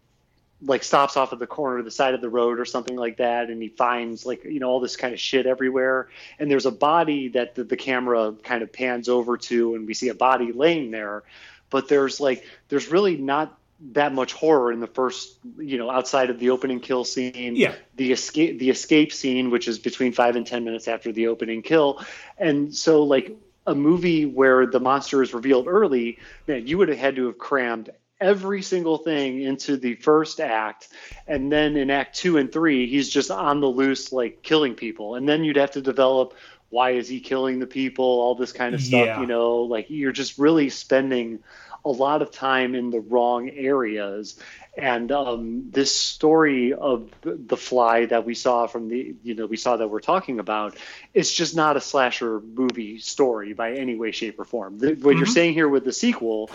like 0.62 0.82
stops 0.82 1.16
off 1.16 1.32
at 1.32 1.38
the 1.38 1.46
corner 1.46 1.78
of 1.78 1.84
the 1.84 1.90
side 1.90 2.14
of 2.14 2.20
the 2.20 2.28
road 2.28 2.58
or 2.58 2.64
something 2.64 2.96
like 2.96 3.16
that 3.16 3.48
and 3.48 3.62
he 3.62 3.68
finds 3.68 4.26
like 4.26 4.44
you 4.44 4.60
know 4.60 4.68
all 4.68 4.80
this 4.80 4.96
kind 4.96 5.14
of 5.14 5.20
shit 5.20 5.46
everywhere 5.46 6.08
and 6.38 6.50
there's 6.50 6.66
a 6.66 6.70
body 6.70 7.28
that 7.28 7.54
the, 7.54 7.64
the 7.64 7.76
camera 7.78 8.34
kind 8.42 8.62
of 8.62 8.70
pans 8.70 9.08
over 9.08 9.38
to 9.38 9.74
and 9.74 9.86
we 9.86 9.94
see 9.94 10.08
a 10.08 10.14
body 10.14 10.52
laying 10.52 10.90
there 10.90 11.22
but 11.70 11.88
there's 11.88 12.20
like 12.20 12.44
there's 12.68 12.88
really 12.88 13.16
not 13.16 13.56
that 13.92 14.12
much 14.12 14.32
horror 14.32 14.72
in 14.72 14.80
the 14.80 14.86
first, 14.86 15.38
you 15.58 15.78
know, 15.78 15.90
outside 15.90 16.30
of 16.30 16.38
the 16.38 16.50
opening 16.50 16.80
kill 16.80 17.04
scene. 17.04 17.56
Yeah. 17.56 17.74
The 17.96 18.12
escape 18.12 18.58
the 18.58 18.70
escape 18.70 19.12
scene, 19.12 19.50
which 19.50 19.68
is 19.68 19.78
between 19.78 20.12
five 20.12 20.36
and 20.36 20.46
ten 20.46 20.64
minutes 20.64 20.88
after 20.88 21.12
the 21.12 21.28
opening 21.28 21.62
kill, 21.62 22.04
and 22.38 22.74
so 22.74 23.02
like 23.04 23.36
a 23.66 23.74
movie 23.74 24.26
where 24.26 24.66
the 24.66 24.80
monster 24.80 25.22
is 25.22 25.32
revealed 25.34 25.66
early, 25.68 26.18
man, 26.46 26.66
you 26.66 26.78
would 26.78 26.88
have 26.88 26.98
had 26.98 27.16
to 27.16 27.26
have 27.26 27.38
crammed 27.38 27.90
every 28.20 28.60
single 28.62 28.98
thing 28.98 29.42
into 29.42 29.76
the 29.78 29.94
first 29.94 30.40
act 30.40 30.88
and 31.26 31.50
then 31.50 31.76
in 31.76 31.90
act 31.90 32.14
2 32.16 32.36
and 32.36 32.52
3 32.52 32.86
he's 32.86 33.08
just 33.08 33.30
on 33.30 33.60
the 33.60 33.66
loose 33.66 34.12
like 34.12 34.42
killing 34.42 34.74
people 34.74 35.14
and 35.14 35.26
then 35.26 35.42
you'd 35.42 35.56
have 35.56 35.70
to 35.70 35.80
develop 35.80 36.34
why 36.68 36.90
is 36.90 37.08
he 37.08 37.18
killing 37.18 37.58
the 37.58 37.66
people 37.66 38.04
all 38.04 38.34
this 38.34 38.52
kind 38.52 38.74
of 38.74 38.82
stuff 38.82 39.06
Yeah. 39.06 39.20
you 39.22 39.26
know 39.26 39.60
like 39.62 39.86
you're 39.88 40.12
just 40.12 40.36
really 40.38 40.68
spending 40.68 41.38
a 41.84 41.90
lot 41.90 42.22
of 42.22 42.30
time 42.30 42.74
in 42.74 42.90
the 42.90 43.00
wrong 43.00 43.48
areas. 43.50 44.38
And 44.76 45.10
um, 45.12 45.70
this 45.70 45.94
story 45.94 46.72
of 46.72 47.10
the 47.22 47.56
fly 47.56 48.06
that 48.06 48.24
we 48.24 48.34
saw 48.34 48.66
from 48.66 48.88
the 48.88 49.14
you 49.22 49.34
know 49.34 49.46
we 49.46 49.56
saw 49.56 49.76
that 49.76 49.88
we're 49.88 50.00
talking 50.00 50.38
about 50.38 50.76
it's 51.12 51.32
just 51.34 51.56
not 51.56 51.76
a 51.76 51.80
slasher 51.80 52.40
movie 52.40 52.98
story 52.98 53.52
by 53.52 53.72
any 53.72 53.96
way 53.96 54.12
shape 54.12 54.38
or 54.38 54.44
form. 54.44 54.78
The, 54.78 54.94
what 54.94 55.16
you're 55.16 55.26
Mhm. 55.26 55.30
saying 55.34 55.54
here 55.54 55.68
with 55.68 55.84
the 55.84 55.92
sequel 55.92 56.50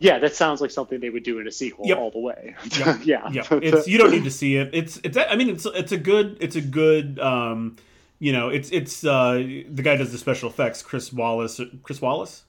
yeah 0.00 0.18
that 0.20 0.34
sounds 0.34 0.60
like 0.60 0.70
something 0.70 1.00
they 1.00 1.10
would 1.10 1.24
do 1.24 1.40
in 1.40 1.46
a 1.46 1.52
sequel 1.52 1.86
Yep. 1.86 1.98
all 1.98 2.10
the 2.10 2.20
way. 2.20 2.54
Yep. 2.78 3.00
yeah. 3.04 3.28
Yeah 3.30 3.42
it's 3.50 3.86
you 3.86 3.98
don't 3.98 4.12
need 4.12 4.24
to 4.24 4.30
see 4.30 4.56
it. 4.56 4.70
It's 4.72 4.98
it's 5.04 5.18
i 5.18 5.36
mean 5.36 5.50
it's 5.50 5.66
it's 5.66 5.92
a 5.92 5.98
good 5.98 6.38
it's 6.40 6.56
a 6.56 6.62
good 6.62 7.18
um 7.20 7.76
you 8.18 8.32
know 8.32 8.48
it's 8.48 8.70
it's 8.70 9.04
uh 9.04 9.34
the 9.34 9.82
guy 9.82 9.96
does 9.96 10.10
the 10.10 10.18
special 10.18 10.48
effects 10.48 10.82
chris 10.82 11.10
walas 11.10 11.60
chris 11.82 12.00
walas 12.00 12.42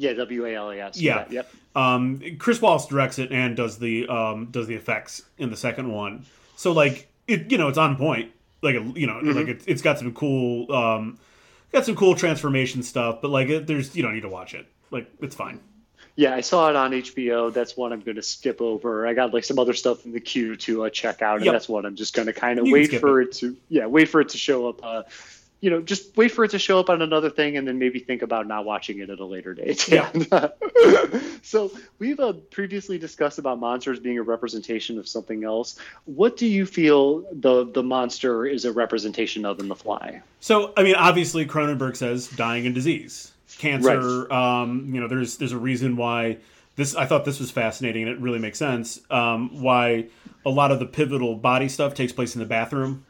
yeah 0.00 0.12
w-a-l-a-s 0.14 1.00
Yeah. 1.00 1.26
yep 1.30 1.48
um 1.76 2.20
chris 2.38 2.58
walas 2.58 2.88
directs 2.88 3.18
it 3.18 3.30
and 3.30 3.56
does 3.56 3.78
the 3.78 4.08
um 4.08 4.46
does 4.50 4.66
the 4.66 4.74
effects 4.74 5.22
in 5.38 5.50
the 5.50 5.56
second 5.56 5.92
one 5.92 6.24
so 6.56 6.72
like 6.72 7.08
it 7.28 7.50
you 7.52 7.58
know 7.58 7.68
it's 7.68 7.78
on 7.78 7.96
point 7.96 8.32
like 8.62 8.74
you 8.96 9.06
know 9.06 9.14
Mm-hmm. 9.22 9.32
like 9.38 9.48
it's, 9.48 9.64
it's 9.66 9.82
got 9.82 9.98
some 9.98 10.12
cool 10.14 10.72
um 10.72 11.18
got 11.72 11.84
some 11.84 11.94
cool 11.96 12.14
transformation 12.14 12.82
stuff 12.82 13.20
but 13.22 13.30
like 13.30 13.48
it, 13.48 13.66
there's 13.66 13.94
you 13.94 14.02
don't 14.02 14.14
need 14.14 14.22
to 14.22 14.28
watch 14.28 14.54
it 14.54 14.66
like 14.90 15.06
it's 15.20 15.36
fine 15.36 15.60
Yeah, 16.16 16.34
I 16.34 16.42
saw 16.42 16.68
it 16.68 16.76
on 16.76 16.90
HBO. 16.90 17.52
That's 17.52 17.76
one 17.76 17.92
I'm 17.94 18.00
going 18.00 18.16
to 18.16 18.22
skip 18.22 18.60
over. 18.60 19.06
I 19.06 19.14
got 19.14 19.32
like 19.32 19.44
some 19.44 19.58
other 19.58 19.72
stuff 19.72 20.04
in 20.04 20.12
the 20.12 20.20
queue 20.20 20.56
to 20.66 20.84
uh, 20.84 20.90
check 20.90 21.22
out, 21.22 21.36
and 21.36 21.44
Yep. 21.46 21.52
that's 21.54 21.68
one 21.68 21.86
I'm 21.86 21.94
just 21.96 22.14
going 22.14 22.26
to 22.26 22.32
kind 22.34 22.58
of 22.58 22.66
wait 22.68 22.92
for 23.00 23.22
it. 23.22 23.32
to 23.40 23.56
yeah, 23.68 23.86
wait 23.86 24.08
for 24.08 24.20
it 24.20 24.28
to 24.30 24.38
show 24.38 24.68
up. 24.68 24.84
Uh, 24.84 25.02
you 25.60 25.68
know, 25.68 25.82
just 25.82 26.16
wait 26.16 26.30
for 26.30 26.44
it 26.44 26.52
to 26.52 26.58
show 26.58 26.80
up 26.80 26.88
on 26.88 27.02
another 27.02 27.28
thing, 27.28 27.56
and 27.56 27.68
then 27.68 27.78
maybe 27.78 27.98
think 27.98 28.22
about 28.22 28.46
not 28.46 28.64
watching 28.64 28.98
it 29.00 29.10
at 29.10 29.20
a 29.20 29.24
later 29.24 29.52
date. 29.52 29.88
Yeah. 29.88 30.10
so 31.42 31.70
we've 31.98 32.18
uh, 32.18 32.32
previously 32.50 32.98
discussed 32.98 33.38
about 33.38 33.58
monsters 33.60 34.00
being 34.00 34.18
a 34.18 34.22
representation 34.22 34.98
of 34.98 35.06
something 35.06 35.44
else. 35.44 35.78
What 36.06 36.36
do 36.38 36.46
you 36.46 36.64
feel 36.64 37.24
the 37.32 37.70
the 37.70 37.82
monster 37.82 38.46
is 38.46 38.64
a 38.64 38.72
representation 38.72 39.44
of 39.44 39.60
in 39.60 39.68
The 39.68 39.76
Fly? 39.76 40.22
So, 40.40 40.72
I 40.76 40.82
mean, 40.82 40.94
obviously, 40.94 41.44
Cronenberg 41.44 41.96
says 41.96 42.28
dying 42.28 42.64
and 42.64 42.74
disease, 42.74 43.32
cancer. 43.58 44.32
Um, 44.32 44.94
you 44.94 45.00
know, 45.00 45.08
there's 45.08 45.36
there's 45.36 45.52
a 45.52 45.58
reason 45.58 45.96
why 45.96 46.38
this. 46.76 46.94
I 46.94 47.04
thought 47.04 47.26
this 47.26 47.38
was 47.38 47.50
fascinating, 47.50 48.04
and 48.04 48.12
it 48.12 48.18
really 48.18 48.38
makes 48.38 48.58
sense. 48.58 49.00
Um, 49.10 49.60
why 49.60 50.06
a 50.46 50.50
lot 50.50 50.72
of 50.72 50.78
the 50.78 50.86
pivotal 50.86 51.34
body 51.36 51.68
stuff 51.68 51.92
takes 51.92 52.12
place 52.12 52.34
in 52.34 52.40
the 52.40 52.46
bathroom, 52.46 53.04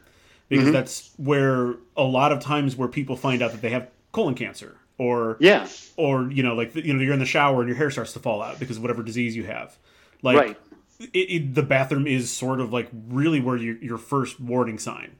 because 0.51 0.71
that's 0.71 1.11
where 1.17 1.75
a 1.95 2.03
lot 2.03 2.31
of 2.31 2.39
times 2.39 2.75
where 2.75 2.87
people 2.87 3.15
find 3.15 3.41
out 3.41 3.51
that 3.51 3.61
they 3.61 3.69
have 3.69 3.89
colon 4.11 4.35
cancer, 4.35 4.75
or 4.97 5.37
Yeah, 5.39 5.67
or 5.97 6.31
you 6.31 6.43
know, 6.43 6.55
like 6.55 6.75
you 6.75 6.93
know, 6.93 7.01
you're 7.01 7.13
in 7.13 7.19
the 7.19 7.25
shower 7.25 7.61
and 7.61 7.67
your 7.69 7.77
hair 7.77 7.89
starts 7.89 8.13
to 8.13 8.19
fall 8.19 8.41
out 8.41 8.59
because 8.59 8.77
of 8.77 8.83
whatever 8.83 9.01
disease 9.01 9.35
you 9.35 9.45
have. 9.45 9.77
Like, 10.21 10.37
right. 10.37 10.57
it, 10.99 11.17
it, 11.17 11.55
the 11.55 11.63
bathroom 11.63 12.05
is 12.05 12.31
sort 12.31 12.59
of 12.59 12.71
like 12.71 12.89
really 13.07 13.41
where 13.41 13.57
you, 13.57 13.79
your 13.81 13.97
first 13.97 14.39
warning 14.39 14.77
sign, 14.77 15.15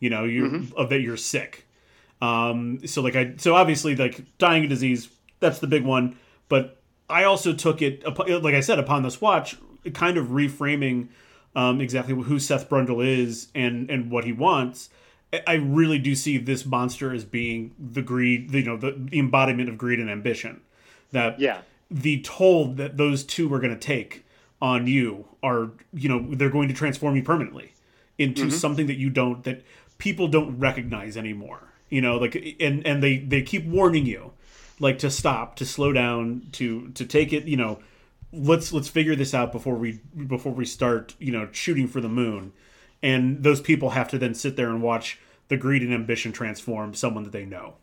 you 0.00 0.08
know, 0.08 0.24
you 0.24 0.44
Mm-hmm. 0.44 0.78
of 0.78 0.88
that 0.88 1.00
you're 1.00 1.16
sick. 1.16 1.66
Um, 2.22 2.86
so 2.86 3.02
like 3.02 3.16
I, 3.16 3.34
so 3.36 3.54
obviously 3.54 3.94
like 3.96 4.24
dying 4.38 4.64
of 4.64 4.70
disease, 4.70 5.08
that's 5.40 5.58
the 5.58 5.66
big 5.66 5.84
one. 5.84 6.16
But 6.48 6.80
I 7.10 7.24
also 7.24 7.52
took 7.52 7.82
it, 7.82 8.02
like 8.42 8.54
I 8.54 8.60
said, 8.60 8.78
upon 8.78 9.02
this 9.02 9.20
watch, 9.20 9.56
kind 9.92 10.16
of 10.16 10.28
reframing 10.28 11.08
um, 11.56 11.80
exactly 11.80 12.14
who 12.14 12.38
Seth 12.38 12.68
Brundle 12.68 13.04
is 13.04 13.48
and 13.54 13.90
and 13.90 14.10
what 14.12 14.24
he 14.24 14.32
wants. 14.32 14.90
I- 15.46 15.54
really 15.54 15.98
do 15.98 16.14
see 16.14 16.38
this 16.38 16.64
monster 16.64 17.12
as 17.12 17.24
being 17.24 17.74
the 17.78 18.00
greed, 18.00 18.54
you 18.54 18.62
know, 18.62 18.76
the, 18.76 18.92
the 18.92 19.18
embodiment 19.18 19.68
of 19.68 19.76
greed 19.76 19.98
and 19.98 20.08
ambition. 20.08 20.60
That 21.10 21.40
Yeah. 21.40 21.62
the 21.90 22.20
toll 22.22 22.66
that 22.74 22.96
those 22.96 23.24
two 23.24 23.52
are 23.52 23.58
going 23.58 23.72
to 23.74 23.78
take 23.78 24.24
on 24.62 24.86
you 24.86 25.26
are 25.42 25.70
you 25.92 26.08
know 26.08 26.34
they're 26.34 26.50
going 26.50 26.68
to 26.68 26.74
transform 26.74 27.14
you 27.14 27.22
permanently 27.22 27.72
into 28.18 28.50
something 28.50 28.86
that 28.86 28.96
you 28.96 29.10
don't 29.10 29.44
that 29.44 29.62
people 29.98 30.28
don't 30.28 30.58
recognize 30.58 31.16
anymore 31.16 31.60
you 31.90 32.00
know 32.00 32.16
like 32.16 32.56
and 32.58 32.84
and 32.86 33.02
they 33.02 33.18
they 33.18 33.42
keep 33.42 33.66
warning 33.66 34.06
you 34.06 34.32
like 34.80 34.98
to 34.98 35.10
stop 35.10 35.54
to 35.56 35.64
slow 35.66 35.92
down 35.92 36.42
to 36.52 36.88
to 36.92 37.04
take 37.04 37.32
it 37.34 37.44
you 37.44 37.56
know 37.56 37.78
let's 38.36 38.72
let's 38.72 38.88
figure 38.88 39.16
this 39.16 39.34
out 39.34 39.50
before 39.52 39.74
we 39.76 40.00
before 40.26 40.52
we 40.52 40.64
start 40.64 41.14
you 41.18 41.32
know 41.32 41.48
shooting 41.52 41.88
for 41.88 42.00
the 42.00 42.08
moon 42.08 42.52
and 43.02 43.42
those 43.42 43.60
people 43.60 43.90
have 43.90 44.08
to 44.08 44.18
then 44.18 44.34
sit 44.34 44.56
there 44.56 44.68
and 44.70 44.82
watch 44.82 45.18
the 45.48 45.56
greed 45.56 45.82
and 45.82 45.92
ambition 45.94 46.32
transform 46.32 46.94
someone 46.94 47.22
that 47.24 47.32
they 47.32 47.44
know 47.44 47.74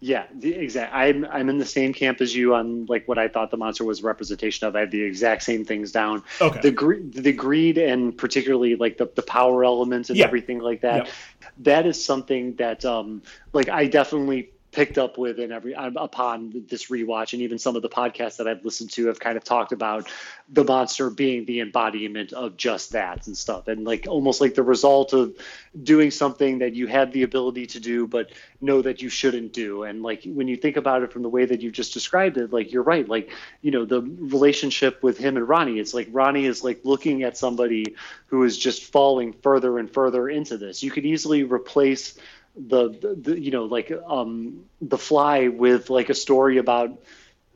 Yeah, 0.00 0.24
the 0.34 0.52
exact. 0.54 0.92
I'm 0.94 1.24
I'm 1.24 1.48
in 1.48 1.58
the 1.58 1.64
same 1.64 1.92
camp 1.94 2.20
as 2.20 2.34
you 2.34 2.54
on 2.54 2.86
like 2.86 3.06
what 3.08 3.16
I 3.18 3.28
thought 3.28 3.50
the 3.50 3.56
monster 3.56 3.84
was 3.84 4.00
a 4.00 4.02
representation 4.02 4.66
of. 4.66 4.76
I 4.76 4.80
have 4.80 4.90
the 4.90 5.02
exact 5.02 5.42
same 5.42 5.64
things 5.64 5.92
down. 5.92 6.22
Okay. 6.40 6.60
The 6.60 6.70
greed, 6.70 7.14
the 7.14 7.32
greed, 7.32 7.78
and 7.78 8.16
particularly 8.16 8.76
like 8.76 8.98
the, 8.98 9.08
the 9.14 9.22
power 9.22 9.64
elements 9.64 10.10
and 10.10 10.18
Yeah. 10.18 10.26
everything 10.26 10.58
like 10.58 10.82
that. 10.82 11.06
Yeah. 11.06 11.12
That 11.58 11.86
is 11.86 12.04
something 12.04 12.56
that 12.56 12.84
um 12.84 13.22
like 13.52 13.68
I 13.70 13.86
definitely 13.86 14.50
picked 14.74 14.98
up 14.98 15.16
with 15.16 15.38
in 15.38 15.52
every 15.52 15.74
um, 15.74 15.96
upon 15.96 16.64
this 16.68 16.86
rewatch 16.86 17.32
and 17.32 17.42
even 17.42 17.58
some 17.58 17.76
of 17.76 17.82
the 17.82 17.88
podcasts 17.88 18.38
that 18.38 18.48
I've 18.48 18.64
listened 18.64 18.90
to 18.92 19.06
have 19.06 19.20
kind 19.20 19.36
of 19.36 19.44
talked 19.44 19.72
about 19.72 20.10
the 20.48 20.64
monster 20.64 21.10
being 21.10 21.44
the 21.44 21.60
embodiment 21.60 22.32
of 22.32 22.56
just 22.56 22.92
that 22.92 23.26
and 23.26 23.36
stuff. 23.36 23.68
And 23.68 23.84
like 23.84 24.06
almost 24.08 24.40
like 24.40 24.54
the 24.54 24.62
result 24.62 25.12
of 25.12 25.34
doing 25.82 26.10
something 26.10 26.58
that 26.58 26.74
you 26.74 26.86
had 26.88 27.12
the 27.12 27.22
ability 27.22 27.66
to 27.66 27.80
do 27.80 28.06
but 28.06 28.32
know 28.60 28.82
that 28.82 29.00
you 29.00 29.08
shouldn't 29.08 29.52
do. 29.52 29.84
And 29.84 30.02
like 30.02 30.24
when 30.26 30.48
you 30.48 30.56
think 30.56 30.76
about 30.76 31.02
it 31.02 31.12
from 31.12 31.22
the 31.22 31.28
way 31.28 31.44
that 31.44 31.62
you 31.62 31.70
just 31.70 31.94
described 31.94 32.36
it 32.36 32.52
like 32.52 32.72
you're 32.72 32.82
right. 32.82 33.08
Like 33.08 33.30
you 33.62 33.70
know 33.70 33.84
the 33.84 34.02
relationship 34.02 35.02
with 35.02 35.18
him 35.18 35.36
and 35.36 35.48
Ronnie 35.48 35.78
it's 35.78 35.94
like 35.94 36.08
Ronnie 36.10 36.46
is 36.46 36.64
like 36.64 36.80
looking 36.84 37.22
at 37.22 37.36
somebody 37.36 37.94
who 38.26 38.42
is 38.42 38.58
just 38.58 38.84
falling 38.84 39.32
further 39.32 39.78
and 39.78 39.88
further 39.88 40.28
into 40.28 40.58
this. 40.58 40.82
You 40.82 40.90
could 40.90 41.06
easily 41.06 41.44
replace 41.44 42.18
the, 42.56 42.88
the, 42.90 43.14
the 43.20 43.40
you 43.40 43.50
know 43.50 43.64
like 43.64 43.92
um 44.06 44.64
the 44.80 44.98
fly 44.98 45.48
with 45.48 45.90
like 45.90 46.08
a 46.08 46.14
story 46.14 46.58
about 46.58 46.98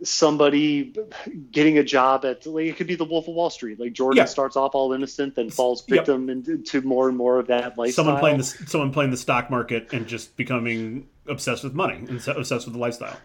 somebody 0.03 0.95
getting 1.51 1.79
a 1.79 1.83
job 1.83 2.25
at 2.25 2.47
like 2.47 2.67
it 2.67 2.77
could 2.77 2.87
be 2.87 2.95
the 2.95 3.05
Wolf 3.05 3.27
of 3.29 3.35
Wall 3.35 3.51
Street. 3.51 3.81
Like 3.81 3.93
Jordan 3.93 4.19
Yeah. 4.19 4.25
starts 4.27 4.57
off 4.57 4.75
all 4.75 4.93
innocent, 4.93 5.35
then 5.35 5.51
falls 5.51 5.83
Yep. 5.89 5.97
victim 6.07 6.31
into 6.31 6.81
more 6.83 7.09
and 7.09 7.17
more 7.17 7.39
of 7.39 7.49
that 7.49 7.77
lifestyle. 7.77 8.05
someone 8.05 8.21
playing 8.21 8.39
the 8.39 8.45
someone 8.45 8.93
playing 8.93 9.11
the 9.11 9.17
stock 9.17 9.51
market 9.51 9.93
and 9.93 10.07
just 10.07 10.37
becoming 10.37 11.09
obsessed 11.27 11.65
with 11.65 11.75
money 11.75 11.97
and 11.97 12.27
obsessed 12.29 12.67
with 12.67 12.75
the 12.75 12.81
lifestyle. 12.81 13.17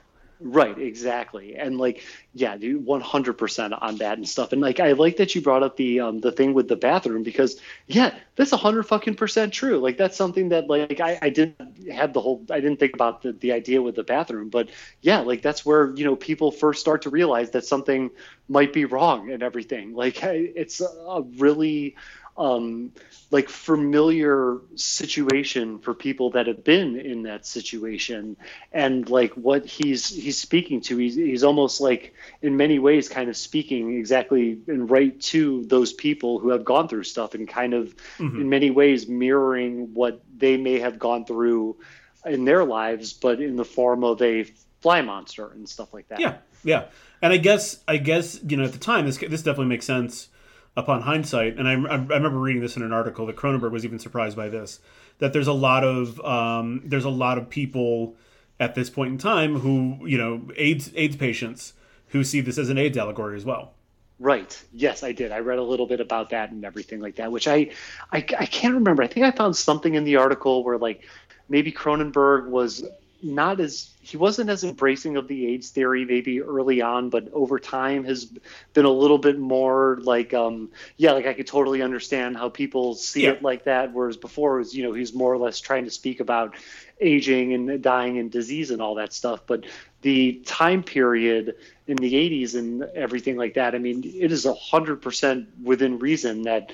Right, 0.45 0.77
exactly. 0.77 1.55
And 1.55 1.77
like, 1.77 2.03
yeah, 2.33 2.57
dude, 2.57 2.85
one 2.85 2.99
hundred 2.99 3.37
percent 3.37 3.73
on 3.73 3.95
that 3.99 4.17
and 4.17 4.27
stuff. 4.27 4.51
And 4.51 4.61
like, 4.61 4.81
I 4.81 4.91
like 4.91 5.15
that 5.17 5.33
you 5.35 5.41
brought 5.41 5.63
up 5.63 5.77
the 5.77 6.01
um 6.01 6.19
the 6.19 6.33
thing 6.33 6.53
with 6.53 6.67
the 6.67 6.75
bathroom 6.75 7.23
because 7.23 7.61
yeah, 7.87 8.13
that's 8.35 8.51
a 8.51 8.57
hundred 8.57 8.83
fucking 8.83 9.15
percent 9.15 9.53
true. 9.53 9.79
Like 9.79 9.95
that's 9.95 10.17
something 10.17 10.49
that 10.49 10.67
like 10.67 10.99
I, 10.99 11.17
I 11.21 11.29
didn't 11.29 11.87
have 11.89 12.11
the 12.11 12.19
whole 12.19 12.45
I 12.49 12.59
didn't 12.59 12.77
think 12.77 12.93
about 12.93 13.21
the, 13.21 13.31
the 13.31 13.53
idea 13.53 13.81
with 13.81 13.95
the 13.95 14.03
bathroom, 14.03 14.49
but 14.49 14.69
yeah, 15.01 15.19
like 15.19 15.41
that's 15.41 15.65
where 15.65 15.95
you 15.95 16.03
know 16.03 16.17
people 16.17 16.51
first 16.51 16.81
start 16.81 17.03
to 17.03 17.09
realize 17.09 17.51
that 17.51 17.63
something 17.65 18.09
might 18.49 18.73
be 18.73 18.83
wrong 18.83 19.31
and 19.31 19.41
everything. 19.43 19.93
Like 19.95 20.21
it's 20.23 20.81
a 20.81 21.21
really 21.37 21.95
um 22.35 22.91
like 23.29 23.47
familiar 23.47 24.57
situation 24.75 25.77
for 25.79 25.93
people 25.93 26.31
that 26.31 26.47
have 26.47 26.63
been 26.63 26.99
in 26.99 27.23
that 27.23 27.45
situation 27.45 28.35
and 28.71 29.07
like 29.09 29.31
what 29.33 29.65
he's 29.65 30.09
he's 30.09 30.37
speaking 30.37 30.81
to 30.81 30.97
he's, 30.97 31.15
he's 31.15 31.43
almost 31.43 31.79
like 31.79 32.13
in 32.41 32.57
many 32.57 32.79
ways 32.79 33.07
kind 33.07 33.29
of 33.29 33.37
speaking 33.37 33.97
exactly 33.97 34.57
and 34.67 34.89
right 34.89 35.19
to 35.21 35.63
those 35.65 35.93
people 35.93 36.39
who 36.39 36.49
have 36.49 36.65
gone 36.65 36.87
through 36.87 37.03
stuff 37.03 37.35
and 37.35 37.47
kind 37.47 37.73
of 37.73 37.93
Mm-hmm. 38.17 38.41
in 38.41 38.49
many 38.49 38.69
ways 38.71 39.07
mirroring 39.07 39.93
what 39.93 40.21
they 40.37 40.57
may 40.57 40.79
have 40.79 40.97
gone 40.99 41.25
through 41.25 41.77
in 42.25 42.45
their 42.45 42.63
lives 42.63 43.13
but 43.13 43.41
in 43.41 43.55
the 43.55 43.65
form 43.65 44.03
of 44.03 44.21
a 44.21 44.43
fly 44.81 45.01
monster 45.01 45.49
and 45.51 45.67
stuff 45.67 45.93
like 45.93 46.07
that 46.09 46.19
Yeah, 46.19 46.37
yeah. 46.63 46.85
And 47.21 47.31
I 47.31 47.37
guess 47.37 47.79
I 47.87 47.97
guess 47.97 48.39
you 48.47 48.57
know 48.57 48.63
at 48.65 48.71
the 48.73 48.79
time 48.79 49.05
this 49.05 49.17
this 49.17 49.41
definitely 49.43 49.67
makes 49.67 49.85
sense 49.85 50.29
upon 50.75 51.01
hindsight. 51.01 51.57
And 51.57 51.67
I, 51.67 51.73
I 51.73 51.95
remember 51.95 52.39
reading 52.39 52.61
this 52.61 52.75
in 52.75 52.83
an 52.83 52.93
article 52.93 53.25
that 53.27 53.35
Cronenberg 53.35 53.71
was 53.71 53.85
even 53.85 53.99
surprised 53.99 54.35
by 54.35 54.49
this 54.49 54.79
that 55.19 55.33
there's 55.33 55.47
a 55.47 55.53
lot 55.53 55.83
of 55.83 56.19
um, 56.21 56.81
there's 56.85 57.05
a 57.05 57.09
lot 57.09 57.37
of 57.37 57.49
people 57.49 58.15
at 58.59 58.75
this 58.75 58.89
point 58.89 59.11
in 59.11 59.17
time 59.17 59.59
who 59.59 60.05
you 60.05 60.17
know 60.17 60.49
AIDS 60.55 60.91
AIDS 60.95 61.15
patients 61.15 61.73
who 62.07 62.23
see 62.23 62.41
this 62.41 62.57
as 62.57 62.69
an 62.69 62.77
AIDS 62.77 62.97
allegory 62.97 63.35
as 63.35 63.45
well. 63.45 63.73
Right. 64.19 64.63
Yes, 64.71 65.03
I 65.03 65.11
did. 65.11 65.31
I 65.31 65.39
read 65.39 65.57
a 65.57 65.63
little 65.63 65.87
bit 65.87 65.99
about 65.99 66.29
that 66.29 66.51
and 66.51 66.63
everything 66.63 67.01
like 67.01 67.15
that, 67.15 67.31
which 67.31 67.47
I, 67.47 67.71
I, 68.11 68.17
I 68.39 68.45
can't 68.45 68.75
remember. 68.75 69.03
I 69.03 69.07
think 69.07 69.25
I 69.25 69.31
found 69.31 69.55
something 69.55 69.95
in 69.95 70.03
the 70.03 70.15
article 70.17 70.63
where 70.63 70.77
like 70.77 71.01
maybe 71.49 71.71
Cronenberg 71.71 72.47
was 72.47 72.85
not 73.23 73.59
as 73.59 73.89
he 74.01 74.17
wasn't 74.17 74.49
as 74.49 74.63
embracing 74.63 75.15
of 75.17 75.27
the 75.27 75.47
AIDS 75.53 75.69
theory 75.69 76.05
maybe 76.05 76.41
early 76.41 76.81
on, 76.81 77.09
but 77.09 77.29
over 77.33 77.57
time 77.59 78.03
has 78.03 78.25
been 78.73 78.85
a 78.85 78.91
little 78.91 79.17
bit 79.17 79.39
more 79.39 79.99
like 80.03 80.33
um 80.33 80.69
yeah, 80.97 81.13
like 81.13 81.25
I 81.25 81.33
could 81.33 81.47
totally 81.47 81.81
understand 81.81 82.37
how 82.37 82.49
people 82.49 82.93
see 82.95 83.23
Yeah. 83.23 83.31
it 83.31 83.41
like 83.41 83.63
that. 83.65 83.93
Whereas 83.93 84.17
before 84.17 84.55
it 84.55 84.59
was, 84.59 84.73
you 84.75 84.83
know, 84.83 84.93
he's 84.93 85.13
more 85.13 85.33
or 85.33 85.37
less 85.37 85.59
trying 85.59 85.85
to 85.85 85.91
speak 85.91 86.19
about 86.19 86.55
aging 86.99 87.53
and 87.53 87.81
dying 87.81 88.17
and 88.19 88.31
disease 88.31 88.71
and 88.71 88.81
all 88.81 88.95
that 88.95 89.13
stuff. 89.13 89.41
But 89.47 89.65
the 90.01 90.41
time 90.45 90.83
period 90.83 91.55
in 91.87 91.97
the 91.97 92.13
80s 92.13 92.55
and 92.55 92.83
everything 92.95 93.37
like 93.37 93.55
that, 93.55 93.75
I 93.75 93.77
mean, 93.79 94.03
it 94.05 94.31
is 94.31 94.45
a 94.45 94.53
hundred 94.53 95.01
percent 95.01 95.47
within 95.61 95.99
reason 95.99 96.43
that 96.43 96.71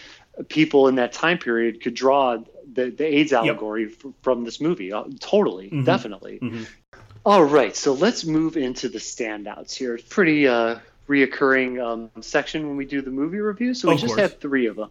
people 0.47 0.87
in 0.87 0.95
that 0.95 1.13
time 1.13 1.37
period 1.37 1.81
could 1.81 1.93
draw 1.93 2.37
the, 2.73 2.89
the 2.91 3.05
AIDS 3.05 3.33
allegory 3.33 3.85
f- 3.87 4.11
from 4.21 4.43
this 4.43 4.59
movie. 4.61 4.91
Uh, 4.93 5.03
totally, 5.19 5.69
Mhm. 5.69 5.85
definitely. 5.85 6.39
Mhm. 6.41 6.67
All 7.25 7.43
right, 7.43 7.75
so 7.75 7.93
let's 7.93 8.25
move 8.25 8.57
into 8.57 8.87
the 8.89 8.99
standouts 8.99 9.73
here. 9.75 9.95
It's 9.95 10.07
pretty 10.07 10.47
uh, 10.47 10.79
reoccurring 11.09 11.83
um, 11.83 12.09
section 12.21 12.67
when 12.67 12.77
we 12.77 12.85
do 12.85 13.01
the 13.01 13.11
movie 13.11 13.39
review. 13.39 13.73
So 13.73 13.89
we 13.89 13.95
Of 13.95 13.99
just 14.01 14.15
course. 14.15 14.21
have 14.31 14.39
three 14.39 14.67
of 14.67 14.75
them. 14.77 14.89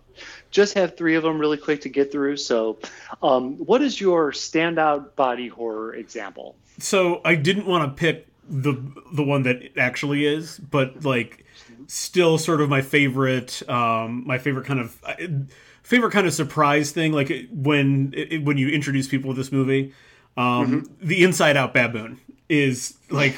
Just 0.51 0.75
have 0.75 0.97
three 0.97 1.15
of 1.15 1.23
them 1.23 1.39
really 1.39 1.57
quick 1.57 1.81
to 1.83 1.89
get 1.89 2.13
through. 2.13 2.37
So, 2.37 2.79
um, 3.23 3.55
what 3.57 3.83
is 3.83 4.01
your 4.01 4.33
standout 4.33 5.15
body 5.17 5.49
horror 5.49 5.95
example? 5.95 6.57
So 6.79 7.21
I 7.25 7.35
didn't 7.35 7.67
want 7.67 7.85
to 7.97 7.99
pick 7.99 8.27
the 8.51 8.75
the 9.13 9.23
one 9.23 9.43
that 9.43 9.77
actually 9.79 10.25
is, 10.27 10.59
but 10.59 11.05
like 11.05 11.45
still 11.87 12.37
sort 12.39 12.61
of 12.61 12.69
my 12.69 12.83
favorite 12.83 13.63
um 13.69 14.23
my 14.27 14.39
favorite 14.39 14.65
kind 14.67 14.81
of 14.81 15.01
favorite 15.89 16.13
kind 16.13 16.27
of 16.27 16.35
surprise 16.35 16.91
thing 16.93 17.13
like 17.13 17.49
when 17.51 18.13
it, 18.17 18.45
when 18.45 18.57
you 18.59 18.69
introduce 18.69 19.09
people 19.09 19.33
to 19.33 19.37
this 19.37 19.51
movie 19.51 19.93
um 20.37 20.85
the 21.01 21.23
inside 21.25 21.57
out 21.57 21.73
baboon 21.73 22.21
is 22.49 22.97
like 23.11 23.37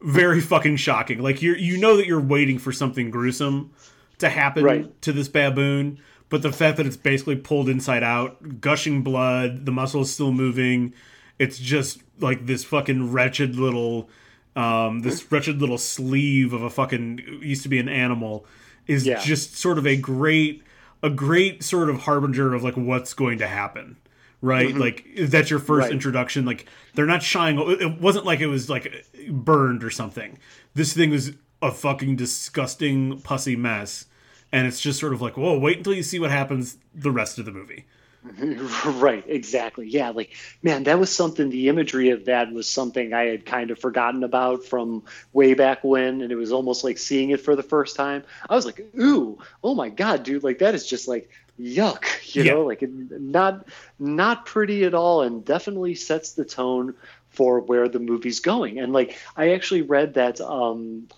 very 0.00 0.40
fucking 0.40 0.76
shocking 0.76 1.20
like 1.22 1.42
you 1.42 1.54
you 1.54 1.76
know 1.78 1.96
that 1.96 2.06
you're 2.06 2.20
waiting 2.20 2.58
for 2.58 2.72
something 2.72 3.10
gruesome 3.10 3.70
to 4.18 4.28
happen 4.28 4.64
Right. 4.64 5.02
to 5.02 5.12
this 5.12 5.28
baboon 5.28 5.98
but 6.30 6.42
the 6.42 6.52
fact 6.52 6.76
that 6.78 6.86
it's 6.86 6.96
basically 6.96 7.36
pulled 7.36 7.68
inside 7.68 8.02
out 8.02 8.60
gushing 8.60 9.02
blood 9.02 9.66
the 9.66 9.72
muscle 9.72 10.02
is 10.02 10.12
still 10.12 10.32
moving 10.32 10.94
it's 11.38 11.58
just 11.58 12.00
like 12.20 12.46
this 12.46 12.64
fucking 12.64 13.12
wretched 13.12 13.56
little 13.56 14.08
um 14.56 15.00
this 15.00 15.16
wretched 15.32 15.60
little 15.60 15.78
sleeve 15.78 16.52
of 16.54 16.62
a 16.62 16.70
fucking 16.70 17.20
used 17.42 17.62
to 17.62 17.68
be 17.68 17.78
an 17.78 17.88
animal 17.88 18.46
is 18.86 19.06
Yeah. 19.06 19.18
just 19.20 19.56
sort 19.56 19.78
of 19.78 19.86
a 19.86 19.96
great 19.96 20.62
a 21.02 21.10
great 21.10 21.62
sort 21.62 21.90
of 21.90 22.00
harbinger 22.02 22.54
of 22.54 22.62
like 22.62 22.76
what's 22.76 23.14
going 23.14 23.38
to 23.38 23.46
happen 23.46 23.96
right? 24.40 24.68
Mm-hmm. 24.74 24.78
Like 24.80 25.06
that's 25.28 25.48
your 25.48 25.58
first 25.58 25.84
Right. 25.84 25.92
introduction 25.92 26.44
like 26.44 26.66
they're 26.94 27.06
not 27.06 27.22
shying 27.22 27.58
it 27.80 27.98
wasn't 28.00 28.26
like 28.26 28.40
it 28.40 28.46
was 28.46 28.68
like 28.68 29.06
burned 29.30 29.82
or 29.82 29.90
something. 29.90 30.38
This 30.74 30.92
thing 30.92 31.10
was 31.10 31.32
a 31.62 31.70
fucking 31.70 32.16
disgusting 32.16 33.20
pussy 33.22 33.56
mess 33.56 34.04
and 34.52 34.66
it's 34.66 34.80
just 34.80 35.00
sort 35.00 35.14
of 35.14 35.22
like 35.22 35.38
whoa 35.38 35.58
wait 35.58 35.78
until 35.78 35.94
you 35.94 36.02
see 36.02 36.18
what 36.20 36.30
happens 36.30 36.76
the 36.94 37.10
rest 37.10 37.38
of 37.38 37.46
the 37.46 37.52
movie 37.52 37.86
right, 38.86 39.22
exactly. 39.26 39.86
Yeah, 39.88 40.10
like 40.10 40.30
man, 40.62 40.84
that 40.84 40.98
was 40.98 41.14
something. 41.14 41.50
The 41.50 41.68
imagery 41.68 42.10
of 42.10 42.24
that 42.24 42.52
was 42.52 42.68
something 42.68 43.12
I 43.12 43.24
had 43.26 43.44
kind 43.44 43.70
of 43.70 43.78
forgotten 43.78 44.24
about 44.24 44.64
from 44.64 45.02
way 45.32 45.54
back 45.54 45.84
when, 45.84 46.22
and 46.22 46.32
it 46.32 46.36
was 46.36 46.52
almost 46.52 46.84
like 46.84 46.98
seeing 46.98 47.30
it 47.30 47.40
for 47.42 47.54
the 47.54 47.62
first 47.62 47.96
time. 47.96 48.24
I 48.48 48.54
was 48.54 48.64
like, 48.64 48.80
ooh, 48.98 49.38
oh 49.62 49.74
my 49.74 49.90
god, 49.90 50.22
dude, 50.22 50.42
like 50.42 50.58
that 50.58 50.74
is 50.74 50.86
just 50.86 51.06
like 51.06 51.28
yuck, 51.60 52.04
you 52.34 52.44
Yeah. 52.44 52.44
know, 52.44 52.62
like 52.62 52.82
not 52.88 53.66
not 53.98 54.46
pretty 54.46 54.84
at 54.84 54.94
all, 54.94 55.22
and 55.22 55.44
definitely 55.44 55.94
sets 55.94 56.32
the 56.32 56.44
tone 56.44 56.94
for 57.28 57.60
where 57.60 57.88
the 57.88 58.00
movie's 58.00 58.40
going. 58.40 58.78
And 58.78 58.92
like 58.92 59.18
I 59.36 59.52
actually 59.52 59.82
read 59.82 60.14
that 60.14 60.40
um 60.40 61.08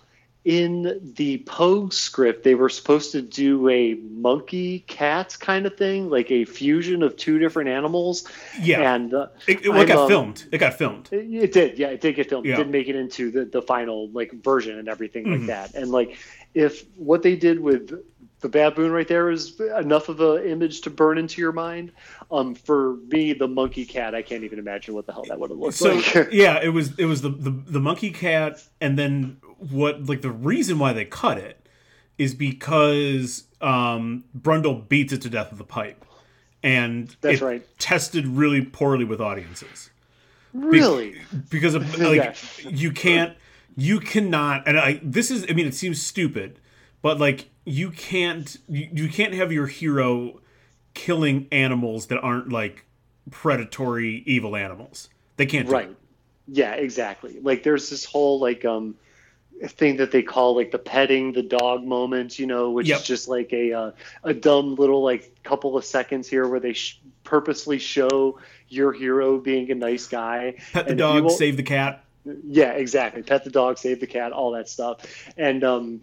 in 0.47 1.11
the 1.17 1.39
Pogue 1.39 1.91
script, 1.91 2.45
they 2.45 2.55
were 2.55 2.69
supposed 2.69 3.11
to 3.11 3.21
do 3.21 3.67
a 3.67 3.95
monkey 3.95 4.79
cat 4.87 5.35
kind 5.41 5.65
of 5.65 5.75
thing, 5.75 6.09
like 6.09 6.31
a 6.31 6.45
fusion 6.45 7.03
of 7.03 7.17
two 7.17 7.37
different 7.37 7.69
animals. 7.69 8.25
yeah 8.61 8.95
And 8.95 9.13
uh, 9.13 9.27
it, 9.45 9.65
it, 9.65 9.69
well, 9.69 9.81
it 9.81 9.87
got 9.87 9.97
um, 9.97 10.07
filmed 10.07 10.45
it 10.49 10.59
got 10.59 10.75
filmed 10.75 11.09
it, 11.11 11.25
it 11.43 11.51
did, 11.51 11.77
yeah, 11.77 11.87
it 11.89 11.99
did 11.99 12.15
get 12.15 12.29
filmed. 12.29 12.45
Yeah. 12.45 12.53
It 12.53 12.57
did 12.59 12.69
make 12.69 12.87
it 12.87 12.95
into 12.95 13.29
the, 13.29 13.43
the 13.43 13.61
final 13.61 14.09
like 14.11 14.31
version 14.41 14.79
and 14.79 14.87
everything 14.87 15.25
Mhm. 15.25 15.31
like 15.39 15.47
that. 15.47 15.75
And 15.75 15.91
like, 15.91 16.17
if 16.53 16.85
what 16.95 17.23
they 17.23 17.35
did 17.35 17.59
with 17.59 18.01
the 18.39 18.49
baboon 18.49 18.91
right 18.91 19.07
there 19.07 19.29
is 19.31 19.59
enough 19.59 20.09
of 20.09 20.19
an 20.21 20.43
image 20.43 20.81
to 20.81 20.89
burn 20.89 21.17
into 21.17 21.41
your 21.41 21.51
mind, 21.51 21.91
um, 22.31 22.53
for 22.53 22.97
me, 23.09 23.33
the 23.33 23.47
monkey 23.47 23.85
cat, 23.85 24.13
I 24.13 24.21
can't 24.21 24.43
even 24.43 24.59
imagine 24.59 24.93
what 24.93 25.05
the 25.07 25.13
hell 25.13 25.25
that 25.27 25.39
would 25.39 25.49
have 25.49 25.57
looked 25.59 25.75
so 25.75 25.95
like. 25.95 26.29
yeah 26.31 26.59
it 26.61 26.69
was 26.69 26.97
it 26.99 27.05
was 27.05 27.21
the, 27.21 27.29
the 27.29 27.49
the 27.49 27.79
monkey 27.79 28.11
cat 28.11 28.63
and 28.79 28.97
then 28.97 29.37
what 29.71 30.05
like 30.05 30.21
the 30.21 30.29
reason 30.31 30.77
why 30.77 30.93
they 30.93 31.05
cut 31.05 31.37
it 31.37 31.67
is 32.17 32.35
because 32.35 33.45
um 33.61 34.23
brundle 34.39 34.87
beats 34.87 35.13
it 35.13 35.21
to 35.23 35.29
death 35.29 35.51
with 35.51 35.59
a 35.59 35.63
pipe 35.63 36.05
and 36.61 37.15
That's 37.21 37.41
it 37.41 37.45
right. 37.45 37.79
tested 37.79 38.27
really 38.27 38.63
poorly 38.63 39.03
with 39.05 39.19
audiences 39.19 39.89
really? 40.53 41.15
because 41.49 41.73
of 41.73 41.97
like 41.99 42.17
Yes. 42.17 42.65
you 42.65 42.91
can't 42.91 43.35
you 43.75 43.99
cannot 43.99 44.67
and 44.67 44.77
i 44.79 44.99
this 45.03 45.31
is 45.31 45.45
i 45.49 45.53
mean 45.53 45.65
it 45.65 45.73
seems 45.75 46.01
stupid 46.01 46.59
but 47.01 47.19
like 47.19 47.49
you 47.65 47.91
can't 47.91 48.57
you, 48.67 48.89
you 48.93 49.09
can't 49.09 49.33
have 49.33 49.51
your 49.51 49.67
hero 49.67 50.39
killing 50.93 51.47
animals 51.51 52.07
that 52.07 52.17
aren't 52.19 52.51
like 52.51 52.85
predatory 53.31 54.23
evil 54.25 54.55
animals. 54.55 55.09
They 55.37 55.45
can't 55.45 55.67
do 55.67 55.73
right. 55.73 55.95
yeah 56.47 56.73
exactly. 56.73 57.39
Like 57.41 57.63
there's 57.63 57.89
this 57.89 58.05
whole 58.05 58.39
like 58.39 58.65
um 58.65 58.95
thing 59.65 59.97
that 59.97 60.11
they 60.11 60.21
call 60.21 60.55
like 60.55 60.71
the 60.71 60.77
petting 60.77 61.31
the 61.33 61.41
dog 61.41 61.83
moment 61.83 62.37
you 62.37 62.45
know 62.45 62.69
which 62.69 62.87
Yep. 62.87 62.99
is 62.99 63.03
just 63.05 63.27
like 63.27 63.51
a 63.53 63.73
uh, 63.73 63.91
a 64.23 64.31
dumb 64.33 64.75
little 64.75 65.03
like 65.03 65.35
couple 65.43 65.75
of 65.75 65.83
seconds 65.83 66.27
here 66.27 66.47
where 66.47 66.59
they 66.59 66.73
sh- 66.73 67.01
purposely 67.23 67.79
show 67.79 68.39
your 68.69 68.93
hero 68.93 69.39
being 69.39 69.71
a 69.71 69.75
nice 69.75 70.07
guy 70.07 70.55
pet 70.73 70.85
the 70.85 70.91
And 70.91 70.99
dog 70.99 71.31
save 71.31 71.57
the 71.57 71.63
cat. 71.63 72.03
Yeah 72.45 72.71
exactly. 72.73 73.23
Pet 73.23 73.45
the 73.45 73.49
dog 73.49 73.79
save 73.79 73.99
the 73.99 74.05
cat 74.05 74.31
all 74.31 74.51
that 74.51 74.69
stuff. 74.69 74.99
And 75.37 75.63
um 75.63 76.01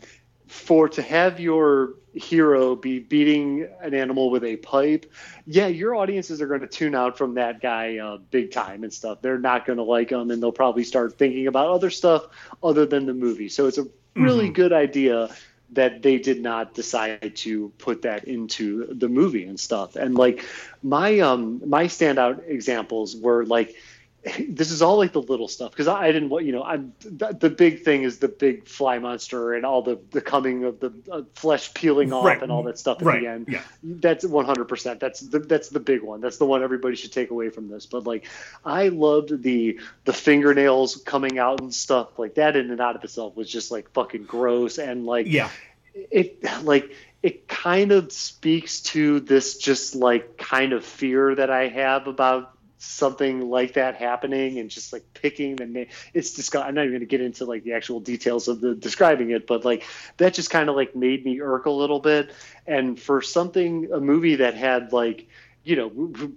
for 0.54 0.88
to 0.88 1.02
have 1.02 1.40
your 1.40 1.94
hero 2.12 2.76
be 2.76 3.00
beating 3.00 3.68
an 3.80 3.92
animal 3.92 4.30
with 4.30 4.44
a 4.44 4.56
pipe 4.58 5.12
yeah 5.46 5.66
your 5.66 5.96
audiences 5.96 6.40
are 6.40 6.46
going 6.46 6.60
to 6.60 6.68
tune 6.68 6.94
out 6.94 7.18
from 7.18 7.34
that 7.34 7.60
guy 7.60 7.98
uh, 7.98 8.18
big 8.30 8.50
time 8.50 8.84
and 8.84 8.92
stuff. 8.92 9.20
They're 9.20 9.38
not 9.38 9.66
going 9.66 9.78
to 9.78 9.82
like 9.82 10.10
him 10.10 10.30
and 10.30 10.42
they'll 10.42 10.52
probably 10.52 10.84
start 10.84 11.18
thinking 11.18 11.46
about 11.46 11.68
other 11.68 11.90
stuff 11.90 12.26
other 12.62 12.86
than 12.86 13.06
the 13.06 13.14
movie. 13.14 13.48
So 13.48 13.66
it's 13.66 13.78
a 13.78 13.86
really 14.14 14.48
good 14.48 14.72
idea 14.72 15.34
that 15.72 16.02
they 16.02 16.18
did 16.18 16.40
not 16.40 16.74
decide 16.74 17.34
to 17.34 17.70
put 17.78 18.02
that 18.02 18.24
into 18.24 18.86
the 18.86 19.08
movie 19.08 19.44
and 19.44 19.58
stuff. 19.58 19.96
And 19.96 20.14
like 20.14 20.44
my 20.82 21.20
um 21.20 21.62
my 21.66 21.86
standout 21.86 22.48
examples 22.48 23.16
were 23.16 23.44
like 23.44 23.74
this 24.48 24.70
is 24.70 24.82
all 24.82 24.96
like 24.96 25.12
the 25.12 25.20
little 25.20 25.48
stuff 25.48 25.70
because 25.70 25.86
I, 25.86 26.06
I 26.06 26.12
didn't 26.12 26.30
want 26.30 26.44
you 26.46 26.52
know 26.52 26.62
I'm 26.62 26.94
the, 27.00 27.36
the 27.38 27.50
big 27.50 27.82
thing 27.82 28.04
is 28.04 28.18
the 28.18 28.28
big 28.28 28.66
fly 28.66 28.98
monster 28.98 29.52
and 29.54 29.66
all 29.66 29.82
the 29.82 29.98
the 30.10 30.20
coming 30.20 30.64
of 30.64 30.80
the 30.80 30.92
uh, 31.10 31.22
flesh 31.34 31.74
peeling 31.74 32.12
off 32.12 32.24
Right. 32.24 32.42
and 32.42 32.50
all 32.50 32.62
that 32.64 32.78
stuff 32.78 32.98
at 33.00 33.06
right. 33.06 33.20
the 33.20 33.28
end. 33.28 33.46
Yeah. 33.48 33.62
That's 33.82 34.24
100% 34.24 35.00
that's 35.00 35.20
the 35.20 35.40
that's 35.40 35.68
the 35.68 35.80
big 35.80 36.02
one. 36.02 36.20
That's 36.20 36.38
the 36.38 36.46
one 36.46 36.62
everybody 36.62 36.96
should 36.96 37.12
take 37.12 37.30
away 37.30 37.50
from 37.50 37.68
this. 37.68 37.86
But 37.86 38.04
like 38.04 38.26
i 38.64 38.88
loved 38.88 39.42
the 39.42 39.78
the 40.04 40.12
fingernails 40.12 40.96
coming 40.96 41.38
out 41.38 41.60
and 41.60 41.74
stuff. 41.74 42.18
Like 42.18 42.34
that 42.36 42.56
in 42.56 42.70
and 42.70 42.80
out 42.80 42.96
of 42.96 43.04
itself 43.04 43.36
was 43.36 43.50
just 43.50 43.70
like 43.70 43.90
fucking 43.90 44.24
gross. 44.24 44.78
And 44.78 45.04
like 45.04 45.26
yeah. 45.26 45.50
it 45.92 46.42
like 46.62 46.92
it 47.22 47.48
kind 47.48 47.90
of 47.90 48.12
speaks 48.12 48.82
to 48.82 49.20
this 49.20 49.56
just 49.56 49.94
like 49.94 50.36
kind 50.36 50.74
of 50.74 50.84
fear 50.84 51.34
that 51.34 51.48
i 51.50 51.68
have 51.68 52.06
about 52.06 52.53
something 52.84 53.48
like 53.50 53.74
that 53.74 53.96
happening 53.96 54.58
and 54.58 54.70
just 54.70 54.92
like 54.92 55.02
picking 55.14 55.56
the 55.56 55.66
name 55.66 55.86
it's 56.12 56.32
disgusting 56.34 56.68
i'm 56.68 56.74
not 56.74 56.82
even 56.82 56.92
going 56.92 57.00
to 57.00 57.06
get 57.06 57.20
into 57.20 57.44
like 57.44 57.64
the 57.64 57.72
actual 57.72 58.00
details 58.00 58.48
of 58.48 58.60
the 58.60 58.74
describing 58.74 59.30
it 59.30 59.46
but 59.46 59.64
like 59.64 59.84
that 60.18 60.34
just 60.34 60.50
kind 60.50 60.68
of 60.68 60.76
like 60.76 60.94
made 60.94 61.24
me 61.24 61.40
irk 61.40 61.66
a 61.66 61.70
little 61.70 62.00
bit. 62.00 62.32
And 62.66 62.98
for 63.00 63.20
something 63.22 63.90
a 63.92 64.00
movie 64.00 64.36
that 64.36 64.54
had 64.54 64.92
like 64.92 65.28
you 65.64 65.76
know 65.76 66.32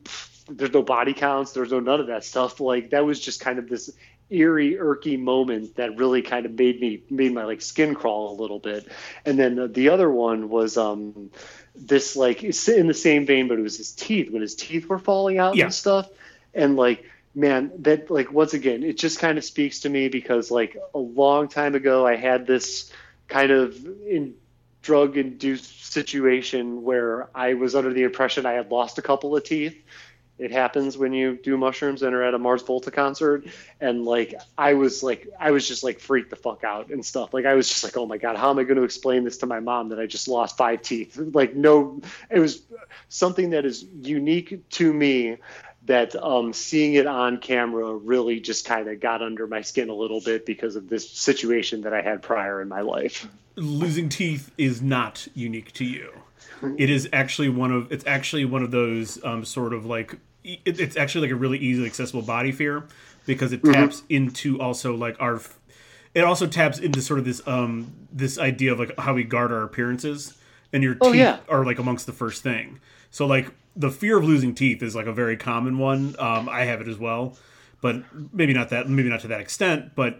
there's 0.49 0.73
no 0.73 0.81
body 0.81 1.13
counts 1.13 1.51
there's 1.51 1.71
no 1.71 1.79
none 1.79 1.99
of 1.99 2.07
that 2.07 2.23
stuff 2.23 2.59
like 2.59 2.91
that 2.91 3.05
was 3.05 3.19
just 3.19 3.39
kind 3.39 3.59
of 3.59 3.67
this 3.69 3.91
eerie 4.29 4.73
irky 4.73 5.17
moment 5.19 5.75
that 5.77 5.97
really 5.97 6.21
kind 6.21 6.45
of 6.45 6.51
made 6.53 6.81
me 6.81 7.01
made 7.09 7.33
my 7.33 7.45
like 7.45 7.61
skin 7.61 7.95
crawl 7.95 8.37
a 8.37 8.41
little 8.41 8.59
bit. 8.59 8.87
And 9.25 9.39
then 9.39 9.55
the, 9.55 9.67
the 9.67 9.89
other 9.89 10.09
one 10.09 10.49
was 10.49 10.77
um 10.77 11.31
this 11.75 12.15
like 12.15 12.43
in 12.43 12.87
the 12.87 12.93
same 12.93 13.25
vein 13.25 13.47
but 13.47 13.57
it 13.59 13.61
was 13.61 13.77
his 13.77 13.91
teeth 13.91 14.31
when 14.31 14.41
his 14.41 14.55
teeth 14.55 14.87
were 14.87 14.99
falling 14.99 15.37
out 15.37 15.55
Yeah. 15.55 15.65
and 15.65 15.73
stuff 15.73 16.09
and 16.57 16.75
like 16.75 17.05
man 17.33 17.71
that 17.79 18.09
like 18.09 18.31
once 18.31 18.53
again 18.53 18.83
it 18.83 18.97
just 18.97 19.19
kind 19.19 19.37
of 19.37 19.43
speaks 19.43 19.81
to 19.81 19.89
me 19.89 20.09
because 20.09 20.49
like 20.49 20.75
a 20.95 20.99
long 20.99 21.47
time 21.47 21.75
ago 21.75 22.05
i 22.05 22.15
had 22.15 22.47
this 22.47 22.91
kind 23.27 23.51
of 23.51 23.75
in 23.85 24.33
drug 24.87 25.17
induced 25.17 25.91
situation 25.91 26.81
where 26.81 27.27
I 27.35 27.55
was 27.55 27.75
under 27.75 27.91
the 27.91 28.03
impression 28.03 28.45
I 28.45 28.53
had 28.53 28.71
lost 28.71 28.97
a 28.97 29.01
couple 29.01 29.35
of 29.35 29.43
teeth. 29.43 29.75
It 30.37 30.51
happens 30.51 30.97
when 30.97 31.11
you 31.11 31.35
do 31.35 31.57
mushrooms 31.57 32.03
and 32.03 32.15
are 32.15 32.23
at 32.23 32.33
a 32.33 32.39
Mars 32.39 32.61
Volta 32.61 32.89
concert. 32.89 33.47
And 33.81 34.05
like, 34.05 34.35
I 34.57 34.75
was 34.75 35.03
like, 35.03 35.27
I 35.37 35.51
was 35.51 35.67
just 35.67 35.83
like 35.83 35.99
freaked 35.99 36.29
the 36.29 36.37
fuck 36.37 36.63
out 36.63 36.89
and 36.89 37.03
stuff. 37.03 37.33
Like, 37.33 37.45
I 37.45 37.55
was 37.55 37.67
just 37.67 37.83
like, 37.83 37.97
oh 37.97 38.05
my 38.05 38.17
God, 38.17 38.37
how 38.37 38.49
am 38.49 38.59
I 38.59 38.63
going 38.63 38.77
to 38.77 38.83
explain 38.83 39.25
this 39.25 39.39
to 39.39 39.45
my 39.45 39.59
mom 39.59 39.89
that 39.89 39.99
I 39.99 40.05
just 40.05 40.29
lost 40.29 40.55
five 40.55 40.83
teeth? 40.83 41.17
Like, 41.17 41.53
no, 41.53 41.99
it 42.29 42.39
was 42.39 42.61
something 43.09 43.49
that 43.49 43.65
is 43.65 43.83
unique 43.99 44.69
to 44.69 44.93
me 44.93 45.37
that 45.87 46.15
um, 46.21 46.53
seeing 46.53 46.93
it 46.93 47.07
on 47.07 47.39
camera 47.39 47.95
really 47.95 48.39
just 48.39 48.65
kind 48.65 48.87
of 48.87 48.99
got 48.99 49.21
under 49.21 49.47
my 49.47 49.61
skin 49.61 49.89
a 49.89 49.93
little 49.93 50.21
bit 50.21 50.45
because 50.45 50.75
of 50.75 50.89
this 50.89 51.09
situation 51.09 51.81
that 51.81 51.93
I 51.93 52.01
had 52.01 52.21
prior 52.21 52.61
in 52.61 52.67
my 52.67 52.81
life. 52.81 53.27
Losing 53.55 54.09
teeth 54.09 54.51
is 54.57 54.81
not 54.81 55.27
unique 55.33 55.73
to 55.73 55.85
you. 55.85 56.11
It 56.77 56.89
is 56.89 57.07
actually 57.13 57.49
one 57.49 57.71
of 57.71 57.91
it's 57.91 58.03
actually 58.07 58.43
one 58.43 58.63
of 58.63 58.71
those 58.71 59.23
um, 59.23 59.45
sort 59.45 59.73
of 59.73 59.85
like 59.85 60.15
it, 60.43 60.79
it's 60.79 60.97
actually 60.97 61.27
like 61.27 61.31
a 61.31 61.35
really 61.35 61.59
easily 61.59 61.85
accessible 61.85 62.23
body 62.23 62.51
fear 62.51 62.83
because 63.27 63.53
it 63.53 63.63
taps 63.63 63.97
mm-hmm. 63.97 64.13
into 64.15 64.59
also 64.59 64.95
like 64.95 65.15
our 65.19 65.39
it 66.15 66.23
also 66.23 66.47
taps 66.47 66.79
into 66.79 66.99
sort 66.99 67.19
of 67.19 67.25
this 67.25 67.47
um 67.47 67.93
this 68.11 68.39
idea 68.39 68.71
of 68.71 68.79
like 68.79 68.97
how 68.97 69.13
we 69.13 69.23
guard 69.23 69.51
our 69.51 69.61
appearances 69.61 70.35
and 70.73 70.81
your 70.81 70.97
oh, 71.01 71.11
teeth 71.11 71.19
yeah. 71.19 71.37
are 71.47 71.63
like 71.63 71.77
amongst 71.77 72.07
the 72.07 72.13
first 72.13 72.41
thing. 72.41 72.79
So 73.11 73.27
like 73.27 73.51
the 73.77 73.91
fear 73.91 74.17
of 74.17 74.25
losing 74.25 74.55
teeth 74.55 74.81
is 74.81 74.95
like 74.95 75.05
a 75.05 75.13
very 75.13 75.37
common 75.37 75.77
one. 75.77 76.15
Um, 76.19 76.49
I 76.49 76.65
have 76.65 76.81
it 76.81 76.87
as 76.87 76.97
well, 76.97 77.37
but 77.81 78.03
maybe 78.33 78.53
not 78.53 78.69
that 78.69 78.89
maybe 78.89 79.09
not 79.09 79.21
to 79.21 79.27
that 79.27 79.39
extent. 79.39 79.95
But 79.95 80.19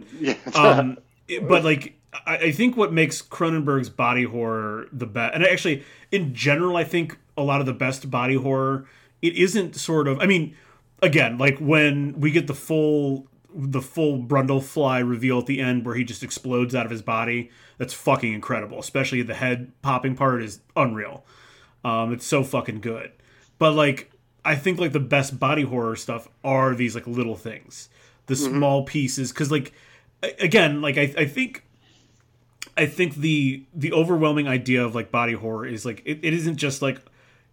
um, 0.54 0.98
but 1.42 1.64
like 1.64 1.94
I, 2.26 2.36
I, 2.36 2.52
think 2.52 2.76
what 2.76 2.92
makes 2.92 3.20
Cronenberg's 3.20 3.90
body 3.90 4.24
horror 4.24 4.88
the 4.92 5.06
best, 5.06 5.34
and 5.34 5.44
actually 5.44 5.84
in 6.12 6.34
general, 6.34 6.76
I 6.76 6.84
think 6.84 7.18
a 7.36 7.42
lot 7.42 7.60
of 7.60 7.66
the 7.66 7.74
best 7.74 8.10
body 8.10 8.36
horror 8.36 8.86
it 9.20 9.34
isn't 9.34 9.74
sort 9.74 10.06
of. 10.06 10.20
I 10.20 10.26
mean, 10.26 10.56
again, 11.02 11.36
like 11.36 11.58
when 11.58 12.18
we 12.20 12.30
get 12.30 12.46
the 12.46 12.54
full 12.54 13.26
the 13.54 13.82
full 13.82 14.22
Brundlefly 14.22 15.08
reveal 15.08 15.38
at 15.38 15.46
the 15.46 15.60
end 15.60 15.84
where 15.84 15.94
he 15.94 16.04
just 16.04 16.22
explodes 16.22 16.74
out 16.74 16.84
of 16.84 16.92
his 16.92 17.02
body. 17.02 17.50
That's 17.78 17.94
fucking 17.94 18.32
incredible. 18.32 18.78
Especially 18.78 19.22
the 19.22 19.34
head 19.34 19.72
popping 19.82 20.14
part 20.16 20.42
is 20.42 20.60
unreal. 20.76 21.24
Um, 21.84 22.12
it's 22.12 22.26
so 22.26 22.44
fucking 22.44 22.80
good. 22.80 23.10
But 23.58 23.72
like, 23.72 24.10
I 24.44 24.54
think 24.56 24.78
like 24.78 24.92
the 24.92 25.00
best 25.00 25.38
body 25.38 25.62
horror 25.62 25.96
stuff 25.96 26.28
are 26.44 26.74
these 26.74 26.94
like 26.94 27.06
little 27.06 27.36
things, 27.36 27.88
the 28.26 28.34
mm-hmm. 28.34 28.56
small 28.56 28.84
pieces. 28.84 29.32
Because 29.32 29.50
like, 29.50 29.72
again, 30.40 30.80
like 30.80 30.96
I, 30.96 31.12
I 31.16 31.26
think, 31.26 31.64
I 32.76 32.86
think 32.86 33.16
the 33.16 33.64
the 33.74 33.92
overwhelming 33.92 34.46
idea 34.46 34.84
of 34.84 34.94
like 34.94 35.10
body 35.10 35.32
horror 35.32 35.66
is 35.66 35.84
like 35.84 36.02
it, 36.04 36.20
it 36.22 36.32
isn't 36.32 36.56
just 36.56 36.80
like 36.80 37.00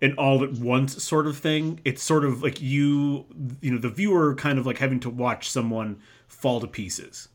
an 0.02 0.14
all 0.18 0.44
at 0.44 0.52
once 0.54 1.02
sort 1.04 1.26
of 1.26 1.38
thing. 1.38 1.80
It's 1.84 2.04
sort 2.04 2.26
of 2.26 2.44
like 2.44 2.62
you, 2.62 3.26
you 3.62 3.72
know, 3.72 3.80
the 3.80 3.90
viewer 3.90 4.36
kind 4.36 4.60
of 4.60 4.66
like 4.66 4.78
having 4.78 5.00
to 5.02 5.10
watch 5.10 5.50
someone 5.50 6.00
fall 6.28 6.60
to 6.60 6.68
pieces, 6.68 7.30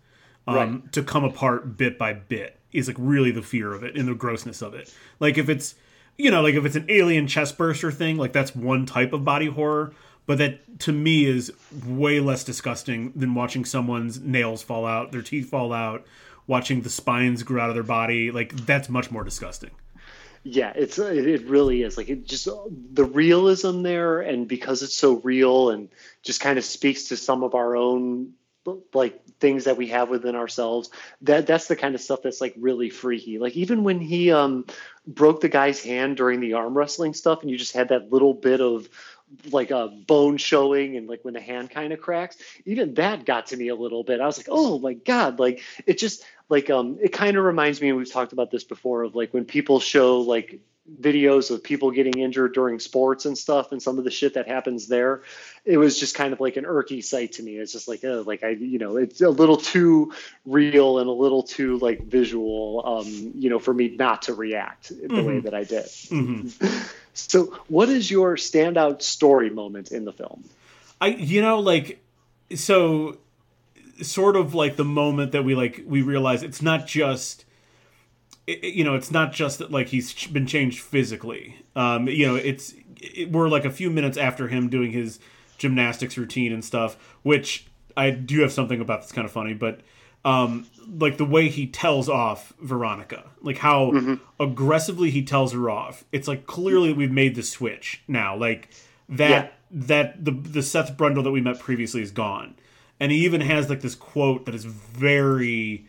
um, 0.47 0.55
right. 0.55 0.93
to 0.93 1.03
come 1.03 1.25
apart 1.25 1.77
bit 1.77 1.99
by 1.99 2.13
bit 2.13 2.59
is 2.73 2.87
like 2.87 2.97
really 2.99 3.33
the 3.33 3.43
fear 3.43 3.73
of 3.73 3.83
it 3.83 3.97
and 3.97 4.07
the 4.09 4.15
grossness 4.15 4.63
of 4.63 4.75
it. 4.75 4.95
Like 5.19 5.37
if 5.37 5.49
it's 5.49 5.75
you 6.19 6.31
know, 6.31 6.43
like 6.43 6.55
if 6.55 6.65
it's 6.65 6.77
an 6.77 6.87
alien 6.89 7.27
chest 7.27 7.57
burster 7.57 7.91
thing, 7.91 8.17
like 8.17 8.33
that's 8.33 8.55
one 8.55 8.87
type 8.87 9.13
of 9.13 9.25
body 9.25 9.47
horror. 9.47 9.93
But 10.27 10.39
that 10.39 10.79
to 10.81 10.93
me 10.93 11.25
is 11.25 11.53
way 11.85 12.21
less 12.21 12.45
disgusting 12.45 13.13
than 13.17 13.35
watching 13.35 13.65
someone's 13.65 14.21
nails 14.21 14.63
fall 14.63 14.87
out, 14.87 15.11
their 15.11 15.23
teeth 15.23 15.51
fall 15.51 15.73
out, 15.73 16.07
watching 16.47 16.83
the 16.83 16.91
spines 16.91 17.43
grow 17.43 17.63
out 17.63 17.69
of 17.71 17.75
their 17.75 17.83
body. 17.83 18.31
Like 18.31 18.55
that's 18.55 18.89
much 18.89 19.11
more 19.11 19.25
disgusting. 19.25 19.71
Yeah, 20.43 20.73
it's 20.75 20.99
uh, 20.99 21.07
it 21.07 21.47
really 21.47 21.83
is 21.83 21.97
like 21.99 22.09
it 22.09 22.27
just 22.27 22.49
the 22.95 23.05
realism 23.05 23.83
there, 23.83 24.21
and 24.21 24.49
because 24.49 24.83
it's 24.83 24.97
so 24.97 25.15
real 25.17 25.71
and 25.71 25.89
just 26.23 26.41
kind 26.41 26.59
of 26.59 26.65
speaks 26.65 27.09
to 27.09 27.17
some 27.17 27.43
of 27.43 27.55
our 27.55 27.77
own 27.77 28.35
like 28.93 29.25
things 29.41 29.65
that 29.65 29.77
we 29.77 29.89
have 29.89 30.11
within 30.11 30.37
ourselves 30.37 30.91
that 31.23 31.47
that's 31.47 31.67
the 31.67 31.77
kind 31.77 31.95
of 31.95 32.01
stuff 32.01 32.21
that's 32.23 32.41
like 32.41 32.55
really 32.59 32.91
freaky. 32.91 33.39
Like 33.39 33.57
even 33.57 33.85
when 33.85 34.01
he 34.01 34.33
um 34.33 34.67
broke 35.07 35.41
the 35.41 35.49
guy's 35.49 35.83
hand 35.83 36.17
during 36.17 36.41
the 36.41 36.55
arm 36.55 36.77
wrestling 36.77 37.15
stuff 37.15 37.41
and 37.43 37.51
you 37.51 37.57
just 37.57 37.75
had 37.75 37.89
that 37.89 38.13
little 38.13 38.35
bit 38.35 38.61
of 38.61 38.89
like 39.51 39.71
a 39.71 39.89
bone 39.89 40.37
showing 40.37 40.97
and 40.97 41.09
like 41.09 41.25
when 41.25 41.35
the 41.35 41.41
hand 41.41 41.71
kind 41.71 41.93
of 41.93 42.01
cracks 42.01 42.37
even 42.67 42.95
that 42.95 43.25
got 43.25 43.47
to 43.47 43.57
me 43.57 43.69
a 43.69 43.75
little 43.75 44.05
bit. 44.05 44.21
I 44.21 44.27
was 44.27 44.39
like 44.39 44.49
oh 44.51 44.79
my 44.79 44.95
god 44.95 45.39
like 45.39 45.63
it 45.87 45.99
just 45.99 46.25
like 46.49 46.69
um 46.69 46.99
it 47.01 47.13
kind 47.13 47.37
of 47.37 47.45
reminds 47.45 47.81
me 47.81 47.89
and 47.89 47.97
we've 47.97 48.13
talked 48.13 48.33
about 48.33 48.51
this 48.51 48.65
before 48.65 49.05
of 49.05 49.15
like 49.15 49.33
when 49.33 49.45
people 49.45 49.81
show 49.81 50.21
like 50.21 50.61
videos 51.01 51.51
of 51.51 51.63
people 51.63 51.91
getting 51.91 52.19
injured 52.19 52.55
during 52.55 52.81
sports 52.81 53.25
and 53.27 53.37
stuff 53.37 53.71
and 53.71 53.83
some 53.83 53.99
of 53.99 54.05
the 54.05 54.11
shit 54.11 54.35
that 54.35 54.49
happens 54.49 54.89
there 54.89 55.23
it 55.65 55.77
was 55.77 56.01
just 56.01 56.15
kind 56.15 56.33
of 56.33 56.41
like 56.41 56.57
an 56.57 56.65
irky 56.65 57.05
sight 57.05 57.33
to 57.33 57.43
me 57.43 57.57
it's 57.57 57.73
just 57.73 57.87
like 57.87 58.03
oh 58.05 58.25
like 58.27 58.43
i 58.43 58.49
you 58.49 58.79
know 58.79 58.97
it's 58.97 59.21
a 59.21 59.29
little 59.29 59.57
too 59.57 60.13
real 60.47 60.99
and 60.99 61.09
a 61.09 61.13
little 61.13 61.43
too 61.43 61.79
like 61.79 62.03
visual 62.05 62.83
um 62.85 63.33
you 63.37 63.51
know 63.51 63.59
for 63.59 63.75
me 63.75 63.95
not 63.97 64.23
to 64.23 64.35
react 64.35 64.89
the 64.89 65.07
mm-hmm. 65.07 65.27
way 65.27 65.39
that 65.39 65.55
i 65.55 65.63
did 65.63 65.85
mm-hmm. 65.85 66.79
so 67.15 67.45
what 67.69 67.89
is 67.89 68.11
your 68.11 68.37
standout 68.37 69.03
story 69.03 69.51
moment 69.51 69.93
in 69.93 70.05
the 70.05 70.13
film 70.13 70.43
i 71.01 71.09
you 71.09 71.43
know 71.43 71.61
like 71.61 72.03
so 72.55 73.17
sort 74.03 74.35
of 74.35 74.55
like 74.55 74.77
the 74.77 74.85
moment 74.85 75.33
that 75.33 75.45
we 75.45 75.55
like 75.55 75.83
we 75.87 76.03
realize 76.03 76.43
it's 76.43 76.63
not 76.63 76.87
just 76.87 77.45
it, 78.51 78.75
you 78.75 78.85
know, 78.85 78.95
it's 78.95 79.11
not 79.11 79.33
just 79.33 79.59
that 79.59 79.71
like 79.71 79.89
he's 79.89 80.27
been 80.27 80.47
changed 80.47 80.81
physically. 80.81 81.63
Um, 81.77 82.09
you 82.09 82.27
know, 82.27 82.37
it's 82.37 82.75
it, 83.01 83.31
we're 83.31 83.49
like 83.49 83.65
a 83.65 83.71
few 83.71 83.91
minutes 83.91 84.17
after 84.17 84.49
him 84.49 84.69
doing 84.69 84.93
his 84.93 85.19
gymnastics 85.59 86.17
routine 86.17 86.53
and 86.53 86.65
stuff, 86.65 86.97
which 87.23 87.67
I 87.97 88.11
do 88.11 88.41
have 88.41 88.53
something 88.53 88.81
about 88.81 89.01
that's 89.01 89.13
kind 89.13 89.25
of 89.25 89.33
funny, 89.33 89.55
but 89.55 89.81
um, 90.25 90.67
like 90.99 91.17
the 91.17 91.25
way 91.25 91.49
he 91.49 91.67
tells 91.67 92.09
off 92.09 92.53
Veronica, 92.61 93.25
like 93.41 93.59
how 93.59 93.93
mm-hmm. 93.93 94.15
aggressively 94.43 95.11
he 95.11 95.23
tells 95.23 95.53
her 95.53 95.71
off. 95.71 96.05
It's 96.13 96.29
like 96.29 96.47
clearly 96.47 96.93
we've 96.93 97.13
made 97.13 97.35
the 97.35 97.43
switch 97.43 98.03
now. 98.07 98.37
Like 98.37 98.69
that 99.09 99.31
yeah. 99.31 99.49
that 99.87 100.25
the 100.25 100.33
the 100.33 100.63
Seth 100.63 100.97
Brundle 100.97 101.25
that 101.25 101.31
we 101.31 101.41
met 101.41 101.59
previously 101.59 102.03
is 102.03 102.11
gone, 102.11 102.55
and 102.99 103.13
he 103.13 103.25
even 103.25 103.41
has 103.41 103.71
like 103.71 103.81
this 103.81 103.95
quote 103.95 104.45
that 104.47 104.55
is 104.55 104.65
very 104.65 105.87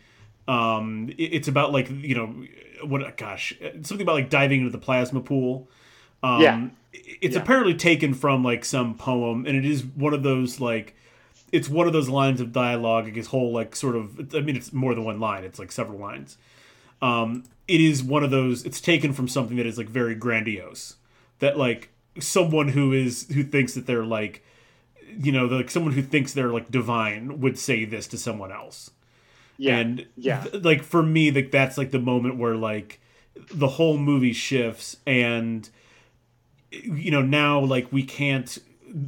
um, 0.48 1.08
it, 1.10 1.34
it's 1.34 1.48
about 1.48 1.72
like 1.72 1.90
you 1.90 2.14
know 2.14 2.86
what? 2.86 3.16
Gosh, 3.16 3.54
something 3.82 4.02
about 4.02 4.14
like 4.14 4.30
diving 4.30 4.60
into 4.60 4.72
the 4.72 4.78
plasma 4.78 5.20
pool. 5.20 5.68
Um, 6.22 6.40
yeah. 6.40 6.68
It's 6.92 7.34
yeah. 7.34 7.42
apparently 7.42 7.74
taken 7.74 8.14
from 8.14 8.44
like 8.44 8.64
some 8.64 8.96
poem, 8.96 9.46
and 9.46 9.56
it 9.56 9.64
is 9.64 9.84
one 9.84 10.14
of 10.14 10.22
those 10.22 10.60
like 10.60 10.94
it's 11.52 11.68
one 11.68 11.86
of 11.86 11.92
those 11.92 12.08
lines 12.08 12.40
of 12.40 12.52
dialogue. 12.52 13.04
Like 13.04 13.16
his 13.16 13.28
whole 13.28 13.52
like 13.52 13.76
sort 13.76 13.96
of. 13.96 14.34
I 14.34 14.40
mean, 14.40 14.56
it's 14.56 14.72
more 14.72 14.94
than 14.94 15.04
one 15.04 15.20
line. 15.20 15.44
It's 15.44 15.58
like 15.58 15.72
several 15.72 15.98
lines. 15.98 16.38
Um, 17.00 17.44
it 17.68 17.80
is 17.80 18.02
one 18.02 18.24
of 18.24 18.30
those. 18.30 18.64
It's 18.64 18.80
taken 18.80 19.12
from 19.12 19.28
something 19.28 19.56
that 19.56 19.66
is 19.66 19.78
like 19.78 19.88
very 19.88 20.14
grandiose. 20.14 20.96
That 21.38 21.56
like 21.56 21.90
someone 22.20 22.68
who 22.68 22.92
is 22.92 23.28
who 23.32 23.42
thinks 23.42 23.74
that 23.74 23.86
they're 23.86 24.04
like, 24.04 24.44
you 25.18 25.32
know, 25.32 25.46
like 25.46 25.70
someone 25.70 25.92
who 25.92 26.02
thinks 26.02 26.32
they're 26.32 26.52
like 26.52 26.70
divine 26.70 27.40
would 27.40 27.58
say 27.58 27.84
this 27.84 28.06
to 28.08 28.18
someone 28.18 28.52
else. 28.52 28.90
Yeah. 29.62 29.78
And 29.78 30.06
yeah. 30.16 30.42
Th- 30.42 30.64
like 30.64 30.82
for 30.82 31.04
me, 31.04 31.30
like 31.30 31.52
that's 31.52 31.78
like 31.78 31.92
the 31.92 32.00
moment 32.00 32.36
where 32.36 32.56
like 32.56 33.00
the 33.52 33.68
whole 33.68 33.96
movie 33.96 34.32
shifts 34.32 34.96
and 35.06 35.68
you 36.70 37.12
know, 37.12 37.22
now 37.22 37.60
like 37.60 37.92
we 37.92 38.02
can't 38.02 38.58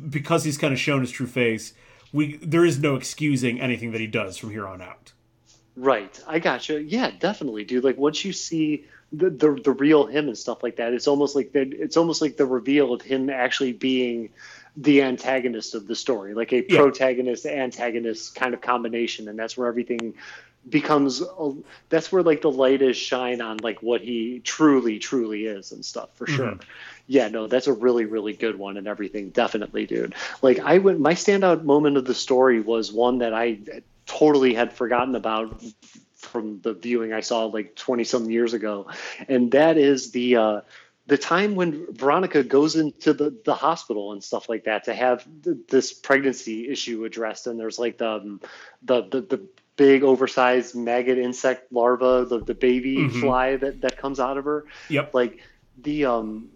because 0.08 0.44
he's 0.44 0.56
kind 0.56 0.72
of 0.72 0.78
shown 0.78 1.00
his 1.00 1.10
true 1.10 1.26
face, 1.26 1.74
we 2.12 2.36
there 2.36 2.64
is 2.64 2.78
no 2.78 2.94
excusing 2.94 3.60
anything 3.60 3.90
that 3.90 4.00
he 4.00 4.06
does 4.06 4.36
from 4.36 4.50
here 4.50 4.66
on 4.68 4.80
out. 4.80 5.12
Right. 5.74 6.22
I 6.28 6.38
gotcha. 6.38 6.80
Yeah, 6.80 7.10
definitely, 7.18 7.64
dude. 7.64 7.82
Like 7.82 7.98
once 7.98 8.24
you 8.24 8.32
see 8.32 8.84
the, 9.12 9.30
the 9.30 9.60
the 9.64 9.72
real 9.72 10.06
him 10.06 10.28
and 10.28 10.38
stuff 10.38 10.62
like 10.62 10.76
that, 10.76 10.92
it's 10.92 11.08
almost 11.08 11.34
like 11.34 11.50
that 11.52 11.72
it's 11.72 11.96
almost 11.96 12.22
like 12.22 12.36
the 12.36 12.46
reveal 12.46 12.94
of 12.94 13.02
him 13.02 13.28
actually 13.28 13.72
being 13.72 14.30
the 14.76 15.02
antagonist 15.02 15.74
of 15.74 15.86
the 15.86 15.94
story, 15.94 16.34
like 16.34 16.52
a 16.52 16.64
yeah. 16.68 16.78
protagonist 16.80 17.46
antagonist 17.46 18.34
kind 18.34 18.54
of 18.54 18.60
combination, 18.60 19.28
and 19.28 19.38
that's 19.38 19.56
where 19.56 19.68
everything 19.68 20.14
becomes 20.68 21.20
a, 21.20 21.52
that's 21.88 22.10
where 22.10 22.22
like 22.22 22.42
the 22.42 22.50
light 22.50 22.82
is 22.82 22.96
shine 22.96 23.40
on 23.40 23.58
like 23.58 23.82
what 23.82 24.00
he 24.00 24.40
truly 24.40 24.98
truly 24.98 25.46
is 25.46 25.72
and 25.72 25.84
stuff 25.84 26.08
for 26.14 26.26
mm-hmm. 26.26 26.36
sure 26.36 26.58
yeah 27.06 27.28
no 27.28 27.46
that's 27.46 27.66
a 27.66 27.72
really 27.72 28.04
really 28.04 28.32
good 28.32 28.58
one 28.58 28.76
and 28.76 28.86
everything 28.86 29.30
definitely 29.30 29.86
dude 29.86 30.14
like 30.42 30.58
i 30.60 30.78
went 30.78 30.98
my 30.98 31.14
standout 31.14 31.64
moment 31.64 31.96
of 31.96 32.04
the 32.04 32.14
story 32.14 32.60
was 32.60 32.92
one 32.92 33.18
that 33.18 33.34
i 33.34 33.58
totally 34.06 34.54
had 34.54 34.72
forgotten 34.72 35.14
about 35.14 35.62
from 36.14 36.60
the 36.62 36.72
viewing 36.72 37.12
i 37.12 37.20
saw 37.20 37.44
like 37.44 37.74
20 37.76 38.04
some 38.04 38.30
years 38.30 38.54
ago 38.54 38.86
and 39.28 39.52
that 39.52 39.76
is 39.76 40.12
the 40.12 40.36
uh 40.36 40.60
the 41.06 41.18
time 41.18 41.54
when 41.54 41.92
Veronica 41.92 42.42
goes 42.42 42.76
into 42.76 43.12
the, 43.12 43.36
the 43.44 43.54
hospital 43.54 44.12
and 44.12 44.24
stuff 44.24 44.48
like 44.48 44.64
that 44.64 44.84
to 44.84 44.94
have 44.94 45.26
th- 45.42 45.58
this 45.68 45.92
pregnancy 45.92 46.68
issue 46.68 47.04
addressed, 47.04 47.46
and 47.46 47.60
there's 47.60 47.78
like 47.78 47.98
the, 47.98 48.08
um, 48.08 48.40
the, 48.82 49.02
the 49.02 49.20
the 49.20 49.46
big 49.76 50.02
oversized 50.02 50.74
maggot 50.74 51.18
insect 51.18 51.72
larva, 51.72 52.26
the, 52.28 52.40
the 52.40 52.54
baby 52.54 52.98
mm-hmm. 52.98 53.20
fly 53.20 53.56
that, 53.56 53.80
that 53.80 53.96
comes 53.96 54.20
out 54.20 54.38
of 54.38 54.44
her. 54.44 54.64
Yep. 54.88 55.14
Like 55.14 55.40
the 55.82 56.04
um 56.04 56.48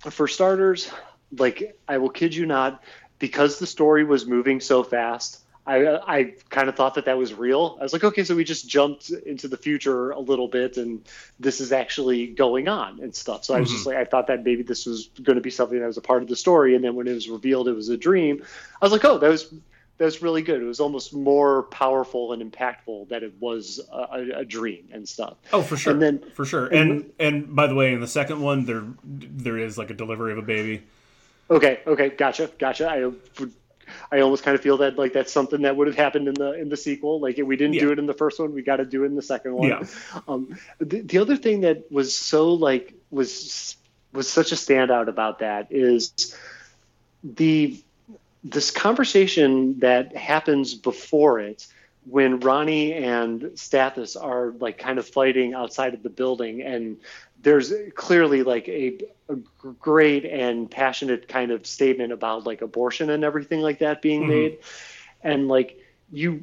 for 0.00 0.28
starters, 0.28 0.90
like 1.36 1.78
I 1.88 1.98
will 1.98 2.10
kid 2.10 2.34
you 2.34 2.46
not, 2.46 2.82
because 3.18 3.58
the 3.58 3.66
story 3.66 4.04
was 4.04 4.26
moving 4.26 4.60
so 4.60 4.82
fast, 4.82 5.40
I 5.66 5.96
I 5.96 6.34
kind 6.48 6.68
of 6.68 6.76
thought 6.76 6.94
that 6.94 7.06
that 7.06 7.18
was 7.18 7.34
real. 7.34 7.76
I 7.80 7.82
was 7.82 7.92
like, 7.92 8.04
okay, 8.04 8.24
so 8.24 8.36
we 8.36 8.44
just 8.44 8.68
jumped 8.68 9.10
into 9.10 9.48
the 9.48 9.56
future 9.56 10.10
a 10.10 10.20
little 10.20 10.48
bit, 10.48 10.76
and 10.76 11.04
this 11.40 11.60
is 11.60 11.72
actually 11.72 12.28
going 12.28 12.68
on 12.68 13.00
and 13.00 13.14
stuff. 13.14 13.44
So 13.44 13.54
I 13.54 13.60
was 13.60 13.68
mm-hmm. 13.68 13.76
just 13.76 13.86
like, 13.86 13.96
I 13.96 14.04
thought 14.04 14.28
that 14.28 14.44
maybe 14.44 14.62
this 14.62 14.86
was 14.86 15.08
going 15.22 15.36
to 15.36 15.42
be 15.42 15.50
something 15.50 15.78
that 15.78 15.86
was 15.86 15.96
a 15.96 16.02
part 16.02 16.22
of 16.22 16.28
the 16.28 16.36
story, 16.36 16.76
and 16.76 16.84
then 16.84 16.94
when 16.94 17.08
it 17.08 17.14
was 17.14 17.28
revealed 17.28 17.68
it 17.68 17.72
was 17.72 17.88
a 17.88 17.96
dream, 17.96 18.44
I 18.80 18.84
was 18.84 18.92
like, 18.92 19.04
oh, 19.04 19.18
that 19.18 19.28
was 19.28 19.52
that 19.98 20.04
was 20.04 20.22
really 20.22 20.42
good. 20.42 20.60
It 20.60 20.66
was 20.66 20.80
almost 20.80 21.14
more 21.14 21.64
powerful 21.64 22.32
and 22.32 22.42
impactful 22.42 23.08
that 23.08 23.22
it 23.22 23.34
was 23.40 23.80
a, 23.92 24.28
a 24.36 24.44
dream 24.44 24.88
and 24.92 25.08
stuff. 25.08 25.36
Oh, 25.52 25.62
for 25.62 25.76
sure. 25.76 25.92
And 25.92 26.02
then 26.02 26.24
for 26.34 26.44
sure. 26.44 26.66
And, 26.66 26.90
and 26.90 27.12
and 27.18 27.56
by 27.56 27.66
the 27.66 27.74
way, 27.74 27.92
in 27.92 28.00
the 28.00 28.06
second 28.06 28.40
one, 28.40 28.64
there 28.64 28.84
there 29.04 29.58
is 29.58 29.78
like 29.78 29.90
a 29.90 29.94
delivery 29.94 30.32
of 30.32 30.38
a 30.38 30.42
baby. 30.42 30.82
Okay. 31.50 31.80
Okay. 31.86 32.10
Gotcha. 32.10 32.50
Gotcha. 32.58 32.90
I 32.90 33.10
I 34.10 34.20
almost 34.20 34.42
kind 34.42 34.54
of 34.54 34.60
feel 34.60 34.76
that 34.78 34.98
like 34.98 35.12
that's 35.12 35.32
something 35.32 35.62
that 35.62 35.76
would 35.76 35.86
have 35.86 35.96
happened 35.96 36.28
in 36.28 36.34
the 36.34 36.52
in 36.52 36.68
the 36.68 36.76
sequel. 36.76 37.20
Like 37.20 37.38
we 37.38 37.56
didn't 37.56 37.74
yeah. 37.74 37.82
do 37.82 37.92
it 37.92 37.98
in 37.98 38.06
the 38.06 38.14
first 38.14 38.38
one, 38.38 38.52
we 38.52 38.62
got 38.62 38.76
to 38.76 38.84
do 38.84 39.04
it 39.04 39.06
in 39.06 39.16
the 39.16 39.22
second 39.22 39.54
one. 39.54 39.68
Yeah. 39.68 39.84
Um, 40.28 40.58
the, 40.78 41.00
the 41.00 41.18
other 41.18 41.36
thing 41.36 41.62
that 41.62 41.90
was 41.90 42.16
so 42.16 42.52
like 42.52 42.94
was 43.10 43.76
was 44.12 44.28
such 44.28 44.52
a 44.52 44.56
standout 44.56 45.08
about 45.08 45.38
that 45.40 45.68
is 45.70 46.36
the 47.22 47.80
this 48.50 48.70
conversation 48.70 49.78
that 49.80 50.16
happens 50.16 50.74
before 50.74 51.40
it 51.40 51.66
when 52.04 52.38
Ronnie 52.38 52.92
and 52.94 53.42
Stathis 53.56 54.16
are 54.20 54.52
like 54.60 54.78
kind 54.78 54.98
of 54.98 55.08
fighting 55.08 55.54
outside 55.54 55.94
of 55.94 56.04
the 56.04 56.10
building 56.10 56.62
and 56.62 56.98
there's 57.42 57.72
clearly 57.94 58.44
like 58.44 58.68
a, 58.68 58.98
a, 59.28 59.36
great 59.80 60.24
and 60.24 60.70
passionate 60.70 61.26
kind 61.28 61.50
of 61.50 61.66
statement 61.66 62.12
about 62.12 62.46
like 62.46 62.62
abortion 62.62 63.10
and 63.10 63.24
everything 63.24 63.60
like 63.60 63.80
that 63.80 64.00
being 64.00 64.22
mm-hmm. 64.22 64.30
made 64.30 64.58
and 65.22 65.48
like 65.48 65.78
you 66.12 66.42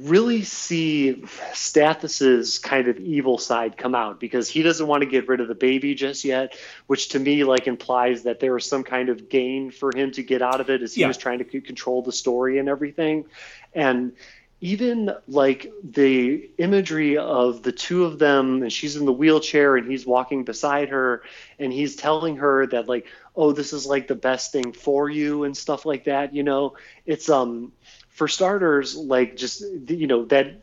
really 0.00 0.42
see 0.42 1.22
Stathis's 1.52 2.58
kind 2.58 2.88
of 2.88 2.98
evil 2.98 3.38
side 3.38 3.76
come 3.76 3.94
out 3.94 4.20
because 4.20 4.48
he 4.48 4.62
doesn't 4.62 4.86
want 4.86 5.02
to 5.02 5.08
get 5.08 5.28
rid 5.28 5.40
of 5.40 5.48
the 5.48 5.54
baby 5.54 5.94
just 5.94 6.24
yet, 6.24 6.56
which 6.86 7.08
to 7.10 7.18
me 7.18 7.44
like 7.44 7.66
implies 7.66 8.22
that 8.24 8.40
there 8.40 8.52
was 8.52 8.68
some 8.68 8.84
kind 8.84 9.08
of 9.08 9.28
gain 9.28 9.70
for 9.70 9.90
him 9.94 10.10
to 10.12 10.22
get 10.22 10.42
out 10.42 10.60
of 10.60 10.70
it 10.70 10.82
as 10.82 10.94
he 10.94 11.02
yeah. 11.02 11.08
was 11.08 11.16
trying 11.16 11.38
to 11.38 11.60
control 11.60 12.02
the 12.02 12.12
story 12.12 12.58
and 12.58 12.68
everything. 12.68 13.26
And 13.74 14.12
even 14.60 15.14
like 15.28 15.70
the 15.82 16.48
imagery 16.56 17.18
of 17.18 17.62
the 17.62 17.70
two 17.70 18.04
of 18.04 18.18
them 18.18 18.62
and 18.62 18.72
she's 18.72 18.96
in 18.96 19.04
the 19.04 19.12
wheelchair 19.12 19.76
and 19.76 19.90
he's 19.90 20.06
walking 20.06 20.42
beside 20.42 20.88
her 20.88 21.22
and 21.58 21.70
he's 21.70 21.96
telling 21.96 22.36
her 22.36 22.66
that 22.66 22.88
like 22.88 23.06
oh 23.36 23.52
this 23.52 23.74
is 23.74 23.84
like 23.84 24.08
the 24.08 24.14
best 24.14 24.52
thing 24.52 24.72
for 24.72 25.10
you 25.10 25.44
and 25.44 25.54
stuff 25.54 25.84
like 25.84 26.04
that 26.04 26.34
you 26.34 26.42
know 26.42 26.74
it's 27.04 27.28
um 27.28 27.72
for 28.14 28.28
starters, 28.28 28.96
like 28.96 29.36
just 29.36 29.62
you 29.88 30.06
know 30.06 30.24
that 30.26 30.62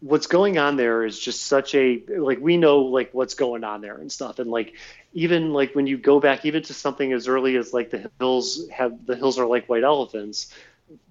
what's 0.00 0.26
going 0.26 0.58
on 0.58 0.76
there 0.76 1.04
is 1.04 1.18
just 1.18 1.44
such 1.46 1.74
a 1.74 2.02
like 2.08 2.40
we 2.40 2.56
know 2.56 2.80
like 2.80 3.12
what's 3.12 3.34
going 3.34 3.62
on 3.62 3.80
there 3.82 3.96
and 3.96 4.10
stuff. 4.10 4.38
And 4.38 4.50
like 4.50 4.74
even 5.12 5.52
like 5.52 5.74
when 5.74 5.86
you 5.86 5.98
go 5.98 6.18
back 6.18 6.44
even 6.44 6.62
to 6.64 6.74
something 6.74 7.12
as 7.12 7.28
early 7.28 7.56
as 7.56 7.72
like 7.72 7.90
the 7.90 8.10
hills 8.18 8.68
have 8.70 9.06
the 9.06 9.16
hills 9.16 9.38
are 9.38 9.46
like 9.46 9.68
white 9.68 9.84
elephants. 9.84 10.52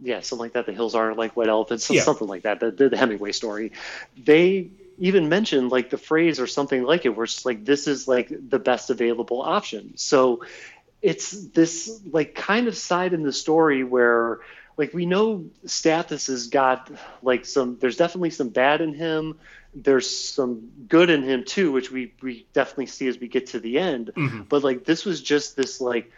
Yeah 0.02 0.22
something 0.22 0.46
like 0.46 0.54
that. 0.54 0.66
The 0.66 0.74
hills 0.74 0.96
are 0.96 1.14
like 1.14 1.38
white 1.38 1.48
elephants 1.48 1.90
yeah. 1.92 2.02
something 2.02 2.28
like 2.28 2.44
that. 2.44 2.60
The, 2.60 2.72
the, 2.72 2.90
the 2.90 2.98
hemingway 2.98 3.32
story. 3.32 3.74
They 4.18 4.72
even 4.98 5.30
mentioned 5.30 5.70
like 5.70 5.92
the 5.92 6.00
phrase 6.00 6.40
or 6.40 6.48
something 6.48 6.82
like 6.82 7.06
it 7.06 7.10
where 7.10 7.26
it's 7.26 7.46
like 7.46 7.64
this 7.64 7.88
is 7.88 8.08
like 8.08 8.30
the 8.50 8.58
best 8.58 8.90
available 8.90 9.44
option. 9.44 9.96
So 9.96 10.44
it's 11.04 11.50
this 11.50 12.02
like 12.10 12.34
kind 12.34 12.68
of 12.68 12.76
side 12.76 13.14
in 13.14 13.22
the 13.22 13.32
story 13.34 13.84
where 13.84 14.40
like 14.78 14.94
we 14.94 15.06
know 15.06 15.46
Stathis 15.66 16.28
has 16.28 16.48
got 16.48 16.92
like 17.22 17.46
some 17.46 17.78
there's 17.80 17.98
definitely 17.98 18.30
some 18.30 18.50
bad 18.50 18.82
in 18.82 18.94
him. 18.94 19.40
There's 19.74 20.10
some 20.10 20.70
good 20.88 21.10
in 21.10 21.24
him 21.24 21.44
too 21.44 21.72
which 21.72 21.92
we 21.92 22.14
we 22.22 22.48
definitely 22.54 22.86
see 22.88 23.08
as 23.08 23.20
we 23.20 23.28
get 23.28 23.48
to 23.48 23.60
the 23.60 23.80
end. 23.80 24.12
Mm-hmm. 24.16 24.44
but 24.44 24.64
like 24.64 24.86
this 24.86 25.04
was 25.04 25.22
just 25.22 25.56
this 25.56 25.82
like 25.82 26.12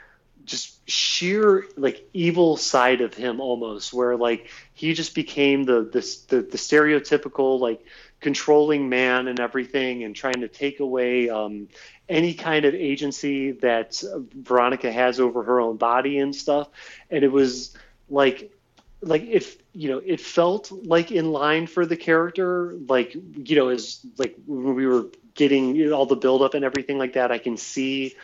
just 0.46 0.90
sheer 0.90 1.66
like 1.78 2.08
evil 2.14 2.58
side 2.58 3.02
of 3.02 3.14
him 3.14 3.40
almost 3.40 3.94
where 3.94 4.18
like 4.18 4.50
he 4.74 4.94
just 4.94 5.14
became 5.14 5.64
the 5.64 5.90
this 5.92 6.22
the, 6.24 6.42
the 6.42 6.58
stereotypical 6.58 7.60
like 7.60 7.84
controlling 8.20 8.90
man 8.90 9.28
and 9.28 9.40
everything 9.40 10.04
and 10.04 10.16
trying 10.16 10.42
to 10.42 10.48
take 10.48 10.80
away 10.80 11.30
um, 11.30 11.68
any 12.08 12.34
kind 12.34 12.66
of 12.66 12.74
agency 12.74 13.52
that 13.52 14.02
Veronica 14.36 14.92
has 14.92 15.20
over 15.20 15.44
her 15.44 15.60
own 15.60 15.78
body 15.78 16.20
and 16.20 16.36
stuff. 16.36 16.68
And 17.10 17.24
it 17.24 17.32
was 17.32 17.78
like 18.10 18.52
like 19.02 19.24
if 19.24 19.58
you 19.74 19.90
know 19.90 20.02
it 20.06 20.20
felt 20.20 20.72
like 20.72 21.12
in 21.12 21.32
line 21.32 21.68
for 21.68 21.86
the 21.86 21.96
character 21.96 22.76
like 22.88 23.16
you 23.16 23.56
know 23.56 23.70
as 23.70 24.06
like 24.18 24.36
when 24.46 24.76
we 24.76 24.86
were 24.86 25.08
getting 25.36 25.76
you 25.76 25.90
know, 25.90 25.96
all 25.96 26.06
the 26.06 26.16
build 26.16 26.42
up 26.42 26.54
and 26.54 26.66
everything 26.66 26.98
like 26.98 27.14
that 27.14 27.32
i 27.32 27.38
can 27.38 27.56
see 27.56 28.16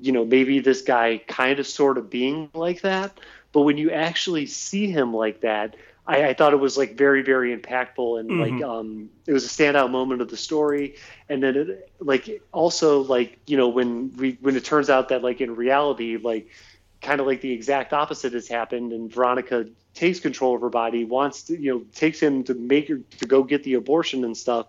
you 0.00 0.12
know 0.12 0.24
maybe 0.24 0.60
this 0.60 0.82
guy 0.82 1.18
kind 1.28 1.58
of 1.58 1.66
sort 1.66 1.96
of 1.98 2.10
being 2.10 2.50
like 2.52 2.82
that 2.82 3.18
but 3.52 3.62
when 3.62 3.78
you 3.78 3.90
actually 3.90 4.44
see 4.44 4.90
him 4.90 5.14
like 5.14 5.40
that 5.40 5.76
i, 6.06 6.28
I 6.28 6.34
thought 6.34 6.52
it 6.52 6.60
was 6.60 6.76
like 6.76 6.96
very 6.96 7.22
very 7.22 7.56
impactful 7.56 8.20
and 8.20 8.30
mm-hmm. 8.30 8.40
like 8.58 8.62
um 8.62 9.08
it 9.26 9.32
was 9.32 9.46
a 9.46 9.48
standout 9.48 9.90
moment 9.90 10.20
of 10.20 10.28
the 10.28 10.36
story 10.36 10.96
and 11.30 11.42
then 11.42 11.56
it 11.56 11.90
like 12.00 12.42
also 12.52 13.00
like 13.00 13.38
you 13.46 13.56
know 13.56 13.68
when 13.68 14.14
we 14.16 14.36
when 14.42 14.56
it 14.56 14.64
turns 14.64 14.90
out 14.90 15.08
that 15.08 15.22
like 15.22 15.40
in 15.40 15.56
reality 15.56 16.18
like 16.18 16.50
kind 17.00 17.20
of 17.20 17.26
like 17.26 17.40
the 17.40 17.52
exact 17.52 17.92
opposite 17.92 18.32
has 18.32 18.48
happened 18.48 18.92
and 18.92 19.12
veronica 19.12 19.66
takes 19.94 20.20
control 20.20 20.54
of 20.54 20.60
her 20.60 20.70
body, 20.70 21.04
wants 21.04 21.44
to, 21.44 21.60
you 21.60 21.72
know, 21.72 21.84
takes 21.94 22.20
him 22.20 22.44
to 22.44 22.54
make 22.54 22.88
her 22.88 22.98
to 23.18 23.26
go 23.26 23.42
get 23.42 23.64
the 23.64 23.74
abortion 23.74 24.24
and 24.24 24.36
stuff. 24.36 24.66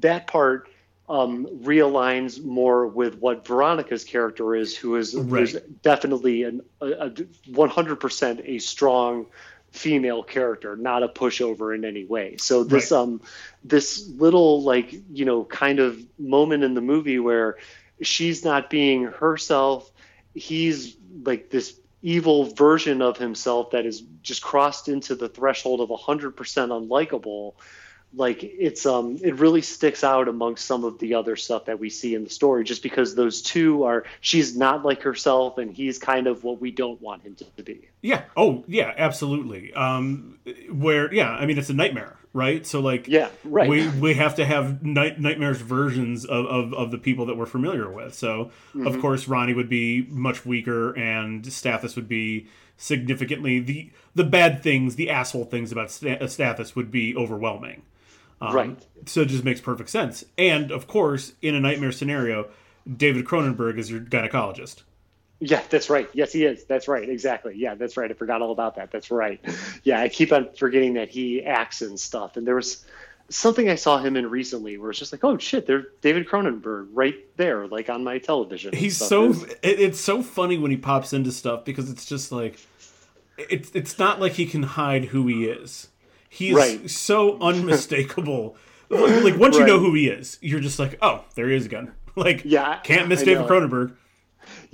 That 0.00 0.26
part 0.26 0.68
um, 1.08 1.46
realigns 1.62 2.42
more 2.42 2.86
with 2.86 3.16
what 3.18 3.46
Veronica's 3.46 4.04
character 4.04 4.54
is, 4.54 4.76
who 4.76 4.96
is, 4.96 5.14
right. 5.14 5.28
who 5.28 5.36
is 5.36 5.62
definitely 5.82 6.44
an, 6.44 6.62
a, 6.80 6.86
a 6.86 7.10
100% 7.10 8.42
a 8.44 8.58
strong 8.58 9.26
female 9.72 10.22
character, 10.22 10.76
not 10.76 11.02
a 11.02 11.08
pushover 11.08 11.74
in 11.74 11.84
any 11.84 12.04
way. 12.04 12.36
So 12.36 12.62
this 12.62 12.90
right. 12.90 12.98
um 12.98 13.20
this 13.64 14.06
little 14.06 14.62
like 14.62 14.94
you 15.12 15.24
know 15.24 15.44
kind 15.44 15.78
of 15.78 15.98
moment 16.18 16.62
in 16.62 16.74
the 16.74 16.82
movie 16.82 17.18
where 17.18 17.56
she's 18.02 18.44
not 18.44 18.68
being 18.68 19.04
herself, 19.04 19.90
he's 20.34 20.96
like 21.24 21.50
this 21.50 21.74
evil 22.02 22.44
version 22.44 23.00
of 23.00 23.16
himself 23.16 23.70
that 23.70 23.86
is 23.86 24.02
just 24.22 24.42
crossed 24.42 24.88
into 24.88 25.14
the 25.14 25.28
threshold 25.28 25.80
of 25.80 25.88
100% 25.88 26.34
unlikable. 26.34 27.54
Like 28.14 28.42
it's 28.42 28.84
um 28.84 29.16
it 29.22 29.36
really 29.36 29.62
sticks 29.62 30.04
out 30.04 30.28
amongst 30.28 30.66
some 30.66 30.84
of 30.84 30.98
the 30.98 31.14
other 31.14 31.34
stuff 31.34 31.64
that 31.64 31.78
we 31.78 31.88
see 31.88 32.14
in 32.14 32.24
the 32.24 32.30
story 32.30 32.62
just 32.62 32.82
because 32.82 33.14
those 33.14 33.40
two 33.40 33.84
are 33.84 34.04
she's 34.20 34.54
not 34.54 34.84
like 34.84 35.00
herself 35.00 35.56
and 35.56 35.74
he's 35.74 35.98
kind 35.98 36.26
of 36.26 36.44
what 36.44 36.60
we 36.60 36.72
don't 36.72 37.00
want 37.00 37.22
him 37.22 37.36
to 37.56 37.62
be. 37.62 37.88
Yeah. 38.02 38.24
Oh 38.36 38.64
yeah 38.66 38.92
absolutely. 38.98 39.72
Um 39.72 40.38
where 40.70 41.12
yeah 41.14 41.30
i 41.30 41.46
mean 41.46 41.56
it's 41.56 41.70
a 41.70 41.74
nightmare 41.74 42.18
right 42.32 42.66
so 42.66 42.80
like 42.80 43.06
yeah 43.08 43.28
right 43.44 43.68
we 43.68 43.88
we 43.88 44.14
have 44.14 44.34
to 44.34 44.44
have 44.44 44.82
night 44.82 45.20
nightmares 45.20 45.60
versions 45.60 46.24
of, 46.24 46.46
of 46.46 46.74
of 46.74 46.90
the 46.90 46.98
people 46.98 47.26
that 47.26 47.36
we're 47.36 47.46
familiar 47.46 47.90
with 47.90 48.14
so 48.14 48.50
mm-hmm. 48.74 48.86
of 48.86 49.00
course 49.00 49.28
ronnie 49.28 49.54
would 49.54 49.68
be 49.68 50.06
much 50.08 50.46
weaker 50.46 50.92
and 50.92 51.44
stathis 51.44 51.94
would 51.94 52.08
be 52.08 52.46
significantly 52.76 53.60
the 53.60 53.90
the 54.14 54.24
bad 54.24 54.62
things 54.62 54.96
the 54.96 55.10
asshole 55.10 55.44
things 55.44 55.70
about 55.72 55.88
stathis 55.88 56.74
would 56.74 56.90
be 56.90 57.14
overwhelming 57.16 57.82
um, 58.42 58.54
right. 58.56 58.86
So 59.06 59.20
it 59.20 59.28
just 59.28 59.44
makes 59.44 59.60
perfect 59.60 59.88
sense. 59.88 60.24
And 60.36 60.72
of 60.72 60.88
course, 60.88 61.32
in 61.42 61.54
a 61.54 61.60
nightmare 61.60 61.92
scenario, 61.92 62.48
David 62.96 63.24
Cronenberg 63.24 63.78
is 63.78 63.88
your 63.88 64.00
gynecologist. 64.00 64.82
Yeah, 65.44 65.60
that's 65.68 65.90
right. 65.90 66.08
Yes, 66.12 66.32
he 66.32 66.44
is. 66.44 66.64
That's 66.64 66.86
right. 66.86 67.08
Exactly. 67.08 67.54
Yeah, 67.56 67.74
that's 67.74 67.96
right. 67.96 68.08
I 68.08 68.14
forgot 68.14 68.42
all 68.42 68.52
about 68.52 68.76
that. 68.76 68.92
That's 68.92 69.10
right. 69.10 69.40
Yeah, 69.82 70.00
I 70.00 70.08
keep 70.08 70.32
on 70.32 70.50
forgetting 70.56 70.94
that 70.94 71.08
he 71.08 71.42
acts 71.42 71.82
and 71.82 71.98
stuff. 71.98 72.36
And 72.36 72.46
there 72.46 72.54
was 72.54 72.84
something 73.28 73.68
I 73.68 73.74
saw 73.74 73.98
him 73.98 74.16
in 74.16 74.30
recently 74.30 74.78
where 74.78 74.90
it's 74.90 75.00
just 75.00 75.10
like, 75.10 75.24
oh 75.24 75.38
shit, 75.38 75.66
there's 75.66 75.86
David 76.00 76.28
Cronenberg 76.28 76.90
right 76.92 77.16
there, 77.36 77.66
like 77.66 77.90
on 77.90 78.04
my 78.04 78.18
television. 78.18 78.72
He's 78.72 78.96
so 78.96 79.34
it's 79.64 79.98
so 79.98 80.22
funny 80.22 80.58
when 80.58 80.70
he 80.70 80.76
pops 80.76 81.12
into 81.12 81.32
stuff 81.32 81.64
because 81.64 81.90
it's 81.90 82.04
just 82.06 82.30
like 82.30 82.60
it's 83.36 83.72
it's 83.74 83.98
not 83.98 84.20
like 84.20 84.34
he 84.34 84.46
can 84.46 84.62
hide 84.62 85.06
who 85.06 85.26
he 85.26 85.46
is. 85.46 85.88
He's 86.28 86.54
right. 86.54 86.88
so 86.88 87.36
unmistakable. 87.40 88.56
like 88.90 89.36
once 89.36 89.56
right. 89.56 89.60
you 89.60 89.66
know 89.66 89.80
who 89.80 89.92
he 89.94 90.06
is, 90.06 90.38
you're 90.40 90.60
just 90.60 90.78
like, 90.78 90.98
oh, 91.02 91.24
there 91.34 91.48
he 91.48 91.56
is 91.56 91.66
again. 91.66 91.92
Like, 92.14 92.42
yeah, 92.44 92.78
can't 92.80 93.08
miss 93.08 93.22
I 93.22 93.24
David 93.24 93.40
know. 93.44 93.48
Cronenberg. 93.48 93.96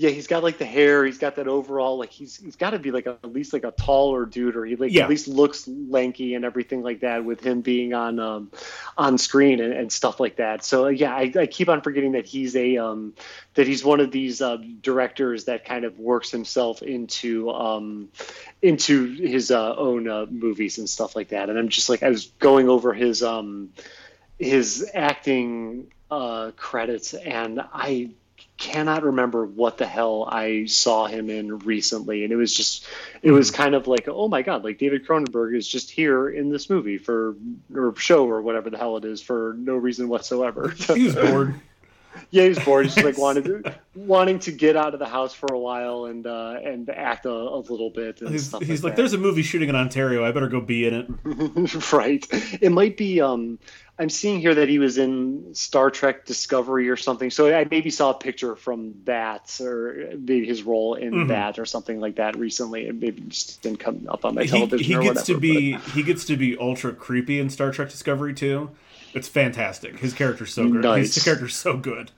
Yeah, 0.01 0.11
he's 0.11 0.29
got 0.29 0.45
like 0.45 0.59
the 0.59 0.65
hair. 0.65 1.05
He's 1.05 1.19
got 1.19 1.35
that 1.37 1.49
overall 1.49 1.99
like 1.99 2.12
he's 2.12 2.37
he's 2.37 2.55
got 2.55 2.70
to 2.70 2.79
be 2.79 2.93
like 2.93 3.07
a, 3.07 3.19
at 3.25 3.33
least 3.33 3.53
like 3.53 3.65
a 3.65 3.73
taller 3.73 4.27
dude, 4.27 4.55
or 4.55 4.65
he 4.65 4.77
like 4.77 4.93
Yeah. 4.93 5.03
at 5.03 5.11
least 5.11 5.27
looks 5.27 5.66
lanky 5.66 6.35
and 6.37 6.45
everything 6.45 6.85
like 6.85 7.01
that. 7.01 7.25
With 7.25 7.41
him 7.41 7.62
being 7.62 7.95
on 7.95 8.20
um, 8.20 8.53
on 8.97 9.19
screen 9.19 9.59
and, 9.61 9.73
and 9.73 9.91
stuff 9.91 10.20
like 10.20 10.37
that. 10.37 10.65
So 10.65 10.85
uh, 10.85 10.91
yeah, 10.91 11.12
I, 11.12 11.33
I 11.37 11.47
keep 11.47 11.69
on 11.69 11.81
forgetting 11.81 12.12
that 12.12 12.27
he's 12.27 12.55
a 12.55 12.77
um, 12.77 13.12
that 13.55 13.66
he's 13.66 13.85
one 13.85 13.99
of 13.99 14.12
these 14.12 14.41
uh, 14.41 14.59
directors 14.83 15.47
that 15.47 15.65
kind 15.65 15.85
of 15.85 15.99
works 15.99 16.31
himself 16.31 16.81
into 16.81 17.51
um, 17.51 18.09
into 18.62 19.07
his 19.15 19.51
uh, 19.51 19.75
own 19.75 20.09
uh, 20.09 20.27
movies 20.31 20.79
and 20.79 20.89
stuff 20.89 21.16
like 21.16 21.31
that. 21.31 21.51
And 21.51 21.59
I'm 21.59 21.70
just 21.70 21.89
like 21.89 22.05
I 22.05 22.09
was 22.09 22.27
going 22.39 22.69
over 22.69 22.95
his 22.95 23.25
um, 23.25 23.70
his 24.39 24.89
acting 24.95 25.91
uh, 26.09 26.53
credits, 26.57 27.15
and 27.15 27.61
I 27.73 28.11
cannot 28.59 29.05
remember 29.05 29.47
what 29.47 29.79
the 29.79 29.87
hell 29.87 30.29
I 30.31 30.67
saw 30.67 31.07
him 31.07 31.31
in 31.31 31.59
recently, 31.59 32.25
and 32.25 32.33
it 32.33 32.37
was 32.37 32.53
just 32.53 32.85
it 33.23 33.29
hmm. 33.31 33.35
was 33.35 33.51
kind 33.51 33.75
of 33.75 33.87
like 33.87 34.09
oh 34.09 34.29
my 34.29 34.43
god, 34.43 34.65
like 34.65 34.79
David 34.79 35.07
Cronenberg 35.07 35.57
is 35.57 35.67
just 35.67 35.91
here 35.91 36.29
in 36.29 36.51
this 36.51 36.69
movie 36.69 36.99
for 36.99 37.37
or 37.75 37.95
show 37.97 38.27
or 38.27 38.43
whatever 38.43 38.69
the 38.69 38.77
hell 38.77 38.97
it 38.97 39.05
is 39.05 39.23
for 39.23 39.55
no 39.59 39.77
reason 39.77 40.09
whatsoever. 40.09 40.71
He 40.71 41.05
was 41.05 41.15
bored. 41.15 41.55
yeah, 42.31 42.43
he 42.45 42.49
was 42.51 42.59
bored. 42.61 42.86
He's 42.86 42.95
just 42.95 43.05
like 43.07 43.19
wanted 43.19 43.45
to, 43.45 43.74
wanting 43.95 44.39
to 44.40 44.53
get 44.53 44.77
out 44.77 44.95
of 44.95 45.01
the 45.01 45.09
house 45.09 45.35
for 45.35 45.53
a 45.53 45.59
while 45.59 46.05
and 46.07 46.27
uh, 46.27 46.57
and 46.62 46.89
act 46.90 47.27
a, 47.27 47.31
a 47.31 47.59
little 47.61 47.90
bit. 47.90 48.20
And 48.20 48.31
He's, 48.31 48.53
he's 48.59 48.85
like, 48.85 48.93
that. 48.95 48.97
there's 48.97 49.12
a 49.15 49.19
movie 49.19 49.43
shooting 49.43 49.69
in 49.69 49.77
Ontario. 49.77 50.24
I 50.24 50.32
better 50.32 50.49
go 50.49 50.61
be 50.61 50.86
in 50.86 50.95
it. 50.95 51.93
right. 51.93 52.27
It 52.61 52.73
might 52.73 52.97
be. 52.97 53.20
Um, 53.20 53.59
I'm 54.01 54.11
seeing 54.11 54.39
here 54.40 54.55
that 54.55 54.69
he 54.69 54.78
was 54.78 54.97
in 54.97 55.55
Star 55.57 55.90
Trek 55.90 56.24
Discovery 56.24 56.89
or 56.89 56.97
something. 56.97 57.31
So 57.32 57.53
I 57.53 57.66
maybe 57.69 57.90
saw 57.90 58.11
a 58.11 58.15
picture 58.15 58.55
from 58.55 58.95
that, 59.07 59.59
or 59.61 60.11
maybe 60.12 60.47
his 60.47 60.62
role 60.62 60.95
in 60.95 61.12
Mhm. 61.12 61.28
that, 61.28 61.59
or 61.59 61.65
something 61.65 61.99
like 61.99 62.15
that 62.16 62.36
recently. 62.39 62.86
It 62.86 62.95
maybe 62.95 63.23
just 63.23 63.61
didn't 63.61 63.81
come 63.81 64.07
up 64.09 64.24
on 64.24 64.36
my 64.36 64.43
He, 64.45 64.49
television. 64.51 64.86
he 64.86 64.95
or 64.95 65.03
gets 65.03 65.28
whatever, 65.28 65.32
to 65.35 65.40
be 65.40 65.77
he 65.95 66.05
gets 66.05 66.24
to 66.27 66.36
be 66.36 66.57
ultra 66.57 66.93
creepy 66.93 67.40
in 67.40 67.51
Star 67.51 67.73
Trek 67.73 67.89
Discovery 67.90 68.35
too. 68.35 68.70
It's 69.15 69.29
fantastic. 69.29 69.99
His 69.99 70.13
character's 70.15 70.53
so 70.53 70.69
good. 70.69 70.83
Nice. 70.83 71.15
His 71.15 71.25
character's 71.25 71.55
so 71.57 71.77
good. 71.77 72.11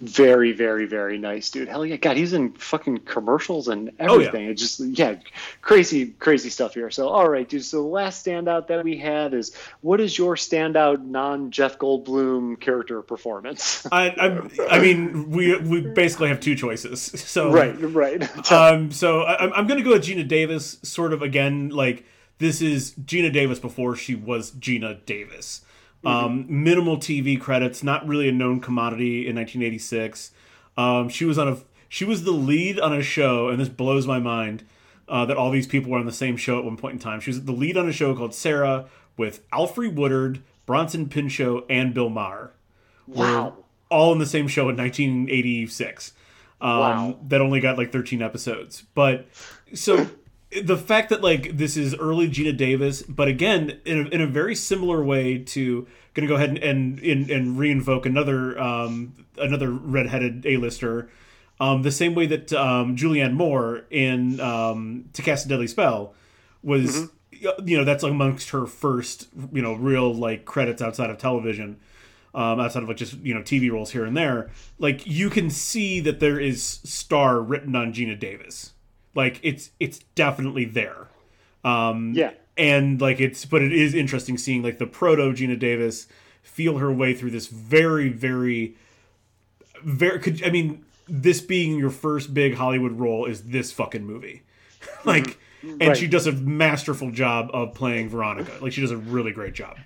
very, 0.00 0.52
very, 0.52 0.86
very 0.86 1.18
nice, 1.18 1.50
dude. 1.50 1.68
Hell 1.68 1.84
yeah, 1.84 1.96
God, 1.96 2.16
he's 2.16 2.32
in 2.32 2.52
fucking 2.52 3.00
commercials 3.00 3.68
and 3.68 3.90
Oh, 4.00 4.18
yeah. 4.18 4.26
everything. 4.28 4.46
It 4.48 4.54
just 4.54 4.80
yeah, 4.80 5.16
crazy, 5.60 6.06
crazy 6.18 6.48
stuff 6.48 6.72
here. 6.74 6.90
So 6.90 7.08
all 7.08 7.28
right, 7.28 7.46
dude. 7.46 7.62
So 7.64 7.82
the 7.82 7.88
last 7.88 8.24
standout 8.24 8.68
that 8.68 8.84
we 8.84 8.96
have 8.98 9.34
is 9.34 9.54
what 9.82 10.00
is 10.00 10.16
your 10.16 10.34
standout 10.36 11.04
non 11.04 11.50
Jeff 11.50 11.78
Goldblum 11.78 12.58
character 12.58 13.02
performance? 13.02 13.86
I 13.92 14.10
I'm, 14.18 14.50
I 14.70 14.78
mean 14.78 15.30
we 15.30 15.56
we 15.58 15.80
basically 15.82 16.28
have 16.28 16.40
two 16.40 16.54
choices. 16.54 17.12
So 17.26 17.52
right, 17.52 17.74
right. 17.78 18.50
Um, 18.52 18.90
so 18.92 19.22
I, 19.22 19.34
I'm- 19.34 19.52
I'm 19.54 19.66
going 19.66 19.78
to 19.78 19.84
go 19.84 19.90
with 19.92 20.04
Geena 20.04 20.26
Davis, 20.26 20.78
sort 20.82 21.12
of 21.12 21.20
again, 21.20 21.68
like 21.68 22.04
this 22.38 22.62
is 22.62 22.92
Geena 22.92 23.30
Davis 23.32 23.58
before 23.58 23.94
she 23.96 24.14
was 24.14 24.52
Geena 24.52 25.04
Davis. 25.04 25.62
Um, 26.06 26.46
minimal 26.48 26.98
TV 26.98 27.40
credits, 27.40 27.82
not 27.82 28.06
really 28.06 28.28
a 28.28 28.32
known 28.32 28.60
commodity 28.60 29.26
in 29.26 29.36
1986. 29.36 30.30
Um, 30.76 31.08
she 31.08 31.24
was 31.24 31.38
on 31.38 31.48
a 31.48 31.58
she 31.88 32.04
was 32.04 32.24
the 32.24 32.32
lead 32.32 32.78
on 32.80 32.92
a 32.92 33.02
show, 33.02 33.48
and 33.48 33.58
this 33.60 33.68
blows 33.68 34.06
my 34.06 34.18
mind 34.18 34.64
uh, 35.08 35.24
that 35.26 35.36
all 35.36 35.50
these 35.50 35.66
people 35.66 35.90
were 35.90 35.98
on 35.98 36.06
the 36.06 36.12
same 36.12 36.36
show 36.36 36.58
at 36.58 36.64
one 36.64 36.76
point 36.76 36.94
in 36.94 36.98
time. 36.98 37.20
She 37.20 37.30
was 37.30 37.44
the 37.44 37.52
lead 37.52 37.76
on 37.76 37.88
a 37.88 37.92
show 37.92 38.14
called 38.14 38.34
Sara 38.34 38.86
with 39.16 39.48
Alfre 39.50 39.92
Woodard, 39.92 40.42
Bronson 40.66 41.08
Pinchot, 41.08 41.64
and 41.70 41.94
Bill 41.94 42.08
Maher 42.08 42.52
wow. 43.06 43.56
all 43.90 44.12
in 44.12 44.18
the 44.18 44.26
same 44.26 44.48
show 44.48 44.68
in 44.68 44.76
1986 44.76 46.12
um, 46.60 46.68
Wow. 46.78 47.18
that 47.28 47.40
only 47.40 47.60
got 47.60 47.78
like 47.78 47.92
13 47.92 48.22
episodes 48.22 48.82
but 48.94 49.26
so 49.74 50.08
the 50.62 50.76
fact 50.76 51.08
that 51.08 51.22
like 51.22 51.56
this 51.56 51.76
is 51.76 51.94
early 51.96 52.28
geena 52.28 52.56
davis 52.56 53.02
but 53.02 53.28
again 53.28 53.80
in 53.84 54.06
a, 54.06 54.08
in 54.10 54.20
a 54.20 54.26
very 54.26 54.54
similar 54.54 55.02
way 55.04 55.38
to 55.38 55.86
gonna 56.14 56.28
go 56.28 56.36
ahead 56.36 56.50
and 56.50 56.58
and, 56.58 57.00
and, 57.00 57.30
and 57.30 57.56
reinvoke 57.58 58.06
another 58.06 58.58
um, 58.60 59.12
another 59.38 59.70
redheaded 59.70 60.44
a-lister 60.46 61.10
um, 61.58 61.82
the 61.82 61.90
same 61.90 62.14
way 62.14 62.26
that 62.26 62.52
um, 62.52 62.96
julianne 62.96 63.32
moore 63.32 63.84
in 63.90 64.40
um, 64.40 65.04
to 65.12 65.22
cast 65.22 65.46
a 65.46 65.48
deadly 65.48 65.66
spell 65.66 66.14
was 66.62 67.08
you 67.30 67.76
know 67.76 67.84
that's 67.84 68.02
amongst 68.02 68.50
her 68.50 68.66
first 68.66 69.28
you 69.52 69.62
know 69.62 69.74
real 69.74 70.14
like 70.14 70.44
credits 70.44 70.80
outside 70.80 71.10
of 71.10 71.18
television 71.18 71.78
um, 72.36 72.60
outside 72.60 72.82
of 72.82 72.88
like 72.88 72.98
just 72.98 73.14
you 73.20 73.34
know 73.34 73.40
TV 73.40 73.72
roles 73.72 73.90
here 73.90 74.04
and 74.04 74.14
there, 74.14 74.50
like 74.78 75.06
you 75.06 75.30
can 75.30 75.48
see 75.48 76.00
that 76.00 76.20
there 76.20 76.38
is 76.38 76.62
star 76.62 77.40
written 77.40 77.74
on 77.74 77.94
Geena 77.94 78.16
Davis. 78.16 78.74
Like 79.16 79.40
it's 79.42 79.70
it's 79.80 79.98
definitely 80.14 80.64
there. 80.66 81.08
Um, 81.64 82.12
Yeah. 82.14 82.32
and 82.56 83.00
like 83.00 83.20
it's 83.20 83.44
but 83.44 83.62
it 83.62 83.72
is 83.72 83.94
interesting 83.94 84.38
seeing 84.38 84.62
like 84.62 84.78
the 84.78 84.86
proto 84.86 85.32
Geena 85.32 85.58
Davis 85.58 86.06
feel 86.42 86.78
her 86.78 86.92
way 86.92 87.12
through 87.14 87.30
this 87.32 87.48
very 87.48 88.08
very 88.08 88.76
very 89.82 90.20
could 90.20 90.44
I 90.44 90.50
mean 90.50 90.84
this 91.08 91.40
being 91.40 91.78
your 91.78 91.90
first 91.90 92.34
big 92.34 92.54
Hollywood 92.54 92.92
role 92.92 93.26
is 93.26 93.42
this 93.44 93.72
fucking 93.72 94.04
movie. 94.04 94.42
like 95.04 95.38
and 95.62 95.80
Right. 95.80 95.96
she 95.96 96.06
does 96.06 96.26
a 96.28 96.32
masterful 96.32 97.10
job 97.10 97.50
of 97.52 97.74
playing 97.74 98.08
Veronica. 98.08 98.52
Like 98.60 98.72
she 98.72 98.80
does 98.82 98.90
a 98.92 98.96
really 98.96 99.32
great 99.32 99.54
job. 99.54 99.76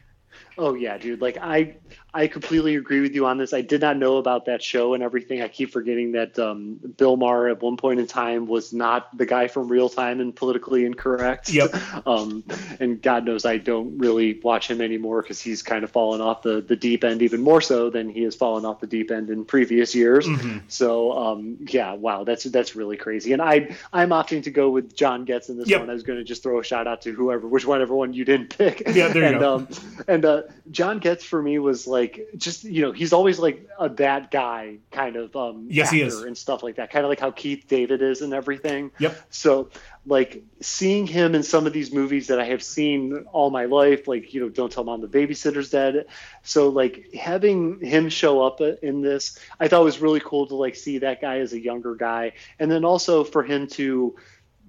Oh 0.59 0.75
yeah, 0.75 0.99
dude. 0.99 1.21
Like 1.23 1.39
I, 1.41 1.77
I 2.13 2.27
completely 2.27 2.77
agree 2.77 3.01
with 3.01 3.15
you 3.15 3.27
on 3.27 3.39
this. 3.39 3.53
I 3.53 3.61
did 3.61 3.81
not 3.81 3.97
know 3.97 4.17
about 4.17 4.47
that 4.47 4.63
show 4.63 4.95
and 4.95 5.03
everything. 5.03 5.43
I 5.43 5.49
keep 5.49 5.71
forgetting 5.73 6.13
that 6.13 6.39
um, 6.39 6.81
Bill 6.97 7.17
Maher 7.17 7.49
at 7.49 7.63
one 7.63 7.77
point 7.77 8.01
in 8.01 8.07
time 8.07 8.47
was 8.47 8.73
not 8.73 9.17
the 9.17 9.27
guy 9.27 9.47
from 9.49 9.69
Real 9.69 9.89
Time 9.89 10.21
and 10.21 10.35
Politically 10.35 10.85
Incorrect. 10.85 11.51
Yep. 11.51 11.75
Um, 12.07 12.45
and 12.81 13.01
God 13.01 13.25
knows 13.25 13.45
I 13.45 13.59
don't 13.59 13.99
really 13.99 14.41
watch 14.43 14.71
him 14.71 14.81
anymore 14.81 15.23
because 15.23 15.41
he's 15.41 15.63
kind 15.63 15.85
of 15.85 15.91
fallen 15.91 16.21
off 16.21 16.43
the, 16.43 16.61
the 16.61 16.75
deep 16.75 17.05
end 17.05 17.21
even 17.23 17.41
more 17.43 17.61
so 17.61 17.91
than 17.91 18.09
he 18.09 18.23
has 18.23 18.35
fallen 18.35 18.65
off 18.65 18.81
the 18.81 18.87
deep 18.87 19.11
end 19.11 19.29
in 19.29 19.45
previous 19.45 19.95
years. 19.95 20.27
So 20.69 21.13
um, 21.13 21.59
yeah, 21.69 21.93
wow, 21.93 22.25
that's 22.25 22.45
that's 22.45 22.75
really 22.75 22.97
crazy. 22.97 23.33
And 23.33 23.43
I 23.43 23.77
I'm 23.93 24.11
opting 24.11 24.43
to 24.45 24.51
go 24.51 24.71
with 24.71 24.97
John 24.97 25.25
Getz 25.25 25.49
in 25.51 25.59
this 25.59 25.69
Yep. 25.69 25.81
one. 25.81 25.91
I 25.91 25.93
was 25.93 26.03
going 26.03 26.19
to 26.19 26.25
just 26.25 26.43
throw 26.43 26.59
a 26.59 26.65
shout 26.65 26.87
out 26.87 27.03
to 27.03 27.13
whoever, 27.13 27.47
which 27.47 27.67
whatever 27.67 27.95
one 27.95 28.13
you 28.13 28.25
didn't 28.25 28.57
pick. 28.57 28.83
Yeah, 28.87 29.09
there 29.09 29.23
you 29.23 29.25
and, 29.29 29.41
go. 29.41 29.55
Um, 29.57 29.69
and 30.09 30.25
uh, 30.25 30.43
John 30.71 30.99
Getz 31.01 31.23
for 31.25 31.43
me 31.43 31.59
was 31.59 31.87
like 31.87 32.00
just 32.37 32.65
you 32.65 32.83
know 32.83 32.93
he's 32.93 33.13
always 33.13 33.39
like 33.39 33.69
a 33.79 33.89
that 33.89 34.31
guy 34.31 34.79
kind 34.91 35.17
of 35.17 35.35
um, 35.37 35.67
Yes, 35.71 35.89
actor 35.89 35.97
he 35.97 36.03
is. 36.03 36.21
and 36.23 36.37
stuff 36.37 36.63
like 36.63 36.77
that, 36.77 36.91
kind 36.91 37.05
of 37.05 37.09
like 37.09 37.21
how 37.21 37.31
Keith 37.31 37.67
David 37.69 38.03
is 38.03 38.23
and 38.23 38.33
everything. 38.33 38.91
Yep. 38.99 39.19
So 39.31 39.71
like 40.07 40.43
seeing 40.61 41.07
him 41.07 41.35
in 41.35 41.43
some 41.43 41.67
of 41.67 41.73
these 41.73 41.93
movies 41.93 42.29
that 42.29 42.41
I 42.41 42.45
have 42.45 42.63
seen 42.63 43.25
all 43.33 43.51
my 43.51 43.67
life, 43.67 44.09
like 44.09 44.33
you 44.33 44.41
know, 44.41 44.49
Don't 44.49 44.73
Tell 44.73 44.85
Mom 44.85 45.01
the 45.01 45.09
Babysitter's 45.09 45.71
Dead. 45.71 46.07
So 46.43 46.69
like 46.69 47.13
having 47.15 47.81
him 47.81 48.09
show 48.09 48.43
up 48.43 48.61
in 48.61 49.01
this, 49.03 49.39
I 49.59 49.69
thought 49.69 49.85
was 49.85 50.01
really 50.01 50.21
cool 50.21 50.47
to 50.47 50.55
like 50.55 50.77
see 50.77 50.99
that 50.99 51.21
guy 51.21 51.39
as 51.41 51.53
a 51.53 51.61
younger 51.61 51.95
guy, 51.95 52.33
and 52.59 52.71
then 52.71 52.85
also 52.85 53.25
for 53.25 53.43
him 53.43 53.67
to 53.69 54.17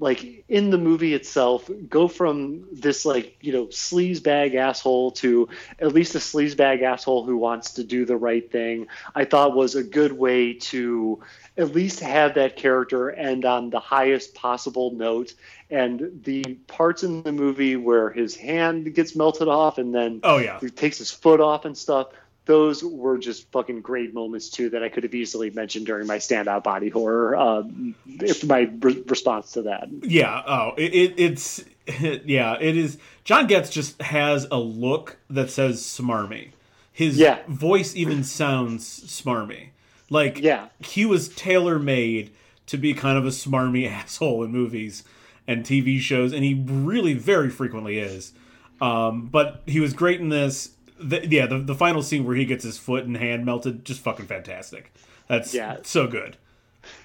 like 0.01 0.43
in 0.49 0.71
the 0.71 0.77
movie 0.77 1.13
itself 1.13 1.69
go 1.87 2.07
from 2.09 2.65
this 2.73 3.05
like 3.05 3.37
you 3.39 3.53
know 3.53 3.67
sleazebag 3.67 4.55
asshole 4.55 5.11
to 5.11 5.47
at 5.79 5.93
least 5.93 6.15
a 6.15 6.17
sleazebag 6.17 6.81
asshole 6.81 7.23
who 7.23 7.37
wants 7.37 7.73
to 7.73 7.83
do 7.83 8.03
the 8.03 8.17
right 8.17 8.51
thing 8.51 8.87
i 9.15 9.23
thought 9.23 9.55
was 9.55 9.75
a 9.75 9.83
good 9.83 10.11
way 10.11 10.53
to 10.53 11.21
at 11.55 11.73
least 11.73 11.99
have 11.99 12.33
that 12.33 12.55
character 12.55 13.11
end 13.11 13.45
on 13.45 13.69
the 13.69 13.79
highest 13.79 14.33
possible 14.33 14.91
note 14.91 15.33
and 15.69 16.21
the 16.23 16.43
parts 16.67 17.03
in 17.03 17.21
the 17.23 17.31
movie 17.31 17.75
where 17.75 18.09
his 18.09 18.35
hand 18.35 18.93
gets 18.95 19.15
melted 19.15 19.47
off 19.47 19.77
and 19.77 19.93
then 19.93 20.19
Oh 20.23 20.37
yeah. 20.37 20.59
he 20.59 20.69
takes 20.69 20.97
his 20.97 21.11
foot 21.11 21.39
off 21.39 21.63
and 21.65 21.77
stuff 21.77 22.07
those 22.45 22.83
were 22.83 23.17
just 23.17 23.49
fucking 23.51 23.81
great 23.81 24.13
moments 24.13 24.49
too 24.49 24.69
that 24.71 24.81
I 24.83 24.89
could 24.89 25.03
have 25.03 25.13
easily 25.13 25.51
mentioned 25.51 25.85
during 25.85 26.07
my 26.07 26.17
standout 26.17 26.63
body 26.63 26.89
horror. 26.89 27.35
Um, 27.35 27.95
if 28.07 28.43
my 28.43 28.69
re- 28.79 29.03
response 29.07 29.51
to 29.53 29.63
that, 29.63 29.87
Yeah. 30.03 30.41
Oh, 30.47 30.73
it, 30.77 30.93
it, 30.93 31.13
it's 31.17 31.63
yeah. 32.25 32.57
It 32.59 32.75
is. 32.77 32.97
John 33.23 33.47
Getz 33.47 33.69
just 33.69 34.01
has 34.01 34.47
a 34.51 34.57
look 34.59 35.17
that 35.29 35.49
says 35.51 35.81
smarmy. 35.81 36.51
His 36.91 37.17
Yeah. 37.17 37.39
voice 37.47 37.95
even 37.95 38.23
sounds 38.23 38.85
smarmy. 39.05 39.69
Like 40.09 40.39
Yeah. 40.39 40.67
he 40.79 41.05
was 41.05 41.29
tailor 41.29 41.77
made 41.79 42.31
to 42.67 42.77
be 42.77 42.93
kind 42.93 43.17
of 43.17 43.25
a 43.25 43.29
smarmy 43.29 43.87
asshole 43.89 44.43
in 44.43 44.51
movies 44.51 45.03
and 45.47 45.63
TV 45.65 45.99
shows, 45.99 46.33
and 46.33 46.43
he 46.43 46.53
really 46.65 47.13
very 47.13 47.49
frequently 47.49 47.99
is. 47.99 48.33
Um, 48.79 49.27
but 49.27 49.61
he 49.67 49.79
was 49.79 49.93
great 49.93 50.19
in 50.19 50.29
this. 50.29 50.71
The, 51.01 51.27
yeah, 51.27 51.45
the, 51.47 51.59
the 51.59 51.75
final 51.75 52.01
scene 52.01 52.25
where 52.25 52.35
he 52.35 52.45
gets 52.45 52.63
his 52.63 52.77
foot 52.77 53.05
and 53.05 53.17
hand 53.17 53.45
melted, 53.45 53.85
just 53.85 54.01
fucking 54.01 54.27
fantastic. 54.27 54.93
That's 55.27 55.53
Yeah. 55.53 55.77
so 55.83 56.07
good. 56.07 56.37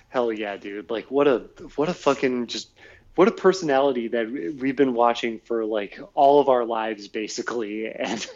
hell 0.08 0.32
yeah, 0.32 0.56
dude! 0.56 0.90
Like 0.90 1.10
what 1.10 1.26
a 1.28 1.38
what 1.76 1.88
a 1.88 1.94
fucking 1.94 2.46
just 2.46 2.68
what 3.16 3.28
a 3.28 3.32
personality 3.32 4.08
that 4.08 4.30
we've 4.30 4.76
been 4.76 4.92
watching 4.94 5.40
for 5.40 5.64
like 5.64 5.98
all 6.14 6.38
of 6.38 6.48
our 6.50 6.64
lives 6.64 7.08
basically 7.08 7.86
and 7.90 8.26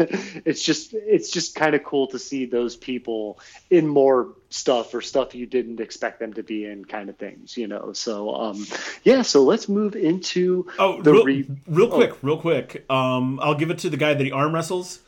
it's 0.44 0.62
just 0.62 0.94
it's 0.94 1.30
just 1.30 1.54
kind 1.54 1.74
of 1.74 1.84
cool 1.84 2.06
to 2.08 2.18
see 2.18 2.46
those 2.46 2.76
people 2.76 3.38
in 3.68 3.86
more 3.86 4.30
stuff 4.48 4.92
or 4.94 5.00
stuff 5.02 5.34
you 5.34 5.46
didn't 5.46 5.80
expect 5.80 6.18
them 6.18 6.32
to 6.32 6.42
be 6.42 6.64
in 6.64 6.84
kind 6.84 7.08
of 7.10 7.16
things 7.18 7.56
you 7.58 7.68
know 7.68 7.92
so 7.92 8.34
um 8.34 8.66
yeah 9.04 9.20
so 9.22 9.42
let's 9.44 9.68
move 9.68 9.94
into 9.94 10.66
oh 10.78 11.00
the 11.02 11.12
real, 11.12 11.24
re- 11.24 11.46
real 11.68 11.88
quick 11.88 12.12
oh. 12.12 12.18
real 12.22 12.38
quick 12.38 12.84
um 12.90 13.38
i'll 13.42 13.54
give 13.54 13.70
it 13.70 13.78
to 13.78 13.90
the 13.90 13.98
guy 13.98 14.14
that 14.14 14.24
he 14.24 14.32
arm 14.32 14.54
wrestles 14.54 15.00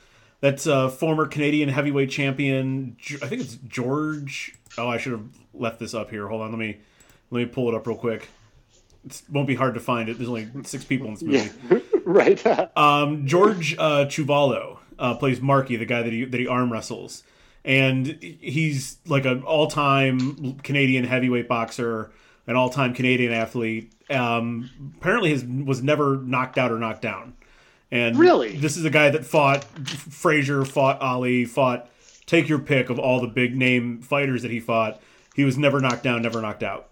that's 0.43 0.66
a 0.66 0.90
former 0.90 1.27
canadian 1.27 1.70
heavyweight 1.70 2.10
champion 2.10 2.98
i 3.23 3.27
think 3.27 3.40
it's 3.40 3.56
george 3.66 4.55
oh 4.77 4.89
i 4.89 4.98
should 4.98 5.12
have 5.12 5.24
left 5.55 5.78
this 5.78 5.94
up 5.94 6.10
here 6.10 6.28
hold 6.28 6.43
on 6.43 6.51
let 6.51 6.59
me 6.59 6.78
let 7.31 7.39
me 7.39 7.47
pull 7.47 7.70
it 7.70 7.74
up 7.74 7.86
real 7.86 7.97
quick 7.97 8.28
it 9.05 9.23
won't 9.31 9.47
be 9.47 9.55
hard 9.55 9.74
to 9.74 9.81
find 9.81 10.09
it. 10.09 10.19
There's 10.19 10.28
only 10.28 10.48
six 10.64 10.85
people 10.85 11.09
in 11.09 11.14
this 11.14 11.23
movie. 11.23 11.51
Yeah. 11.70 11.78
right. 12.05 12.47
um, 12.77 13.27
George 13.27 13.74
uh, 13.78 14.06
Chuvalo 14.06 14.78
uh, 14.98 15.14
plays 15.16 15.40
Marky, 15.40 15.77
the 15.77 15.86
guy 15.86 16.02
that 16.02 16.12
he 16.12 16.24
that 16.24 16.40
he 16.40 16.47
arm 16.47 16.73
wrestles, 16.73 17.23
and 17.64 18.19
he's 18.20 18.98
like 19.06 19.24
an 19.24 19.43
all-time 19.43 20.59
Canadian 20.62 21.05
heavyweight 21.05 21.48
boxer, 21.48 22.10
an 22.47 22.56
all-time 22.56 22.93
Canadian 22.94 23.32
athlete. 23.32 23.93
Um, 24.10 24.70
apparently, 24.98 25.31
his 25.31 25.44
was 25.44 25.82
never 25.82 26.16
knocked 26.16 26.59
out 26.59 26.73
or 26.73 26.78
knocked 26.78 27.02
down. 27.02 27.35
And 27.93 28.19
really, 28.19 28.56
this 28.56 28.78
is 28.78 28.86
a 28.86 28.90
guy 28.90 29.10
that 29.10 29.27
fought 29.27 29.64
Frazier, 29.86 30.64
fought 30.64 31.01
Ali, 31.02 31.44
fought 31.44 31.90
take 32.24 32.48
your 32.48 32.59
pick 32.59 32.89
of 32.89 32.98
all 32.98 33.20
the 33.20 33.28
big 33.28 33.55
name 33.55 34.01
fighters 34.01 34.40
that 34.43 34.51
he 34.51 34.60
fought. 34.60 35.01
He 35.35 35.44
was 35.44 35.59
never 35.59 35.78
knocked 35.78 36.02
down, 36.02 36.23
never 36.23 36.40
knocked 36.40 36.62
out. 36.62 36.89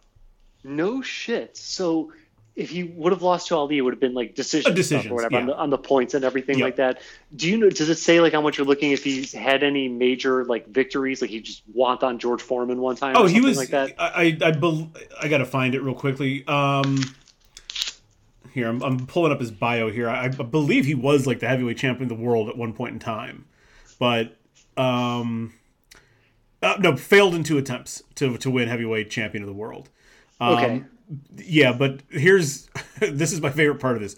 No 0.62 1.00
shit. 1.00 1.56
So 1.56 2.12
if 2.54 2.68
he 2.68 2.82
would 2.82 3.12
have 3.12 3.22
lost 3.22 3.48
to 3.48 3.56
Ali, 3.56 3.78
it 3.78 3.80
would 3.80 3.94
have 3.94 4.00
been 4.00 4.12
like 4.12 4.34
decision 4.34 5.10
or 5.10 5.14
whatever 5.14 5.36
yeah. 5.36 5.40
on, 5.40 5.46
the, 5.46 5.56
on 5.56 5.70
the 5.70 5.78
points 5.78 6.12
and 6.12 6.22
everything 6.22 6.58
yep. 6.58 6.66
like 6.66 6.76
that. 6.76 7.00
Do 7.34 7.48
you 7.48 7.56
know? 7.56 7.70
Does 7.70 7.88
it 7.88 7.96
say 7.96 8.20
like 8.20 8.34
how 8.34 8.42
much 8.42 8.58
you're 8.58 8.66
looking? 8.66 8.90
If 8.90 9.02
he's 9.02 9.32
had 9.32 9.62
any 9.62 9.88
major 9.88 10.44
like 10.44 10.68
victories, 10.68 11.22
like 11.22 11.30
he 11.30 11.40
just 11.40 11.62
won 11.72 11.96
on 12.02 12.18
George 12.18 12.42
Foreman 12.42 12.78
one 12.78 12.96
time. 12.96 13.16
Oh, 13.16 13.24
he 13.24 13.40
was 13.40 13.56
like 13.56 13.70
that. 13.70 13.94
I 13.98 14.36
I, 14.42 14.48
I, 14.50 14.88
I 15.22 15.28
got 15.28 15.38
to 15.38 15.46
find 15.46 15.74
it 15.74 15.80
real 15.80 15.94
quickly. 15.94 16.46
Um, 16.46 16.98
here 18.52 18.68
I'm, 18.68 18.82
I'm 18.82 19.06
pulling 19.06 19.32
up 19.32 19.40
his 19.40 19.50
bio 19.50 19.90
here. 19.90 20.08
I, 20.08 20.24
I 20.24 20.28
believe 20.28 20.86
he 20.86 20.94
was 20.94 21.26
like 21.26 21.40
the 21.40 21.48
heavyweight 21.48 21.78
champion 21.78 22.10
of 22.10 22.16
the 22.16 22.24
world 22.24 22.48
at 22.48 22.56
one 22.56 22.72
point 22.72 22.94
in 22.94 22.98
time, 22.98 23.46
but 23.98 24.36
um, 24.76 25.54
uh, 26.62 26.76
no, 26.78 26.96
failed 26.96 27.34
in 27.34 27.42
two 27.42 27.58
attempts 27.58 28.02
to 28.16 28.36
to 28.38 28.50
win 28.50 28.68
heavyweight 28.68 29.10
champion 29.10 29.42
of 29.42 29.48
the 29.48 29.54
world. 29.54 29.88
Um, 30.40 30.54
okay. 30.54 30.84
Yeah, 31.36 31.72
but 31.72 32.02
here's 32.10 32.68
this 33.00 33.32
is 33.32 33.40
my 33.40 33.50
favorite 33.50 33.80
part 33.80 33.96
of 33.96 34.02
this. 34.02 34.16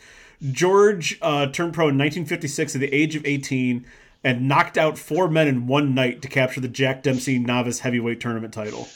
George 0.51 1.19
uh, 1.23 1.47
turned 1.47 1.73
pro 1.73 1.85
in 1.85 1.99
1956 1.99 2.75
at 2.75 2.81
the 2.81 2.93
age 2.93 3.15
of 3.15 3.25
18 3.25 3.87
and 4.25 4.49
knocked 4.49 4.77
out 4.77 4.99
four 4.99 5.29
men 5.29 5.49
in 5.49 5.67
one 5.67 5.95
night 5.95 6.23
to 6.23 6.29
capture 6.29 6.61
the 6.61 6.69
Jack 6.69 7.03
Dempsey 7.03 7.39
novice 7.39 7.81
heavyweight 7.81 8.21
tournament 8.21 8.53
title. 8.53 8.89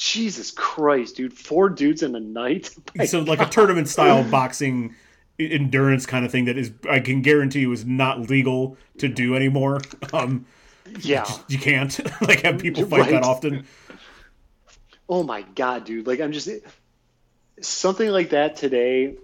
Jesus 0.00 0.50
Christ, 0.50 1.16
dude! 1.16 1.34
Four 1.34 1.68
dudes 1.68 2.02
in 2.02 2.14
a 2.14 2.20
night. 2.20 2.74
My 2.94 3.04
so, 3.04 3.20
like 3.20 3.40
a 3.40 3.46
tournament 3.46 3.86
style 3.86 4.24
boxing 4.30 4.94
endurance 5.38 6.06
kind 6.06 6.24
of 6.24 6.32
thing 6.32 6.46
that 6.46 6.56
is, 6.56 6.72
I 6.88 7.00
can 7.00 7.20
guarantee 7.20 7.60
you, 7.60 7.72
is 7.72 7.84
not 7.84 8.30
legal 8.30 8.78
to 8.98 9.08
do 9.08 9.36
anymore. 9.36 9.80
Um, 10.12 10.46
yeah, 11.02 11.24
you 11.46 11.58
can't 11.58 12.00
like 12.26 12.42
have 12.42 12.58
people 12.58 12.84
fight 12.84 13.00
right. 13.00 13.10
that 13.10 13.22
often 13.22 13.64
oh 15.10 15.22
my 15.24 15.42
god, 15.42 15.84
dude! 15.84 16.06
Like 16.06 16.20
I'm 16.20 16.32
just 16.32 16.48
something 17.60 18.08
like 18.08 18.30
that 18.30 18.56
today. 18.56 19.16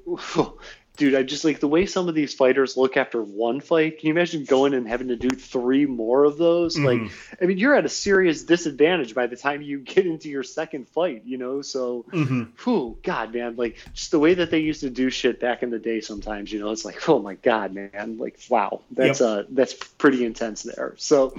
Dude, 0.97 1.15
I 1.15 1.23
just 1.23 1.45
like 1.45 1.61
the 1.61 1.69
way 1.69 1.87
some 1.87 2.09
of 2.09 2.15
these 2.15 2.35
fighters 2.35 2.77
look 2.77 2.97
after 2.97 3.23
one 3.23 3.61
fight. 3.61 3.99
Can 3.99 4.09
you 4.09 4.15
imagine 4.15 4.45
going 4.45 4.75
and 4.75 4.89
having 4.89 5.09
to 5.09 5.17
do 5.17 5.31
three 5.31 5.87
more 5.87 6.25
of 6.25 6.39
those? 6.39 6.77
Mm-hmm. 6.77 7.05
Like, 7.05 7.13
I 7.41 7.45
mean, 7.45 7.59
you're 7.59 7.75
at 7.75 7.85
a 7.85 7.89
serious 7.89 8.43
disadvantage 8.43 9.15
by 9.15 9.27
the 9.27 9.37
time 9.37 9.63
you 9.63 9.79
get 9.79 10.07
into 10.07 10.29
your 10.29 10.43
second 10.43 10.89
fight, 10.89 11.23
you 11.25 11.39
know? 11.39 11.63
So, 11.63 12.05
mm-hmm. 12.11 12.45
whew, 12.65 12.99
God, 13.03 13.35
man, 13.35 13.57
like 13.57 13.77
just 13.95 14.11
the 14.11 14.19
way 14.19 14.35
that 14.35 14.51
they 14.51 14.61
used 14.61 14.81
to 14.81 14.91
do 14.91 15.11
shit 15.11 15.39
back 15.41 15.63
in 15.63 15.71
the 15.71 15.79
day 15.79 16.01
sometimes, 16.01 16.53
you 16.53 16.59
know, 16.59 16.71
it's 16.71 16.85
like, 16.85 17.09
oh 17.09 17.19
my 17.19 17.35
God, 17.35 17.75
man, 17.75 18.17
like, 18.19 18.39
wow, 18.49 18.81
that's, 18.91 19.21
yep. 19.21 19.29
uh, 19.29 19.43
that's 19.51 19.75
pretty 19.75 20.25
intense 20.25 20.63
there. 20.63 20.95
So, 20.97 21.35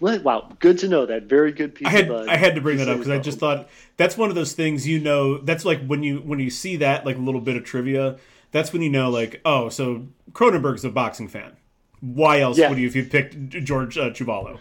wow, 0.00 0.52
good 0.58 0.78
to 0.80 0.88
know 0.88 1.06
that. 1.06 1.24
Very 1.24 1.52
good 1.52 1.74
piece 1.74 1.86
I 1.86 1.90
had, 1.90 2.10
of, 2.10 2.28
uh, 2.28 2.30
I 2.30 2.36
had 2.36 2.56
to 2.56 2.60
bring 2.60 2.78
that 2.78 2.88
up 2.88 2.98
because 2.98 3.10
I 3.10 3.18
just 3.18 3.38
thought 3.38 3.68
that's 3.96 4.16
one 4.16 4.28
of 4.28 4.34
those 4.34 4.52
things, 4.52 4.86
you 4.86 5.00
know, 5.00 5.38
that's 5.38 5.64
like 5.64 5.86
when 5.86 6.02
you, 6.02 6.18
when 6.18 6.38
you 6.38 6.50
see 6.50 6.76
that, 6.76 7.06
like 7.06 7.16
a 7.16 7.20
little 7.20 7.40
bit 7.40 7.56
of 7.56 7.64
trivia, 7.64 8.16
that's 8.56 8.72
when 8.72 8.82
you 8.82 8.90
know, 8.90 9.10
like, 9.10 9.40
oh, 9.44 9.68
so 9.68 10.06
Cronenberg's 10.32 10.84
a 10.84 10.90
boxing 10.90 11.28
fan. 11.28 11.56
Why 12.00 12.40
else 12.40 12.58
yeah. 12.58 12.68
would 12.68 12.78
you 12.78 12.86
if 12.86 12.96
you 12.96 13.04
picked 13.04 13.50
George 13.50 13.98
uh, 13.98 14.10
Chuvalo? 14.10 14.58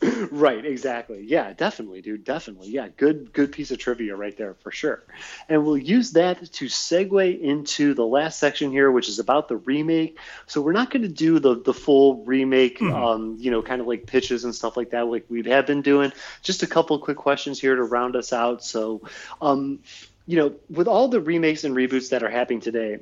right, 0.30 0.64
exactly. 0.64 1.24
Yeah, 1.26 1.52
definitely, 1.54 2.00
dude. 2.02 2.24
Definitely. 2.24 2.68
Yeah, 2.68 2.88
good, 2.96 3.32
good 3.32 3.50
piece 3.50 3.70
of 3.70 3.78
trivia 3.78 4.14
right 4.14 4.36
there 4.36 4.54
for 4.54 4.70
sure. 4.70 5.02
And 5.48 5.64
we'll 5.64 5.76
use 5.76 6.12
that 6.12 6.52
to 6.52 6.66
segue 6.66 7.40
into 7.40 7.94
the 7.94 8.06
last 8.06 8.38
section 8.38 8.70
here, 8.70 8.92
which 8.92 9.08
is 9.08 9.18
about 9.18 9.48
the 9.48 9.56
remake. 9.56 10.18
So 10.46 10.60
we're 10.60 10.72
not 10.72 10.90
going 10.90 11.02
to 11.02 11.08
do 11.08 11.40
the 11.40 11.60
the 11.60 11.74
full 11.74 12.22
remake, 12.24 12.78
mm-hmm. 12.78 12.94
um, 12.94 13.36
you 13.40 13.50
know, 13.50 13.60
kind 13.60 13.80
of 13.80 13.88
like 13.88 14.06
pitches 14.06 14.44
and 14.44 14.54
stuff 14.54 14.76
like 14.76 14.90
that, 14.90 15.08
like 15.08 15.24
we 15.28 15.42
have 15.50 15.66
been 15.66 15.82
doing. 15.82 16.12
Just 16.42 16.62
a 16.62 16.66
couple 16.66 16.98
quick 17.00 17.16
questions 17.16 17.60
here 17.60 17.74
to 17.74 17.82
round 17.82 18.14
us 18.14 18.32
out. 18.32 18.62
So, 18.62 19.02
um, 19.40 19.80
you 20.26 20.36
know, 20.36 20.54
with 20.70 20.86
all 20.86 21.08
the 21.08 21.20
remakes 21.20 21.64
and 21.64 21.74
reboots 21.74 22.10
that 22.10 22.22
are 22.22 22.30
happening 22.30 22.60
today, 22.60 22.98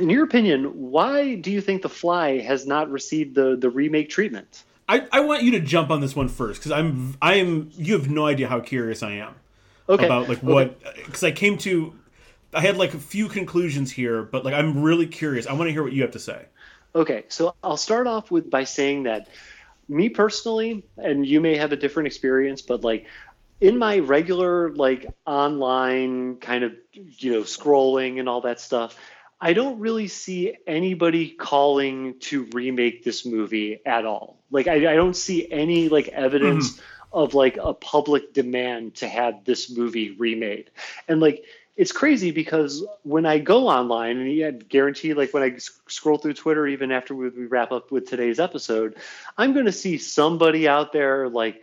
in 0.00 0.10
your 0.10 0.24
opinion, 0.24 0.64
why 0.90 1.34
do 1.34 1.50
you 1.50 1.60
think 1.60 1.82
The 1.82 1.88
Fly 1.88 2.38
has 2.38 2.66
not 2.66 2.90
received 2.90 3.34
the 3.34 3.56
the 3.56 3.70
remake 3.70 4.08
treatment? 4.08 4.64
I, 4.88 5.06
I 5.12 5.20
want 5.20 5.44
you 5.44 5.52
to 5.52 5.60
jump 5.60 5.90
on 5.90 6.00
this 6.00 6.16
one 6.16 6.28
first 6.28 6.60
because 6.60 6.72
I'm 6.72 7.16
I 7.22 7.34
am 7.34 7.70
you 7.74 7.94
have 7.94 8.10
no 8.10 8.26
idea 8.26 8.48
how 8.48 8.58
curious 8.60 9.02
I 9.04 9.12
am 9.12 9.34
okay. 9.88 10.04
about 10.04 10.28
like 10.28 10.42
what 10.42 10.82
because 10.96 11.22
okay. 11.22 11.32
I 11.32 11.36
came 11.36 11.58
to 11.58 11.94
I 12.52 12.60
had 12.60 12.76
like 12.76 12.94
a 12.94 12.98
few 12.98 13.28
conclusions 13.28 13.92
here, 13.92 14.22
but 14.22 14.44
like 14.44 14.54
I'm 14.54 14.82
really 14.82 15.06
curious. 15.06 15.46
I 15.46 15.52
want 15.52 15.68
to 15.68 15.72
hear 15.72 15.82
what 15.82 15.92
you 15.92 16.02
have 16.02 16.10
to 16.12 16.18
say. 16.18 16.46
Okay, 16.94 17.24
so 17.28 17.54
I'll 17.62 17.76
start 17.76 18.08
off 18.08 18.32
with 18.32 18.50
by 18.50 18.64
saying 18.64 19.04
that 19.04 19.28
me 19.88 20.08
personally, 20.08 20.84
and 20.96 21.24
you 21.24 21.40
may 21.40 21.56
have 21.56 21.70
a 21.70 21.76
different 21.76 22.08
experience, 22.08 22.62
but 22.62 22.82
like 22.82 23.06
in 23.60 23.78
my 23.78 23.98
regular 23.98 24.70
like 24.70 25.06
online 25.26 26.36
kind 26.36 26.64
of 26.64 26.72
you 26.92 27.32
know 27.32 27.42
scrolling 27.42 28.18
and 28.18 28.28
all 28.28 28.40
that 28.40 28.58
stuff 28.58 28.98
I 29.40 29.54
don't 29.54 29.80
really 29.80 30.08
see 30.08 30.54
anybody 30.66 31.30
calling 31.30 32.18
to 32.20 32.44
remake 32.52 33.04
this 33.04 33.24
movie 33.24 33.80
at 33.86 34.04
all. 34.04 34.38
Like 34.50 34.68
I, 34.68 34.92
I 34.92 34.96
don't 34.96 35.16
see 35.16 35.50
any 35.50 35.88
like 35.88 36.08
evidence 36.08 36.72
mm-hmm. 36.72 36.82
of 37.12 37.34
like 37.34 37.58
a 37.60 37.72
public 37.72 38.34
demand 38.34 38.96
to 38.96 39.08
have 39.08 39.44
this 39.44 39.74
movie 39.74 40.10
remade. 40.10 40.70
And 41.08 41.20
like 41.20 41.44
it's 41.76 41.92
crazy 41.92 42.30
because 42.30 42.84
when 43.04 43.24
I 43.24 43.38
go 43.38 43.68
online 43.68 44.18
and 44.18 44.44
I 44.44 44.50
guarantee 44.50 45.14
like 45.14 45.32
when 45.32 45.42
I 45.42 45.56
scroll 45.86 46.18
through 46.18 46.34
Twitter 46.34 46.66
even 46.66 46.92
after 46.92 47.14
we, 47.14 47.30
we 47.30 47.46
wrap 47.46 47.72
up 47.72 47.90
with 47.90 48.08
today's 48.08 48.38
episode, 48.38 48.96
I'm 49.38 49.54
going 49.54 49.64
to 49.64 49.72
see 49.72 49.96
somebody 49.96 50.68
out 50.68 50.92
there 50.92 51.30
like 51.30 51.62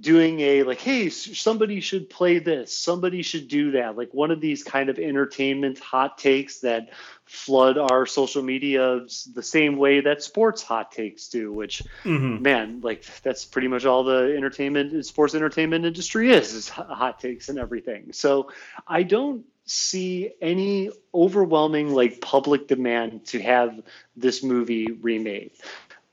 doing 0.00 0.40
a 0.40 0.64
like 0.64 0.80
hey 0.80 1.08
somebody 1.08 1.78
should 1.78 2.10
play 2.10 2.40
this 2.40 2.76
somebody 2.76 3.22
should 3.22 3.46
do 3.46 3.70
that 3.72 3.96
like 3.96 4.12
one 4.12 4.32
of 4.32 4.40
these 4.40 4.64
kind 4.64 4.88
of 4.88 4.98
entertainment 4.98 5.78
hot 5.78 6.18
takes 6.18 6.60
that 6.60 6.90
flood 7.24 7.78
our 7.78 8.04
social 8.04 8.42
media 8.42 9.00
the 9.32 9.42
same 9.42 9.76
way 9.76 10.00
that 10.00 10.24
sports 10.24 10.60
hot 10.62 10.90
takes 10.90 11.28
do 11.28 11.52
which 11.52 11.84
mm-hmm. 12.02 12.42
man 12.42 12.80
like 12.80 13.04
that's 13.22 13.44
pretty 13.44 13.68
much 13.68 13.84
all 13.84 14.02
the 14.02 14.34
entertainment 14.36 15.06
sports 15.06 15.36
entertainment 15.36 15.84
industry 15.84 16.32
is 16.32 16.52
is 16.52 16.68
hot 16.68 17.20
takes 17.20 17.48
and 17.48 17.58
everything 17.58 18.12
so 18.12 18.50
i 18.88 19.04
don't 19.04 19.44
see 19.66 20.32
any 20.40 20.90
overwhelming 21.14 21.94
like 21.94 22.20
public 22.20 22.66
demand 22.66 23.24
to 23.24 23.40
have 23.40 23.80
this 24.16 24.42
movie 24.42 24.90
remade 24.90 25.52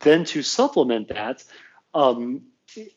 then 0.01 0.25
to 0.25 0.43
supplement 0.43 1.07
that 1.07 1.43
um, 1.95 2.41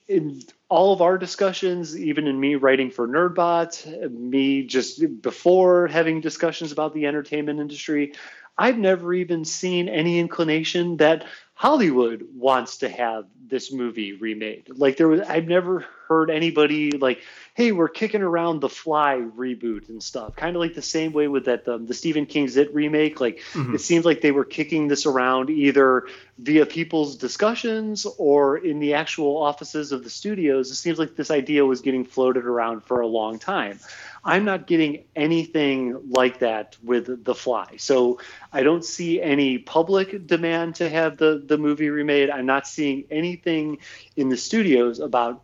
in 0.08 0.42
all 0.68 0.92
of 0.92 1.02
our 1.02 1.18
discussions, 1.18 1.98
even 1.98 2.26
in 2.26 2.38
me 2.38 2.54
writing 2.56 2.90
for 2.90 3.06
NerdBot, 3.06 4.10
me 4.10 4.64
just 4.64 5.20
before 5.22 5.86
having 5.86 6.20
discussions 6.20 6.72
about 6.72 6.94
the 6.94 7.06
entertainment 7.06 7.60
industry, 7.60 8.14
I've 8.58 8.78
never 8.78 9.12
even 9.12 9.44
seen 9.44 9.88
any 9.88 10.18
inclination 10.18 10.96
that 10.98 11.26
Hollywood 11.58 12.28
wants 12.34 12.76
to 12.78 12.88
have 12.90 13.24
this 13.48 13.72
movie 13.72 14.12
remade. 14.12 14.68
Like 14.68 14.98
there 14.98 15.08
was, 15.08 15.22
I've 15.22 15.48
never 15.48 15.86
heard 16.06 16.28
anybody 16.30 16.90
like, 16.90 17.22
"Hey, 17.54 17.72
we're 17.72 17.88
kicking 17.88 18.20
around 18.20 18.60
the 18.60 18.68
Fly 18.68 19.22
reboot 19.34 19.88
and 19.88 20.02
stuff." 20.02 20.36
Kind 20.36 20.54
of 20.54 20.60
like 20.60 20.74
the 20.74 20.82
same 20.82 21.14
way 21.14 21.28
with 21.28 21.46
that 21.46 21.66
um, 21.66 21.86
the 21.86 21.94
Stephen 21.94 22.26
King's 22.26 22.58
It 22.58 22.74
remake. 22.74 23.22
Like 23.22 23.38
mm-hmm. 23.54 23.74
it 23.74 23.80
seems 23.80 24.04
like 24.04 24.20
they 24.20 24.32
were 24.32 24.44
kicking 24.44 24.88
this 24.88 25.06
around 25.06 25.48
either 25.48 26.08
via 26.38 26.66
people's 26.66 27.16
discussions 27.16 28.06
or 28.18 28.58
in 28.58 28.78
the 28.78 28.92
actual 28.92 29.38
offices 29.38 29.92
of 29.92 30.04
the 30.04 30.10
studios. 30.10 30.70
It 30.70 30.74
seems 30.74 30.98
like 30.98 31.16
this 31.16 31.30
idea 31.30 31.64
was 31.64 31.80
getting 31.80 32.04
floated 32.04 32.44
around 32.44 32.82
for 32.84 33.00
a 33.00 33.06
long 33.06 33.38
time. 33.38 33.80
I'm 34.26 34.44
not 34.44 34.66
getting 34.66 35.04
anything 35.14 36.10
like 36.10 36.40
that 36.40 36.76
with 36.82 37.24
The 37.24 37.34
Fly. 37.34 37.76
So 37.78 38.18
I 38.52 38.64
don't 38.64 38.84
see 38.84 39.22
any 39.22 39.58
public 39.58 40.26
demand 40.26 40.74
to 40.76 40.88
have 40.88 41.16
the 41.16 41.40
the 41.46 41.56
movie 41.56 41.90
remade. 41.90 42.28
I'm 42.28 42.44
not 42.44 42.66
seeing 42.66 43.04
anything 43.08 43.78
in 44.16 44.28
the 44.28 44.36
studios 44.36 44.98
about 44.98 45.42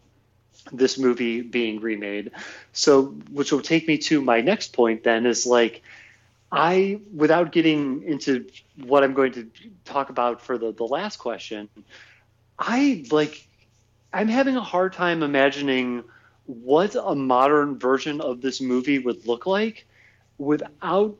this 0.72 0.98
movie 0.98 1.42
being 1.42 1.80
remade. 1.80 2.32
So, 2.72 3.04
which 3.30 3.52
will 3.52 3.62
take 3.62 3.86
me 3.86 3.98
to 3.98 4.20
my 4.20 4.40
next 4.40 4.72
point 4.72 5.04
then 5.04 5.26
is 5.26 5.46
like, 5.46 5.82
I, 6.50 7.00
without 7.14 7.52
getting 7.52 8.02
into 8.02 8.46
what 8.76 9.04
I'm 9.04 9.14
going 9.14 9.32
to 9.32 9.48
talk 9.84 10.10
about 10.10 10.42
for 10.42 10.58
the, 10.58 10.72
the 10.72 10.84
last 10.84 11.18
question, 11.18 11.68
I 12.58 13.04
like, 13.10 13.46
I'm 14.12 14.28
having 14.28 14.56
a 14.56 14.60
hard 14.60 14.92
time 14.92 15.22
imagining 15.22 16.04
what 16.46 16.94
a 16.94 17.14
modern 17.14 17.78
version 17.78 18.20
of 18.20 18.40
this 18.40 18.60
movie 18.60 18.98
would 18.98 19.26
look 19.26 19.46
like 19.46 19.86
without 20.38 21.16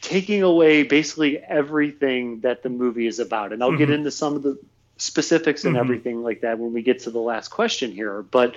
taking 0.00 0.42
away 0.42 0.82
basically 0.82 1.38
everything 1.38 2.40
that 2.40 2.62
the 2.62 2.68
movie 2.68 3.06
is 3.06 3.18
about. 3.18 3.52
And 3.52 3.62
I'll 3.62 3.70
mm-hmm. 3.70 3.78
get 3.78 3.90
into 3.90 4.10
some 4.10 4.36
of 4.36 4.42
the 4.42 4.58
specifics 4.98 5.64
and 5.64 5.74
mm-hmm. 5.74 5.80
everything 5.80 6.22
like 6.22 6.42
that 6.42 6.58
when 6.58 6.72
we 6.72 6.82
get 6.82 7.00
to 7.00 7.10
the 7.10 7.20
last 7.20 7.48
question 7.48 7.90
here. 7.92 8.22
But 8.22 8.56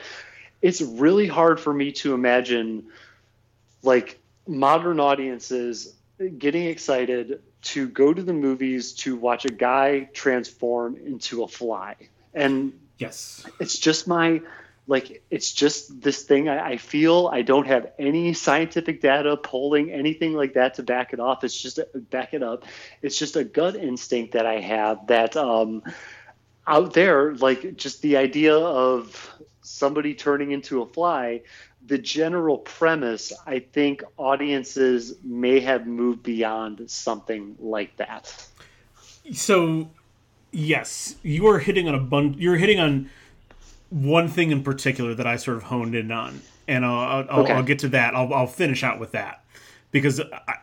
it's 0.61 0.81
really 0.81 1.27
hard 1.27 1.59
for 1.59 1.73
me 1.73 1.93
to 1.93 2.13
imagine 2.13 2.87
like 3.81 4.19
modern 4.45 4.99
audiences 4.99 5.93
getting 6.37 6.65
excited 6.65 7.41
to 7.61 7.87
go 7.87 8.13
to 8.13 8.21
the 8.21 8.33
movies 8.33 8.93
to 8.93 9.15
watch 9.15 9.45
a 9.45 9.49
guy 9.49 10.09
transform 10.13 10.97
into 10.97 11.43
a 11.43 11.47
fly. 11.47 11.95
And 12.33 12.77
yes, 12.97 13.45
it's 13.59 13.77
just 13.77 14.07
my 14.07 14.41
like 14.87 15.21
it's 15.29 15.51
just 15.51 16.01
this 16.01 16.23
thing 16.23 16.47
I, 16.47 16.69
I, 16.69 16.77
feel 16.77 17.29
I 17.31 17.41
don't 17.41 17.67
have 17.67 17.91
any 17.99 18.33
scientific 18.33 19.01
data 19.01 19.35
polling 19.35 19.91
anything 19.91 20.33
like 20.33 20.53
that 20.53 20.75
to 20.75 20.83
back 20.83 21.13
it 21.13 21.19
off. 21.19 21.43
It's 21.43 21.59
just 21.59 21.79
back 22.09 22.33
it 22.33 22.41
up. 22.41 22.63
It's 23.01 23.19
just 23.19 23.35
a 23.35 23.43
gut 23.43 23.75
instinct 23.75 24.33
that 24.33 24.45
I 24.45 24.59
have 24.61 25.07
that 25.07 25.35
um, 25.35 25.83
out 26.65 26.93
there, 26.93 27.35
like 27.35 27.75
just 27.75 28.01
the 28.01 28.17
idea 28.17 28.55
of 28.55 29.33
somebody 29.61 30.13
turning 30.13 30.51
into 30.51 30.81
a 30.81 30.85
fly, 30.85 31.41
the 31.85 31.97
general 31.97 32.57
premise, 32.57 33.33
I 33.45 33.59
think 33.59 34.03
audiences 34.17 35.15
may 35.23 35.59
have 35.61 35.87
moved 35.87 36.23
beyond 36.23 36.89
something 36.89 37.55
like 37.59 37.95
that. 37.97 38.47
So, 39.33 39.89
yes, 40.51 41.15
you 41.23 41.47
are 41.47 41.59
hitting 41.59 41.87
on 41.87 41.95
a 41.95 41.99
bun. 41.99 42.35
You're 42.37 42.57
hitting 42.57 42.79
on 42.79 43.09
one 43.89 44.27
thing 44.27 44.51
in 44.51 44.63
particular 44.63 45.13
that 45.13 45.27
I 45.27 45.37
sort 45.37 45.57
of 45.57 45.63
honed 45.63 45.95
in 45.95 46.11
on, 46.11 46.41
and 46.67 46.85
I'll, 46.85 47.27
I'll, 47.29 47.39
okay. 47.41 47.53
I'll 47.53 47.63
get 47.63 47.79
to 47.79 47.89
that. 47.89 48.15
I'll, 48.15 48.33
I'll, 48.33 48.47
finish 48.47 48.83
out 48.83 48.99
with 48.99 49.11
that 49.11 49.43
because 49.91 50.19
I, 50.19 50.55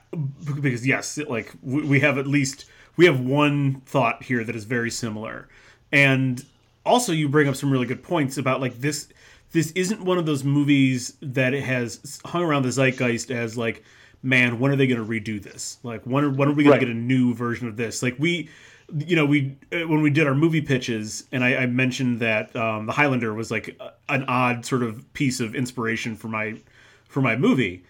because 0.53 0.87
yes, 0.87 1.19
like 1.19 1.53
we, 1.63 2.01
have 2.01 2.19
at 2.19 2.27
least 2.27 2.67
we 2.97 3.07
have 3.07 3.21
one 3.21 3.83
thought 3.87 4.23
here 4.23 4.45
that 4.45 4.55
is 4.55 4.65
very 4.65 4.91
similar 4.91 5.49
and 5.95 6.45
also, 6.87 7.13
you 7.13 7.29
bring 7.29 7.49
up 7.49 7.57
some 7.57 7.71
really 7.71 7.87
good 7.87 8.03
points 8.03 8.37
about 8.37 8.61
like 8.61 8.79
this. 8.81 9.09
This 9.53 9.71
isn't 9.73 10.05
one 10.05 10.19
of 10.19 10.27
those 10.27 10.43
movies 10.43 11.17
that 11.23 11.55
it 11.55 11.63
has 11.63 12.21
hung 12.25 12.43
around 12.43 12.65
the 12.65 12.73
zeitgeist 12.73 13.31
as 13.31 13.57
like, 13.57 13.85
man, 14.23 14.59
when 14.59 14.73
are 14.73 14.77
they 14.77 14.87
going 14.87 15.01
to 15.01 15.09
redo 15.09 15.41
this? 15.41 15.79
Like, 15.83 16.03
when 16.03 16.25
are, 16.25 16.31
when 16.31 16.49
are 16.49 16.53
we 16.53 16.65
going 16.65 16.73
right. 16.73 16.81
to 16.81 16.87
get 16.87 16.95
a 16.95 16.99
new 16.99 17.33
version 17.33 17.69
of 17.69 17.77
this? 17.77 18.03
Like 18.03 18.17
we, 18.19 18.49
you 18.97 19.17
know, 19.17 19.27
we 19.27 19.57
uh, 19.73 19.89
when 19.89 20.03
we 20.03 20.11
did 20.11 20.27
our 20.27 20.35
movie 20.35 20.61
pitches, 20.61 21.25
and 21.33 21.43
I, 21.43 21.57
I 21.57 21.67
mentioned 21.67 22.21
that 22.21 22.55
um, 22.55 22.87
the 22.87 22.93
Highlander 22.93 23.35
was 23.35 23.51
like 23.51 23.79
an 24.09 24.25
odd 24.25 24.65
sort 24.65 24.83
of 24.83 25.13
piece 25.15 25.41
of 25.41 25.55
inspiration 25.55 26.17
for 26.17 26.29
my 26.29 26.61
for 27.09 27.21
my 27.21 27.37
movie. 27.37 27.85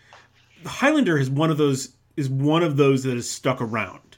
The 0.62 0.68
Highlander 0.68 1.18
is 1.18 1.28
one 1.28 1.50
of 1.50 1.58
those 1.58 1.94
is 2.16 2.28
one 2.28 2.62
of 2.62 2.76
those 2.76 3.02
that 3.02 3.14
has 3.14 3.28
stuck 3.28 3.60
around 3.60 4.16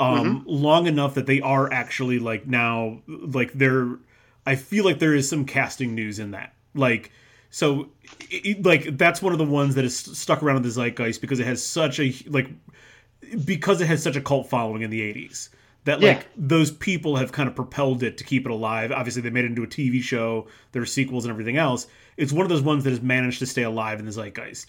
um, 0.00 0.40
mm-hmm. 0.40 0.48
long 0.48 0.86
enough 0.86 1.14
that 1.14 1.26
they 1.26 1.40
are 1.40 1.72
actually 1.72 2.18
like 2.18 2.46
now 2.46 3.00
like 3.06 3.52
they're 3.52 3.96
I 4.44 4.56
feel 4.56 4.84
like 4.84 4.98
there 4.98 5.14
is 5.14 5.28
some 5.28 5.44
casting 5.44 5.94
news 5.94 6.18
in 6.18 6.32
that. 6.32 6.54
Like 6.74 7.12
so 7.50 7.90
it, 8.30 8.64
like 8.64 8.98
that's 8.98 9.22
one 9.22 9.32
of 9.32 9.38
the 9.38 9.44
ones 9.44 9.76
that 9.76 9.84
is 9.84 9.96
stuck 9.96 10.42
around 10.42 10.56
in 10.56 10.62
the 10.62 10.70
zeitgeist 10.70 11.20
because 11.20 11.38
it 11.38 11.46
has 11.46 11.64
such 11.64 12.00
a 12.00 12.14
like 12.26 12.48
because 13.44 13.80
it 13.80 13.86
has 13.86 14.02
such 14.02 14.16
a 14.16 14.20
cult 14.20 14.48
following 14.48 14.82
in 14.82 14.90
the 14.90 15.00
80s 15.00 15.50
that 15.86 16.00
like 16.00 16.18
yeah. 16.18 16.24
those 16.36 16.72
people 16.72 17.14
have 17.16 17.30
kind 17.30 17.48
of 17.48 17.54
propelled 17.54 18.02
it 18.02 18.18
to 18.18 18.24
keep 18.24 18.44
it 18.44 18.50
alive. 18.50 18.90
Obviously, 18.90 19.22
they 19.22 19.30
made 19.30 19.44
it 19.44 19.48
into 19.48 19.62
a 19.62 19.68
TV 19.68 20.02
show. 20.02 20.48
There 20.72 20.82
are 20.82 20.86
sequels 20.86 21.24
and 21.24 21.30
everything 21.30 21.56
else. 21.56 21.86
It's 22.16 22.32
one 22.32 22.42
of 22.42 22.48
those 22.48 22.60
ones 22.60 22.82
that 22.84 22.90
has 22.90 23.00
managed 23.00 23.38
to 23.38 23.46
stay 23.46 23.62
alive 23.62 24.00
in 24.00 24.04
the 24.04 24.10
zeitgeist. 24.10 24.66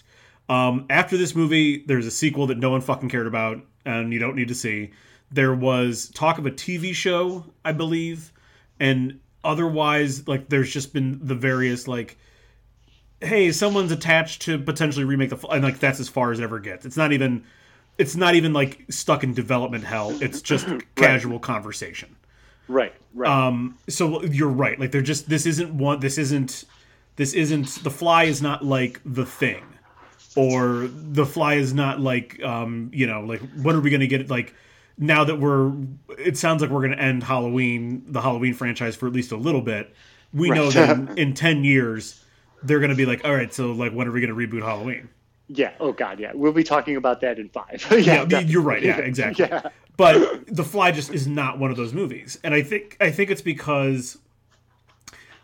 Um, 0.48 0.86
after 0.88 1.16
this 1.16 1.34
movie, 1.34 1.84
there's 1.86 2.06
a 2.06 2.10
sequel 2.12 2.46
that 2.46 2.58
no 2.58 2.70
one 2.70 2.80
fucking 2.80 3.08
cared 3.08 3.26
about, 3.26 3.60
and 3.84 4.12
you 4.12 4.20
don't 4.20 4.36
need 4.36 4.48
to 4.48 4.54
see. 4.54 4.92
There 5.32 5.54
was 5.54 6.08
talk 6.14 6.38
of 6.38 6.46
a 6.46 6.52
TV 6.52 6.94
show, 6.94 7.44
I 7.64 7.72
believe, 7.72 8.32
and 8.78 9.18
otherwise, 9.42 10.28
like 10.28 10.48
there's 10.48 10.72
just 10.72 10.92
been 10.92 11.18
the 11.20 11.34
various 11.34 11.88
like, 11.88 12.16
hey, 13.20 13.50
someone's 13.50 13.90
attached 13.90 14.42
to 14.42 14.56
potentially 14.56 15.04
remake 15.04 15.30
the, 15.30 15.48
and 15.48 15.64
like 15.64 15.80
that's 15.80 15.98
as 15.98 16.08
far 16.08 16.30
as 16.30 16.38
it 16.38 16.44
ever 16.44 16.60
gets. 16.60 16.86
It's 16.86 16.96
not 16.96 17.12
even, 17.12 17.44
it's 17.98 18.16
not 18.16 18.34
even 18.34 18.52
like 18.52 18.84
stuck 18.88 19.24
in 19.24 19.34
development 19.34 19.84
hell. 19.84 20.16
It's 20.22 20.40
just 20.40 20.66
right. 20.68 20.94
casual 20.94 21.38
conversation. 21.38 22.16
Right. 22.68 22.94
Right. 23.14 23.30
Um. 23.30 23.78
So 23.88 24.22
you're 24.24 24.48
right. 24.48 24.78
Like 24.78 24.92
they're 24.92 25.02
just 25.02 25.28
this 25.28 25.46
isn't 25.46 25.76
one. 25.76 26.00
This 26.00 26.18
isn't. 26.18 26.64
This 27.16 27.34
isn't. 27.34 27.82
The 27.82 27.90
Fly 27.90 28.24
is 28.24 28.40
not 28.40 28.64
like 28.64 29.00
the 29.04 29.26
thing, 29.26 29.64
or 30.36 30.88
the 30.88 31.26
Fly 31.26 31.54
is 31.54 31.74
not 31.74 32.00
like 32.00 32.42
um. 32.42 32.90
You 32.92 33.06
know, 33.06 33.22
like 33.22 33.40
when 33.62 33.74
are 33.76 33.80
we 33.80 33.90
gonna 33.90 34.06
get 34.06 34.20
it? 34.20 34.30
Like 34.30 34.54
now 34.98 35.24
that 35.24 35.36
we're 35.36 35.72
it 36.18 36.36
sounds 36.36 36.60
like 36.60 36.70
we're 36.70 36.80
going 36.80 36.96
to 36.96 37.02
end 37.02 37.22
Halloween, 37.22 38.04
the 38.08 38.20
Halloween 38.20 38.52
franchise 38.52 38.96
for 38.96 39.06
at 39.06 39.12
least 39.12 39.32
a 39.32 39.36
little 39.36 39.62
bit. 39.62 39.94
We 40.32 40.50
right. 40.50 40.56
know 40.56 40.70
that 40.70 40.90
in, 41.10 41.18
in 41.18 41.34
10 41.34 41.64
years 41.64 42.24
they're 42.62 42.80
going 42.80 42.90
to 42.90 42.96
be 42.96 43.06
like, 43.06 43.24
"All 43.24 43.32
right, 43.32 43.54
so 43.54 43.70
like 43.70 43.92
when 43.92 44.08
are 44.08 44.10
we 44.10 44.20
going 44.20 44.36
to 44.36 44.36
reboot 44.36 44.62
Halloween?" 44.62 45.08
Yeah. 45.48 45.72
Oh 45.80 45.92
God. 45.92 46.20
Yeah. 46.20 46.32
We'll 46.34 46.52
be 46.52 46.64
talking 46.64 46.96
about 46.96 47.20
that 47.22 47.38
in 47.38 47.48
five. 47.48 47.86
yeah. 47.90 48.26
yeah 48.28 48.40
you're 48.40 48.62
right. 48.62 48.82
Yeah. 48.82 48.98
Exactly. 48.98 49.46
yeah. 49.50 49.68
But 49.96 50.54
The 50.54 50.64
Fly 50.64 50.92
just 50.92 51.12
is 51.12 51.26
not 51.26 51.58
one 51.58 51.70
of 51.70 51.76
those 51.76 51.92
movies, 51.92 52.38
and 52.44 52.54
I 52.54 52.62
think 52.62 52.96
I 53.00 53.10
think 53.10 53.30
it's 53.30 53.42
because 53.42 54.18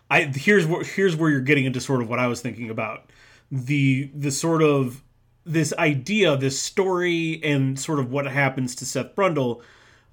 I 0.09 0.23
here's 0.23 0.65
where 0.65 0.83
here's 0.83 1.15
where 1.15 1.29
you're 1.29 1.41
getting 1.41 1.65
into 1.65 1.81
sort 1.81 2.01
of 2.01 2.09
what 2.09 2.19
I 2.19 2.27
was 2.27 2.39
thinking 2.39 2.69
about 2.69 3.09
the 3.51 4.09
the 4.13 4.31
sort 4.31 4.63
of 4.63 5.03
this 5.45 5.73
idea, 5.77 6.35
this 6.37 6.59
story, 6.59 7.41
and 7.43 7.79
sort 7.79 7.99
of 7.99 8.11
what 8.11 8.25
happens 8.25 8.75
to 8.75 8.85
Seth 8.85 9.15
Brundle 9.15 9.61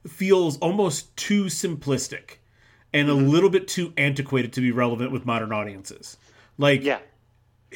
feels 0.07 0.59
almost 0.59 1.17
too 1.17 1.45
simplistic 1.45 2.37
and 2.93 3.09
a 3.09 3.13
mm-hmm. 3.13 3.29
little 3.29 3.51
bit 3.51 3.69
too 3.69 3.93
antiquated 3.97 4.53
to 4.53 4.61
be 4.61 4.71
relevant 4.71 5.11
with 5.11 5.25
modern 5.25 5.53
audiences. 5.53 6.17
Like, 6.59 6.83
yeah, 6.83 6.99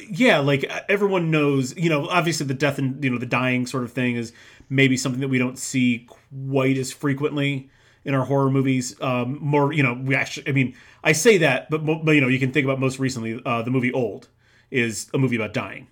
yeah, 0.09 0.39
like 0.39 0.63
everyone 0.89 1.31
knows, 1.31 1.75
you 1.77 1.89
know, 1.89 2.07
obviously 2.07 2.45
the 2.45 2.53
death 2.53 2.77
and 2.77 3.03
you 3.03 3.09
know 3.09 3.17
the 3.17 3.25
dying 3.25 3.65
sort 3.65 3.83
of 3.83 3.91
thing 3.91 4.15
is 4.15 4.33
maybe 4.69 4.97
something 4.97 5.21
that 5.21 5.29
we 5.29 5.37
don't 5.37 5.57
see 5.57 6.07
quite 6.49 6.77
as 6.77 6.91
frequently 6.91 7.69
in 8.05 8.13
our 8.13 8.25
horror 8.25 8.49
movies. 8.49 8.99
Um, 9.01 9.37
more, 9.41 9.73
you 9.73 9.83
know, 9.83 9.93
we 9.93 10.15
actually, 10.15 10.47
I 10.47 10.51
mean, 10.51 10.75
I 11.03 11.11
say 11.11 11.37
that, 11.39 11.69
but, 11.69 11.85
but 11.85 12.11
you 12.11 12.21
know, 12.21 12.27
you 12.27 12.39
can 12.39 12.51
think 12.51 12.65
about 12.65 12.79
most 12.79 12.99
recently 12.99 13.41
uh, 13.45 13.61
the 13.61 13.71
movie 13.71 13.91
Old 13.91 14.29
is 14.71 15.09
a 15.13 15.17
movie 15.17 15.35
about 15.35 15.53
dying 15.53 15.87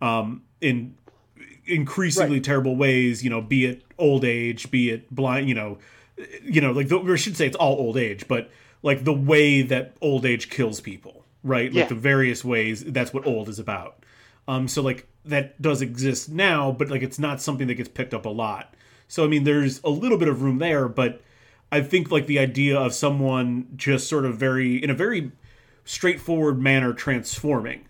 um, 0.00 0.42
in 0.60 0.96
increasingly 1.66 2.36
right. 2.36 2.44
terrible 2.44 2.76
ways. 2.76 3.22
You 3.22 3.30
know, 3.30 3.40
be 3.40 3.66
it 3.66 3.82
old 3.98 4.24
age, 4.24 4.70
be 4.70 4.90
it 4.90 5.14
blind. 5.14 5.48
You 5.48 5.54
know, 5.54 5.78
you 6.42 6.60
know, 6.60 6.72
like 6.72 6.88
the, 6.88 6.98
I 6.98 7.16
should 7.16 7.36
say 7.36 7.46
it's 7.46 7.56
all 7.56 7.76
old 7.76 7.96
age, 7.96 8.26
but 8.28 8.50
like 8.82 9.04
the 9.04 9.12
way 9.12 9.62
that 9.62 9.96
old 10.00 10.24
age 10.24 10.48
kills 10.48 10.80
people, 10.80 11.24
right? 11.46 11.72
Like 11.72 11.84
yeah. 11.84 11.88
the 11.88 11.94
various 11.94 12.44
ways. 12.44 12.84
That's 12.84 13.14
what 13.14 13.26
old 13.26 13.48
is 13.48 13.58
about. 13.58 14.04
Um, 14.48 14.68
so 14.68 14.82
like 14.82 15.06
that 15.24 15.60
does 15.60 15.82
exist 15.82 16.28
now, 16.28 16.72
but 16.72 16.88
like 16.90 17.02
it's 17.02 17.18
not 17.18 17.40
something 17.40 17.66
that 17.68 17.74
gets 17.74 17.88
picked 17.88 18.14
up 18.14 18.26
a 18.26 18.30
lot. 18.30 18.74
So 19.08 19.24
I 19.24 19.28
mean, 19.28 19.44
there's 19.44 19.80
a 19.84 19.90
little 19.90 20.18
bit 20.18 20.28
of 20.28 20.42
room 20.42 20.58
there, 20.58 20.88
but 20.88 21.22
I 21.70 21.80
think 21.80 22.10
like 22.10 22.26
the 22.26 22.38
idea 22.38 22.78
of 22.78 22.94
someone 22.94 23.68
just 23.76 24.08
sort 24.08 24.24
of 24.24 24.36
very 24.36 24.82
in 24.82 24.90
a 24.90 24.94
very 24.94 25.32
straightforward 25.84 26.60
manner 26.60 26.92
transforming 26.92 27.86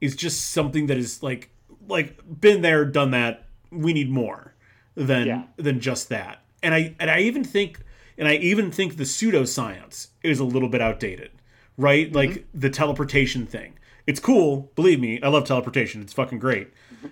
is 0.00 0.14
just 0.14 0.50
something 0.50 0.86
that 0.86 0.96
is 0.96 1.22
like 1.22 1.50
like 1.88 2.18
been 2.40 2.62
there, 2.62 2.84
done 2.84 3.10
that. 3.12 3.46
We 3.70 3.92
need 3.92 4.10
more 4.10 4.54
than 4.94 5.26
yeah. 5.26 5.42
than 5.56 5.80
just 5.80 6.08
that. 6.08 6.42
And 6.62 6.74
I 6.74 6.94
and 6.98 7.10
I 7.10 7.20
even 7.20 7.44
think 7.44 7.80
and 8.16 8.26
I 8.26 8.34
even 8.34 8.70
think 8.70 8.96
the 8.96 9.04
pseudoscience 9.04 10.08
is 10.22 10.40
a 10.40 10.44
little 10.44 10.68
bit 10.68 10.80
outdated, 10.80 11.30
right? 11.78 12.06
Mm-hmm. 12.06 12.16
Like 12.16 12.46
the 12.52 12.68
teleportation 12.68 13.46
thing. 13.46 13.78
It's 14.06 14.20
cool, 14.20 14.70
believe 14.74 15.00
me. 15.00 15.20
I 15.22 15.28
love 15.28 15.44
teleportation. 15.44 16.02
It's 16.02 16.12
fucking 16.12 16.38
great. 16.38 16.70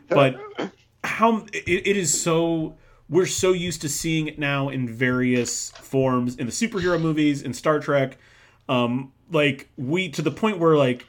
But 0.09 0.36
how 1.05 1.47
it, 1.52 1.86
it 1.86 1.97
is 1.97 2.20
so 2.20 2.76
we're 3.09 3.26
so 3.26 3.52
used 3.52 3.80
to 3.82 3.88
seeing 3.88 4.26
it 4.26 4.38
now 4.38 4.68
in 4.68 4.88
various 4.88 5.70
forms 5.70 6.36
in 6.36 6.47
the 6.47 6.52
superhero 6.52 7.01
movies 7.01 7.43
in 7.43 7.55
Star 7.55 7.78
Trek. 7.78 8.18
Um, 8.68 9.12
like 9.30 9.68
we 9.76 10.09
to 10.10 10.22
the 10.22 10.30
point 10.30 10.59
where 10.59 10.76
like 10.76 11.06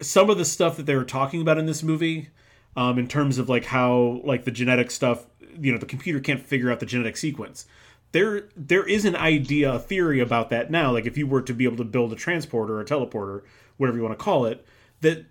some 0.00 0.30
of 0.30 0.38
the 0.38 0.44
stuff 0.44 0.76
that 0.76 0.86
they 0.86 0.94
were 0.94 1.04
talking 1.04 1.42
about 1.42 1.58
in 1.58 1.66
this 1.66 1.82
movie 1.82 2.30
um, 2.76 2.98
in 2.98 3.08
terms 3.08 3.38
of 3.38 3.48
like 3.48 3.66
how 3.66 4.20
like 4.24 4.44
the 4.44 4.50
genetic 4.50 4.90
stuff. 4.90 5.26
You 5.60 5.72
know, 5.72 5.78
the 5.78 5.86
computer 5.86 6.20
can't 6.20 6.40
figure 6.40 6.70
out 6.70 6.78
the 6.78 6.86
genetic 6.86 7.16
sequence. 7.16 7.66
There, 8.12 8.48
there 8.56 8.84
is 8.84 9.04
an 9.04 9.16
idea, 9.16 9.74
a 9.74 9.78
theory 9.78 10.20
about 10.20 10.50
that 10.50 10.70
now. 10.70 10.92
Like 10.92 11.06
if 11.06 11.18
you 11.18 11.26
were 11.26 11.42
to 11.42 11.52
be 11.52 11.64
able 11.64 11.76
to 11.76 11.84
build 11.84 12.12
a 12.12 12.16
transporter, 12.16 12.80
a 12.80 12.84
teleporter, 12.84 13.42
whatever 13.76 13.98
you 13.98 14.02
want 14.02 14.18
to 14.18 14.24
call 14.24 14.46
it, 14.46 14.64
that 15.00 15.26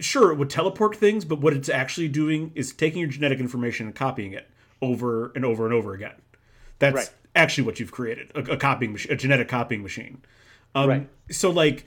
sure 0.00 0.32
it 0.32 0.36
would 0.36 0.50
teleport 0.50 0.96
things, 0.96 1.24
but 1.24 1.40
what 1.40 1.52
it's 1.52 1.68
actually 1.68 2.08
doing 2.08 2.52
is 2.54 2.72
taking 2.72 3.00
your 3.00 3.10
genetic 3.10 3.38
information 3.38 3.86
and 3.86 3.94
copying 3.94 4.32
it 4.32 4.48
over 4.82 5.32
and 5.34 5.44
over 5.44 5.64
and 5.64 5.74
over 5.74 5.94
again. 5.94 6.14
That's 6.78 6.94
right. 6.94 7.10
actually 7.34 7.64
what 7.64 7.80
you've 7.80 7.92
created 7.92 8.30
a, 8.34 8.52
a 8.52 8.56
copying 8.56 8.92
machine, 8.92 9.12
a 9.12 9.16
genetic 9.16 9.48
copying 9.48 9.82
machine. 9.82 10.22
Um, 10.74 10.88
right. 10.88 11.08
So 11.30 11.50
like 11.50 11.86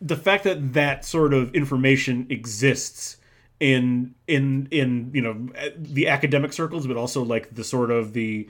the 0.00 0.16
fact 0.16 0.44
that 0.44 0.74
that 0.74 1.04
sort 1.04 1.34
of 1.34 1.54
information 1.54 2.26
exists 2.30 3.16
in 3.60 4.14
in 4.26 4.68
in 4.70 5.10
you 5.12 5.22
know 5.22 5.48
the 5.76 6.08
academic 6.08 6.52
circles, 6.52 6.86
but 6.86 6.96
also 6.96 7.22
like 7.22 7.54
the 7.54 7.64
sort 7.64 7.90
of 7.90 8.12
the 8.12 8.48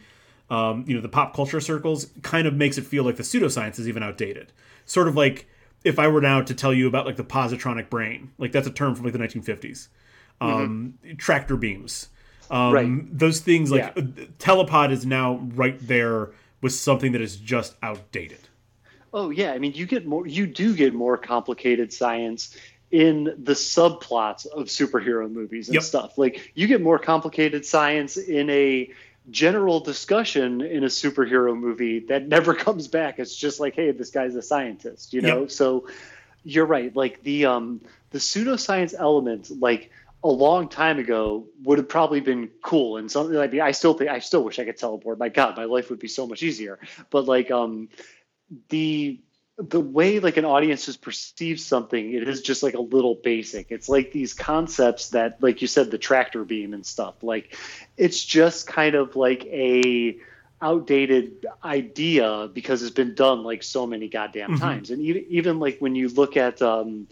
um, 0.51 0.85
you 0.87 0.95
know 0.95 1.01
the 1.01 1.09
pop 1.09 1.35
culture 1.35 1.61
circles, 1.61 2.07
kind 2.23 2.47
of 2.47 2.55
makes 2.55 2.79
it 2.79 2.85
feel 2.85 3.05
like 3.05 3.16
the 3.16 3.23
pseudoscience 3.23 3.79
is 3.79 3.89
even 3.89 4.03
outdated. 4.03 4.53
Sort 4.87 5.09
of 5.09 5.16
like 5.16 5.49
if 5.85 5.99
I 5.99 6.09
were 6.09 6.20
now 6.20 6.43
to 6.43 6.55
tell 6.55 6.73
you 6.73 6.89
about 6.89 7.07
like 7.07 7.16
the 7.16 7.25
positronic 7.25 7.91
brain, 7.91 8.33
like 8.39 8.53
that's 8.53 8.66
a 8.66 8.70
term 8.70 8.95
from 8.95 9.05
like 9.05 9.12
the 9.12 9.19
1950s, 9.19 9.89
um, 10.41 10.95
mm-hmm. 11.05 11.16
tractor 11.16 11.57
beams, 11.57 12.09
um, 12.51 12.73
right. 12.73 13.19
those 13.19 13.41
things 13.41 13.70
like 13.70 13.93
yeah. 13.97 14.03
telepod 14.39 14.91
is 14.91 15.05
now 15.05 15.37
right 15.55 15.79
there 15.81 16.31
with 16.61 16.73
something 16.73 17.12
that 17.12 17.20
is 17.20 17.37
just 17.37 17.77
outdated. 17.83 18.41
Oh 19.12 19.31
yeah, 19.31 19.53
I 19.53 19.59
mean 19.59 19.73
you 19.75 19.87
get 19.87 20.07
more 20.07 20.27
you 20.27 20.47
do 20.47 20.75
get 20.75 20.95
more 20.95 21.16
complicated 21.16 21.93
science 21.93 22.57
in 22.91 23.25
the 23.25 23.53
subplots 23.53 24.47
of 24.47 24.66
superhero 24.66 25.31
movies 25.31 25.69
and 25.69 25.75
yep. 25.75 25.83
stuff. 25.83 26.16
Like 26.16 26.53
you 26.55 26.66
get 26.66 26.81
more 26.83 26.99
complicated 26.99 27.65
science 27.66 28.16
in 28.16 28.49
a 28.51 28.91
general 29.31 29.81
discussion 29.81 30.61
in 30.61 30.85
a 30.85 30.89
superhero 30.89 31.59
movie 31.59 32.01
that 32.09 32.27
never 32.27 32.55
comes 32.67 32.89
back. 32.89 33.19
It's 33.19 33.35
just 33.35 33.61
like, 33.61 33.75
hey, 33.75 33.91
this 33.91 34.11
guy's 34.11 34.35
a 34.35 34.43
scientist, 34.43 35.13
you 35.13 35.21
know? 35.21 35.43
Yep. 35.43 35.51
So 35.51 35.89
you're 36.45 36.67
right. 36.67 36.95
Like 36.95 37.23
the 37.23 37.47
um 37.47 37.81
the 38.11 38.19
pseudoscience 38.19 38.95
element, 38.99 39.51
like 39.61 39.91
a 40.25 40.29
long 40.29 40.69
time 40.69 40.99
ago 40.99 41.47
would 41.63 41.79
have 41.79 41.89
probably 41.89 42.21
been 42.21 42.51
cool 42.63 42.97
and 42.97 43.11
something 43.11 43.37
like 43.37 43.55
I 43.55 43.73
still 43.73 43.95
think 43.95 44.11
I 44.11 44.19
still 44.19 44.43
wish 44.43 44.59
I 44.59 44.65
could 44.65 44.77
teleport. 44.77 45.19
My 45.19 45.29
God, 45.29 45.57
my 45.57 45.65
life 45.65 45.91
would 45.91 45.99
be 45.99 46.09
so 46.09 46.27
much 46.27 46.43
easier. 46.43 46.79
But 47.11 47.27
like 47.27 47.51
um 47.51 47.89
the 48.69 49.21
the 49.59 49.81
way 49.81 50.21
like 50.21 50.37
an 50.37 50.45
audience 50.45 50.87
just 50.87 51.03
perceives 51.03 51.67
something 51.67 52.13
it 52.13 52.29
is 52.29 52.43
just 52.43 52.63
like 52.63 52.75
a 52.75 52.81
little 52.81 53.17
basic. 53.17 53.71
It's 53.71 53.89
like 53.89 54.13
these 54.13 54.33
concepts 54.33 55.11
that 55.11 55.43
like 55.43 55.61
you 55.63 55.69
said 55.69 55.91
the 55.91 55.99
tractor 55.99 56.45
beam 56.45 56.75
and 56.75 56.87
stuff. 56.87 57.23
Like 57.23 57.57
it's 57.97 58.25
just 58.25 58.69
kind 58.69 58.95
of 58.95 59.17
like 59.17 59.45
a 59.47 60.19
outdated 60.63 61.47
idea 61.65 62.49
because 62.53 62.83
it's 62.83 62.95
been 62.95 63.15
done 63.15 63.43
like 63.43 63.63
so 63.63 63.87
many 63.87 64.09
goddamn 64.09 64.51
mm-hmm. 64.51 64.61
times. 64.61 64.91
And 64.91 65.03
even, 65.03 65.25
even 65.29 65.59
like 65.59 65.79
when 65.79 65.95
you 65.97 66.09
look 66.09 66.37
at 66.37 66.63
um, 66.63 67.09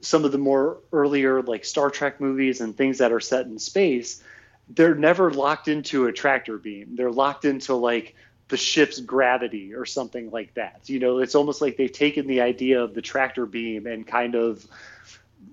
some 0.00 0.24
of 0.24 0.32
the 0.32 0.38
more 0.38 0.78
earlier 0.92 1.42
like 1.42 1.66
star 1.66 1.90
trek 1.90 2.20
movies 2.20 2.62
and 2.62 2.74
things 2.74 2.98
that 2.98 3.12
are 3.12 3.20
set 3.20 3.46
in 3.46 3.58
space 3.58 4.22
they're 4.70 4.94
never 4.94 5.32
locked 5.32 5.68
into 5.68 6.06
a 6.06 6.12
tractor 6.12 6.56
beam. 6.56 6.94
They're 6.94 7.10
locked 7.10 7.44
into 7.44 7.74
like 7.74 8.14
the 8.50 8.56
ship's 8.56 9.00
gravity 9.00 9.74
or 9.74 9.86
something 9.86 10.30
like 10.30 10.52
that. 10.54 10.82
You 10.86 10.98
know, 10.98 11.18
it's 11.18 11.34
almost 11.34 11.60
like 11.60 11.76
they've 11.76 11.90
taken 11.90 12.26
the 12.26 12.42
idea 12.42 12.82
of 12.82 12.94
the 12.94 13.00
tractor 13.00 13.46
beam 13.46 13.86
and 13.86 14.06
kind 14.06 14.34
of 14.34 14.66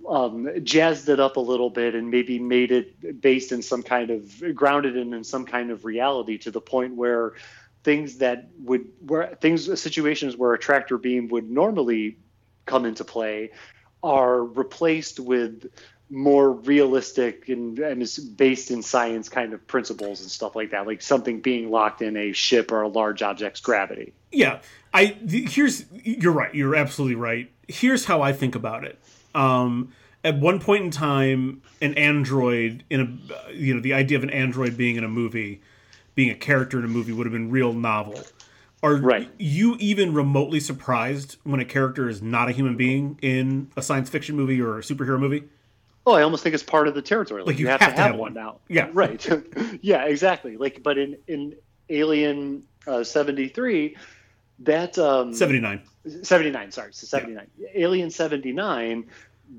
um, 0.09 0.49
jazzed 0.63 1.07
it 1.07 1.19
up 1.19 1.37
a 1.37 1.41
little 1.41 1.69
bit 1.69 1.95
and 1.95 2.09
maybe 2.09 2.39
made 2.39 2.71
it 2.71 3.21
based 3.21 3.51
in 3.51 3.61
some 3.61 3.83
kind 3.83 4.09
of 4.09 4.55
grounded 4.55 4.97
in, 4.97 5.13
in 5.13 5.23
some 5.23 5.45
kind 5.45 5.71
of 5.71 5.85
reality 5.85 6.37
to 6.39 6.51
the 6.51 6.61
point 6.61 6.95
where 6.95 7.33
things 7.83 8.17
that 8.17 8.49
would 8.59 8.87
where 9.05 9.35
things 9.35 9.79
situations 9.79 10.35
where 10.35 10.53
a 10.53 10.59
tractor 10.59 10.97
beam 10.97 11.27
would 11.29 11.49
normally 11.49 12.17
come 12.65 12.85
into 12.85 13.05
play 13.05 13.51
are 14.03 14.43
replaced 14.43 15.19
with 15.19 15.69
more 16.09 16.51
realistic 16.51 17.49
and, 17.49 17.77
and 17.79 18.01
is 18.01 18.17
based 18.17 18.71
in 18.71 18.81
science 18.81 19.27
kind 19.27 19.53
of 19.53 19.65
principles 19.67 20.21
and 20.21 20.31
stuff 20.31 20.55
like 20.55 20.71
that, 20.71 20.87
like 20.87 21.01
something 21.01 21.41
being 21.41 21.69
locked 21.69 22.01
in 22.01 22.15
a 22.15 22.31
ship 22.31 22.71
or 22.71 22.81
a 22.81 22.87
large 22.87 23.21
object's 23.21 23.59
gravity. 23.59 24.13
Yeah, 24.31 24.59
I 24.93 25.17
here's 25.27 25.85
you're 25.91 26.31
right. 26.31 26.53
You're 26.53 26.75
absolutely 26.75 27.15
right. 27.15 27.51
Here's 27.67 28.05
how 28.05 28.21
I 28.21 28.33
think 28.33 28.55
about 28.55 28.85
it. 28.85 28.99
Um, 29.35 29.93
at 30.23 30.39
one 30.39 30.59
point 30.59 30.85
in 30.85 30.91
time, 30.91 31.61
an 31.81 31.93
android 31.95 32.83
in 32.89 33.21
a 33.29 33.51
you 33.51 33.73
know 33.73 33.81
the 33.81 33.93
idea 33.93 34.17
of 34.17 34.23
an 34.23 34.29
android 34.29 34.77
being 34.77 34.95
in 34.95 35.03
a 35.03 35.09
movie, 35.09 35.61
being 36.15 36.29
a 36.29 36.35
character 36.35 36.79
in 36.79 36.85
a 36.85 36.89
movie 36.89 37.11
would 37.11 37.25
have 37.25 37.33
been 37.33 37.51
real 37.51 37.73
novel. 37.73 38.19
Are 38.83 38.95
right. 38.95 39.27
you 39.39 39.75
even 39.79 40.13
remotely 40.13 40.59
surprised 40.59 41.37
when 41.43 41.59
a 41.59 41.65
character 41.65 42.07
is 42.07 42.21
not 42.21 42.47
a 42.47 42.51
human 42.51 42.77
being 42.77 43.17
in 43.23 43.71
a 43.75 43.81
science 43.81 44.07
fiction 44.07 44.35
movie 44.35 44.61
or 44.61 44.77
a 44.77 44.81
superhero 44.81 45.19
movie? 45.19 45.45
Oh, 46.07 46.13
I 46.13 46.23
almost 46.23 46.41
think 46.41 46.55
it's 46.55 46.63
part 46.63 46.87
of 46.87 46.95
the 46.95 47.01
territory. 47.01 47.41
Like, 47.41 47.47
like 47.47 47.59
you, 47.59 47.65
you 47.65 47.69
have, 47.69 47.81
have, 47.81 47.95
to 47.95 48.01
have, 48.01 48.11
have 48.11 48.19
one. 48.19 48.33
one 48.33 48.45
now. 48.45 48.59
Yeah, 48.69 48.89
right. 48.93 49.27
yeah, 49.81 50.05
exactly. 50.05 50.55
Like, 50.55 50.81
but 50.81 50.97
in 50.97 51.17
in 51.27 51.55
Alien 51.89 52.63
uh, 52.87 53.03
seventy 53.03 53.49
three, 53.49 53.97
that 54.59 54.97
um, 54.97 55.33
seventy 55.33 55.59
nine. 55.59 55.81
79 56.23 56.71
sorry 56.71 56.93
so 56.93 57.05
79 57.05 57.47
yeah. 57.57 57.67
alien 57.75 58.09
79 58.09 59.07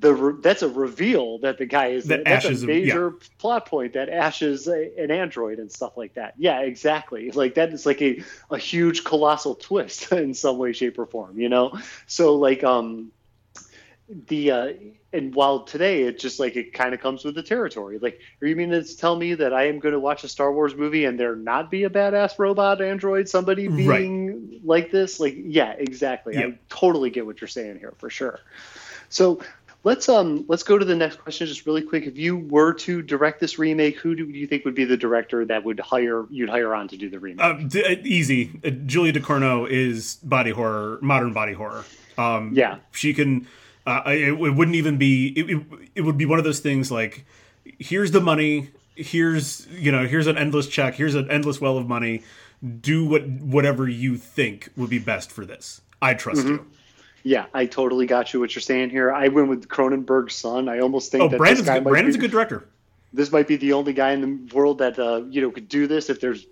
the 0.01 0.39
that's 0.43 0.63
a 0.63 0.69
reveal 0.69 1.39
that 1.39 1.59
the 1.59 1.67
guy 1.67 1.89
is 1.89 2.07
that 2.07 2.25
that's 2.25 2.45
a 2.45 2.67
major 2.67 3.15
yeah. 3.15 3.27
plot 3.39 3.67
point 3.67 3.95
that 3.95 4.09
Ash 4.09 4.43
is 4.43 4.69
a, 4.69 4.91
an 5.03 5.11
android 5.11 5.59
and 5.59 5.73
stuff 5.73 5.97
like 5.97 6.15
that. 6.15 6.35
Yeah, 6.37 6.61
exactly. 6.61 7.31
Like 7.39 7.55
that 7.55 7.73
is 7.73 7.87
like 7.87 8.03
a, 8.03 8.23
a 8.51 8.59
huge 8.59 9.05
colossal 9.05 9.55
twist 9.55 10.13
in 10.13 10.35
some 10.35 10.59
way, 10.59 10.73
shape, 10.73 10.99
or 10.99 11.07
form. 11.07 11.39
You 11.39 11.49
know, 11.49 11.79
so 12.07 12.35
like 12.35 12.65
um 12.65 13.13
the 14.27 14.51
uh, 14.51 14.73
and 15.13 15.35
while 15.35 15.61
today 15.61 16.03
it 16.03 16.19
just 16.19 16.39
like 16.39 16.57
it 16.57 16.73
kind 16.73 16.93
of 16.93 17.01
comes 17.01 17.25
with 17.25 17.35
the 17.35 17.43
territory. 17.43 17.99
Like, 17.99 18.21
are 18.43 18.47
you 18.47 18.57
mean 18.57 18.71
to 18.71 18.97
tell 18.97 19.17
me 19.17 19.35
that 19.35 19.55
I 19.55 19.69
am 19.69 19.79
going 19.79 19.95
to 19.95 20.01
watch 20.01 20.25
a 20.25 20.29
Star 20.29 20.53
Wars 20.53 20.75
movie 20.75 21.05
and 21.05 21.19
there 21.19 21.35
not 21.35 21.71
be 21.71 21.85
a 21.85 21.91
badass 21.91 22.39
robot 22.39 22.83
android, 22.83 23.29
somebody 23.29 23.69
being 23.69 24.51
right. 24.51 24.65
like 24.65 24.91
this? 24.91 25.19
Like, 25.19 25.37
yeah, 25.39 25.73
exactly. 25.73 26.35
Yep. 26.35 26.49
I 26.49 26.59
totally 26.69 27.11
get 27.11 27.25
what 27.25 27.41
you're 27.41 27.49
saying 27.49 27.79
here 27.79 27.95
for 27.99 28.11
sure. 28.11 28.41
So 29.09 29.41
let's 29.85 30.09
um 30.09 30.45
let's 30.49 30.63
go 30.63 30.77
to 30.77 30.85
the 30.85 30.95
next 30.95 31.17
question 31.17 31.47
just 31.47 31.65
really 31.65 31.83
quick. 31.83 32.05
If 32.07 32.19
you 32.19 32.37
were 32.37 32.75
to 32.75 33.01
direct 33.01 33.41
this 33.41 33.59
remake, 33.59 33.97
who 33.97 34.15
do 34.15 34.25
you 34.25 34.47
think 34.47 34.65
would 34.67 34.75
be 34.75 34.85
the 34.85 34.97
director 34.97 35.45
that 35.47 35.65
would 35.65 35.81
hire 35.81 36.27
you'd 36.31 36.51
hire 36.51 36.75
on 36.75 36.89
to 36.89 36.97
do 36.99 37.09
the 37.09 37.19
remake? 37.19 37.45
Uh, 37.45 37.55
d- 37.55 38.01
easy. 38.05 38.51
Uh, 38.63 38.71
Julia 38.71 39.13
Ducournau 39.13 39.67
is 39.69 40.17
body 40.17 40.51
horror, 40.51 40.99
modern 41.01 41.33
body 41.33 41.55
horror. 41.55 41.85
Um, 42.19 42.53
yeah, 42.55 42.79
she 42.93 43.15
can 43.15 43.47
uh, 43.89 44.11
it, 44.11 44.29
it, 44.29 44.55
wouldn't 44.55 44.77
even 44.77 44.99
be. 44.99 45.29
It, 45.29 45.51
it, 45.51 45.67
it 45.97 46.01
would 46.03 46.19
be 46.19 46.27
one 46.27 46.39
of 46.39 46.45
those 46.45 46.61
things 46.61 46.91
like, 46.91 47.25
here's 47.79 48.11
the 48.11 48.21
money. 48.21 48.71
Here's 48.95 49.67
you 49.71 49.93
know 49.93 50.07
here's 50.07 50.27
an 50.27 50.37
endless 50.37 50.67
check. 50.67 50.95
Here's 50.95 51.15
an 51.15 51.31
endless 51.31 51.61
well 51.61 51.79
of 51.79 51.87
money. 51.87 52.23
Do 52.81 53.07
what 53.07 53.27
whatever 53.27 53.89
you 53.89 54.17
think 54.17 54.71
would 54.77 54.91
be 54.91 54.99
best 54.99 55.31
for 55.31 55.47
this. 55.47 55.81
I 56.03 56.15
trust 56.15 56.41
mm-hmm. 56.41 56.55
you. 56.55 56.67
Yeah, 57.23 57.47
I 57.55 57.67
totally 57.67 58.07
got 58.07 58.33
you. 58.33 58.41
What 58.41 58.55
you're 58.55 58.63
saying 58.63 58.91
here. 58.91 59.13
I 59.13 59.29
went 59.29 59.49
with 59.49 59.69
Cronenberg's 59.69 60.35
son. 60.35 60.69
I 60.69 60.81
almost 60.81 61.13
think 61.13 61.23
oh, 61.23 61.29
that 61.29 61.39
Brandon's, 61.39 61.69
good, 61.69 61.85
Brandon's 61.85 62.17
be, 62.17 62.21
a 62.21 62.23
good 62.23 62.31
director. 62.31 62.65
This 63.13 63.31
might 63.33 63.47
be 63.47 63.57
the 63.57 63.73
only 63.73 63.93
guy 63.93 64.13
in 64.13 64.21
the 64.21 64.55
world 64.55 64.79
that 64.79 64.99
uh, 64.99 65.23
you 65.29 65.41
know 65.41 65.51
could 65.51 65.69
do 65.69 65.87
this. 65.87 66.11
If 66.11 66.21
there's 66.21 66.45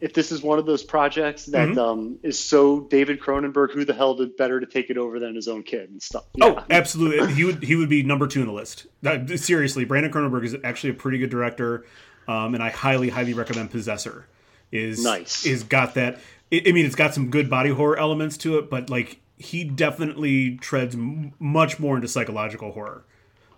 if 0.00 0.12
this 0.12 0.32
is 0.32 0.42
one 0.42 0.58
of 0.58 0.66
those 0.66 0.82
projects 0.82 1.46
that 1.46 1.68
mm-hmm. 1.68 1.78
um, 1.78 2.18
is 2.22 2.38
so 2.38 2.80
David 2.80 3.20
Cronenberg, 3.20 3.72
who 3.72 3.84
the 3.84 3.94
hell 3.94 4.14
did 4.14 4.36
better 4.36 4.60
to 4.60 4.66
take 4.66 4.90
it 4.90 4.98
over 4.98 5.18
than 5.18 5.34
his 5.34 5.48
own 5.48 5.62
kid 5.62 5.90
and 5.90 6.02
stuff? 6.02 6.24
Yeah. 6.34 6.46
Oh, 6.46 6.64
absolutely. 6.70 7.32
he 7.34 7.44
would 7.44 7.62
he 7.62 7.76
would 7.76 7.88
be 7.88 8.02
number 8.02 8.26
two 8.26 8.40
in 8.40 8.46
the 8.46 8.52
list. 8.52 8.86
That, 9.02 9.28
seriously, 9.38 9.84
Brandon 9.84 10.12
Cronenberg 10.12 10.44
is 10.44 10.56
actually 10.64 10.90
a 10.90 10.94
pretty 10.94 11.18
good 11.18 11.30
director, 11.30 11.86
um, 12.28 12.54
and 12.54 12.62
I 12.62 12.70
highly 12.70 13.08
highly 13.08 13.34
recommend 13.34 13.70
Possessor. 13.70 14.26
Is 14.72 15.02
nice. 15.02 15.46
Is 15.46 15.62
got 15.62 15.94
that. 15.94 16.18
I 16.52 16.72
mean, 16.72 16.84
it's 16.84 16.96
got 16.96 17.14
some 17.14 17.30
good 17.30 17.48
body 17.48 17.70
horror 17.70 17.96
elements 17.96 18.36
to 18.38 18.58
it, 18.58 18.68
but 18.68 18.90
like 18.90 19.20
he 19.36 19.64
definitely 19.64 20.56
treads 20.56 20.94
m- 20.94 21.32
much 21.38 21.78
more 21.78 21.96
into 21.96 22.08
psychological 22.08 22.72
horror 22.72 23.04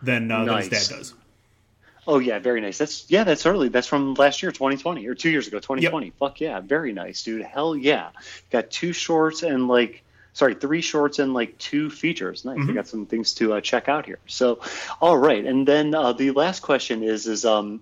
than, 0.02 0.30
uh, 0.30 0.44
nice. 0.44 0.68
than 0.68 0.78
his 0.78 0.88
dad 0.88 0.96
does. 0.96 1.14
Oh 2.06 2.18
yeah, 2.18 2.38
very 2.38 2.60
nice. 2.60 2.78
That's 2.78 3.10
yeah, 3.10 3.24
that's 3.24 3.46
early. 3.46 3.68
That's 3.68 3.86
from 3.86 4.14
last 4.14 4.42
year, 4.42 4.52
2020, 4.52 5.06
or 5.06 5.14
two 5.14 5.30
years 5.30 5.48
ago, 5.48 5.58
2020. 5.58 6.06
Yep. 6.06 6.14
Fuck 6.18 6.40
yeah, 6.40 6.60
very 6.60 6.92
nice, 6.92 7.22
dude. 7.22 7.42
Hell 7.42 7.76
yeah, 7.76 8.10
got 8.50 8.70
two 8.70 8.92
shorts 8.92 9.42
and 9.42 9.66
like 9.66 10.04
sorry, 10.32 10.54
three 10.54 10.82
shorts 10.82 11.18
and 11.18 11.32
like 11.34 11.56
two 11.58 11.90
features. 11.90 12.44
Nice. 12.44 12.58
Mm-hmm. 12.58 12.70
I 12.70 12.74
got 12.74 12.88
some 12.88 13.06
things 13.06 13.32
to 13.34 13.54
uh, 13.54 13.60
check 13.60 13.88
out 13.88 14.04
here. 14.06 14.18
So, 14.26 14.60
all 15.00 15.16
right, 15.16 15.44
and 15.44 15.66
then 15.66 15.94
uh, 15.94 16.12
the 16.12 16.30
last 16.30 16.60
question 16.60 17.02
is 17.02 17.26
is 17.26 17.44
um, 17.44 17.80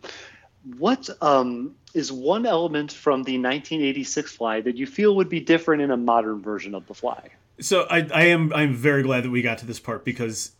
what 0.79 1.11
um 1.21 1.75
is 1.93 2.11
one 2.11 2.47
element 2.47 2.93
from 2.93 3.23
the 3.23 3.39
1986 3.39 4.33
Fly 4.33 4.61
that 4.63 4.77
you 4.77 4.87
feel 4.87 5.17
would 5.17 5.29
be 5.29 5.41
different 5.41 5.83
in 5.83 5.91
a 5.91 5.97
modern 5.97 6.41
version 6.41 6.75
of 6.75 6.87
the 6.87 6.95
Fly? 6.95 7.29
So 7.61 7.87
I 7.91 8.09
I 8.13 8.25
am 8.27 8.53
I'm 8.55 8.75
very 8.75 9.03
glad 9.03 9.25
that 9.25 9.31
we 9.31 9.43
got 9.43 9.59
to 9.59 9.67
this 9.67 9.81
part 9.81 10.05
because 10.05 10.53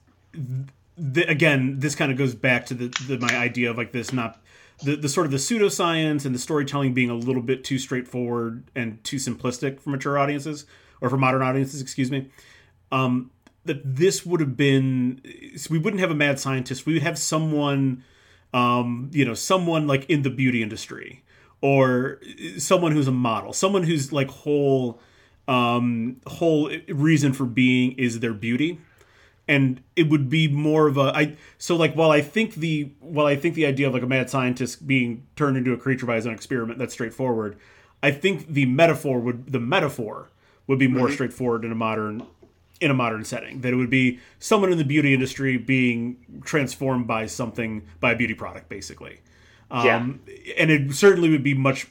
the, 0.97 1.29
again, 1.29 1.81
this 1.81 1.95
kind 1.95 2.13
of 2.13 2.19
goes 2.19 2.35
back 2.35 2.67
to 2.67 2.75
the, 2.75 2.89
the 3.07 3.19
my 3.19 3.37
idea 3.37 3.71
of 3.71 3.77
like 3.77 3.93
this 3.93 4.13
not 4.13 4.41
the, 4.83 4.97
the 4.97 5.09
sort 5.09 5.27
of 5.27 5.33
the 5.33 5.39
pseudoscience 5.39 6.25
and 6.25 6.35
the 6.35 6.39
storytelling 6.39 6.95
being 6.95 7.11
a 7.11 7.15
little 7.15 7.43
bit 7.43 7.65
too 7.65 7.79
straightforward 7.79 8.65
and 8.75 9.03
too 9.05 9.17
simplistic 9.17 9.81
for 9.81 9.91
mature 9.91 10.19
audiences 10.19 10.67
or 11.01 11.09
for 11.09 11.17
modern 11.17 11.43
audiences, 11.43 11.81
excuse 11.81 12.11
me. 12.11 12.31
Um, 12.91 13.31
that 13.65 13.81
this 13.83 14.27
would 14.27 14.41
have 14.41 14.57
been, 14.57 15.23
we 15.71 15.79
wouldn't 15.79 16.01
have 16.01 16.11
a 16.11 16.15
mad 16.15 16.39
scientist. 16.39 16.87
We 16.87 16.95
would 16.95 17.03
have 17.03 17.19
someone, 17.19 18.05
um, 18.53 19.11
you 19.13 19.25
know, 19.25 19.35
someone 19.35 19.87
like 19.87 20.09
in 20.11 20.23
the 20.23 20.31
beauty 20.31 20.63
industry 20.63 21.25
or 21.61 22.21
someone 22.59 22.93
who's 22.93 23.09
a 23.09 23.13
model, 23.13 23.53
someone 23.53 23.85
who's 23.85 24.13
like 24.13 24.29
whole, 24.29 25.01
um, 25.49 26.21
whole 26.27 26.71
reason 26.89 27.33
for 27.33 27.47
being 27.47 27.93
is 27.93 28.21
their 28.21 28.35
beauty 28.35 28.81
and 29.47 29.83
it 29.95 30.09
would 30.09 30.29
be 30.29 30.49
more 30.49 30.89
of 30.89 30.97
a 30.97 31.13
I 31.15 31.37
so 31.59 31.77
like 31.77 31.95
while 31.95 32.11
I 32.11 32.21
think 32.21 32.55
the 32.55 32.91
while 33.01 33.27
I 33.27 33.37
think 33.37 33.55
the 33.55 33.67
idea 33.67 33.87
of 33.87 33.95
like 33.95 34.03
a 34.03 34.07
mad 34.07 34.31
scientist 34.31 34.87
being 34.87 35.27
turned 35.37 35.57
into 35.57 35.73
a 35.73 35.77
creature 35.77 36.07
by 36.07 36.17
his 36.17 36.27
own 36.27 36.35
experiment 36.35 36.79
that's 36.79 36.95
straightforward. 36.95 37.57
I 38.03 38.11
think 38.11 38.49
the 38.49 38.67
metaphor 38.67 39.19
would 39.21 39.53
the 39.53 39.61
metaphor 39.61 40.31
would 40.67 40.79
be 40.79 40.89
more 40.89 41.07
mm-hmm. 41.07 41.15
straightforward 41.15 41.65
in 41.65 41.73
a 41.73 41.75
modern 41.75 42.27
in 42.81 42.91
a 42.91 42.95
modern 42.95 43.25
setting. 43.25 43.61
That 43.61 43.73
it 43.73 43.77
would 43.77 43.91
be 43.91 44.21
someone 44.39 44.73
in 44.73 44.79
the 44.79 44.85
beauty 44.85 45.15
industry 45.15 45.57
being 45.57 46.43
transformed 46.45 47.07
by 47.07 47.27
something 47.27 47.87
by 48.01 48.13
a 48.13 48.17
beauty 48.17 48.35
product, 48.35 48.69
basically. 48.69 49.21
Um, 49.71 50.21
yeah. 50.27 50.55
and 50.59 50.71
it 50.71 50.93
certainly 50.95 51.31
would 51.31 51.43
be 51.43 51.55
much. 51.55 51.87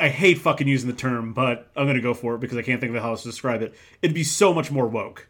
I 0.00 0.08
hate 0.08 0.38
fucking 0.38 0.66
using 0.66 0.88
the 0.88 0.96
term, 0.96 1.34
but 1.34 1.70
I'm 1.76 1.84
going 1.84 1.96
to 1.96 2.02
go 2.02 2.14
for 2.14 2.36
it 2.36 2.40
because 2.40 2.56
I 2.56 2.62
can't 2.62 2.80
think 2.80 2.94
of 2.94 3.02
how 3.02 3.10
else 3.10 3.22
to 3.24 3.28
describe 3.28 3.60
it. 3.60 3.74
It'd 4.00 4.14
be 4.14 4.24
so 4.24 4.54
much 4.54 4.70
more 4.70 4.86
woke 4.86 5.28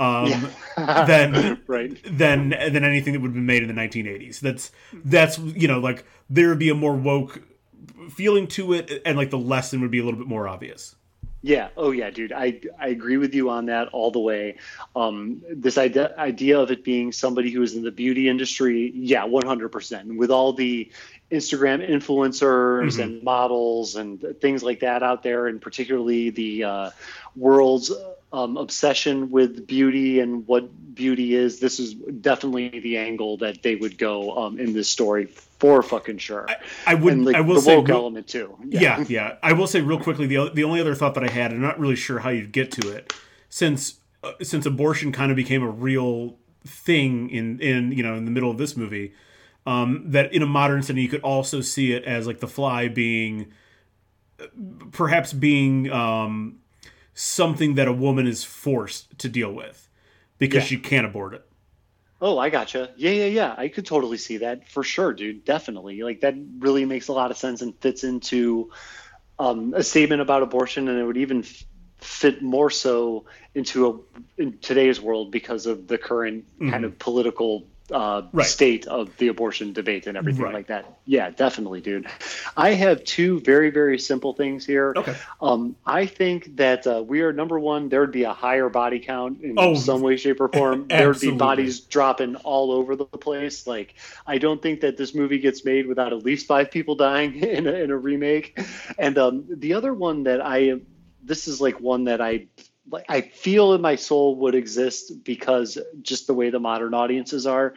um, 0.00 0.50
yeah. 0.76 1.04
than 1.06 1.60
right. 1.66 1.98
than 2.04 2.50
than 2.50 2.84
anything 2.84 3.12
that 3.12 3.20
would 3.20 3.28
have 3.28 3.34
been 3.34 3.46
made 3.46 3.62
in 3.62 3.68
the 3.68 3.80
1980s. 3.80 4.40
That's 4.40 4.72
that's 5.04 5.38
you 5.38 5.68
know 5.68 5.78
like 5.78 6.04
there 6.30 6.48
would 6.48 6.58
be 6.58 6.70
a 6.70 6.74
more 6.74 6.94
woke 6.94 7.42
feeling 8.10 8.46
to 8.48 8.72
it, 8.72 9.02
and 9.04 9.16
like 9.16 9.30
the 9.30 9.38
lesson 9.38 9.80
would 9.80 9.90
be 9.90 9.98
a 9.98 10.04
little 10.04 10.18
bit 10.18 10.28
more 10.28 10.48
obvious. 10.48 10.96
Yeah. 11.44 11.68
Oh, 11.76 11.90
yeah, 11.90 12.10
dude. 12.10 12.32
I 12.32 12.60
I 12.78 12.88
agree 12.88 13.16
with 13.16 13.34
you 13.34 13.50
on 13.50 13.66
that 13.66 13.88
all 13.88 14.12
the 14.12 14.20
way. 14.20 14.58
Um, 14.94 15.42
this 15.50 15.76
idea 15.76 16.14
idea 16.16 16.60
of 16.60 16.70
it 16.70 16.84
being 16.84 17.10
somebody 17.10 17.50
who 17.50 17.62
is 17.62 17.74
in 17.74 17.82
the 17.82 17.90
beauty 17.90 18.28
industry, 18.28 18.92
yeah, 18.94 19.24
one 19.24 19.44
hundred 19.44 19.70
percent. 19.70 20.16
With 20.16 20.30
all 20.30 20.52
the 20.52 20.90
Instagram 21.32 21.86
influencers 21.86 22.92
mm-hmm. 22.92 23.00
and 23.00 23.22
models 23.24 23.96
and 23.96 24.24
things 24.40 24.62
like 24.62 24.80
that 24.80 25.02
out 25.02 25.24
there, 25.24 25.48
and 25.48 25.60
particularly 25.60 26.30
the 26.30 26.62
uh, 26.62 26.90
world's 27.34 27.90
um, 28.32 28.56
obsession 28.56 29.30
with 29.30 29.66
beauty 29.66 30.20
and 30.20 30.46
what 30.46 30.94
beauty 30.94 31.34
is. 31.34 31.60
This 31.60 31.78
is 31.78 31.94
definitely 31.94 32.80
the 32.80 32.96
angle 32.96 33.36
that 33.38 33.62
they 33.62 33.76
would 33.76 33.98
go 33.98 34.36
um, 34.36 34.58
in 34.58 34.72
this 34.72 34.88
story 34.88 35.26
for 35.26 35.82
fucking 35.82 36.18
sure. 36.18 36.48
I, 36.48 36.56
I 36.86 36.94
would. 36.94 37.18
Like, 37.18 37.36
I 37.36 37.40
will 37.40 37.56
the 37.56 37.60
say 37.62 37.76
woke 37.76 37.88
real, 37.88 37.98
element 37.98 38.28
too. 38.28 38.56
Yeah. 38.64 38.80
yeah, 38.80 39.04
yeah. 39.08 39.36
I 39.42 39.52
will 39.52 39.66
say 39.66 39.80
real 39.80 40.00
quickly 40.00 40.26
the 40.26 40.50
the 40.52 40.64
only 40.64 40.80
other 40.80 40.94
thought 40.94 41.14
that 41.14 41.24
I 41.24 41.30
had, 41.30 41.52
I'm 41.52 41.60
not 41.60 41.78
really 41.78 41.96
sure 41.96 42.20
how 42.20 42.30
you'd 42.30 42.52
get 42.52 42.72
to 42.72 42.90
it, 42.90 43.12
since 43.48 44.00
uh, 44.24 44.32
since 44.42 44.66
abortion 44.66 45.12
kind 45.12 45.30
of 45.30 45.36
became 45.36 45.62
a 45.62 45.70
real 45.70 46.36
thing 46.64 47.28
in 47.30 47.60
in 47.60 47.92
you 47.92 48.02
know 48.02 48.14
in 48.14 48.24
the 48.24 48.30
middle 48.30 48.50
of 48.50 48.58
this 48.58 48.76
movie. 48.76 49.14
Um, 49.64 50.10
that 50.10 50.32
in 50.32 50.42
a 50.42 50.46
modern 50.46 50.82
setting 50.82 51.00
you 51.00 51.08
could 51.08 51.20
also 51.20 51.60
see 51.60 51.92
it 51.92 52.02
as 52.04 52.26
like 52.26 52.40
the 52.40 52.48
fly 52.48 52.88
being 52.88 53.52
perhaps 54.90 55.32
being 55.32 55.90
um, 55.92 56.58
something 57.14 57.74
that 57.74 57.88
a 57.88 57.92
woman 57.92 58.26
is 58.26 58.44
forced 58.44 59.18
to 59.18 59.28
deal 59.28 59.52
with 59.52 59.88
because 60.38 60.64
yeah. 60.64 60.68
she 60.68 60.76
can't 60.78 61.06
abort 61.06 61.34
it. 61.34 61.46
Oh, 62.20 62.38
I 62.38 62.50
gotcha. 62.50 62.90
Yeah, 62.96 63.10
yeah, 63.10 63.26
yeah. 63.26 63.54
I 63.58 63.66
could 63.66 63.84
totally 63.84 64.16
see 64.16 64.38
that 64.38 64.68
for 64.68 64.84
sure, 64.84 65.12
dude. 65.12 65.44
Definitely. 65.44 66.02
Like 66.02 66.20
that 66.20 66.36
really 66.60 66.84
makes 66.84 67.08
a 67.08 67.12
lot 67.12 67.32
of 67.32 67.36
sense 67.36 67.62
and 67.62 67.76
fits 67.80 68.04
into 68.04 68.70
um, 69.40 69.74
a 69.74 69.82
statement 69.82 70.22
about 70.22 70.44
abortion, 70.44 70.88
and 70.88 71.00
it 71.00 71.04
would 71.04 71.16
even 71.16 71.40
f- 71.40 71.64
fit 71.98 72.42
more 72.42 72.70
so 72.70 73.24
into 73.56 73.88
a 73.88 74.40
in 74.40 74.58
today's 74.58 75.00
world 75.00 75.32
because 75.32 75.66
of 75.66 75.88
the 75.88 75.98
current 75.98 76.44
mm-hmm. 76.54 76.70
kind 76.70 76.84
of 76.84 76.96
political 76.98 77.66
uh, 77.92 78.22
right. 78.32 78.46
state 78.46 78.86
of 78.86 79.16
the 79.18 79.28
abortion 79.28 79.72
debate 79.72 80.06
and 80.06 80.16
everything 80.16 80.42
right. 80.42 80.54
like 80.54 80.66
that. 80.68 80.98
Yeah, 81.04 81.30
definitely, 81.30 81.80
dude. 81.80 82.06
I 82.56 82.70
have 82.70 83.04
two 83.04 83.40
very, 83.40 83.70
very 83.70 83.98
simple 83.98 84.32
things 84.32 84.64
here. 84.66 84.94
Okay. 84.96 85.16
Um, 85.40 85.76
I 85.84 86.06
think 86.06 86.56
that 86.56 86.86
uh, 86.86 87.02
we 87.06 87.22
are 87.22 87.32
number 87.32 87.58
one. 87.58 87.88
There 87.88 88.00
would 88.00 88.12
be 88.12 88.24
a 88.24 88.32
higher 88.32 88.68
body 88.68 89.00
count 89.00 89.42
in 89.42 89.54
oh, 89.58 89.74
some 89.74 90.00
way, 90.00 90.16
shape, 90.16 90.40
or 90.40 90.48
form. 90.48 90.86
there 90.88 91.08
would 91.08 91.20
be 91.20 91.30
bodies 91.30 91.80
dropping 91.80 92.36
all 92.36 92.72
over 92.72 92.96
the 92.96 93.04
place. 93.04 93.66
Like, 93.66 93.94
I 94.26 94.38
don't 94.38 94.62
think 94.62 94.80
that 94.80 94.96
this 94.96 95.14
movie 95.14 95.38
gets 95.38 95.64
made 95.64 95.86
without 95.86 96.12
at 96.12 96.24
least 96.24 96.46
five 96.46 96.70
people 96.70 96.94
dying 96.94 97.34
in 97.42 97.66
a, 97.66 97.72
in 97.72 97.90
a 97.90 97.96
remake. 97.96 98.58
And 98.98 99.18
um, 99.18 99.44
the 99.48 99.74
other 99.74 99.92
one 99.92 100.24
that 100.24 100.40
I, 100.40 100.80
this 101.22 101.48
is 101.48 101.60
like 101.60 101.80
one 101.80 102.04
that 102.04 102.20
I 102.20 102.46
like 102.90 103.06
I 103.08 103.20
feel 103.22 103.74
in 103.74 103.80
my 103.80 103.96
soul 103.96 104.36
would 104.36 104.54
exist 104.54 105.24
because 105.24 105.78
just 106.02 106.26
the 106.26 106.34
way 106.34 106.50
the 106.50 106.60
modern 106.60 106.94
audiences 106.94 107.46
are. 107.46 107.74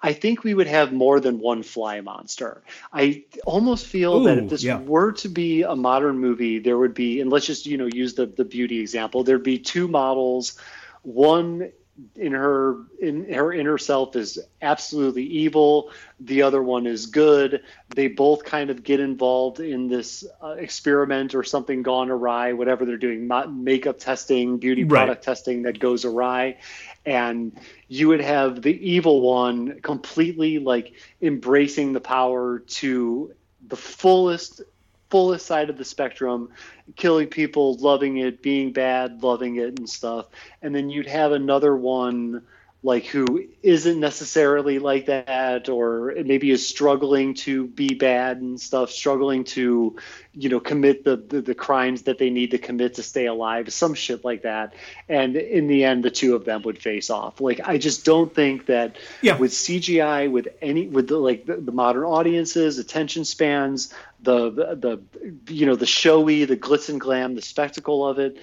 I 0.00 0.12
think 0.12 0.44
we 0.44 0.52
would 0.52 0.66
have 0.66 0.92
more 0.92 1.20
than 1.20 1.38
one 1.38 1.62
fly 1.62 2.00
monster. 2.02 2.62
I 2.92 3.24
almost 3.46 3.86
feel 3.86 4.18
Ooh, 4.18 4.24
that 4.24 4.38
if 4.38 4.50
this 4.50 4.62
yeah. 4.62 4.78
were 4.78 5.12
to 5.12 5.28
be 5.28 5.62
a 5.62 5.74
modern 5.74 6.18
movie, 6.18 6.58
there 6.58 6.76
would 6.76 6.92
be, 6.92 7.20
and 7.20 7.30
let's 7.30 7.46
just 7.46 7.66
you 7.66 7.78
know 7.78 7.88
use 7.90 8.14
the 8.14 8.26
the 8.26 8.44
beauty 8.44 8.80
example. 8.80 9.24
There'd 9.24 9.42
be 9.42 9.58
two 9.58 9.88
models. 9.88 10.58
One 11.02 11.72
in 12.14 12.32
her 12.32 12.76
in 13.00 13.32
her 13.32 13.52
inner 13.52 13.78
self 13.78 14.16
is 14.16 14.38
absolutely 14.60 15.24
evil. 15.24 15.90
The 16.20 16.42
other 16.42 16.62
one 16.62 16.86
is 16.86 17.06
good. 17.06 17.62
They 17.94 18.08
both 18.08 18.44
kind 18.44 18.70
of 18.70 18.82
get 18.82 19.00
involved 19.00 19.60
in 19.60 19.88
this 19.88 20.24
uh, 20.42 20.56
experiment 20.58 21.34
or 21.34 21.42
something 21.42 21.82
gone 21.82 22.10
awry 22.10 22.52
whatever 22.52 22.84
they're 22.84 22.96
doing 22.96 23.28
makeup 23.48 23.98
testing 23.98 24.58
beauty 24.58 24.84
product 24.84 25.18
right. 25.18 25.22
testing 25.22 25.62
that 25.62 25.78
goes 25.78 26.04
awry. 26.04 26.58
And 27.04 27.58
you 27.88 28.08
would 28.08 28.20
have 28.20 28.62
the 28.62 28.90
evil 28.90 29.20
one 29.20 29.80
completely 29.80 30.58
like 30.58 30.94
embracing 31.22 31.92
the 31.92 32.00
power 32.00 32.58
to 32.58 33.32
the 33.66 33.76
fullest 33.76 34.62
fullest 35.10 35.46
side 35.46 35.70
of 35.70 35.78
the 35.78 35.84
spectrum, 35.84 36.50
killing 36.96 37.28
people, 37.28 37.76
loving 37.76 38.18
it, 38.18 38.42
being 38.42 38.72
bad, 38.72 39.22
loving 39.22 39.56
it, 39.56 39.78
and 39.78 39.88
stuff. 39.88 40.26
And 40.62 40.74
then 40.74 40.90
you'd 40.90 41.06
have 41.06 41.32
another 41.32 41.76
one 41.76 42.42
like 42.86 43.06
who 43.06 43.44
isn't 43.62 43.98
necessarily 43.98 44.78
like 44.78 45.06
that 45.06 45.68
or 45.68 46.14
maybe 46.24 46.52
is 46.52 46.66
struggling 46.66 47.34
to 47.34 47.66
be 47.66 47.94
bad 47.94 48.36
and 48.40 48.60
stuff 48.60 48.90
struggling 48.90 49.42
to 49.42 49.96
you 50.34 50.48
know 50.48 50.60
commit 50.60 51.02
the, 51.02 51.16
the, 51.16 51.40
the 51.40 51.54
crimes 51.54 52.02
that 52.02 52.18
they 52.18 52.30
need 52.30 52.52
to 52.52 52.58
commit 52.58 52.94
to 52.94 53.02
stay 53.02 53.26
alive 53.26 53.72
some 53.72 53.92
shit 53.92 54.24
like 54.24 54.42
that 54.42 54.72
and 55.08 55.36
in 55.36 55.66
the 55.66 55.84
end 55.84 56.04
the 56.04 56.10
two 56.10 56.36
of 56.36 56.44
them 56.44 56.62
would 56.62 56.78
face 56.80 57.10
off 57.10 57.40
like 57.40 57.60
i 57.64 57.76
just 57.76 58.04
don't 58.04 58.32
think 58.32 58.66
that 58.66 58.96
yeah. 59.20 59.36
with 59.36 59.50
cgi 59.50 60.30
with 60.30 60.46
any 60.62 60.86
with 60.86 61.08
the 61.08 61.16
like 61.16 61.44
the, 61.44 61.56
the 61.56 61.72
modern 61.72 62.04
audiences 62.04 62.78
attention 62.78 63.24
spans 63.24 63.92
the, 64.26 64.50
the 64.50 65.00
the 65.46 65.54
you 65.54 65.64
know 65.64 65.76
the 65.76 65.86
showy 65.86 66.44
the 66.44 66.56
glitz 66.56 66.88
and 66.90 67.00
glam 67.00 67.34
the 67.34 67.42
spectacle 67.42 68.06
of 68.06 68.18
it 68.18 68.36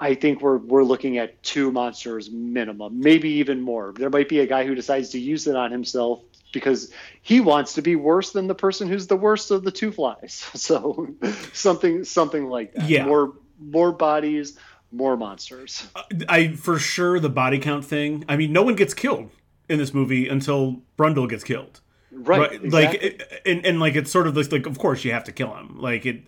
I 0.00 0.14
think 0.14 0.40
we're 0.40 0.58
we're 0.58 0.84
looking 0.84 1.18
at 1.18 1.42
two 1.42 1.72
monsters 1.72 2.30
minimum, 2.30 3.00
maybe 3.00 3.30
even 3.30 3.60
more. 3.60 3.92
There 3.96 4.10
might 4.10 4.28
be 4.28 4.38
a 4.40 4.46
guy 4.46 4.64
who 4.64 4.74
decides 4.74 5.10
to 5.10 5.18
use 5.18 5.46
it 5.48 5.56
on 5.56 5.72
himself 5.72 6.22
because 6.52 6.92
he 7.22 7.40
wants 7.40 7.74
to 7.74 7.82
be 7.82 7.96
worse 7.96 8.30
than 8.32 8.46
the 8.46 8.54
person 8.54 8.88
who's 8.88 9.08
the 9.08 9.16
worst 9.16 9.50
of 9.50 9.64
the 9.64 9.72
two 9.72 9.90
flies. 9.90 10.48
So 10.54 11.08
something 11.52 12.04
something 12.04 12.48
like 12.48 12.74
that. 12.74 12.88
Yeah. 12.88 13.06
More 13.06 13.32
more 13.58 13.90
bodies, 13.90 14.56
more 14.92 15.16
monsters. 15.16 15.84
Uh, 15.96 16.02
I 16.28 16.52
for 16.52 16.78
sure 16.78 17.18
the 17.18 17.28
body 17.28 17.58
count 17.58 17.84
thing. 17.84 18.24
I 18.28 18.36
mean, 18.36 18.52
no 18.52 18.62
one 18.62 18.76
gets 18.76 18.94
killed 18.94 19.30
in 19.68 19.78
this 19.78 19.92
movie 19.92 20.28
until 20.28 20.82
Brundle 20.96 21.28
gets 21.28 21.42
killed. 21.42 21.80
Right. 22.10 22.40
right? 22.40 22.64
Exactly. 22.64 23.10
Like 23.18 23.42
and 23.46 23.66
and 23.66 23.80
like 23.80 23.94
it's 23.96 24.10
sort 24.10 24.26
of 24.26 24.34
this 24.34 24.50
like 24.50 24.66
of 24.66 24.78
course 24.78 25.04
you 25.04 25.12
have 25.12 25.24
to 25.24 25.32
kill 25.32 25.54
him. 25.54 25.80
Like 25.80 26.06
it 26.06 26.22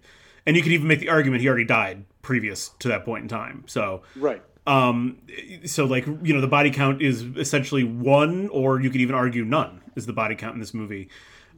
and 0.47 0.57
you 0.57 0.62
could 0.62 0.73
even 0.73 0.89
make 0.89 1.01
the 1.01 1.09
argument 1.09 1.43
he 1.43 1.48
already 1.48 1.65
died 1.65 2.05
previous 2.23 2.70
to 2.81 2.89
that 2.89 3.05
point 3.05 3.23
in 3.23 3.28
time. 3.28 3.65
So 3.66 4.02
right. 4.16 4.43
Um, 4.66 5.19
so 5.65 5.86
like 5.86 6.07
you 6.07 6.35
know 6.35 6.40
the 6.40 6.47
body 6.47 6.70
count 6.70 7.02
is 7.02 7.23
essentially 7.23 7.82
one, 7.82 8.48
or 8.51 8.81
you 8.81 8.90
could 8.90 9.01
even 9.01 9.15
argue 9.15 9.44
none 9.44 9.81
is 9.97 10.07
the 10.07 10.12
body 10.12 10.35
count 10.35 10.55
in 10.55 10.61
this 10.61 10.74
movie. 10.74 11.09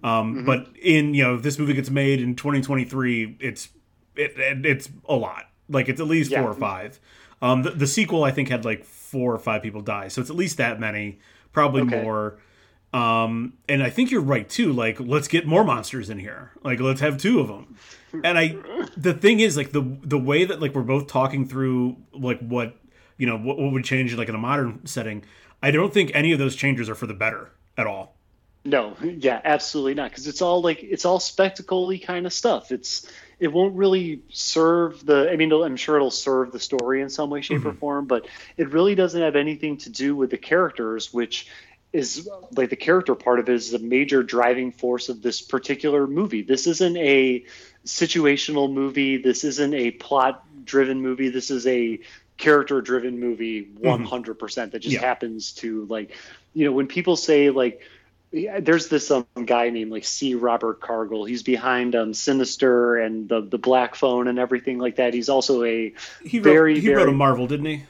Um, 0.03 0.37
mm-hmm. 0.37 0.47
But 0.47 0.69
in 0.81 1.15
you 1.15 1.25
know 1.25 1.35
if 1.35 1.43
this 1.43 1.59
movie 1.59 1.75
gets 1.75 1.91
made 1.91 2.21
in 2.21 2.37
2023, 2.37 3.39
it's 3.41 3.69
it, 4.17 4.39
it 4.39 4.67
it's 4.67 4.89
a 5.09 5.15
lot. 5.15 5.51
Like 5.69 5.89
it's 5.89 6.01
at 6.01 6.07
least 6.07 6.31
yeah. 6.31 6.43
four 6.43 6.51
or 6.51 6.55
five. 6.55 7.01
Um, 7.41 7.65
the, 7.65 7.71
the, 7.71 7.87
sequel 7.89 8.23
I 8.23 8.31
think 8.31 8.49
had 8.49 8.65
like 8.65 8.85
four 8.85 9.35
or 9.35 9.39
five 9.39 9.63
people 9.63 9.81
die, 9.81 10.07
so 10.07 10.21
it's 10.21 10.31
at 10.31 10.37
least 10.37 10.59
that 10.59 10.79
many, 10.79 11.19
probably 11.53 11.83
okay. 11.83 12.01
more. 12.03 12.39
Um, 12.93 13.55
and 13.69 13.83
I 13.83 13.91
think 13.91 14.11
you're 14.11 14.21
right 14.21 14.49
too. 14.49 14.73
Like, 14.73 15.01
let's 15.01 15.29
get 15.29 15.47
more 15.47 15.65
monsters 15.65 16.11
in 16.11 16.19
here. 16.19 16.53
Like, 16.63 16.79
let's 16.81 17.01
have 17.01 17.17
two 17.17 17.41
of 17.41 17.49
them 17.49 17.77
and 18.13 18.39
I, 18.39 18.57
the 18.97 19.15
thing 19.15 19.41
is, 19.41 19.57
like 19.57 19.73
the 19.73 19.83
the 20.03 20.19
way 20.19 20.45
that 20.45 20.61
like 20.61 20.75
we're 20.75 20.83
both 20.83 21.07
talking 21.07 21.47
through 21.47 21.97
like 22.13 22.41
what 22.41 22.77
you 23.17 23.27
know 23.27 23.39
what, 23.39 23.59
what 23.59 23.73
would 23.73 23.85
change 23.85 24.15
like 24.15 24.29
in 24.29 24.35
a 24.35 24.39
modern 24.39 24.87
setting. 24.87 25.25
I 25.63 25.71
don't 25.71 25.95
think 25.95 26.11
any 26.15 26.33
of 26.33 26.39
those 26.39 26.57
changes 26.57 26.89
are 26.89 26.95
for 26.95 27.07
the 27.07 27.15
better 27.15 27.53
at 27.79 27.87
all. 27.87 28.17
No, 28.65 28.97
yeah, 29.03 29.41
absolutely 29.45 29.95
not. 29.95 30.11
Because 30.11 30.27
it's 30.27 30.43
all 30.43 30.63
like 30.63 30.83
it's 30.83 31.05
all 31.05 31.21
spectacle 31.21 31.97
kind 31.99 32.27
of 32.27 32.33
stuff. 32.33 32.71
It's 32.71 33.11
it 33.41 33.49
won't 33.49 33.75
really 33.75 34.23
serve 34.29 35.05
the. 35.05 35.31
I 35.31 35.37
mean, 35.37 35.53
I'm 35.53 35.77
sure 35.77 35.97
it'll 35.97 36.11
serve 36.11 36.53
the 36.53 36.61
story 36.61 37.01
in 37.01 37.09
some 37.09 37.31
way, 37.31 37.41
shape, 37.41 37.61
mm-hmm. 37.61 37.69
or 37.69 37.75
form, 37.75 38.07
but 38.07 38.27
it 38.57 38.71
really 38.71 38.95
doesn't 38.95 39.21
have 39.21 39.37
anything 39.37 39.79
to 39.79 39.91
do 39.91 40.15
with 40.15 40.31
the 40.31 40.39
characters, 40.39 41.13
which 41.13 41.49
is 41.93 42.29
like 42.57 42.71
the 42.71 42.77
character 42.77 43.15
part 43.15 43.39
of 43.39 43.49
it 43.49 43.55
is 43.55 43.71
the 43.71 43.79
major 43.79 44.23
driving 44.23 44.73
force 44.73 45.09
of 45.09 45.23
this 45.23 45.43
particular 45.43 46.07
movie. 46.07 46.43
This 46.43 46.67
isn't 46.67 46.97
a 46.97 47.45
situational 47.85 48.73
movie. 48.73 49.19
This 49.19 49.45
isn't 49.45 49.75
a 49.75 49.91
plot 49.91 50.45
driven 50.65 51.03
movie. 51.03 51.29
This 51.29 51.51
is 51.51 51.67
a 51.67 52.01
character 52.39 52.81
driven 52.81 53.21
movie 53.21 53.65
100% 53.65 53.99
mm-hmm. 54.01 54.33
percent 54.33 54.73
that 54.73 54.81
just 54.81 54.95
yeah. 54.95 55.01
happens 55.01 55.53
to 55.53 55.85
like 55.85 56.17
you 56.55 56.65
know 56.65 56.73
when 56.73 56.89
people 56.89 57.15
say 57.15 57.51
like 57.51 57.83
there's 58.33 58.89
this 58.89 59.11
um, 59.11 59.27
guy 59.45 59.69
named 59.69 59.93
like 59.93 60.05
C. 60.05 60.35
Robert 60.35 60.81
Cargill. 60.81 61.27
He's 61.27 61.43
behind 61.43 61.95
um, 61.95 62.15
Sinister 62.15 62.97
and 62.97 63.29
the 63.29 63.43
the 63.43 63.59
Black 63.59 63.95
Phone 63.95 64.27
and 64.27 64.39
everything 64.39 64.79
like 64.79 64.97
that. 64.97 65.13
He's 65.13 65.29
also 65.29 65.63
a 65.65 65.93
he 66.25 66.39
wrote, 66.39 66.45
very 66.45 66.81
he 66.81 66.87
very, 66.87 66.97
wrote 66.97 67.11
a 67.11 67.13
Marvel, 67.13 67.47
didn't 67.47 67.67
he? 67.67 67.83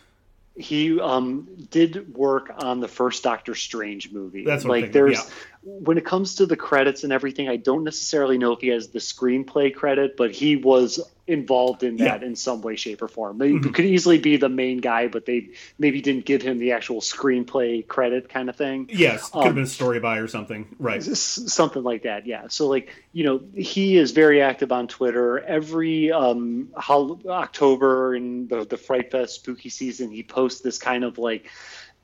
He 0.57 1.01
um, 1.01 1.49
did 1.70 2.15
work 2.15 2.53
on 2.57 2.81
the 2.81 2.89
first 2.89 3.23
Doctor 3.23 3.55
Strange 3.55 4.12
movie. 4.12 4.45
That's 4.45 4.65
like 4.65 4.93
there's 4.93 5.19
yeah. 5.19 5.31
when 5.62 5.97
it 5.97 6.05
comes 6.05 6.37
to 6.37 6.47
the 6.47 6.57
credits 6.57 7.05
and 7.05 7.12
everything, 7.12 7.49
I 7.49 7.57
don't 7.57 7.85
necessarily 7.85 8.39
know 8.39 8.53
if 8.53 8.61
he 8.61 8.69
has 8.69 8.89
the 8.89 8.99
screenplay 8.99 9.74
credit, 9.74 10.16
but 10.16 10.31
he 10.31 10.57
was 10.57 11.01
involved 11.27 11.85
in 11.85 11.97
that 11.99 12.20
yeah. 12.20 12.27
in 12.27 12.35
some 12.35 12.62
way, 12.62 12.74
shape, 12.74 13.01
or 13.01 13.09
form. 13.09 13.39
They 13.39 13.53
mm-hmm. 13.53 13.70
could 13.70 13.85
easily 13.85 14.19
be 14.19 14.36
the 14.36 14.49
main 14.49 14.78
guy, 14.78 15.07
but 15.07 15.24
they 15.24 15.51
maybe 15.78 16.01
didn't 16.01 16.24
give 16.24 16.43
him 16.43 16.59
the 16.59 16.73
actual 16.73 17.01
screenplay 17.01 17.86
credit 17.86 18.28
kind 18.28 18.49
of 18.49 18.57
thing. 18.57 18.89
Yes, 18.93 19.31
could 19.31 19.39
um, 19.39 19.44
have 19.47 19.55
been 19.55 19.65
a 19.65 19.69
story 19.69 20.01
by 20.01 20.19
or 20.19 20.27
something, 20.27 20.74
right? 20.78 21.03
Something 21.03 21.85
like 21.85 22.03
that. 22.03 22.27
Yeah. 22.27 22.49
So 22.49 22.69
like 22.69 22.94
you 23.12 23.24
know, 23.24 23.40
he 23.55 23.97
is 23.97 24.11
very 24.11 24.43
active 24.43 24.73
on 24.73 24.89
Twitter. 24.89 25.39
Every 25.39 26.11
um, 26.11 26.70
October 26.77 28.15
in 28.15 28.49
the 28.49 28.65
the 28.65 28.77
Fright 28.77 29.11
Fest 29.11 29.36
spooky 29.36 29.69
season, 29.69 30.11
he 30.11 30.23
posts 30.23 30.61
this 30.61 30.78
kind 30.78 31.05
of 31.05 31.19
like. 31.19 31.51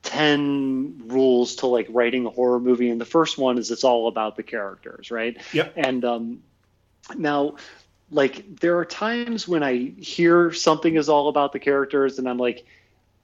10 0.04 1.08
rules 1.08 1.56
to 1.56 1.66
like 1.66 1.88
writing 1.90 2.24
a 2.24 2.30
horror 2.30 2.60
movie 2.60 2.88
and 2.88 3.00
the 3.00 3.04
first 3.04 3.36
one 3.36 3.58
is 3.58 3.72
it's 3.72 3.82
all 3.82 4.06
about 4.06 4.36
the 4.36 4.44
characters 4.44 5.10
right 5.10 5.38
yep 5.52 5.72
and 5.76 6.04
um 6.04 6.40
now 7.16 7.56
like 8.10 8.60
there 8.60 8.78
are 8.78 8.84
times 8.84 9.46
when 9.46 9.62
I 9.62 9.92
hear 9.98 10.52
something 10.52 10.96
is 10.96 11.08
all 11.08 11.28
about 11.28 11.52
the 11.52 11.58
characters, 11.58 12.18
and 12.18 12.28
I'm 12.28 12.38
like, 12.38 12.66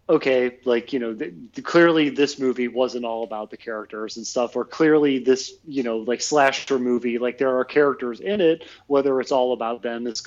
okay, 0.09 0.59
like 0.65 0.93
you 0.93 0.99
know, 0.99 1.15
th- 1.15 1.35
clearly 1.63 2.11
this 2.11 2.39
movie 2.39 2.69
wasn't 2.69 3.05
all 3.05 3.25
about 3.25 3.51
the 3.51 3.57
characters 3.57 4.17
and 4.17 4.27
stuff, 4.27 4.57
or 4.57 4.65
clearly 4.65 5.19
this 5.19 5.55
you 5.67 5.83
know 5.83 5.99
like 5.99 6.21
slasher 6.21 6.79
movie, 6.79 7.19
like 7.19 7.39
there 7.39 7.57
are 7.57 7.65
characters 7.65 8.21
in 8.21 8.41
it, 8.41 8.65
whether 8.87 9.21
it's 9.21 9.33
all 9.33 9.53
about 9.53 9.83
them 9.83 10.07
is 10.07 10.23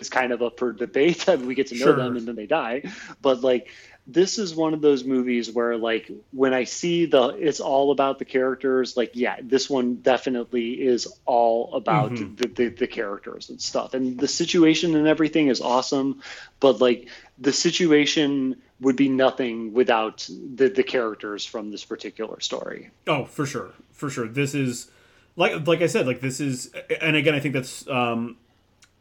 is 0.00 0.08
kind 0.08 0.32
of 0.32 0.42
up 0.42 0.58
for 0.58 0.72
debate. 0.72 1.26
we 1.40 1.54
get 1.54 1.68
to 1.68 1.74
know 1.74 1.86
sure. 1.86 1.96
them 1.96 2.16
and 2.16 2.26
then 2.26 2.34
they 2.34 2.46
die, 2.46 2.82
but 3.22 3.42
like 3.42 3.68
this 4.06 4.38
is 4.38 4.54
one 4.54 4.74
of 4.74 4.80
those 4.80 5.04
movies 5.04 5.50
where 5.50 5.76
like 5.76 6.10
when 6.32 6.52
I 6.52 6.64
see 6.64 7.06
the 7.06 7.28
it's 7.28 7.60
all 7.60 7.92
about 7.92 8.18
the 8.18 8.24
characters, 8.24 8.96
like 8.96 9.12
yeah, 9.14 9.36
this 9.42 9.70
one 9.70 9.96
definitely 9.96 10.82
is 10.82 11.06
all 11.26 11.74
about 11.74 12.12
mm-hmm. 12.12 12.34
the, 12.34 12.48
the, 12.48 12.68
the 12.68 12.86
characters 12.86 13.50
and 13.50 13.60
stuff. 13.60 13.94
And 13.94 14.18
the 14.18 14.28
situation 14.28 14.96
and 14.96 15.06
everything 15.06 15.48
is 15.48 15.60
awesome, 15.60 16.22
but 16.58 16.80
like 16.80 17.08
the 17.38 17.52
situation 17.52 18.60
would 18.80 18.96
be 18.96 19.08
nothing 19.08 19.72
without 19.74 20.28
the 20.28 20.68
the 20.68 20.82
characters 20.82 21.44
from 21.44 21.70
this 21.70 21.84
particular 21.84 22.40
story. 22.40 22.90
Oh, 23.06 23.24
for 23.24 23.46
sure. 23.46 23.72
For 23.92 24.10
sure. 24.10 24.26
This 24.26 24.54
is 24.54 24.90
like 25.36 25.66
like 25.66 25.82
I 25.82 25.86
said, 25.86 26.06
like 26.06 26.20
this 26.20 26.40
is 26.40 26.72
and 27.00 27.16
again 27.16 27.34
I 27.34 27.40
think 27.40 27.54
that's 27.54 27.86
um 27.88 28.36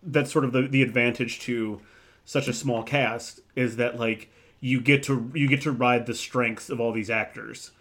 that's 0.03 0.31
sort 0.31 0.45
of 0.45 0.51
the, 0.51 0.67
the 0.67 0.81
advantage 0.81 1.39
to 1.41 1.81
such 2.25 2.47
a 2.47 2.53
small 2.53 2.83
cast 2.83 3.39
is 3.55 3.77
that 3.77 3.99
like 3.99 4.29
you 4.59 4.81
get 4.81 5.03
to 5.03 5.31
you 5.33 5.47
get 5.47 5.61
to 5.61 5.71
ride 5.71 6.05
the 6.05 6.15
strengths 6.15 6.69
of 6.69 6.79
all 6.79 6.91
these 6.91 7.09
actors 7.09 7.71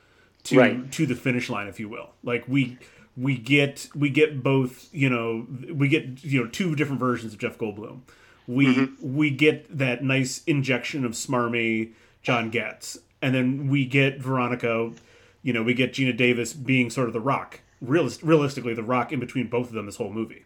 to 0.44 0.58
right. 0.58 0.92
to 0.92 1.06
the 1.06 1.14
finish 1.14 1.50
line, 1.50 1.66
if 1.66 1.80
you 1.80 1.88
will. 1.88 2.10
Like 2.22 2.46
we 2.48 2.78
we 3.16 3.36
get 3.36 3.88
we 3.94 4.10
get 4.10 4.42
both 4.42 4.88
you 4.92 5.10
know 5.10 5.46
we 5.72 5.88
get 5.88 6.24
you 6.24 6.42
know 6.42 6.48
two 6.48 6.74
different 6.74 7.00
versions 7.00 7.32
of 7.32 7.38
Jeff 7.38 7.58
Goldblum. 7.58 8.00
We 8.46 8.66
mm-hmm. 8.66 9.16
we 9.16 9.30
get 9.30 9.76
that 9.76 10.02
nice 10.02 10.42
injection 10.44 11.04
of 11.04 11.12
smarmy 11.12 11.92
John 12.22 12.50
Getz, 12.50 12.98
and 13.20 13.34
then 13.34 13.68
we 13.68 13.84
get 13.84 14.20
Veronica. 14.20 14.92
You 15.42 15.52
know, 15.52 15.62
we 15.62 15.74
get 15.74 15.92
Geena 15.92 16.16
Davis 16.16 16.52
being 16.52 16.90
sort 16.90 17.06
of 17.06 17.12
the 17.12 17.20
rock. 17.20 17.60
Realist, 17.80 18.22
realistically, 18.22 18.74
the 18.74 18.82
rock 18.82 19.12
in 19.12 19.20
between 19.20 19.48
both 19.48 19.68
of 19.68 19.74
them 19.74 19.86
this 19.86 19.96
whole 19.96 20.12
movie. 20.12 20.44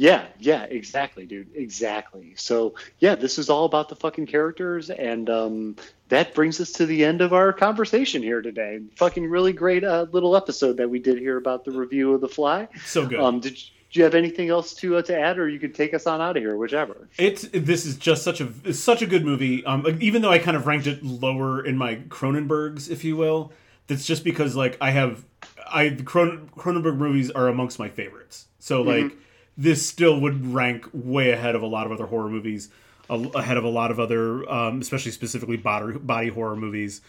Yeah, 0.00 0.28
yeah, 0.38 0.62
exactly, 0.62 1.26
dude. 1.26 1.54
Exactly. 1.54 2.32
So, 2.34 2.74
yeah, 3.00 3.16
this 3.16 3.38
is 3.38 3.50
all 3.50 3.66
about 3.66 3.90
the 3.90 3.96
fucking 3.96 4.28
characters, 4.28 4.88
and 4.88 5.28
um, 5.28 5.76
that 6.08 6.32
brings 6.32 6.58
us 6.58 6.72
to 6.72 6.86
the 6.86 7.04
end 7.04 7.20
of 7.20 7.34
our 7.34 7.52
conversation 7.52 8.22
here 8.22 8.40
today. 8.40 8.80
Fucking 8.96 9.28
really 9.28 9.52
great 9.52 9.84
uh, 9.84 10.06
little 10.10 10.36
episode 10.36 10.78
that 10.78 10.88
we 10.88 11.00
did 11.00 11.18
here 11.18 11.36
about 11.36 11.66
the 11.66 11.72
review 11.72 12.14
of 12.14 12.22
The 12.22 12.30
Fly. 12.30 12.66
So 12.86 13.06
good. 13.06 13.20
Um, 13.20 13.40
did, 13.40 13.56
do 13.56 14.00
you 14.00 14.04
have 14.04 14.14
anything 14.14 14.48
else 14.48 14.72
to 14.76 14.96
uh, 14.96 15.02
to 15.02 15.20
add, 15.20 15.38
or 15.38 15.50
you 15.50 15.58
could 15.58 15.74
take 15.74 15.92
us 15.92 16.06
on 16.06 16.22
out 16.22 16.34
of 16.34 16.42
here, 16.42 16.56
whichever? 16.56 17.10
It's 17.18 17.42
this 17.52 17.84
is 17.84 17.98
just 17.98 18.22
such 18.22 18.40
a 18.40 18.72
such 18.72 19.02
a 19.02 19.06
good 19.06 19.26
movie. 19.26 19.62
Um, 19.66 19.98
even 20.00 20.22
though 20.22 20.30
I 20.30 20.38
kind 20.38 20.56
of 20.56 20.66
ranked 20.66 20.86
it 20.86 21.04
lower 21.04 21.62
in 21.62 21.76
my 21.76 21.96
Cronenbergs, 21.96 22.90
if 22.90 23.04
you 23.04 23.18
will, 23.18 23.52
that's 23.86 24.06
just 24.06 24.24
because 24.24 24.56
like 24.56 24.78
I 24.80 24.92
have 24.92 25.26
I 25.70 25.90
the 25.90 26.04
Cron- 26.04 26.48
Cronenberg 26.56 26.96
movies 26.96 27.30
are 27.30 27.48
amongst 27.48 27.78
my 27.78 27.90
favorites. 27.90 28.46
So 28.60 28.80
like. 28.80 29.04
Mm-hmm 29.04 29.24
this 29.60 29.86
still 29.86 30.18
would 30.18 30.54
rank 30.54 30.88
way 30.94 31.30
ahead 31.32 31.54
of 31.54 31.60
a 31.60 31.66
lot 31.66 31.84
of 31.84 31.92
other 31.92 32.06
horror 32.06 32.30
movies, 32.30 32.70
ahead 33.10 33.58
of 33.58 33.64
a 33.64 33.68
lot 33.68 33.90
of 33.90 34.00
other, 34.00 34.50
um, 34.50 34.80
especially 34.80 35.12
specifically 35.12 35.58
body, 35.58 35.98
body 35.98 36.28
horror 36.28 36.56
movies. 36.56 37.02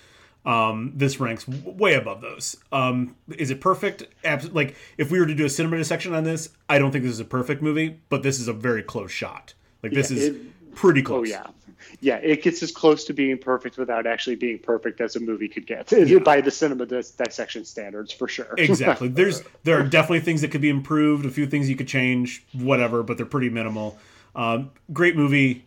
Um, 0.45 0.91
this 0.95 1.19
ranks 1.19 1.47
way 1.47 1.93
above 1.93 2.19
those. 2.19 2.57
Um, 2.73 3.15
is 3.37 3.51
it 3.51 3.61
perfect? 3.61 4.03
Abs- 4.25 4.51
like, 4.51 4.75
if 4.97 5.11
we 5.11 5.19
were 5.19 5.27
to 5.27 5.35
do 5.35 5.45
a 5.45 5.49
cinema 5.49 5.77
dissection 5.77 6.13
on 6.13 6.25
this, 6.25 6.49
I 6.67 6.77
don't 6.77 6.91
think 6.91 7.05
this 7.05 7.13
is 7.13 7.19
a 7.21 7.25
perfect 7.25 7.61
movie, 7.61 8.01
but 8.09 8.21
this 8.21 8.37
is 8.37 8.49
a 8.49 8.53
very 8.53 8.83
close 8.83 9.11
shot. 9.11 9.53
Like, 9.81 9.93
this 9.93 10.11
yeah, 10.11 10.17
is 10.17 10.27
it, 10.27 10.75
pretty 10.75 11.03
close. 11.03 11.29
Oh, 11.29 11.31
yeah 11.31 11.47
yeah, 11.99 12.17
it 12.17 12.43
gets 12.43 12.61
as 12.63 12.71
close 12.71 13.03
to 13.05 13.13
being 13.13 13.37
perfect 13.37 13.77
without 13.77 14.05
actually 14.07 14.35
being 14.35 14.59
perfect 14.59 15.01
as 15.01 15.15
a 15.15 15.19
movie 15.19 15.47
could 15.47 15.67
get 15.67 15.91
yeah. 15.91 16.19
by 16.23 16.41
the 16.41 16.51
cinema 16.51 16.85
dis- 16.85 17.11
dissection 17.11 17.65
standards 17.65 18.11
for 18.11 18.27
sure. 18.27 18.53
exactly. 18.57 19.07
There's 19.09 19.43
there 19.63 19.79
are 19.79 19.83
definitely 19.83 20.21
things 20.21 20.41
that 20.41 20.51
could 20.51 20.61
be 20.61 20.69
improved, 20.69 21.25
a 21.25 21.29
few 21.29 21.47
things 21.47 21.69
you 21.69 21.75
could 21.75 21.87
change, 21.87 22.43
whatever, 22.53 23.03
but 23.03 23.17
they're 23.17 23.25
pretty 23.25 23.49
minimal. 23.49 23.97
Um, 24.35 24.71
great 24.93 25.15
movie. 25.15 25.65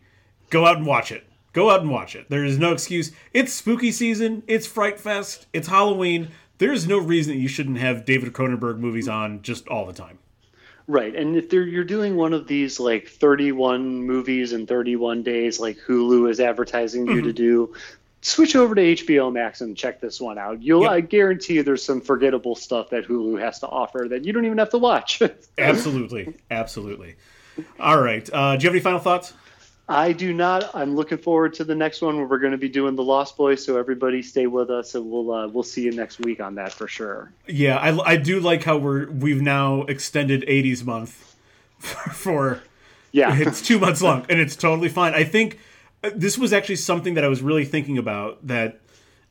Go 0.49 0.65
out 0.65 0.77
and 0.77 0.85
watch 0.85 1.11
it. 1.11 1.23
Go 1.53 1.69
out 1.69 1.81
and 1.81 1.89
watch 1.89 2.15
it. 2.15 2.29
There 2.29 2.43
is 2.43 2.57
no 2.57 2.73
excuse. 2.73 3.11
It's 3.33 3.53
spooky 3.53 3.91
season. 3.91 4.43
It's 4.45 4.67
Fright 4.67 4.99
Fest. 4.99 5.47
It's 5.53 5.69
Halloween. 5.69 6.31
There's 6.57 6.87
no 6.87 6.97
reason 6.97 7.33
that 7.33 7.39
you 7.39 7.47
shouldn't 7.47 7.77
have 7.77 8.05
David 8.05 8.33
Cronenberg 8.33 8.77
movies 8.77 9.07
on 9.07 9.41
just 9.41 9.67
all 9.67 9.85
the 9.85 9.93
time. 9.93 10.19
Right. 10.87 11.15
And 11.15 11.35
if 11.35 11.51
you're 11.51 11.83
doing 11.83 12.15
one 12.15 12.33
of 12.33 12.47
these 12.47 12.79
like 12.79 13.07
31 13.07 14.03
movies 14.03 14.53
in 14.53 14.67
31 14.67 15.23
days, 15.23 15.59
like 15.59 15.77
Hulu 15.77 16.29
is 16.29 16.39
advertising 16.39 17.05
mm-hmm. 17.05 17.15
you 17.15 17.21
to 17.23 17.27
mm-hmm. 17.29 17.35
do, 17.35 17.73
switch 18.21 18.55
over 18.55 18.75
to 18.75 18.81
HBO 18.81 19.31
Max 19.31 19.61
and 19.61 19.75
check 19.75 19.99
this 19.99 20.21
one 20.21 20.37
out. 20.37 20.61
You'll, 20.61 20.83
yep. 20.83 20.91
I 20.91 21.01
guarantee 21.01 21.55
you 21.55 21.63
there's 21.63 21.83
some 21.83 22.01
forgettable 22.01 22.55
stuff 22.55 22.91
that 22.91 23.07
Hulu 23.07 23.39
has 23.39 23.59
to 23.59 23.67
offer 23.67 24.07
that 24.09 24.25
you 24.25 24.33
don't 24.33 24.45
even 24.45 24.59
have 24.59 24.71
to 24.71 24.77
watch. 24.77 25.21
absolutely. 25.57 26.35
Absolutely. 26.51 27.15
All 27.79 27.99
right. 27.99 28.27
Uh, 28.31 28.55
do 28.55 28.63
you 28.63 28.67
have 28.67 28.75
any 28.75 28.81
final 28.81 28.99
thoughts? 28.99 29.33
I 29.87 30.13
do 30.13 30.33
not. 30.33 30.73
I'm 30.73 30.95
looking 30.95 31.19
forward 31.19 31.53
to 31.55 31.63
the 31.63 31.75
next 31.75 32.01
one 32.01 32.17
where 32.17 32.25
we're 32.25 32.39
going 32.39 32.53
to 32.53 32.57
be 32.57 32.69
doing 32.69 32.95
the 32.95 33.03
Lost 33.03 33.37
Boys. 33.37 33.63
So 33.63 33.77
everybody, 33.77 34.23
stay 34.23 34.47
with 34.47 34.71
us, 34.71 34.95
and 34.95 35.09
we'll 35.09 35.31
uh, 35.31 35.47
we'll 35.47 35.63
see 35.63 35.83
you 35.83 35.91
next 35.91 36.19
week 36.19 36.39
on 36.39 36.55
that 36.55 36.73
for 36.73 36.87
sure. 36.87 37.31
Yeah, 37.47 37.77
I, 37.77 38.13
I 38.13 38.17
do 38.17 38.39
like 38.39 38.63
how 38.63 38.77
we're 38.77 39.09
we've 39.11 39.41
now 39.41 39.83
extended 39.83 40.43
80s 40.47 40.83
month 40.83 41.35
for 41.79 42.63
yeah 43.11 43.35
it's 43.39 43.61
two 43.61 43.77
months 43.77 44.01
long 44.01 44.25
and 44.27 44.39
it's 44.39 44.55
totally 44.55 44.89
fine. 44.89 45.13
I 45.13 45.23
think 45.23 45.59
uh, 46.03 46.09
this 46.15 46.37
was 46.37 46.51
actually 46.51 46.77
something 46.77 47.13
that 47.13 47.23
I 47.23 47.27
was 47.27 47.43
really 47.43 47.65
thinking 47.65 47.99
about. 47.99 48.45
That 48.47 48.79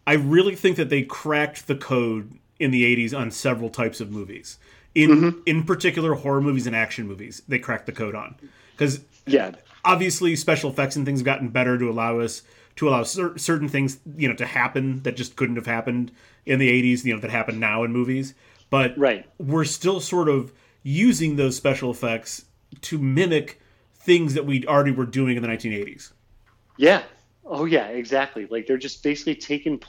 I 0.07 0.15
really 0.15 0.55
think 0.55 0.77
that 0.77 0.89
they 0.89 1.03
cracked 1.03 1.67
the 1.67 1.75
code 1.75 2.39
in 2.61 2.71
the 2.71 2.85
80s 2.97 3.19
on 3.19 3.33
several 3.33 3.71
types 3.71 4.01
of 4.01 4.13
movies. 4.13 4.59
In 4.95 5.11
mm-hmm. 5.11 5.41
in 5.47 5.65
particular, 5.65 6.15
horror 6.15 6.41
movies 6.41 6.69
and 6.69 6.77
action 6.77 7.09
movies, 7.09 7.43
they 7.49 7.59
cracked 7.59 7.87
the 7.87 7.93
code 7.93 8.15
on 8.15 8.37
because 8.77 9.01
yeah 9.27 9.53
obviously 9.85 10.37
special 10.37 10.71
effects 10.71 10.97
and 10.97 11.05
things 11.05 11.21
have 11.21 11.25
gotten 11.25 11.49
better 11.49 11.79
to 11.79 11.91
allow 11.91 12.19
us 12.19 12.43
to 12.77 12.89
allow 12.89 13.03
cer- 13.03 13.37
certain 13.39 13.69
things 13.69 13.99
you 14.17 14.29
know 14.29 14.35
to 14.35 14.47
happen 14.47 15.03
that 15.03 15.17
just 15.17 15.37
couldn't 15.37 15.57
have 15.57 15.67
happened 15.67 16.11
in 16.47 16.59
the 16.59 16.71
80s 16.71 17.05
you 17.05 17.15
know 17.15 17.21
that 17.21 17.31
happen 17.31 17.61
now 17.61 17.85
in 17.85 17.93
movies 17.93 18.35
but 18.71 18.97
right. 18.99 19.27
we're 19.39 19.65
still 19.65 20.01
sort 20.01 20.29
of 20.29 20.53
using 20.83 21.37
those 21.37 21.57
special 21.57 21.91
effects 21.91 22.47
to 22.81 22.99
mimic 22.99 23.61
things 23.95 24.35
that 24.35 24.45
we 24.45 24.67
already 24.67 24.91
were 24.91 25.07
doing 25.07 25.37
in 25.37 25.43
the 25.43 25.49
1980s 25.49 26.13
yeah 26.77 27.03
Oh 27.47 27.67
yeah, 27.67 27.89
exactly. 27.89 28.47
Like 28.47 28.67
they're 28.67 28.79
just 28.79 29.03
basically 29.03 29.35
taking 29.35 29.81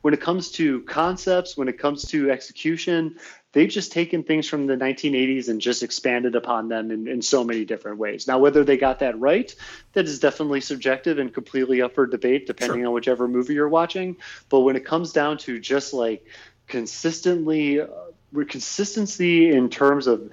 when 0.00 0.14
it 0.14 0.20
comes 0.20 0.50
to 0.52 0.80
concepts, 0.84 1.56
when 1.56 1.68
it 1.68 1.78
comes 1.78 2.06
to 2.06 2.30
execution, 2.30 3.16
they've 3.52 3.68
just 3.68 3.92
taken 3.92 4.22
things 4.22 4.48
from 4.48 4.66
the 4.66 4.76
1980s 4.76 5.48
and 5.48 5.60
just 5.60 5.82
expanded 5.82 6.34
upon 6.34 6.68
them 6.68 6.90
in, 6.90 7.06
in 7.06 7.22
so 7.22 7.44
many 7.44 7.64
different 7.64 7.98
ways. 7.98 8.26
Now, 8.26 8.38
whether 8.38 8.64
they 8.64 8.76
got 8.76 8.98
that 9.00 9.18
right, 9.18 9.54
that 9.92 10.06
is 10.06 10.18
definitely 10.18 10.60
subjective 10.60 11.18
and 11.18 11.32
completely 11.32 11.82
up 11.82 11.94
for 11.94 12.06
debate 12.06 12.46
depending 12.46 12.80
sure. 12.80 12.88
on 12.88 12.92
whichever 12.92 13.28
movie 13.28 13.54
you're 13.54 13.68
watching. 13.68 14.16
But 14.48 14.60
when 14.60 14.76
it 14.76 14.84
comes 14.84 15.12
down 15.12 15.38
to 15.38 15.60
just 15.60 15.92
like 15.92 16.26
consistently, 16.66 17.80
uh, 17.80 17.86
consistency 18.48 19.50
in 19.50 19.68
terms 19.68 20.06
of 20.06 20.30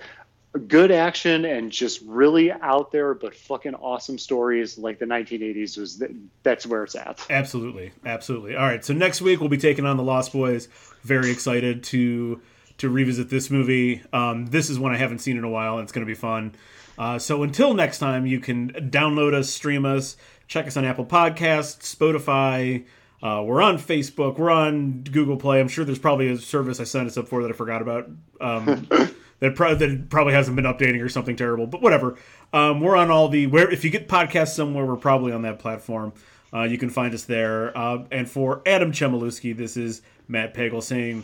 good 0.68 0.92
action 0.92 1.46
and 1.46 1.72
just 1.72 2.02
really 2.02 2.52
out 2.52 2.92
there 2.92 3.14
but 3.14 3.36
fucking 3.36 3.76
awesome 3.76 4.18
stories 4.18 4.80
like 4.80 4.98
the 4.98 5.06
1980s 5.06 5.78
was 5.78 6.04
that's 6.42 6.66
where 6.66 6.84
it's 6.84 6.96
at 6.96 7.24
absolutely 7.30 7.92
absolutely 8.04 8.56
all 8.56 8.66
right 8.66 8.84
so 8.84 8.92
next 8.92 9.22
week 9.22 9.40
we'll 9.40 9.50
be 9.50 9.60
taking 9.60 9.86
on 9.86 9.96
the 9.96 10.02
lost 10.02 10.34
boys 10.34 10.68
very 11.04 11.30
excited 11.30 11.84
to 11.84 12.42
to 12.80 12.90
revisit 12.90 13.30
this 13.30 13.50
movie 13.50 14.02
um, 14.14 14.48
this 14.48 14.70
is 14.70 14.80
one 14.80 14.94
i 14.94 14.98
haven't 14.98 15.20
seen 15.20 15.38
in 15.38 15.44
a 15.44 15.50
while 15.50 15.76
and 15.76 15.84
it's 15.84 15.92
going 15.92 16.06
to 16.06 16.10
be 16.10 16.16
fun 16.16 16.54
uh, 16.98 17.18
so 17.18 17.44
until 17.44 17.74
next 17.74 18.00
time 18.00 18.26
you 18.26 18.40
can 18.40 18.72
download 18.90 19.34
us 19.34 19.50
stream 19.50 19.86
us 19.86 20.18
check 20.48 20.68
us 20.68 20.76
on 20.76 20.86
apple 20.86 21.06
podcasts 21.06 21.96
spotify 21.96 22.84
uh, 23.22 23.44
we're 23.46 23.62
on 23.62 23.78
Facebook. 23.78 24.38
We're 24.38 24.50
on 24.50 25.02
Google 25.02 25.36
Play. 25.36 25.60
I'm 25.60 25.68
sure 25.68 25.84
there's 25.84 26.00
probably 26.00 26.30
a 26.30 26.38
service 26.38 26.80
I 26.80 26.86
signed 26.86 27.08
us 27.08 27.18
up 27.18 27.28
for 27.28 27.42
that 27.42 27.50
I 27.50 27.54
forgot 27.54 27.82
about. 27.82 28.10
Um, 28.40 28.88
that, 29.40 29.56
pro- 29.56 29.76
that 29.76 30.10
probably 30.10 30.34
hasn't 30.34 30.56
been 30.56 30.66
updating 30.66 31.04
or 31.04 31.10
something 31.10 31.36
terrible, 31.36 31.68
but 31.68 31.82
whatever. 31.82 32.18
Um, 32.54 32.80
we're 32.80 32.96
on 32.96 33.12
all 33.12 33.28
the 33.28 33.48
where 33.48 33.70
if 33.70 33.84
you 33.84 33.90
get 33.90 34.08
podcasts 34.08 34.56
somewhere, 34.56 34.86
we're 34.86 34.96
probably 34.96 35.34
on 35.34 35.42
that 35.42 35.60
platform. 35.60 36.14
Uh, 36.54 36.64
you 36.64 36.78
can 36.78 36.90
find 36.90 37.14
us 37.14 37.26
there. 37.26 37.78
Uh, 37.78 38.06
and 38.10 38.30
for 38.30 38.62
Adam 38.66 38.92
Chmielewski, 38.92 39.56
this 39.56 39.76
is 39.78 40.02
Matt 40.28 40.54
Pagel 40.54 40.82
saying, 40.82 41.24